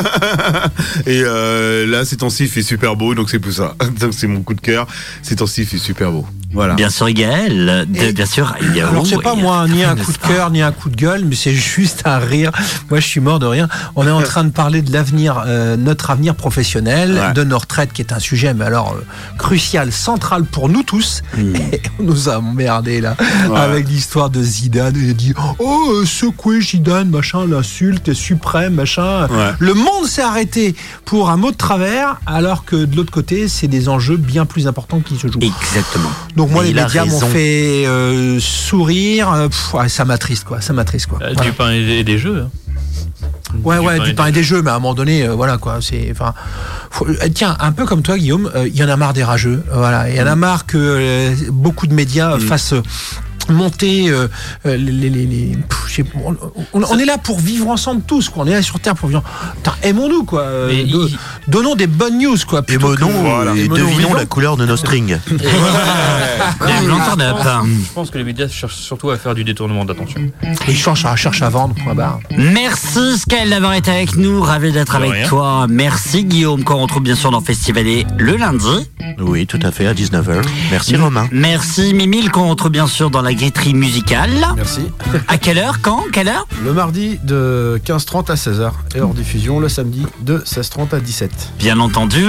Et 1.05 1.21
euh, 1.25 1.85
là, 1.85 2.05
ces 2.05 2.17
temps-ci, 2.17 2.43
il 2.43 2.49
fait 2.49 2.63
super 2.63 2.95
beau, 2.95 3.13
donc 3.13 3.29
c'est 3.29 3.39
pour 3.39 3.51
ça. 3.51 3.75
Donc 3.99 4.13
c'est 4.15 4.27
mon 4.27 4.41
coup 4.41 4.53
de 4.53 4.61
cœur. 4.61 4.87
Ces 5.21 5.35
temps-ci, 5.37 5.61
il 5.61 5.67
fait 5.67 5.77
super 5.77 6.11
beau. 6.11 6.25
Voilà. 6.53 6.75
Bien 6.75 6.89
sûr, 6.91 7.09
Gaël. 7.09 7.87
de- 7.89 8.11
bien 8.11 8.25
sûr, 8.27 8.55
il 8.61 8.75
y 8.75 8.81
a 8.81 8.87
Alors 8.87 9.07
c'est 9.07 9.19
pas 9.19 9.33
il 9.33 9.37
y 9.37 9.41
a- 9.41 9.43
moi 9.43 9.67
ni 9.67 9.83
un 9.83 9.95
coup 9.95 10.11
de 10.11 10.17
pas 10.19 10.27
cœur 10.27 10.51
ni 10.51 10.61
un 10.61 10.71
coup 10.71 10.89
de 10.89 10.95
gueule, 10.95 11.23
mais 11.25 11.35
c'est 11.35 11.53
juste 11.55 12.03
un 12.05 12.19
rire. 12.19 12.51
Moi 12.91 12.99
je 12.99 13.07
suis 13.07 13.19
mort 13.19 13.39
de 13.39 13.47
rien. 13.47 13.67
On 13.95 14.05
est 14.07 14.11
en 14.11 14.21
train 14.21 14.43
de 14.43 14.51
parler 14.51 14.83
de 14.83 14.92
l'avenir, 14.93 15.43
euh, 15.45 15.75
notre 15.77 16.09
avenir 16.11 16.35
professionnel, 16.35 17.13
Ouais. 17.13 17.33
de 17.33 17.43
nos 17.43 17.57
retraites, 17.57 17.91
qui 17.93 18.01
est 18.01 18.13
un 18.13 18.19
sujet, 18.19 18.53
mais 18.53 18.65
alors 18.65 18.95
euh, 18.97 19.03
crucial, 19.37 19.91
central 19.91 20.43
pour 20.45 20.69
nous 20.69 20.83
tous. 20.83 21.21
Et 21.37 21.81
on 21.99 22.03
nous 22.03 22.29
a 22.29 22.37
emmerdé 22.39 23.01
là 23.01 23.15
Ouais. 23.49 23.59
avec 23.59 23.87
l'histoire 23.89 24.29
de 24.29 24.41
Zidane. 24.41 24.93
Il 24.97 25.09
a 25.09 25.13
dit 25.13 25.33
oh 25.59 25.91
euh, 26.01 26.05
secouer 26.05 26.61
Zidane, 26.61 27.09
machin, 27.09 27.45
l'insulte 27.47 28.13
suprême, 28.13 28.73
machin. 28.75 29.27
Ouais. 29.27 29.51
Le 29.59 29.73
monde 29.73 30.05
s'est 30.07 30.21
arrêté 30.21 30.75
pour 31.05 31.29
un 31.29 31.37
mot 31.37 31.51
de 31.51 31.57
travers, 31.57 32.19
alors 32.25 32.65
que 32.65 32.75
de 32.85 32.95
l'autre 32.95 33.11
côté 33.11 33.47
c'est 33.47 33.67
des 33.67 33.89
enjeux 33.89 34.17
bien 34.17 34.45
plus 34.45 34.67
importants 34.67 34.99
qui 35.01 35.15
se 35.17 35.27
jouent. 35.27 35.39
Exactement. 35.41 36.09
Donc 36.35 36.51
moi, 36.51 36.63
Mais 36.63 36.73
les 36.73 36.81
médias 36.81 37.05
m'ont 37.05 37.19
fait 37.19 37.85
euh, 37.85 38.39
sourire. 38.39 39.47
pff, 39.49 39.75
ça 39.91 40.05
m'attriste, 40.05 40.43
quoi. 40.45 40.61
Ça 40.61 40.73
m'attriste, 40.73 41.07
quoi. 41.07 41.19
Euh, 41.21 41.31
Voilà. 41.33 41.49
Du 41.49 41.55
pain 41.55 41.71
et 41.71 42.03
des 42.03 42.17
jeux. 42.17 42.43
hein. 42.45 42.49
Ouais, 43.63 43.77
ouais, 43.77 43.99
du 43.99 44.13
pain 44.15 44.27
et 44.27 44.31
des 44.31 44.43
jeux, 44.43 44.61
mais 44.61 44.71
à 44.71 44.75
un 44.75 44.79
moment 44.79 44.93
donné, 44.95 45.23
euh, 45.27 45.33
voilà, 45.35 45.57
quoi. 45.57 45.77
C'est, 45.81 46.09
enfin, 46.11 46.33
euh, 47.07 47.13
tiens, 47.33 47.55
un 47.59 47.71
peu 47.71 47.85
comme 47.85 48.01
toi, 48.01 48.17
Guillaume, 48.17 48.49
euh, 48.55 48.67
il 48.67 48.75
y 48.75 48.83
en 48.83 48.89
a 48.89 48.97
marre 48.97 49.13
des 49.13 49.23
rageux. 49.23 49.63
Voilà, 49.71 50.09
il 50.09 50.15
y 50.15 50.21
en 50.21 50.25
Mm. 50.25 50.27
a 50.27 50.35
marre 50.35 50.65
que 50.65 50.77
euh, 50.77 51.35
beaucoup 51.51 51.85
de 51.87 51.93
médias 51.93 52.33
euh, 52.33 52.39
fassent. 52.39 52.73
monter 53.49 54.07
euh, 54.09 54.29
les, 54.63 54.77
les, 54.77 55.09
les- 55.09 55.57
pff, 55.69 55.99
on, 56.23 56.33
on- 56.73 56.83
on 56.89 56.97
est 56.97 57.03
là 57.03 57.17
pour 57.17 57.37
vivre 57.41 57.67
ensemble 57.67 58.01
tous 58.07 58.29
quoi 58.29 58.45
on 58.45 58.47
est 58.47 58.53
là 58.53 58.61
sur 58.61 58.79
terre 58.79 58.95
pour 58.95 59.09
vivre 59.09 59.21
aimons-nous 59.81 60.23
quoi 60.23 60.43
euh, 60.43 60.69
il- 60.71 61.17
donnons 61.47 61.75
des 61.75 61.87
bonnes 61.87 62.17
news 62.19 62.37
quoi 62.47 62.61
plutôt 62.61 62.95
que- 62.95 63.57
et 63.57 63.67
devinons 63.67 64.13
la 64.13 64.25
couleur 64.25 64.57
de 64.57 64.65
nos 64.65 64.77
strings. 64.77 65.13
Up. 65.13 65.19
Je 66.63 67.93
pense 67.93 68.09
que 68.09 68.17
les 68.17 68.23
médias 68.23 68.47
cherchent 68.47 68.75
surtout 68.75 69.09
à 69.09 69.17
faire 69.17 69.35
du 69.35 69.43
détournement 69.43 69.85
d'attention. 69.85 70.21
ils 70.67 70.75
cherchent 70.77 71.05
à, 71.05 71.15
cherchent 71.15 71.41
à 71.41 71.49
vendre 71.49 71.75
point 71.83 71.93
barre 71.95 72.19
Merci 72.37 73.17
Skyl 73.17 73.49
d'avoir 73.49 73.73
été 73.73 73.91
avec 73.91 74.15
nous, 74.15 74.41
ravi 74.41 74.71
d'être 74.71 74.95
avec 74.95 75.11
rien. 75.11 75.27
toi. 75.27 75.67
Merci 75.69 76.25
Guillaume, 76.25 76.63
qu'on 76.63 76.77
retrouve 76.81 77.03
bien 77.03 77.15
sûr 77.15 77.31
dans 77.31 77.41
Festivalé 77.41 78.05
le 78.17 78.35
lundi. 78.35 78.89
Oui, 79.19 79.45
tout 79.45 79.59
à 79.63 79.71
fait, 79.71 79.85
à 79.87 79.93
19h. 79.93 80.41
Merci 80.71 80.95
Romain. 80.95 81.27
Merci 81.31 81.93
Mimile, 81.93 82.31
qu'on 82.31 82.49
retrouve 82.49 82.71
bien 82.71 82.87
sûr 82.87 83.09
dans 83.09 83.21
la 83.21 83.33
griterie 83.33 83.73
musicale. 83.73 84.31
Merci. 84.55 84.81
À 85.27 85.37
quelle 85.37 85.57
heure 85.57 85.79
Quand 85.81 86.03
Quelle 86.11 86.27
heure? 86.29 86.47
Le 86.63 86.73
mardi 86.73 87.19
de 87.23 87.79
15h30 87.85 88.31
à 88.31 88.35
16h 88.35 88.71
et 88.95 89.01
hors 89.01 89.13
diffusion 89.13 89.59
le 89.59 89.69
samedi 89.69 90.05
de 90.21 90.39
16h30 90.39 90.95
à 90.95 90.99
17h. 90.99 91.29
Bien 91.59 91.79
entendu. 91.79 92.25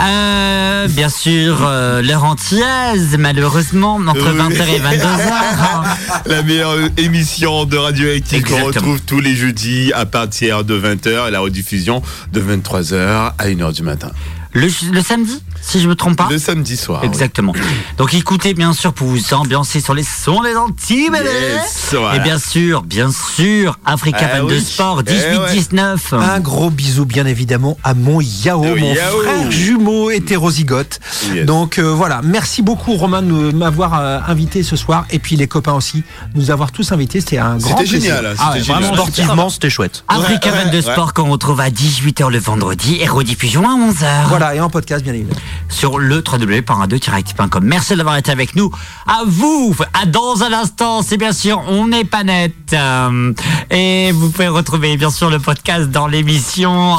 Euh, 0.00 0.88
bien 0.88 1.08
sûr, 1.08 1.58
euh, 1.62 2.00
l'heure 2.02 2.24
entière, 2.24 2.94
malheureusement, 3.18 3.96
entre 3.96 4.30
Oui. 4.32 4.38
20h 4.38 4.68
et 4.68 4.80
22h. 4.80 5.84
La 6.26 6.42
meilleure 6.42 6.76
émission 6.96 7.64
de 7.64 7.76
Radioactive 7.76 8.42
qu'on 8.44 8.64
retrouve 8.64 9.00
tous 9.02 9.20
les 9.20 9.34
jeudis 9.34 9.92
à 9.94 10.06
partir 10.06 10.64
de 10.64 10.78
20h 10.78 11.28
et 11.28 11.30
la 11.30 11.40
rediffusion 11.40 12.02
de 12.32 12.40
23h 12.40 13.32
à 13.38 13.46
1h 13.48 13.74
du 13.74 13.82
matin. 13.82 14.10
Le, 14.52 14.68
le 14.92 15.00
samedi, 15.00 15.42
si 15.62 15.80
je 15.80 15.88
me 15.88 15.94
trompe 15.94 16.16
pas 16.16 16.28
Le 16.30 16.38
samedi 16.38 16.76
soir. 16.76 17.00
oui. 17.02 17.08
Exactement. 17.08 17.54
Donc 17.96 18.12
écoutez 18.14 18.52
bien 18.54 18.72
sûr 18.74 18.92
pour 18.92 19.06
vous 19.08 19.32
ambiancer 19.34 19.80
sur 19.80 19.94
les 19.94 20.02
sons 20.02 20.42
des 20.42 20.54
Antilles, 20.56 21.08
bébé. 21.10 21.24
Yes, 21.54 21.94
voilà. 21.98 22.16
Et 22.16 22.20
bien 22.20 22.38
sûr, 22.38 22.82
bien 22.82 23.10
sûr, 23.10 23.78
Africa 23.86 24.28
Ah 24.34 24.40
22 24.40 24.54
oui. 24.56 24.60
Sport 24.60 25.02
Eh 25.06 25.10
ouais. 25.10 25.56
18-19. 25.56 26.14
Un 26.14 26.40
gros 26.40 26.68
bisou 26.70 27.04
bien 27.06 27.26
évidemment 27.26 27.78
à 27.84 27.94
mon 27.94 28.20
Yao, 28.20 28.62
Oh, 28.64 28.76
mon 28.78 28.94
Yao. 28.94 29.20
frère 29.22 29.50
jumeau 29.50 30.10
hétérozygote. 30.10 31.00
Yes. 31.34 31.46
Donc 31.46 31.78
euh, 31.78 31.82
voilà, 31.92 32.20
merci 32.22 32.62
beaucoup 32.62 32.94
Romain 32.94 33.22
de 33.22 33.52
m'avoir 33.52 33.98
euh, 33.98 34.18
invité 34.26 34.62
ce 34.62 34.76
soir 34.76 35.06
et 35.10 35.18
puis 35.18 35.36
les 35.36 35.46
copains 35.46 35.72
aussi, 35.74 36.02
nous 36.34 36.50
avoir 36.50 36.72
tous 36.72 36.92
invités, 36.92 37.20
c'était 37.20 37.38
un 37.38 37.56
grand 37.56 37.78
C'était 37.78 37.88
plaisir. 37.90 38.00
génial, 38.16 38.34
Ah 38.38 38.50
ouais, 38.52 38.58
c'était 38.58 38.64
génial. 38.66 38.82
vraiment, 38.82 38.94
Sportivement, 38.96 39.48
c'était 39.50 39.70
chouette. 39.70 40.04
Africa 40.08 40.50
Ouais, 40.50 40.56
ouais, 40.58 40.64
22 40.64 40.76
ouais. 40.76 40.92
Sport 40.92 41.14
qu'on 41.14 41.30
retrouve 41.30 41.60
à 41.60 41.70
18h 41.70 42.30
le 42.30 42.38
vendredi 42.38 42.98
et 43.00 43.06
rediffusion 43.06 43.62
à 43.68 43.74
11h. 43.74 44.28
Voilà, 44.28 44.54
et 44.54 44.60
en 44.60 44.70
podcast 44.70 45.02
bien 45.04 45.12
évidemment. 45.14 45.38
Sur 45.68 45.98
le 45.98 46.16
www.radio-active.com. 46.16 47.64
Merci 47.64 47.96
d'avoir 47.96 48.16
été 48.16 48.30
avec 48.30 48.54
nous. 48.56 48.70
À 49.06 49.22
vous, 49.26 49.74
à 49.94 50.06
dans 50.06 50.42
un 50.42 50.52
instant, 50.52 51.02
c'est 51.02 51.16
bien 51.16 51.32
sûr 51.32 51.62
On 51.68 51.88
n'est 51.88 52.04
pas 52.04 52.24
net. 52.24 52.54
Euh, 52.72 53.32
et 53.70 54.12
vous 54.12 54.30
pouvez 54.30 54.48
retrouver 54.48 54.96
bien 54.96 55.10
sûr 55.10 55.30
le 55.30 55.38
podcast 55.38 55.90
dans 55.90 56.06
l'émission. 56.06 56.96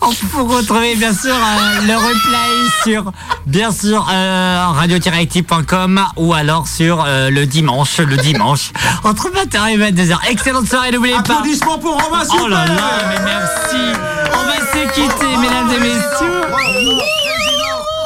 On 0.00 0.12
peut 0.12 0.42
retrouver 0.42 0.96
bien 0.96 1.12
sûr 1.12 1.34
euh, 1.34 1.86
le 1.86 1.94
replay 1.94 2.82
sur 2.84 3.12
bien 3.46 3.72
sûr 3.72 4.06
euh, 4.12 4.66
radio-active.com 4.68 6.04
ou 6.16 6.34
alors 6.34 6.68
sur 6.68 7.04
euh, 7.06 7.30
le 7.30 7.46
dimanche, 7.46 7.98
le 7.98 8.16
dimanche 8.16 8.72
entre 9.02 9.30
20h 9.30 9.70
et 9.70 9.78
22h. 9.78 10.18
Excellente 10.30 10.68
soirée, 10.68 10.90
n'oubliez 10.92 11.14
pas. 11.14 11.20
Applaudissements 11.38 11.78
pour 11.78 12.00
Romain 12.02 12.22
Oh 12.38 12.48
là 12.48 12.66
là, 12.66 12.74
mais 13.08 13.24
merci. 13.24 13.98
On 14.32 14.44
va 14.46 14.56
se 14.72 14.94
quitter, 14.94 15.36
mesdames 15.36 15.70
et 15.70 15.80
messieurs. 15.80 17.33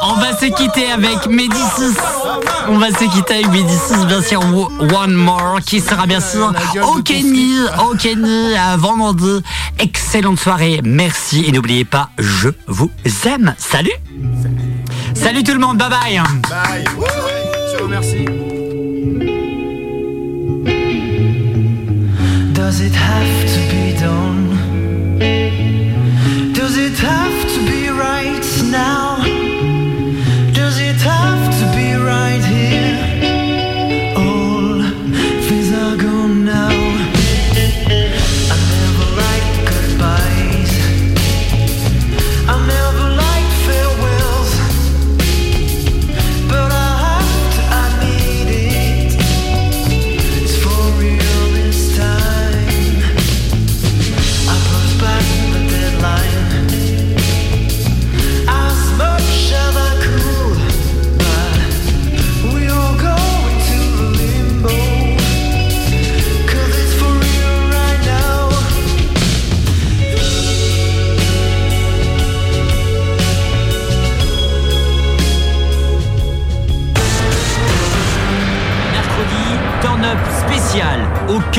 On 0.01 0.13
va 0.15 0.35
se 0.37 0.45
quitter 0.45 0.91
avec 0.91 1.27
Médicis. 1.27 1.97
On 2.67 2.77
va 2.77 2.89
se 2.89 3.03
quitter 3.13 3.35
avec 3.35 3.49
Médicis, 3.49 4.05
bien 4.07 4.21
sûr. 4.21 4.39
One 4.41 5.13
More, 5.13 5.59
qui 5.65 5.79
sera 5.79 6.05
bien 6.05 6.21
sûr 6.21 6.53
au 6.83 7.01
Kenny, 7.01 7.55
au 7.89 7.95
Kenny, 7.95 8.55
à 8.55 8.77
vendredi. 8.77 9.43
Excellente 9.79 10.39
soirée. 10.39 10.79
Merci. 10.83 11.45
Et 11.47 11.51
n'oubliez 11.51 11.85
pas, 11.85 12.09
je 12.17 12.49
vous 12.67 12.91
aime. 13.25 13.53
Salut. 13.57 13.91
Salut 15.13 15.43
tout 15.43 15.53
le 15.53 15.59
monde. 15.59 15.77
Bye 15.77 15.89
bye. 15.89 16.21
Bye. 16.49 16.83
Ciao, 17.75 17.87
merci. 17.87 18.25
Does 22.53 22.81
it 22.81 22.93
have 22.93 23.45
to 23.45 23.59
be 23.69 23.93
done? 23.99 24.57
Does 26.53 26.77
it 26.77 26.97
have 26.99 27.47
to 27.53 27.59
be 27.65 27.89
right 27.89 28.45
now? 28.71 29.38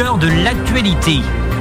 De 0.01 0.45
l'actualité. 0.45 1.21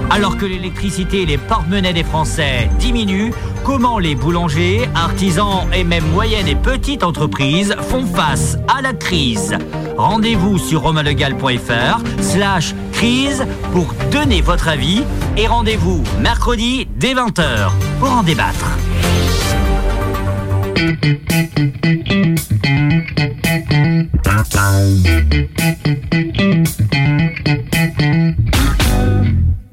Alors 0.10 0.38
que 0.38 0.45
l'électricité 0.45 1.24
et 1.24 1.26
les 1.26 1.38
porte-monnaies 1.38 1.91
des 1.91 2.06
Français 2.06 2.70
diminuent, 2.80 3.32
comment 3.66 3.99
les 3.99 4.16
boulangers, 4.16 4.88
artisans 4.95 5.68
et 5.74 5.84
même 5.84 6.06
moyennes 6.14 6.48
et 6.48 6.56
petites 6.56 7.03
entreprises 7.03 7.76
font 7.90 8.06
face 8.06 8.57
à 8.74 8.82
la 8.82 8.94
crise? 8.94 9.57
Rendez-vous 9.98 10.57
sur 10.57 10.84
romalegal.fr 10.84 11.99
slash 12.22 12.74
crise 12.94 13.45
pour 13.74 13.94
donner 14.10 14.40
votre 14.41 14.70
avis 14.70 15.03
et 15.36 15.45
rendez-vous 15.45 16.02
mercredi 16.22 16.88
dès 16.95 17.16
20h 17.16 17.72
pour 17.99 18.11
en 18.11 18.24
débattre. 18.24 18.78